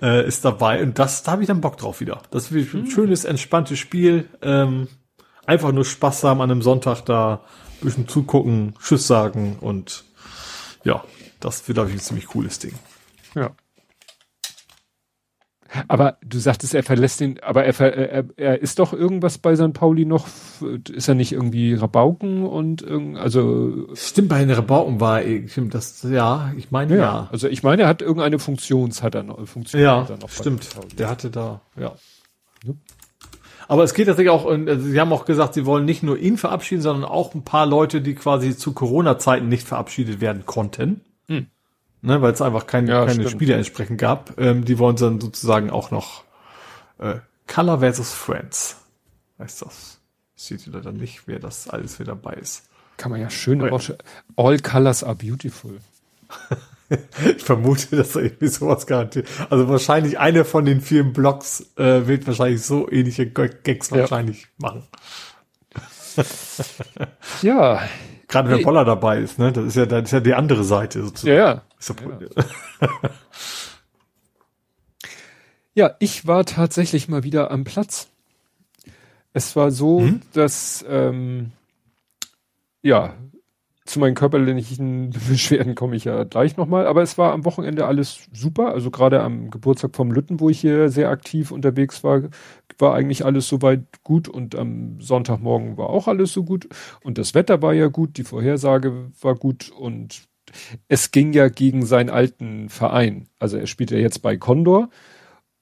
[0.02, 0.82] äh, ist dabei.
[0.82, 2.24] Und das, da habe ich dann Bock drauf wieder.
[2.32, 4.28] Das wird ein schönes, entspanntes Spiel.
[4.42, 4.88] Ähm,
[5.50, 7.42] einfach nur Spaß haben an einem Sonntag da,
[7.82, 10.04] ein bisschen zugucken, Tschüss sagen und
[10.84, 11.04] ja,
[11.40, 12.74] das wird, glaube ich, ein ziemlich cooles Ding.
[13.36, 13.52] Ja.
[15.88, 19.74] Aber du sagtest, er verlässt den, aber er, er, er ist doch irgendwas bei St.
[19.74, 20.28] Pauli noch,
[20.92, 23.88] ist er nicht irgendwie Rabauken und irgend, also.
[23.94, 27.02] Stimmt, bei den Rabauken war, stimmt, das, ja, ich meine, ja.
[27.02, 27.30] ja.
[27.32, 30.30] Also ich meine, er hat irgendeine Funktions, hat er noch, Funktion ja, hat er noch
[30.30, 30.68] stimmt.
[30.98, 31.94] Der hatte da, ja.
[32.66, 32.74] ja.
[33.70, 36.38] Aber es geht tatsächlich auch, also sie haben auch gesagt, sie wollen nicht nur ihn
[36.38, 41.02] verabschieden, sondern auch ein paar Leute, die quasi zu Corona-Zeiten nicht verabschiedet werden konnten.
[41.28, 41.48] Hm
[42.02, 43.32] ne, weil es einfach kein, ja, keine stimmt.
[43.32, 44.40] Spiele entsprechend gab.
[44.40, 46.24] Ähm, die wollen dann sozusagen auch noch
[46.98, 47.16] äh,
[47.48, 48.78] Color versus Friends
[49.40, 50.00] heißt das.
[50.36, 52.70] Sieht dann nicht, wer das alles wieder dabei ist.
[52.98, 53.62] Kann man ja schön.
[54.36, 55.80] All colors are beautiful.
[57.38, 59.28] ich vermute, dass er irgendwie sowas garantiert.
[59.50, 64.84] Also wahrscheinlich einer von den vielen Blogs äh, wird wahrscheinlich so ähnliche Gags wahrscheinlich machen.
[67.42, 67.82] ja,
[68.30, 69.52] Gerade wenn Poller dabei ist, ne?
[69.52, 71.36] Das ist ja, das ist ja die andere Seite sozusagen.
[71.36, 71.96] Ja, ja.
[72.82, 72.90] Ja.
[75.74, 78.08] ja, ich war tatsächlich mal wieder am Platz.
[79.34, 80.22] Es war so, mhm.
[80.34, 81.54] dass ähm,
[82.84, 83.16] ja,
[83.90, 88.30] zu meinen körperlichen Beschwerden komme ich ja gleich nochmal, aber es war am Wochenende alles
[88.32, 88.72] super.
[88.74, 92.22] Also gerade am Geburtstag vom Lütten, wo ich hier sehr aktiv unterwegs war,
[92.78, 96.70] war eigentlich alles soweit gut und am Sonntagmorgen war auch alles so gut
[97.04, 100.28] und das Wetter war ja gut, die Vorhersage war gut und
[100.88, 103.28] es ging ja gegen seinen alten Verein.
[103.40, 104.90] Also er spielt ja jetzt bei Condor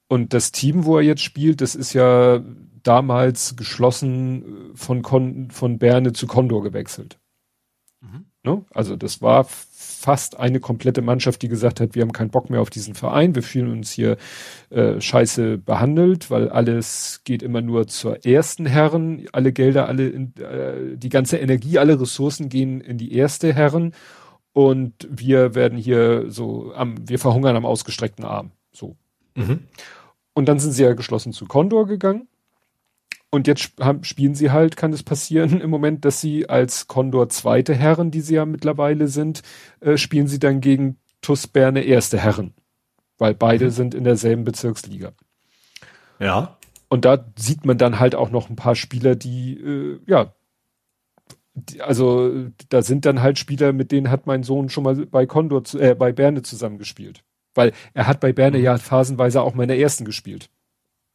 [0.09, 2.43] und das Team, wo er jetzt spielt, das ist ja
[2.83, 7.19] damals geschlossen von, Con von Berne zu Condor gewechselt.
[8.47, 8.63] Ne?
[8.73, 12.61] Also das war fast eine komplette Mannschaft, die gesagt hat, wir haben keinen Bock mehr
[12.61, 14.15] auf diesen Verein, wir fühlen uns hier
[14.69, 20.33] äh, scheiße behandelt, weil alles geht immer nur zur ersten Herren, alle Gelder, alle in,
[20.37, 23.93] äh, die ganze Energie, alle Ressourcen gehen in die erste Herren
[24.53, 28.51] und wir werden hier so am, wir verhungern am ausgestreckten Arm.
[28.71, 28.95] So.
[29.35, 29.59] Mhm.
[30.33, 32.29] Und dann sind sie ja geschlossen zu Condor gegangen
[33.37, 37.73] und jetzt spielen sie halt, kann es passieren im Moment, dass sie als Condor zweite
[37.73, 39.43] Herren, die sie ja mittlerweile sind,
[39.79, 42.53] äh, spielen sie dann gegen TuS Berne erste Herren.
[43.17, 43.69] Weil beide mhm.
[43.71, 45.13] sind in derselben Bezirksliga.
[46.19, 46.57] Ja.
[46.89, 50.33] Und da sieht man dann halt auch noch ein paar Spieler, die, äh, ja,
[51.53, 55.25] die, also da sind dann halt Spieler, mit denen hat mein Sohn schon mal bei
[55.25, 57.23] Condor, äh, bei Berne zusammengespielt.
[57.55, 58.63] Weil er hat bei Berne mhm.
[58.63, 60.49] ja phasenweise auch mal in der ersten gespielt.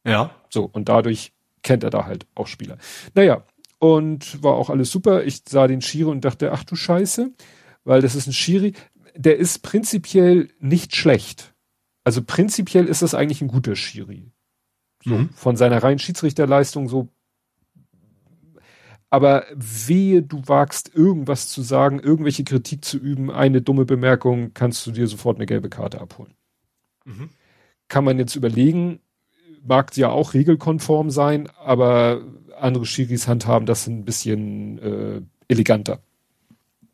[0.05, 0.31] Ja.
[0.49, 2.77] So, und dadurch kennt er da halt auch Spieler.
[3.15, 3.43] Naja,
[3.79, 5.23] und war auch alles super.
[5.25, 7.33] Ich sah den Schiri und dachte, ach du Scheiße,
[7.83, 8.73] weil das ist ein Schiri,
[9.15, 11.53] der ist prinzipiell nicht schlecht.
[12.03, 14.31] Also prinzipiell ist das eigentlich ein guter Schiri.
[15.03, 15.29] So, mhm.
[15.29, 17.09] von seiner reinen Schiedsrichterleistung so.
[19.09, 24.87] Aber wehe, du wagst irgendwas zu sagen, irgendwelche Kritik zu üben, eine dumme Bemerkung, kannst
[24.87, 26.33] du dir sofort eine gelbe Karte abholen.
[27.05, 27.29] Mhm.
[27.89, 29.01] Kann man jetzt überlegen,
[29.65, 32.21] mag ja auch regelkonform sein, aber
[32.59, 35.99] andere Schiris handhaben das ein bisschen äh, eleganter.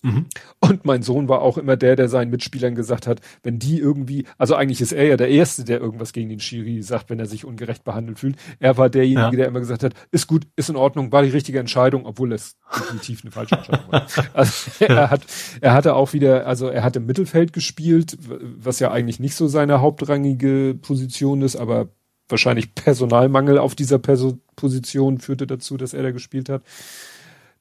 [0.02, 0.28] Mhm.
[0.60, 4.26] Und mein Sohn war auch immer der, der seinen Mitspielern gesagt hat, wenn die irgendwie,
[4.38, 7.26] also eigentlich ist er ja der Erste, der irgendwas gegen den Schiri sagt, wenn er
[7.26, 8.38] sich ungerecht behandelt fühlt.
[8.60, 9.32] Er war derjenige, ja.
[9.32, 12.58] der immer gesagt hat, ist gut, ist in Ordnung, war die richtige Entscheidung, obwohl es
[12.74, 14.06] definitiv eine falsche Entscheidung war.
[14.34, 15.22] Also er hat,
[15.60, 19.48] er hatte auch wieder, also er hat im Mittelfeld gespielt, was ja eigentlich nicht so
[19.48, 21.90] seine hauptrangige Position ist, aber
[22.30, 26.64] wahrscheinlich Personalmangel auf dieser Perso Position führte dazu, dass er da gespielt hat.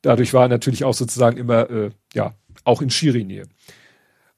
[0.02, 3.44] Dadurch war er natürlich auch sozusagen immer, äh, ja, auch in Schiri-Nähe.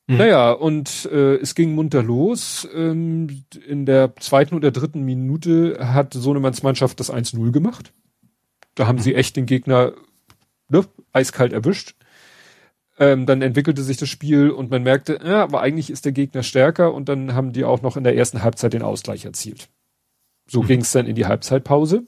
[0.06, 0.16] Mhm.
[0.16, 2.68] Naja, und äh, es ging munter los.
[2.74, 7.92] Ähm, in der zweiten oder dritten Minute hat Sohnemanns Mannschaft das 1-0 gemacht.
[8.74, 9.02] Da haben mhm.
[9.02, 9.92] sie echt den Gegner
[10.68, 11.94] ne, eiskalt erwischt.
[12.98, 16.42] Ähm, dann entwickelte sich das Spiel und man merkte, ja, aber eigentlich ist der Gegner
[16.42, 19.68] stärker und dann haben die auch noch in der ersten Halbzeit den Ausgleich erzielt.
[20.50, 20.66] So mhm.
[20.66, 22.02] ging es dann in die Halbzeitpause.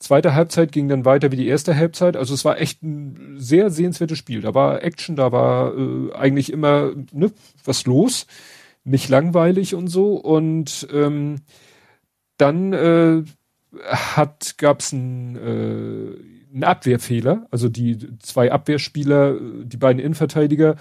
[0.00, 2.16] Zweite Halbzeit ging dann weiter wie die erste Halbzeit.
[2.16, 4.40] Also es war echt ein sehr sehenswertes Spiel.
[4.40, 7.30] Da war Action, da war äh, eigentlich immer ne,
[7.64, 8.26] was los,
[8.82, 10.14] nicht langweilig und so.
[10.14, 11.42] Und ähm,
[12.38, 13.22] dann äh,
[13.84, 17.46] hat gab's ein, äh, einen Abwehrfehler.
[17.50, 20.76] Also die zwei Abwehrspieler, die beiden Innenverteidiger,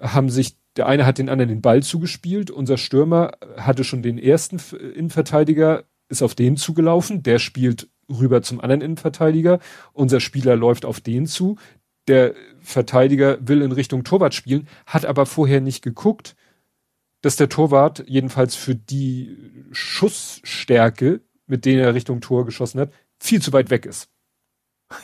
[0.00, 2.50] haben sich der eine hat den anderen den Ball zugespielt.
[2.50, 8.60] Unser Stürmer hatte schon den ersten Innenverteidiger ist auf den zugelaufen, der spielt rüber zum
[8.60, 9.60] anderen Innenverteidiger,
[9.92, 11.56] unser Spieler läuft auf den zu,
[12.08, 16.34] der Verteidiger will in Richtung Torwart spielen, hat aber vorher nicht geguckt,
[17.22, 19.36] dass der Torwart jedenfalls für die
[19.70, 24.08] Schussstärke, mit denen er Richtung Tor geschossen hat, viel zu weit weg ist.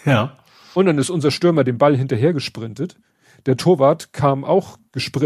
[0.05, 0.39] Ja.
[0.75, 2.99] Und dann ist unser Stürmer den Ball hinterher gesprintet.
[3.45, 4.79] Der Torwart kam auch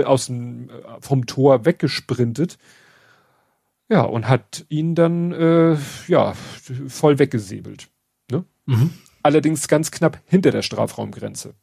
[0.04, 2.58] aus dem, äh, vom Tor weggesprintet
[3.90, 6.34] Ja, und hat ihn dann äh, ja
[6.86, 7.88] voll weggesäbelt.
[8.30, 8.44] Ne?
[8.66, 8.90] Mhm.
[9.22, 11.54] Allerdings ganz knapp hinter der Strafraumgrenze.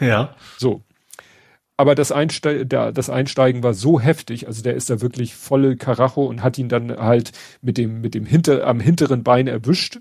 [0.00, 0.34] Ja.
[0.58, 0.82] So.
[1.76, 5.76] Aber das, Einste der, das Einsteigen war so heftig, also der ist da wirklich volle
[5.76, 7.30] Karacho und hat ihn dann halt
[7.62, 10.00] mit dem, mit dem hinter, am hinteren Bein erwischt.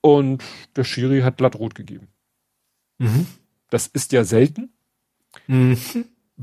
[0.00, 0.42] Und
[0.76, 2.08] der Schiri hat glatt rot gegeben.
[2.98, 3.26] Mhm.
[3.70, 4.72] Das ist ja selten.
[5.48, 5.78] Mhm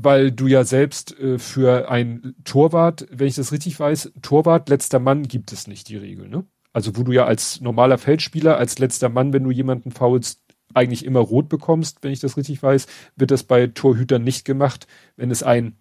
[0.02, 4.98] weil du ja selbst äh, für ein Torwart, wenn ich das richtig weiß, Torwart, letzter
[4.98, 6.44] Mann gibt es nicht die Regel, ne?
[6.72, 10.40] Also wo du ja als normaler Feldspieler, als letzter Mann, wenn du jemanden faulst,
[10.72, 14.86] eigentlich immer rot bekommst, wenn ich das richtig weiß, wird das bei Torhütern nicht gemacht,
[15.16, 15.76] wenn es ein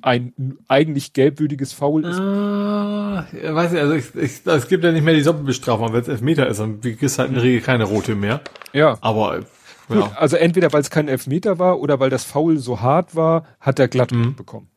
[0.00, 2.18] ein eigentlich gelbwürdiges Foul ist.
[2.18, 6.08] Ah, weiß ich, also ich, ich, es gibt ja nicht mehr die Doppelbestrafung, wenn es
[6.08, 8.40] Elfmeter ist, dann kriegst halt in der Regel keine rote mehr.
[8.72, 8.96] Ja.
[9.02, 9.44] Aber
[9.92, 10.16] Gut, ja.
[10.16, 13.78] also entweder weil es kein Elfmeter war oder weil das Foul so hart war, hat
[13.78, 14.34] er glatt mhm.
[14.34, 14.68] bekommen.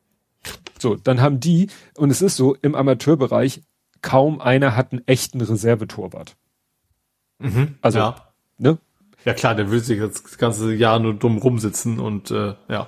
[0.78, 3.62] So, dann haben die, und es ist so, im Amateurbereich,
[4.02, 6.36] kaum einer hat einen echten Reservetorwart.
[7.38, 8.16] Mhm, also, ja.
[8.58, 8.78] ne?
[9.24, 12.86] Ja klar, der will sich das ganze Jahr nur dumm rumsitzen und äh, ja.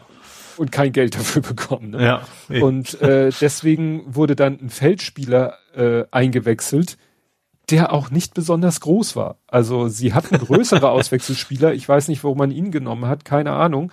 [0.57, 1.91] Und kein Geld dafür bekommen.
[1.91, 2.05] Ne?
[2.05, 2.23] Ja.
[2.49, 2.63] Eh.
[2.63, 6.97] Und äh, deswegen wurde dann ein Feldspieler äh, eingewechselt,
[7.71, 9.39] der auch nicht besonders groß war.
[9.47, 11.75] Also sie hatten größere Auswechselspieler.
[11.75, 13.93] Ich weiß nicht, warum man ihn genommen hat, keine Ahnung.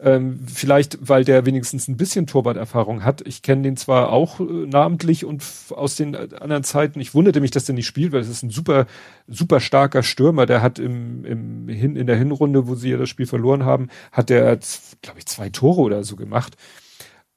[0.00, 3.24] Ähm, vielleicht, weil der wenigstens ein bisschen Torwart-Erfahrung hat.
[3.24, 6.98] Ich kenne den zwar auch äh, namentlich und aus den anderen Zeiten.
[6.98, 8.86] Ich wunderte mich, dass der nicht spielt, weil es ist ein super,
[9.28, 10.44] super starker Stürmer.
[10.46, 13.90] Der hat im, im Hin, in der Hinrunde, wo sie ja das Spiel verloren haben,
[14.10, 14.58] hat der,
[15.02, 16.56] glaube ich, zwei Tore oder so gemacht.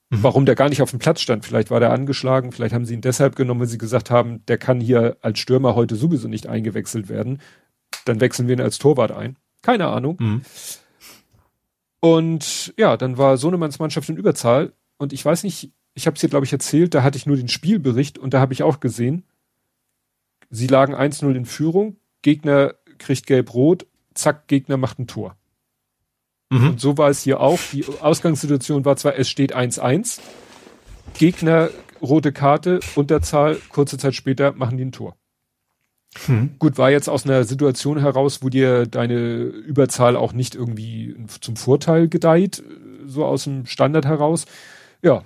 [0.10, 0.24] Mhm.
[0.24, 1.46] Warum der gar nicht auf dem Platz stand.
[1.46, 4.58] Vielleicht war der angeschlagen, vielleicht haben sie ihn deshalb genommen, weil sie gesagt haben, der
[4.58, 7.42] kann hier als Stürmer heute sowieso nicht eingewechselt werden.
[8.06, 9.38] Dann wechseln wir ihn als Torwart ein.
[9.62, 10.18] Keine Ahnung.
[10.20, 10.42] Mhm.
[12.00, 14.74] Und ja, dann war Sohnemanns Mannschaft in Überzahl.
[14.98, 17.38] Und ich weiß nicht, ich habe es dir, glaube ich, erzählt, da hatte ich nur
[17.38, 19.24] den Spielbericht und da habe ich auch gesehen,
[20.52, 25.36] sie lagen 1-0 in Führung, Gegner kriegt gelb-rot, zack, Gegner macht ein Tor.
[26.50, 26.70] Mhm.
[26.70, 27.60] Und so war es hier auch.
[27.72, 30.20] Die Ausgangssituation war zwar, es steht 1-1,
[31.18, 31.70] Gegner,
[32.02, 35.16] rote Karte, Unterzahl, kurze Zeit später machen die ein Tor.
[36.26, 36.56] Hm.
[36.60, 41.56] Gut, war jetzt aus einer Situation heraus, wo dir deine Überzahl auch nicht irgendwie zum
[41.58, 42.64] Vorteil gedeiht,
[43.06, 44.46] so aus dem Standard heraus.
[45.02, 45.24] Ja.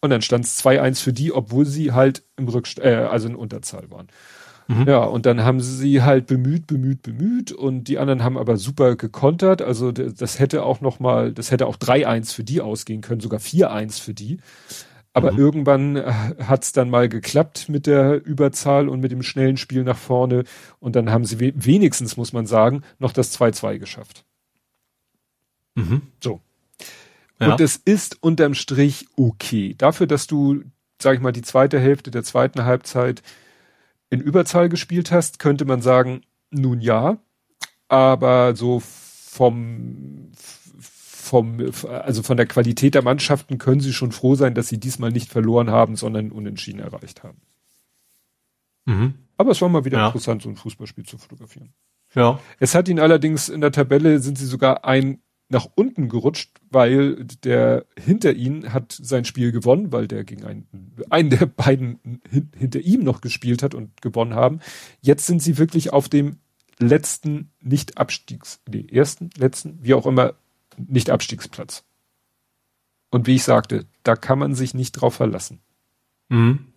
[0.00, 3.34] Und dann stand es 2-1 für die, obwohl sie halt im Rückst äh, also in
[3.34, 4.08] Unterzahl waren.
[4.68, 4.86] Mhm.
[4.88, 8.96] Ja, und dann haben sie halt bemüht, bemüht, bemüht und die anderen haben aber super
[8.96, 9.62] gekontert.
[9.62, 13.38] Also das hätte auch noch mal, das hätte auch 3-1 für die ausgehen können, sogar
[13.38, 14.38] 4-1 für die.
[15.12, 15.38] Aber mhm.
[15.38, 16.12] irgendwann äh,
[16.46, 20.44] hat's dann mal geklappt mit der Überzahl und mit dem schnellen Spiel nach vorne.
[20.78, 24.24] Und dann haben sie we wenigstens, muss man sagen, noch das 2-2 geschafft.
[25.74, 26.02] Mhm.
[26.22, 26.40] So.
[27.40, 27.52] Ja.
[27.52, 29.74] Und es ist unterm Strich okay.
[29.78, 30.64] Dafür, dass du,
[31.00, 33.22] sag ich mal, die zweite Hälfte der zweiten Halbzeit
[34.10, 37.18] in Überzahl gespielt hast, könnte man sagen, nun ja,
[37.88, 40.30] aber so vom,
[40.80, 45.10] vom, also von der Qualität der Mannschaften können sie schon froh sein, dass sie diesmal
[45.10, 47.40] nicht verloren haben, sondern unentschieden erreicht haben.
[48.86, 49.14] Mhm.
[49.36, 50.06] Aber es war mal wieder ja.
[50.06, 51.72] interessant, so ein Fußballspiel zu fotografieren.
[52.14, 52.38] Ja.
[52.58, 57.24] Es hat ihn allerdings in der Tabelle sind sie sogar ein nach unten gerutscht, weil
[57.44, 60.66] der hinter ihnen hat sein Spiel gewonnen, weil der gegen einen,
[61.08, 64.60] einen der beiden hin, hinter ihm noch gespielt hat und gewonnen haben.
[65.00, 66.38] Jetzt sind sie wirklich auf dem
[66.78, 70.34] letzten Nicht-Abstiegs, nee, ersten, letzten, wie auch immer,
[70.76, 71.84] Nicht-Abstiegsplatz.
[73.10, 75.60] Und wie ich sagte, da kann man sich nicht drauf verlassen.
[76.28, 76.72] Mhm.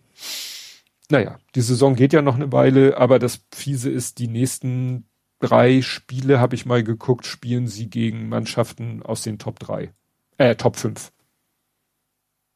[1.10, 5.09] Naja, die Saison geht ja noch eine Weile, aber das Fiese ist, die nächsten
[5.40, 9.92] drei Spiele, habe ich mal geguckt, spielen sie gegen Mannschaften aus den Top 3.
[10.38, 11.10] Äh, Top 5.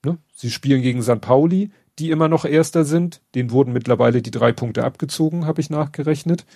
[0.05, 0.19] Ne?
[0.35, 1.21] Sie spielen gegen St.
[1.21, 3.21] Pauli, die immer noch Erster sind.
[3.35, 6.47] Den wurden mittlerweile die drei Punkte abgezogen, habe ich nachgerechnet.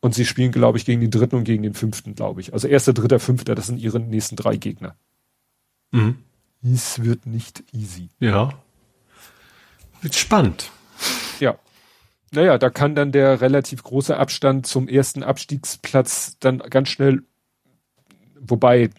[0.00, 2.52] Und sie spielen, glaube ich, gegen den dritten und gegen den fünften, glaube ich.
[2.52, 4.96] Also erster, dritter, fünfter, das sind ihre nächsten drei Gegner.
[5.92, 6.18] Mhm.
[6.62, 8.08] Es wird nicht easy.
[8.18, 8.52] Ja.
[10.00, 10.70] Wird spannend.
[11.38, 11.56] Ja.
[12.32, 17.22] Naja, da kann dann der relativ große Abstand zum ersten Abstiegsplatz dann ganz schnell,
[18.40, 18.90] wobei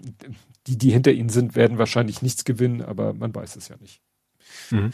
[0.68, 4.02] die, die hinter ihnen sind, werden wahrscheinlich nichts gewinnen, aber man weiß es ja nicht.
[4.70, 4.92] Mhm.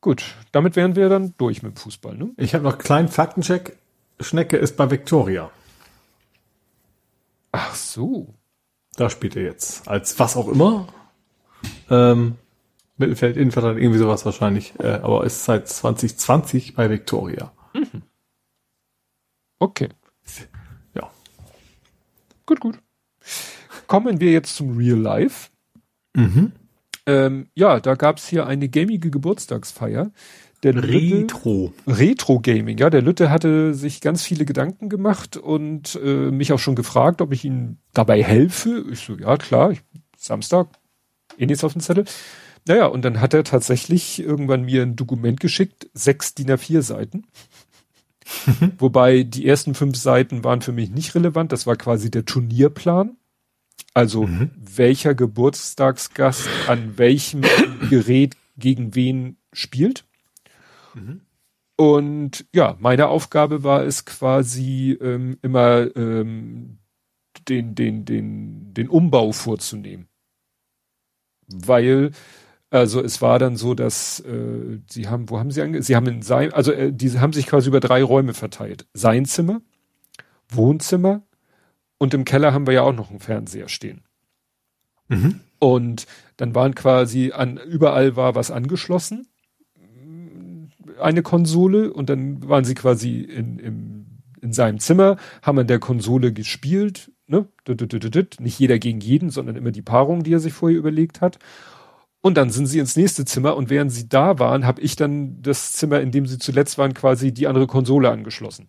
[0.00, 2.16] Gut, damit wären wir dann durch mit dem Fußball.
[2.16, 2.30] Ne?
[2.36, 3.76] Ich habe noch einen kleinen Faktencheck.
[4.20, 5.50] Schnecke ist bei Victoria.
[7.52, 8.34] Ach so.
[8.96, 9.86] Da spielt er jetzt.
[9.86, 10.88] Als was auch immer.
[11.90, 12.36] Ähm,
[12.98, 14.74] Mittelfeld, Innenverteidigung, irgendwie sowas wahrscheinlich.
[14.78, 17.52] Äh, aber ist seit 2020 bei Victoria.
[17.74, 18.02] Mhm.
[19.58, 19.88] Okay.
[20.94, 21.10] Ja.
[22.46, 22.78] Gut, gut.
[23.86, 25.50] Kommen wir jetzt zum Real Life.
[26.14, 26.52] Mhm.
[27.06, 30.12] Ähm, ja, da gab's hier eine gamige Geburtstagsfeier.
[30.62, 31.72] Der Retro.
[31.86, 32.90] Lütte, Retro Gaming, ja.
[32.90, 37.32] Der Lütte hatte sich ganz viele Gedanken gemacht und äh, mich auch schon gefragt, ob
[37.32, 38.84] ich ihm dabei helfe.
[38.90, 39.80] Ich so, ja klar, ich,
[40.16, 40.68] Samstag,
[41.38, 42.04] eh nichts auf dem Zettel.
[42.68, 47.24] Naja, und dann hat er tatsächlich irgendwann mir ein Dokument geschickt, sechs DIN A4 Seiten.
[48.78, 51.50] Wobei die ersten fünf Seiten waren für mich nicht relevant.
[51.50, 53.16] Das war quasi der Turnierplan.
[53.94, 54.50] Also mhm.
[54.54, 57.40] welcher Geburtstagsgast an welchem
[57.90, 60.04] Gerät gegen wen spielt.
[60.94, 61.22] Mhm.
[61.76, 66.78] Und ja, meine Aufgabe war es quasi ähm, immer ähm,
[67.48, 70.08] den, den, den, den Umbau vorzunehmen.
[71.46, 72.10] Weil,
[72.70, 76.06] also es war dann so, dass äh, sie haben, wo haben sie ange Sie haben
[76.06, 78.86] in sein, also äh, die haben sich quasi über drei Räume verteilt.
[78.92, 79.62] Sein Zimmer,
[80.50, 81.22] Wohnzimmer
[81.98, 84.02] und im Keller haben wir ja auch noch einen Fernseher stehen.
[85.08, 85.40] Mhm.
[85.58, 86.06] Und
[86.36, 89.26] dann waren quasi an, überall war was angeschlossen,
[91.00, 94.06] eine Konsole, und dann waren sie quasi in, im,
[94.40, 97.46] in seinem Zimmer, haben an der Konsole gespielt, ne?
[98.40, 101.38] Nicht jeder gegen jeden, sondern immer die Paarung, die er sich vorher überlegt hat.
[102.20, 105.40] Und dann sind sie ins nächste Zimmer und während sie da waren, habe ich dann
[105.40, 108.68] das Zimmer, in dem sie zuletzt waren, quasi die andere Konsole angeschlossen.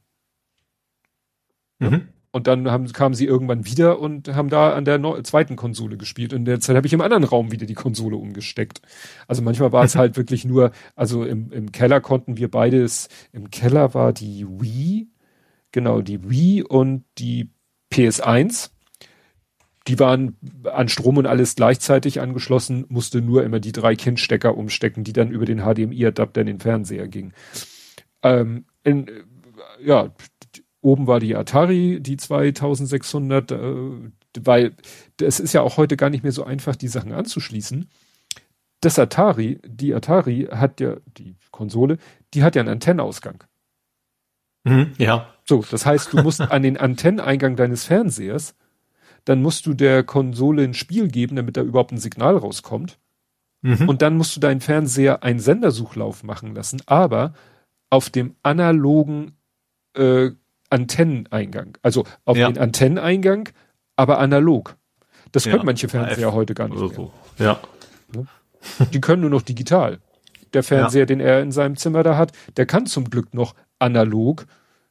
[1.79, 2.09] Mhm.
[2.31, 5.97] Und dann haben, kamen sie irgendwann wieder und haben da an der no zweiten Konsole
[5.97, 6.31] gespielt.
[6.31, 8.81] Und in der Zeit habe ich im anderen Raum wieder die Konsole umgesteckt.
[9.27, 13.49] Also manchmal war es halt wirklich nur, also im, im Keller konnten wir beides, im
[13.49, 15.09] Keller war die Wii,
[15.71, 17.49] genau, die Wii und die
[17.91, 18.69] PS1.
[19.87, 25.03] Die waren an Strom und alles gleichzeitig angeschlossen, musste nur immer die drei Kindstecker umstecken,
[25.03, 27.33] die dann über den HDMI-Adapter in den Fernseher gingen.
[28.21, 29.09] Ähm, in,
[29.83, 30.11] ja,
[30.81, 33.57] Oben war die Atari, die 2600, äh,
[34.39, 34.75] weil
[35.19, 37.89] es ist ja auch heute gar nicht mehr so einfach, die Sachen anzuschließen.
[38.81, 41.97] Das Atari, die Atari hat ja, die Konsole,
[42.33, 43.43] die hat ja einen Antennenausgang.
[44.63, 45.33] Mhm, ja.
[45.43, 48.55] So, das heißt, du musst an den Antenneingang deines Fernsehers,
[49.25, 52.99] dann musst du der Konsole ein Spiel geben, damit da überhaupt ein Signal rauskommt.
[53.61, 53.89] Mhm.
[53.89, 57.33] Und dann musst du deinen Fernseher einen Sendersuchlauf machen lassen, aber
[57.89, 59.33] auf dem analogen
[59.95, 60.31] äh,
[60.69, 61.77] Antenneneingang.
[61.81, 62.47] Also auf ja.
[62.47, 63.49] den Antenneneingang,
[63.95, 64.75] aber analog.
[65.31, 65.51] Das ja.
[65.51, 66.89] können manche Fernseher heute gar nicht mehr.
[66.89, 67.11] So.
[67.37, 67.59] Ja.
[68.93, 69.99] Die können nur noch digital.
[70.53, 71.05] Der Fernseher, ja.
[71.05, 74.45] den er in seinem Zimmer da hat, der kann zum Glück noch analog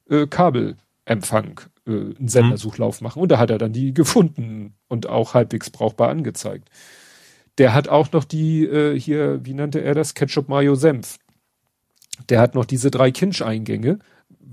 [0.09, 3.21] äh, Kabelempfang, äh, einen Sendersuchlauf machen.
[3.23, 6.69] Und da hat er dann die gefunden und auch halbwegs brauchbar angezeigt.
[7.59, 10.15] Der hat auch noch die, äh, hier, wie nannte er das?
[10.15, 11.19] Ketchup Mayo Senf.
[12.29, 13.99] Der hat noch diese drei Kinch-Eingänge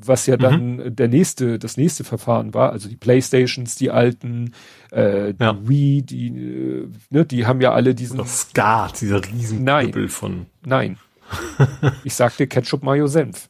[0.07, 0.95] was ja dann mhm.
[0.95, 4.53] der nächste, das nächste Verfahren war, also die Playstations, die alten,
[4.91, 5.67] äh, die ja.
[5.67, 8.17] Wii, die, äh, ne, die haben ja alle diesen.
[8.17, 10.09] Das Skat, dieser riesen Nein.
[10.09, 10.47] von.
[10.65, 10.97] Nein.
[12.03, 13.49] ich sagte Ketchup, Mayo, Senf.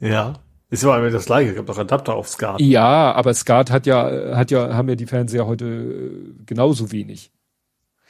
[0.00, 0.34] Ja.
[0.68, 2.60] Ist aber immer das gleiche, es gab doch Adapter auf Skat.
[2.60, 7.30] Ja, aber Skat hat ja, hat ja, haben ja die Fernseher heute äh, genauso wenig.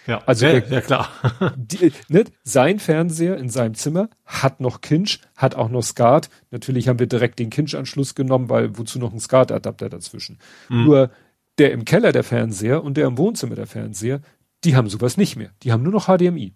[0.06, 1.08] Ja, also ja, der, ja klar.
[1.56, 6.30] Die, ne, sein Fernseher in seinem Zimmer hat noch Kinch, hat auch noch SCART.
[6.50, 10.38] Natürlich haben wir direkt den Kinch-Anschluss genommen, weil wozu noch ein SCART-Adapter dazwischen.
[10.68, 10.84] Mhm.
[10.84, 11.10] Nur
[11.58, 14.20] der im Keller der Fernseher und der im Wohnzimmer der Fernseher,
[14.64, 15.50] die haben sowas nicht mehr.
[15.62, 16.54] Die haben nur noch HDMI.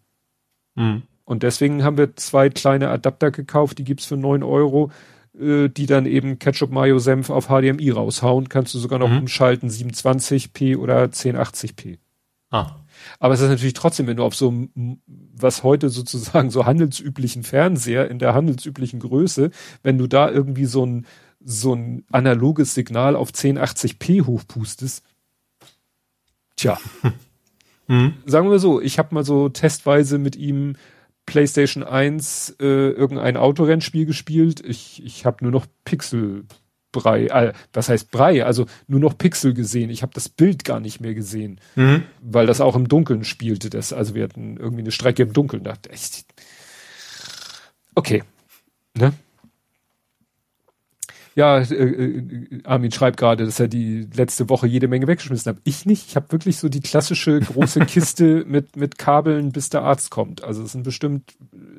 [0.77, 1.03] Mhm.
[1.25, 4.91] Und deswegen haben wir zwei kleine Adapter gekauft, die gibt's für neun Euro,
[5.39, 8.49] äh, die dann eben Ketchup Mayo Senf auf HDMI raushauen.
[8.49, 9.19] Kannst du sogar noch mhm.
[9.19, 11.99] umschalten, 720p oder 1080p.
[12.51, 12.77] Ah.
[13.19, 14.53] Aber es ist natürlich trotzdem, wenn du auf so
[15.35, 19.51] was heute sozusagen so handelsüblichen Fernseher in der handelsüblichen Größe,
[19.83, 21.07] wenn du da irgendwie so ein
[21.43, 25.05] so ein analoges Signal auf 1080p hochpustest,
[26.57, 26.79] tja.
[27.91, 28.15] Mhm.
[28.25, 30.77] Sagen wir so, ich habe mal so testweise mit ihm
[31.31, 34.61] PlayStation 1 äh, irgendein Autorennspiel gespielt.
[34.67, 36.45] Ich, ich habe nur noch Pixel
[36.91, 39.91] Brei, äh, was heißt Brei, also nur noch Pixel gesehen.
[39.91, 42.03] Ich habe das Bild gar nicht mehr gesehen, mhm.
[42.21, 43.71] weil das auch im Dunkeln spielte.
[43.71, 45.63] Das, also wir hatten irgendwie eine Strecke im Dunkeln.
[45.63, 46.25] Dachte echt.
[47.95, 48.25] Okay,
[48.99, 49.13] ne?
[51.41, 55.63] Ja, äh, äh, Armin schreibt gerade, dass er die letzte Woche jede Menge weggeschmissen hat.
[55.65, 56.09] Ich nicht.
[56.09, 60.45] Ich habe wirklich so die klassische große Kiste mit mit Kabeln, bis der Arzt kommt.
[60.45, 61.33] Also es sind bestimmt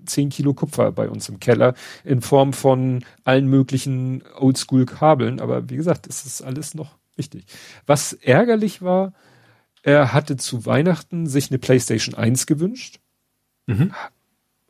[0.03, 5.39] zehn Kilo Kupfer bei uns im Keller in Form von allen möglichen Oldschool-Kabeln.
[5.39, 7.45] Aber wie gesagt, es ist alles noch wichtig.
[7.85, 9.13] Was ärgerlich war,
[9.83, 12.99] er hatte zu Weihnachten sich eine PlayStation 1 gewünscht.
[13.67, 13.93] Mhm.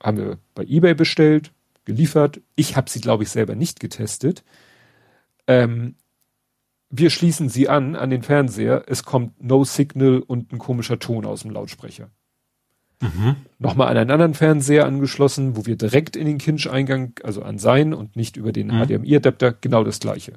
[0.04, 1.54] Haben wir bei eBay bestellt,
[1.86, 2.42] geliefert.
[2.58, 4.44] Ich habe sie, glaube ich, selber nicht getestet.
[5.52, 5.96] Ähm,
[6.90, 8.84] wir schließen sie an, an den Fernseher.
[8.88, 12.10] Es kommt No Signal und ein komischer Ton aus dem Lautsprecher.
[13.02, 13.38] Mhm.
[13.60, 17.94] Nochmal an einen anderen Fernseher angeschlossen, wo wir direkt in den Kinch-Eingang, also an sein
[17.94, 18.86] und nicht über den mhm.
[18.86, 20.34] HDMI-Adapter, genau das gleiche.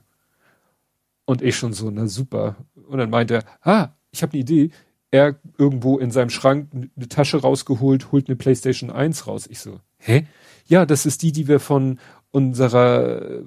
[1.26, 2.57] Und ich schon so, na super.
[2.89, 4.70] Und dann meint er, ah, ich habe eine Idee.
[5.10, 9.47] Er irgendwo in seinem Schrank eine Tasche rausgeholt, holt eine PlayStation 1 raus.
[9.49, 10.26] Ich so, hä?
[10.67, 11.99] Ja, das ist die, die wir von
[12.35, 13.45] unserer,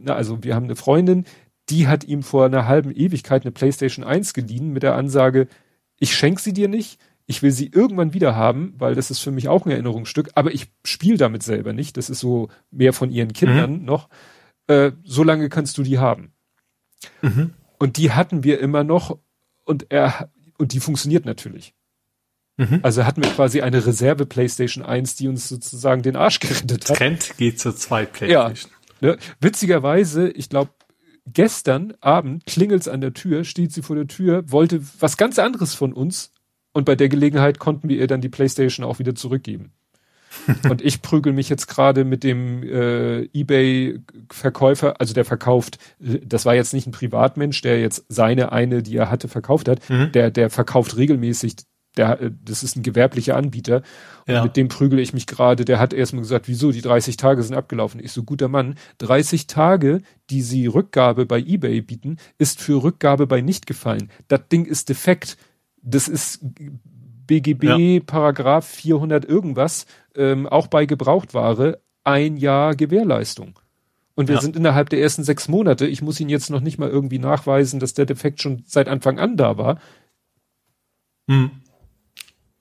[0.00, 1.24] na, also wir haben eine Freundin,
[1.68, 5.46] die hat ihm vor einer halben Ewigkeit eine PlayStation 1 geliehen mit der Ansage,
[5.98, 9.30] ich schenke sie dir nicht, ich will sie irgendwann wieder haben, weil das ist für
[9.30, 11.98] mich auch ein Erinnerungsstück, aber ich spiele damit selber nicht.
[11.98, 13.84] Das ist so mehr von ihren Kindern mhm.
[13.84, 14.08] noch.
[14.66, 16.32] Äh, so lange kannst du die haben.
[17.20, 17.52] Mhm.
[17.78, 19.18] Und die hatten wir immer noch
[19.64, 21.74] und er und die funktioniert natürlich.
[22.60, 22.80] Mhm.
[22.82, 26.98] Also hatten wir quasi eine Reserve PlayStation 1, die uns sozusagen den Arsch gerettet hat.
[26.98, 28.70] Trend geht zur zwei PlayStation.
[29.00, 29.18] Ja, ne?
[29.40, 30.70] Witzigerweise, ich glaube,
[31.26, 35.74] gestern Abend klingelt's an der Tür, steht sie vor der Tür, wollte was ganz anderes
[35.74, 36.32] von uns
[36.72, 39.72] und bei der Gelegenheit konnten wir ihr dann die Playstation auch wieder zurückgeben.
[40.68, 46.54] und ich prügel mich jetzt gerade mit dem äh, eBay-Verkäufer, also der verkauft, das war
[46.54, 50.12] jetzt nicht ein Privatmensch, der jetzt seine eine, die er hatte, verkauft hat, mhm.
[50.12, 51.56] der, der verkauft regelmäßig,
[51.96, 53.82] der, äh, das ist ein gewerblicher Anbieter.
[54.26, 54.42] Und ja.
[54.42, 57.56] mit dem prügel ich mich gerade, der hat erstmal gesagt, wieso, die 30 Tage sind
[57.56, 58.00] abgelaufen.
[58.02, 63.26] Ich so, guter Mann, 30 Tage, die sie Rückgabe bei eBay bieten, ist für Rückgabe
[63.26, 64.10] bei nicht gefallen.
[64.28, 65.36] Das Ding ist defekt
[65.82, 66.40] das ist
[67.26, 68.00] BGB ja.
[68.04, 73.58] Paragraph 400 irgendwas, ähm, auch bei Gebrauchtware ein Jahr Gewährleistung.
[74.14, 74.40] Und wir ja.
[74.40, 75.86] sind innerhalb der ersten sechs Monate.
[75.86, 79.18] Ich muss Ihnen jetzt noch nicht mal irgendwie nachweisen, dass der Defekt schon seit Anfang
[79.18, 79.80] an da war.
[81.28, 81.50] Hm.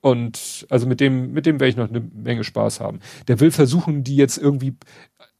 [0.01, 2.99] Und also mit dem, mit dem werde ich noch eine Menge Spaß haben.
[3.27, 4.75] Der will versuchen, die jetzt irgendwie.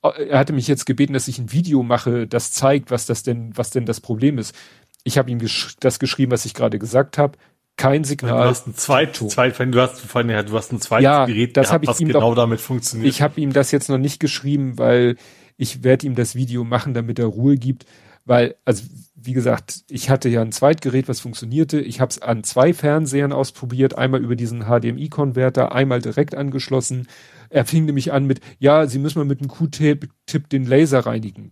[0.02, 3.52] Er hatte mich jetzt gebeten, dass ich ein Video mache, das zeigt, was das denn,
[3.58, 4.56] was denn das Problem ist.
[5.04, 7.38] Ich habe ihm gesch das geschrieben, was ich gerade gesagt habe
[7.80, 8.44] kein Signal.
[8.44, 11.86] Du hast ein zweit, zweit du hast du hast ein zweites ja, Gerät, das habe
[11.86, 13.10] ich ihm genau doch, damit funktioniert.
[13.10, 15.16] Ich habe ihm das jetzt noch nicht geschrieben, weil
[15.56, 17.86] ich werde ihm das Video machen, damit er Ruhe gibt,
[18.26, 18.84] weil also
[19.22, 21.80] wie gesagt, ich hatte ja ein Zweitgerät, was funktionierte.
[21.80, 27.08] Ich habe es an zwei Fernsehern ausprobiert, einmal über diesen HDMI-Konverter, einmal direkt angeschlossen.
[27.50, 30.10] Er fing nämlich an mit, ja, Sie müssen mal mit einem Q-Tipp
[30.50, 31.52] den Laser reinigen.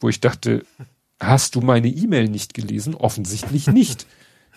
[0.00, 0.64] Wo ich dachte,
[1.18, 2.94] hast du meine E-Mail nicht gelesen?
[2.94, 4.06] Offensichtlich nicht.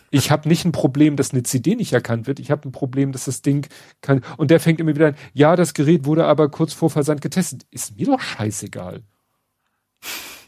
[0.09, 2.39] Ich habe nicht ein Problem, dass eine CD nicht erkannt wird.
[2.39, 3.67] Ich habe ein Problem, dass das Ding
[4.01, 4.21] kann.
[4.37, 7.65] Und der fängt immer wieder an, ja, das Gerät wurde aber kurz vor Versand getestet.
[7.71, 9.01] Ist mir doch scheißegal.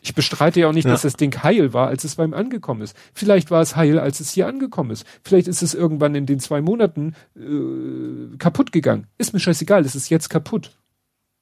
[0.06, 0.92] Ich bestreite ja auch nicht, ja.
[0.92, 2.96] dass das Ding heil war, als es beim angekommen ist.
[3.16, 5.04] Vielleicht war es heil, als es hier angekommen ist.
[5.24, 9.08] Vielleicht ist es irgendwann in den zwei Monaten äh, kaputt gegangen.
[9.18, 10.78] Ist mir scheißegal, es ist jetzt kaputt.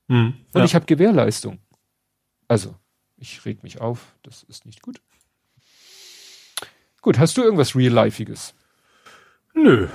[0.07, 0.63] Hm, Und ja.
[0.63, 1.59] ich habe Gewährleistung.
[2.47, 2.73] Also,
[3.17, 5.01] ich reg mich auf, das ist nicht gut.
[7.01, 8.53] Gut, hast du irgendwas Real-Lifeiges?
[9.53, 9.89] Nö.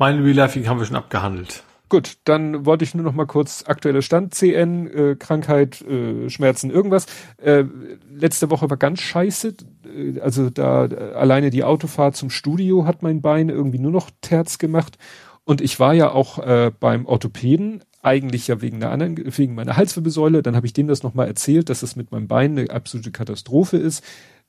[0.00, 1.62] Mein Real-Life haben wir schon abgehandelt.
[1.88, 6.70] Gut, dann wollte ich nur noch mal kurz aktueller Stand, CN, äh, Krankheit, äh, Schmerzen,
[6.70, 7.06] irgendwas.
[7.36, 7.64] Äh,
[8.12, 9.54] letzte Woche war ganz scheiße.
[9.84, 14.10] Äh, also da äh, alleine die Autofahrt zum Studio hat mein Bein irgendwie nur noch
[14.20, 14.98] Terz gemacht.
[15.44, 19.76] Und ich war ja auch äh, beim Orthopäden, eigentlich ja wegen einer anderen, wegen meiner
[19.76, 20.42] Halswirbelsäule.
[20.42, 23.12] Dann habe ich dem das noch mal erzählt, dass es mit meinem Bein eine absolute
[23.12, 24.02] Katastrophe ist.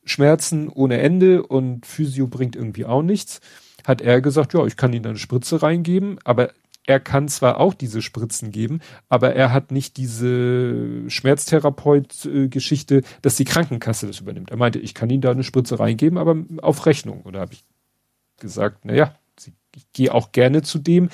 [0.05, 3.41] Schmerzen ohne Ende und Physio bringt irgendwie auch nichts,
[3.85, 6.51] hat er gesagt, ja, ich kann Ihnen eine Spritze reingeben, aber
[6.87, 13.45] er kann zwar auch diese Spritzen geben, aber er hat nicht diese Schmerztherapeut-Geschichte, dass die
[13.45, 14.49] Krankenkasse das übernimmt.
[14.49, 17.21] Er meinte, ich kann Ihnen da eine Spritze reingeben, aber auf Rechnung.
[17.23, 17.65] Oder habe ich
[18.39, 19.15] gesagt, na ja,
[19.75, 21.09] ich gehe auch gerne zu dem,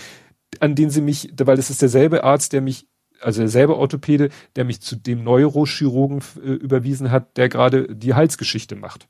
[0.60, 2.88] an den sie mich, weil es ist derselbe Arzt, der mich
[3.20, 8.76] also derselbe Orthopäde, der mich zu dem Neurochirurgen äh, überwiesen hat, der gerade die Halsgeschichte
[8.76, 9.08] macht.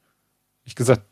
[0.63, 1.03] Ich gesagt,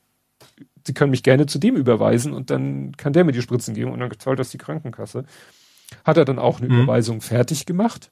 [0.85, 3.91] Sie können mich gerne zu dem überweisen und dann kann der mir die Spritzen geben
[3.91, 5.25] und dann zahlt das die Krankenkasse.
[6.05, 6.81] Hat er dann auch eine mhm.
[6.81, 8.09] Überweisung fertig gemacht.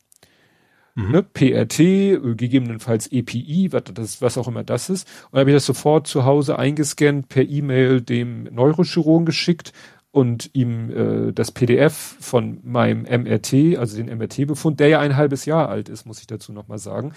[0.95, 1.11] Mhm.
[1.11, 5.07] Ne, PRT, äh, gegebenenfalls EPI, was, das, was auch immer das ist.
[5.25, 9.71] Und dann habe ich das sofort zu Hause eingescannt, per E-Mail dem Neurochirurgen geschickt
[10.11, 15.45] und ihm äh, das PDF von meinem MRT, also den MRT-Befund, der ja ein halbes
[15.45, 17.13] Jahr alt ist, muss ich dazu nochmal sagen,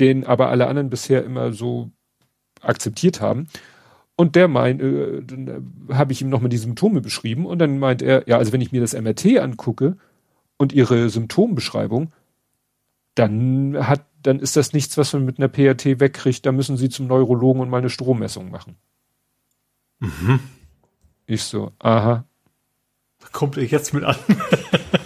[0.00, 1.90] den aber alle anderen bisher immer so
[2.60, 3.46] akzeptiert haben.
[4.16, 8.00] Und der meint, äh, dann habe ich ihm nochmal die Symptome beschrieben und dann meint
[8.00, 9.96] er, ja, also wenn ich mir das MRT angucke
[10.56, 12.12] und ihre Symptombeschreibung,
[13.16, 16.88] dann hat, dann ist das nichts, was man mit einer PRT wegkriegt, da müssen sie
[16.88, 18.76] zum Neurologen und mal eine Strommessung machen.
[19.98, 20.40] Mhm.
[21.26, 22.24] Ich so, aha.
[23.20, 24.16] Da kommt er jetzt mit an.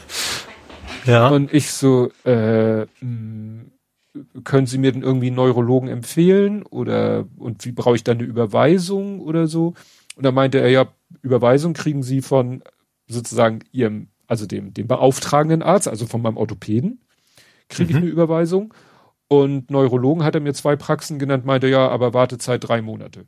[1.06, 1.28] ja.
[1.28, 3.67] Und ich so, äh, mh, hm,
[4.44, 6.62] können Sie mir denn irgendwie einen Neurologen empfehlen?
[6.62, 9.74] Oder und wie brauche ich dann eine Überweisung oder so?
[10.16, 10.88] Und da meinte er, ja,
[11.22, 12.62] Überweisung kriegen Sie von
[13.06, 17.00] sozusagen ihrem, also dem, dem beauftragenden Arzt, also von meinem Orthopäden,
[17.68, 18.02] kriege ich mhm.
[18.02, 18.74] eine Überweisung.
[19.28, 23.26] Und Neurologen hat er mir zwei Praxen genannt, meinte ja, aber Wartezeit drei Monate.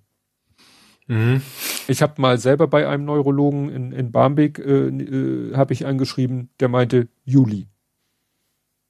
[1.07, 1.43] Mhm.
[1.89, 6.51] Ich habe mal selber bei einem Neurologen in, in Barmbek äh, äh, habe ich angeschrieben,
[6.60, 7.67] der meinte Juli.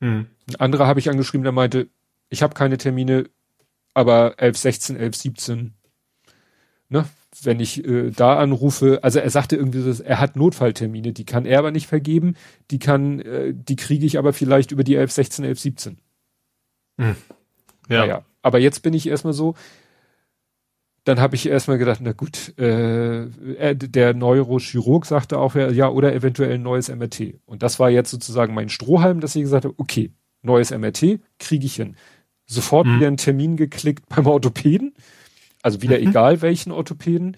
[0.00, 0.26] Mhm.
[0.50, 1.88] Ein anderer habe ich angeschrieben, der meinte,
[2.28, 3.30] ich habe keine Termine,
[3.94, 5.74] aber 11, 16, 11, 17.
[6.88, 7.04] Ne?
[7.42, 11.46] Wenn ich äh, da anrufe, also er sagte irgendwie, dass er hat Notfalltermine, die kann
[11.46, 12.34] er aber nicht vergeben,
[12.70, 15.98] die kann, äh, die kriege ich aber vielleicht über die 11, 16, 11, 17.
[16.98, 17.16] Hm.
[17.88, 18.00] Ja.
[18.00, 19.54] Naja, aber jetzt bin ich erstmal so,
[21.04, 23.26] dann habe ich erstmal gedacht, na gut, äh,
[23.74, 27.40] der Neurochirurg sagte auch, ja, oder eventuell ein neues MRT.
[27.46, 30.12] Und das war jetzt sozusagen mein Strohhalm, dass ich gesagt habe, okay,
[30.42, 31.96] neues MRT kriege ich hin.
[32.46, 32.96] Sofort mhm.
[32.96, 34.94] wieder einen Termin geklickt beim Orthopäden.
[35.62, 36.08] Also wieder mhm.
[36.08, 37.36] egal welchen Orthopäden.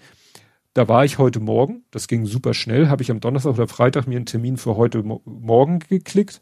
[0.73, 4.07] Da war ich heute Morgen, das ging super schnell, habe ich am Donnerstag oder Freitag
[4.07, 6.41] mir einen Termin für heute Morgen geklickt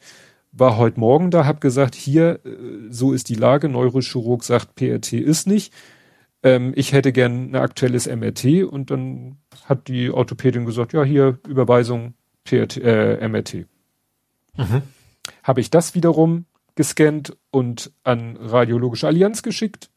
[0.51, 5.13] war heute Morgen da, habe gesagt, hier, äh, so ist die Lage, Neurochirurg sagt, PRT
[5.13, 5.73] ist nicht.
[6.43, 11.39] Ähm, ich hätte gern ein aktuelles MRT und dann hat die Orthopädin gesagt, ja, hier
[11.47, 13.65] Überweisung PRT, äh, MRT.
[14.57, 14.81] Mhm.
[15.43, 16.45] Habe ich das wiederum
[16.81, 19.91] gescannt und an Radiologische Allianz geschickt.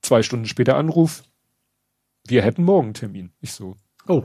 [0.00, 1.22] Zwei Stunden später Anruf.
[2.26, 3.30] Wir hätten morgen Termin.
[3.42, 3.76] Ich so.
[4.08, 4.24] Oh.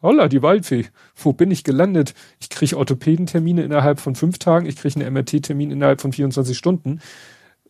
[0.00, 0.86] Holla, die Waldfee.
[1.16, 2.14] Wo bin ich gelandet?
[2.38, 7.00] Ich kriege Orthopädentermine innerhalb von fünf Tagen, ich kriege einen MRT-Termin innerhalb von 24 Stunden.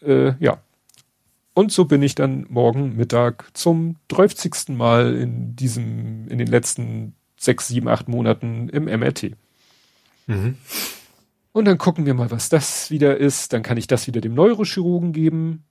[0.03, 0.59] Äh, ja.
[1.55, 4.77] Und so bin ich dann morgen Mittag zum 30.
[4.77, 9.33] Mal in diesem, in den letzten sechs, sieben, acht Monaten im MRT.
[10.27, 10.59] Mhm.
[11.59, 13.53] Und dann gucken wir mal, was das wieder ist.
[13.53, 15.65] Dann kann ich das wieder dem Neurochirurgen geben.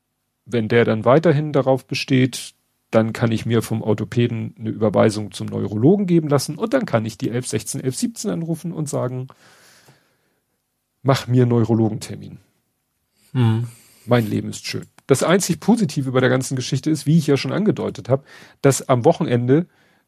[0.44, 2.56] Wenn der dann weiterhin darauf besteht,
[2.92, 7.06] dann kann ich mir vom Orthopäden eine Überweisung zum Neurologen geben lassen und dann kann
[7.06, 9.28] ich die 11, 16, 11, 17 anrufen und sagen,
[11.04, 12.40] mach mir Neurologentermin.
[13.32, 13.70] Hm.
[14.06, 14.88] Mein Leben ist schön.
[15.06, 18.26] Das einzig Positive bei der ganzen Geschichte ist, wie ich ja schon angedeutet habe,
[18.62, 19.68] dass am Wochenende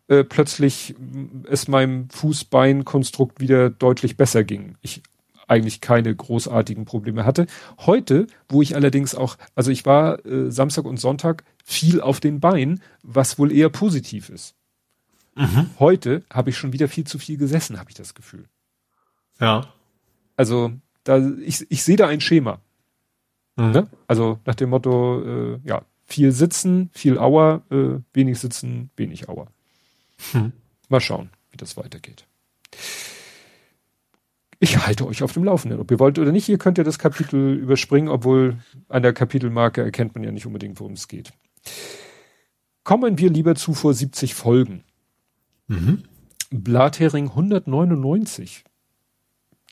[0.10, 0.94] äh, plötzlich
[1.50, 4.76] es meinem Fußbeinkonstrukt wieder deutlich besser ging.
[4.82, 5.04] Ich
[5.50, 7.48] eigentlich keine großartigen Probleme hatte.
[7.80, 12.40] Heute, wo ich allerdings auch, also ich war äh, Samstag und Sonntag viel auf den
[12.40, 14.56] Beinen, was wohl eher positiv ist.
[15.36, 15.70] Mhm.
[15.80, 18.46] Heute habe ich schon wieder viel zu viel gesessen, habe ich das Gefühl.
[19.40, 19.68] Ja.
[20.36, 22.60] Also da ich, ich sehe da ein Schema.
[23.56, 23.72] Mhm.
[23.72, 23.88] Ne?
[24.08, 29.48] Also nach dem Motto, äh, ja, viel sitzen, viel Auer, äh, wenig sitzen, wenig Auer.
[30.34, 30.54] Mhm.
[30.90, 32.26] Mal schauen, wie das weitergeht
[34.60, 36.50] ich halte euch auf dem Laufenden, ob ihr wollt oder nicht.
[36.50, 38.58] Ihr könnt ja das Kapitel überspringen, obwohl
[38.90, 41.32] an der Kapitelmarke erkennt man ja nicht unbedingt, worum es geht.
[42.84, 44.84] Kommen wir lieber zu vor 70 Folgen.
[45.68, 46.04] Mhm.
[46.50, 48.66] Blathering 199.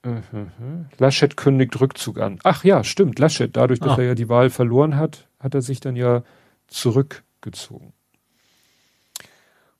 [0.04, 0.86] Mhm.
[0.98, 2.38] Laschet kündigt Rückzug an.
[2.44, 3.56] Ach ja, stimmt, Laschet.
[3.56, 4.02] Dadurch, dass ah.
[4.02, 6.22] er ja die Wahl verloren hat, hat er sich dann ja
[6.66, 7.92] zurückgezogen.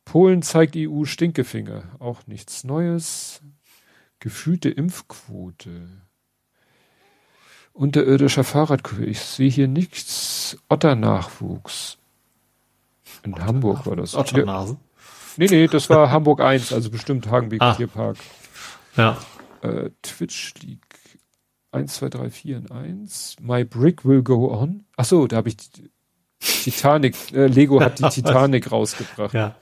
[0.04, 1.84] Polen zeigt EU Stinkefinger.
[1.98, 3.42] Auch nichts Neues.
[4.18, 5.88] Gefühlte Impfquote.
[7.72, 9.04] Unterirdischer Fahrradkurve.
[9.04, 10.58] Ich sehe hier nichts.
[10.68, 11.98] Otternachwuchs.
[13.24, 14.14] In Otter Hamburg war das.
[14.14, 14.78] Otternasen?
[15.36, 17.74] Nee, nee, das war Hamburg 1, also bestimmt Hagenbeek ah.
[17.74, 18.16] Tierpark.
[18.96, 19.18] Ja
[19.64, 20.80] äh, Twitch League
[21.72, 23.36] 1, 2, 3, 4 in 1.
[23.40, 24.84] My Brick Will Go On.
[24.96, 25.56] Ach so, da habe ich
[26.38, 29.34] Titanic, äh, Lego hat die Titanic rausgebracht.
[29.34, 29.56] Ja.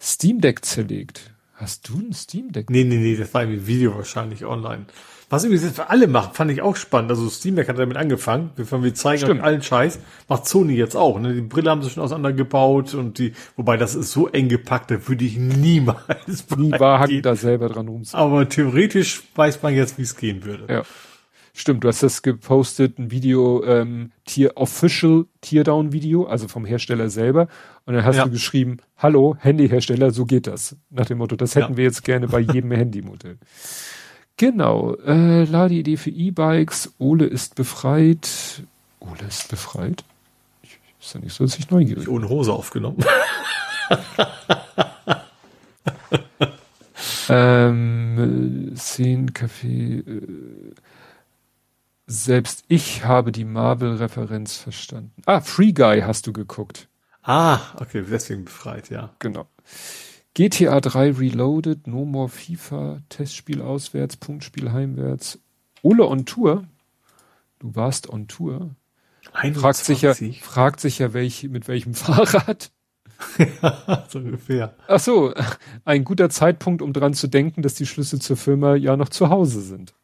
[0.00, 1.32] Steam Deck zerlegt.
[1.54, 2.70] Hast du ein Steam Deck?
[2.70, 4.86] Nee, nee, nee, das war ein Video wahrscheinlich online.
[5.34, 7.10] Was übrigens jetzt für alle macht, fand ich auch spannend.
[7.10, 8.52] Also Steam Deck hat damit angefangen.
[8.54, 9.40] Wir zeigen Stimmt.
[9.40, 9.98] allen Scheiß.
[10.28, 11.18] Macht Sony jetzt auch.
[11.18, 11.34] Ne?
[11.34, 15.08] Die Brille haben sie schon auseinandergebaut und die, wobei das ist so eng gepackt, da
[15.08, 18.16] würde ich niemals Nie wagen, da selber dran rumzu.
[18.16, 20.72] Aber theoretisch weiß man jetzt, wie es gehen würde.
[20.72, 20.82] Ja.
[21.52, 27.10] Stimmt, du hast das gepostet, ein Video, ähm, Tier Official Teardown Video, also vom Hersteller
[27.10, 27.48] selber.
[27.86, 28.24] Und dann hast ja.
[28.24, 30.76] du geschrieben, hallo, Handyhersteller, so geht das.
[30.90, 31.76] Nach dem Motto, das hätten ja.
[31.78, 33.38] wir jetzt gerne bei jedem Handymodell.
[34.36, 38.64] Genau, äh, Ladeidee für E-Bikes, Ole ist befreit.
[38.98, 40.04] Ole ist befreit?
[41.00, 43.04] Ist ja nicht so, dass ich neugierig Ohne Hose aufgenommen.
[47.28, 50.08] ähm, Szenen, Café.
[50.08, 50.74] Äh,
[52.06, 55.22] selbst ich habe die Marvel-Referenz verstanden.
[55.26, 56.88] Ah, Free Guy hast du geguckt.
[57.22, 59.10] Ah, okay, deswegen befreit, ja.
[59.20, 59.46] Genau.
[60.34, 65.38] GTA 3 Reloaded, No More FIFA, Testspiel auswärts, Punktspiel heimwärts.
[65.82, 66.64] Ole on Tour.
[67.60, 68.74] Du warst on Tour.
[69.32, 69.60] 21.
[69.62, 72.72] Fragt sich ja, fragt sich ja welch, mit welchem Fahrrad.
[73.38, 74.74] ja, so ungefähr.
[74.88, 75.32] Ach so,
[75.84, 79.28] ein guter Zeitpunkt, um dran zu denken, dass die Schlüssel zur Firma ja noch zu
[79.28, 79.94] Hause sind.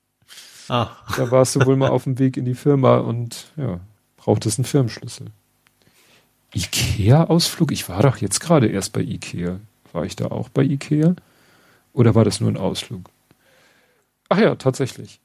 [0.68, 0.90] Ah.
[1.16, 3.80] Da warst du wohl mal auf dem Weg in die Firma und ja,
[4.16, 5.26] brauchtest einen Firmenschlüssel.
[6.54, 7.72] Ikea-Ausflug?
[7.72, 9.58] Ich war doch jetzt gerade erst bei Ikea.
[9.92, 11.14] War ich da auch bei Ikea?
[11.92, 13.10] Oder war das nur ein Ausflug?
[14.28, 15.20] Ach ja, tatsächlich.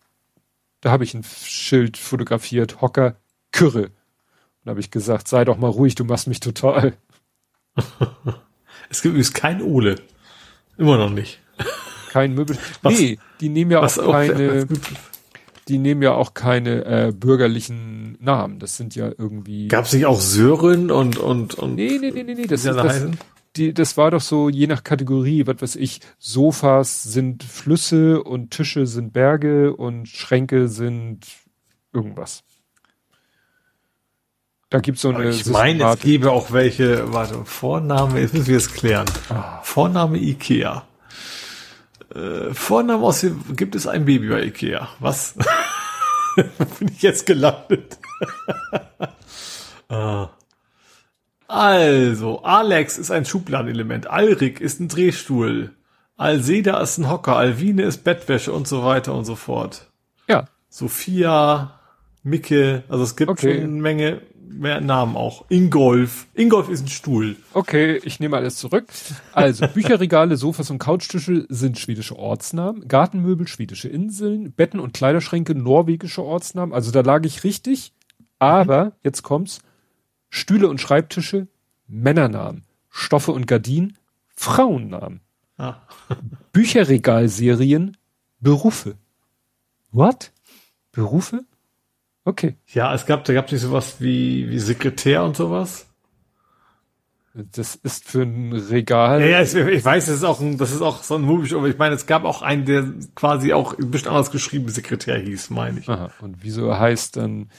[0.81, 3.15] Da habe ich ein Schild fotografiert, Hocker,
[3.51, 3.91] Kürre.
[4.63, 6.93] Und habe ich gesagt, sei doch mal ruhig, du machst mich total.
[8.89, 9.95] es gibt übrigens kein Ole.
[10.77, 11.39] Immer noch nicht.
[12.09, 12.57] Kein Möbel.
[12.81, 14.67] Was, nee, die nehmen ja auch keine,
[15.67, 18.59] die nehmen ja auch keine äh, bürgerlichen Namen.
[18.59, 19.67] Das sind ja irgendwie.
[19.67, 21.75] Gab es nicht auch Sören und und und?
[21.75, 22.47] Nee, nee, nee, nee, nee.
[22.47, 23.03] Das, ist, das,
[23.55, 26.01] die, das war doch so je nach Kategorie, was weiß ich.
[26.19, 31.25] Sofas sind Flüsse und Tische sind Berge und Schränke sind
[31.93, 32.43] irgendwas.
[34.69, 35.29] Da gibt's so eine.
[35.29, 37.13] Ich meine, es gäbe auch welche.
[37.13, 38.19] Warte, Vorname.
[38.19, 39.05] Jetzt müssen wir es klären.
[39.29, 39.61] Ah.
[39.63, 40.85] Vorname Ikea.
[42.13, 43.25] Äh, Vorname aus
[43.55, 44.89] gibt es ein Baby bei Ikea.
[44.99, 45.35] Was?
[46.79, 47.97] Bin ich jetzt gelandet?
[49.89, 50.29] ah.
[51.47, 55.71] Also, Alex ist ein Schubladenelement, Alrik ist ein Drehstuhl,
[56.17, 59.91] Alseda ist ein Hocker, Alvine ist Bettwäsche und so weiter und so fort.
[60.27, 60.45] Ja.
[60.69, 61.79] Sophia,
[62.23, 63.55] Micke, also es gibt okay.
[63.55, 65.45] schon eine Menge mehr Namen auch.
[65.49, 66.27] Ingolf.
[66.33, 67.35] Ingolf ist ein Stuhl.
[67.53, 68.85] Okay, ich nehme alles zurück.
[69.33, 72.87] Also, Bücherregale, Sofas und Couchtische sind schwedische Ortsnamen.
[72.87, 74.53] Gartenmöbel, schwedische Inseln.
[74.53, 76.73] Betten und Kleiderschränke, norwegische Ortsnamen.
[76.73, 77.93] Also, da lag ich richtig.
[78.39, 79.59] Aber, jetzt kommt's.
[80.35, 81.47] Stühle und Schreibtische,
[81.87, 82.65] Männernamen.
[82.89, 83.97] Stoffe und Gardinen,
[84.35, 85.21] Frauennamen.
[85.57, 85.77] Ah.
[86.51, 87.95] Bücherregalserien,
[88.41, 88.95] Berufe.
[89.91, 90.33] What?
[90.91, 91.45] Berufe?
[92.25, 92.57] Okay.
[92.67, 95.87] Ja, es gab, da gab es nicht sowas wie, wie Sekretär und sowas.
[97.33, 99.21] Das ist für ein Regal.
[99.21, 101.55] Ja, ja ich, ich weiß, das ist auch ein, das ist auch so ein Movie,
[101.55, 105.17] aber ich meine, es gab auch einen, der quasi auch ein bisschen anders geschrieben Sekretär
[105.17, 105.87] hieß, meine ich.
[105.87, 106.11] Aha.
[106.19, 107.49] Und wieso heißt dann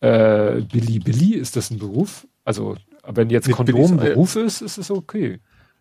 [0.00, 1.34] äh, Billy Billy?
[1.34, 2.26] Ist das ein Beruf?
[2.44, 2.76] Also,
[3.06, 5.40] wenn jetzt Kondom ein Beruf ist, ist es okay.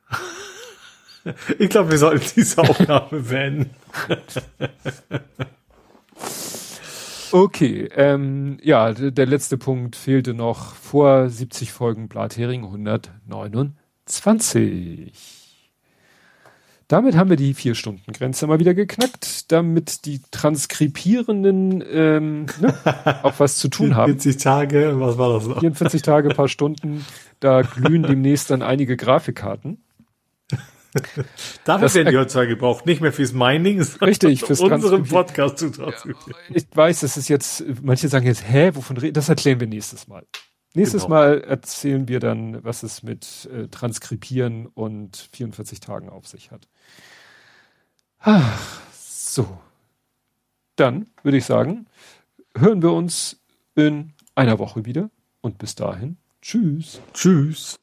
[1.59, 3.71] ich glaube, wir sollten diese Aufnahme beenden.
[7.31, 15.11] Okay, ähm, ja, der letzte Punkt fehlte noch vor 70 Folgen Blathering 129.
[16.87, 22.75] Damit haben wir die Vier-Stunden-Grenze mal wieder geknackt, damit die Transkribierenden ähm, ne,
[23.23, 24.13] auch was zu tun haben.
[24.13, 25.59] 40 Tage, was war das noch?
[25.59, 27.03] 44 Tage, paar Stunden,
[27.39, 29.81] da glühen demnächst dann einige Grafikkarten.
[31.65, 35.71] Dafür werden die heutzutage gebraucht, nicht mehr fürs Mining, sondern richtig, fürs unseren Podcast zu.
[36.53, 40.07] Ich weiß, das ist jetzt, manche sagen jetzt, hä, wovon reden, das erklären wir nächstes
[40.07, 40.25] Mal.
[40.75, 41.15] Nächstes genau.
[41.15, 46.67] Mal erzählen wir dann, was es mit äh, Transkribieren und 44 Tagen auf sich hat.
[48.19, 49.57] Ach, so.
[50.75, 51.87] Dann würde ich sagen,
[52.55, 53.39] hören wir uns
[53.75, 55.09] in einer Woche wieder
[55.41, 56.99] und bis dahin, tschüss.
[57.13, 57.77] Tschüss.